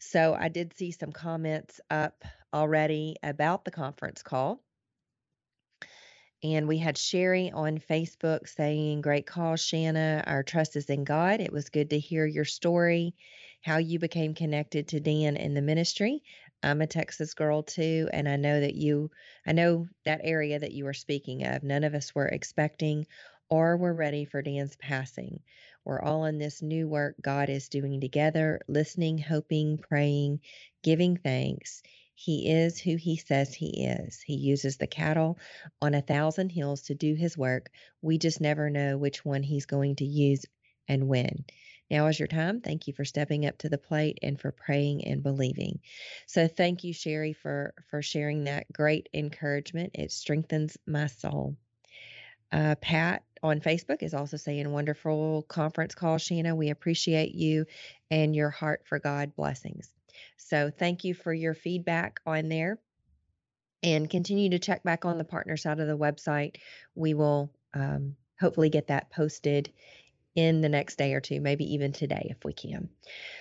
So 0.00 0.36
I 0.36 0.48
did 0.48 0.76
see 0.76 0.90
some 0.90 1.12
comments 1.12 1.80
up 1.90 2.24
already 2.52 3.14
about 3.22 3.64
the 3.64 3.70
conference 3.70 4.20
call. 4.20 4.60
And 6.42 6.66
we 6.66 6.78
had 6.78 6.98
Sherry 6.98 7.52
on 7.52 7.78
Facebook 7.78 8.48
saying, 8.48 9.00
Great 9.00 9.26
call, 9.26 9.54
Shanna. 9.54 10.24
Our 10.26 10.42
trust 10.42 10.74
is 10.74 10.90
in 10.90 11.04
God. 11.04 11.40
It 11.40 11.52
was 11.52 11.68
good 11.68 11.90
to 11.90 12.00
hear 12.00 12.26
your 12.26 12.44
story, 12.44 13.14
how 13.62 13.78
you 13.78 14.00
became 14.00 14.34
connected 14.34 14.88
to 14.88 15.00
Dan 15.00 15.36
in 15.36 15.54
the 15.54 15.62
ministry. 15.62 16.24
I'm 16.62 16.80
a 16.82 16.86
Texas 16.86 17.34
girl 17.34 17.62
too, 17.62 18.08
and 18.12 18.28
I 18.28 18.36
know 18.36 18.60
that 18.60 18.74
you, 18.74 19.10
I 19.46 19.52
know 19.52 19.88
that 20.04 20.20
area 20.24 20.58
that 20.58 20.72
you 20.72 20.84
were 20.84 20.94
speaking 20.94 21.44
of. 21.46 21.62
None 21.62 21.84
of 21.84 21.94
us 21.94 22.14
were 22.14 22.26
expecting 22.26 23.06
or 23.48 23.76
were 23.76 23.94
ready 23.94 24.24
for 24.24 24.42
Dan's 24.42 24.76
passing. 24.76 25.40
We're 25.84 26.02
all 26.02 26.24
in 26.24 26.38
this 26.38 26.62
new 26.62 26.88
work 26.88 27.16
God 27.20 27.48
is 27.48 27.68
doing 27.68 28.00
together, 28.00 28.60
listening, 28.66 29.18
hoping, 29.18 29.78
praying, 29.78 30.40
giving 30.82 31.16
thanks. 31.16 31.82
He 32.14 32.50
is 32.50 32.80
who 32.80 32.96
he 32.96 33.16
says 33.16 33.54
he 33.54 33.84
is. 33.84 34.20
He 34.22 34.34
uses 34.34 34.78
the 34.78 34.86
cattle 34.86 35.38
on 35.82 35.94
a 35.94 36.00
thousand 36.00 36.50
hills 36.50 36.82
to 36.82 36.94
do 36.94 37.14
his 37.14 37.36
work. 37.36 37.70
We 38.02 38.18
just 38.18 38.40
never 38.40 38.70
know 38.70 38.96
which 38.96 39.24
one 39.24 39.42
he's 39.42 39.66
going 39.66 39.96
to 39.96 40.04
use 40.04 40.44
and 40.88 41.08
when. 41.08 41.44
Now 41.90 42.06
is 42.08 42.18
your 42.18 42.28
time. 42.28 42.60
Thank 42.60 42.86
you 42.86 42.92
for 42.92 43.04
stepping 43.04 43.46
up 43.46 43.58
to 43.58 43.68
the 43.68 43.78
plate 43.78 44.18
and 44.22 44.40
for 44.40 44.50
praying 44.50 45.04
and 45.04 45.22
believing. 45.22 45.80
So 46.26 46.48
thank 46.48 46.84
you, 46.84 46.92
Sherry, 46.92 47.32
for 47.32 47.74
for 47.90 48.02
sharing 48.02 48.44
that 48.44 48.72
great 48.72 49.08
encouragement. 49.14 49.92
It 49.94 50.10
strengthens 50.10 50.76
my 50.86 51.06
soul. 51.06 51.56
Uh, 52.52 52.74
Pat 52.80 53.22
on 53.42 53.60
Facebook 53.60 54.02
is 54.02 54.14
also 54.14 54.36
saying, 54.36 54.70
wonderful 54.70 55.42
conference 55.48 55.94
call, 55.94 56.18
Shanna. 56.18 56.54
We 56.54 56.70
appreciate 56.70 57.34
you 57.34 57.66
and 58.10 58.34
your 58.34 58.50
heart 58.50 58.82
for 58.86 58.98
God 58.98 59.34
blessings. 59.36 59.90
So 60.36 60.70
thank 60.70 61.04
you 61.04 61.14
for 61.14 61.32
your 61.32 61.54
feedback 61.54 62.20
on 62.26 62.48
there. 62.48 62.78
And 63.82 64.08
continue 64.08 64.50
to 64.50 64.58
check 64.58 64.82
back 64.82 65.04
on 65.04 65.18
the 65.18 65.24
partner 65.24 65.56
side 65.56 65.80
of 65.80 65.86
the 65.86 65.98
website. 65.98 66.56
We 66.94 67.14
will 67.14 67.52
um, 67.74 68.16
hopefully 68.40 68.70
get 68.70 68.88
that 68.88 69.10
posted 69.10 69.72
in 70.36 70.60
the 70.60 70.68
next 70.68 70.98
day 70.98 71.14
or 71.14 71.20
two, 71.20 71.40
maybe 71.40 71.64
even 71.74 71.92
today 71.92 72.28
if 72.30 72.44
we 72.44 72.52
can. 72.52 72.90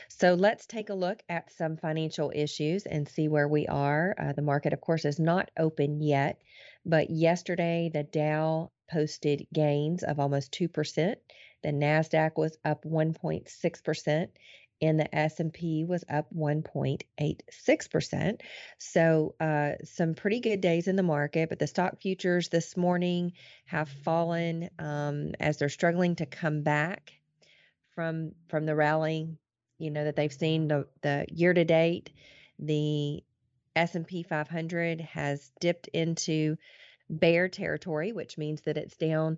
So 0.09 0.33
let's 0.35 0.65
take 0.65 0.89
a 0.89 0.95
look 0.95 1.21
at 1.29 1.51
some 1.51 1.77
financial 1.77 2.31
issues 2.35 2.85
and 2.87 3.07
see 3.07 3.27
where 3.27 3.47
we 3.49 3.67
are. 3.67 4.15
Uh, 4.19 4.33
the 4.33 4.41
market, 4.41 4.73
of 4.73 4.81
course, 4.81 5.05
is 5.05 5.19
not 5.19 5.51
open 5.59 6.01
yet, 6.01 6.39
But 6.85 7.09
yesterday, 7.11 7.91
the 7.93 8.03
Dow 8.03 8.71
posted 8.91 9.47
gains 9.53 10.03
of 10.03 10.19
almost 10.19 10.53
2%. 10.53 11.15
The 11.63 11.71
Nasdaq 11.71 12.37
was 12.37 12.57
up 12.65 12.85
1.6% 12.85 14.29
and 14.81 14.99
the 14.99 15.15
S&P 15.15 15.85
was 15.85 16.03
up 16.09 16.27
1.86%. 16.35 18.41
So, 18.77 19.35
uh, 19.39 19.73
some 19.83 20.15
pretty 20.15 20.39
good 20.39 20.61
days 20.61 20.87
in 20.87 20.95
the 20.95 21.03
market, 21.03 21.49
but 21.49 21.59
the 21.59 21.67
stock 21.67 22.01
futures 22.01 22.49
this 22.49 22.75
morning 22.75 23.33
have 23.65 23.89
fallen 23.89 24.69
um, 24.79 25.33
as 25.39 25.57
they're 25.57 25.69
struggling 25.69 26.15
to 26.17 26.25
come 26.25 26.63
back 26.63 27.13
from 27.93 28.31
from 28.49 28.65
the 28.65 28.75
rally, 28.75 29.37
you 29.77 29.91
know, 29.91 30.03
that 30.03 30.15
they've 30.15 30.33
seen 30.33 30.67
the 30.67 30.87
the 31.01 31.27
year 31.31 31.53
to 31.53 31.63
date. 31.63 32.11
The 32.59 33.23
S&P 33.75 34.23
500 34.23 35.01
has 35.01 35.51
dipped 35.59 35.87
into 35.89 36.57
bear 37.09 37.49
territory, 37.49 38.11
which 38.11 38.37
means 38.37 38.61
that 38.61 38.77
it's 38.77 38.97
down 38.97 39.37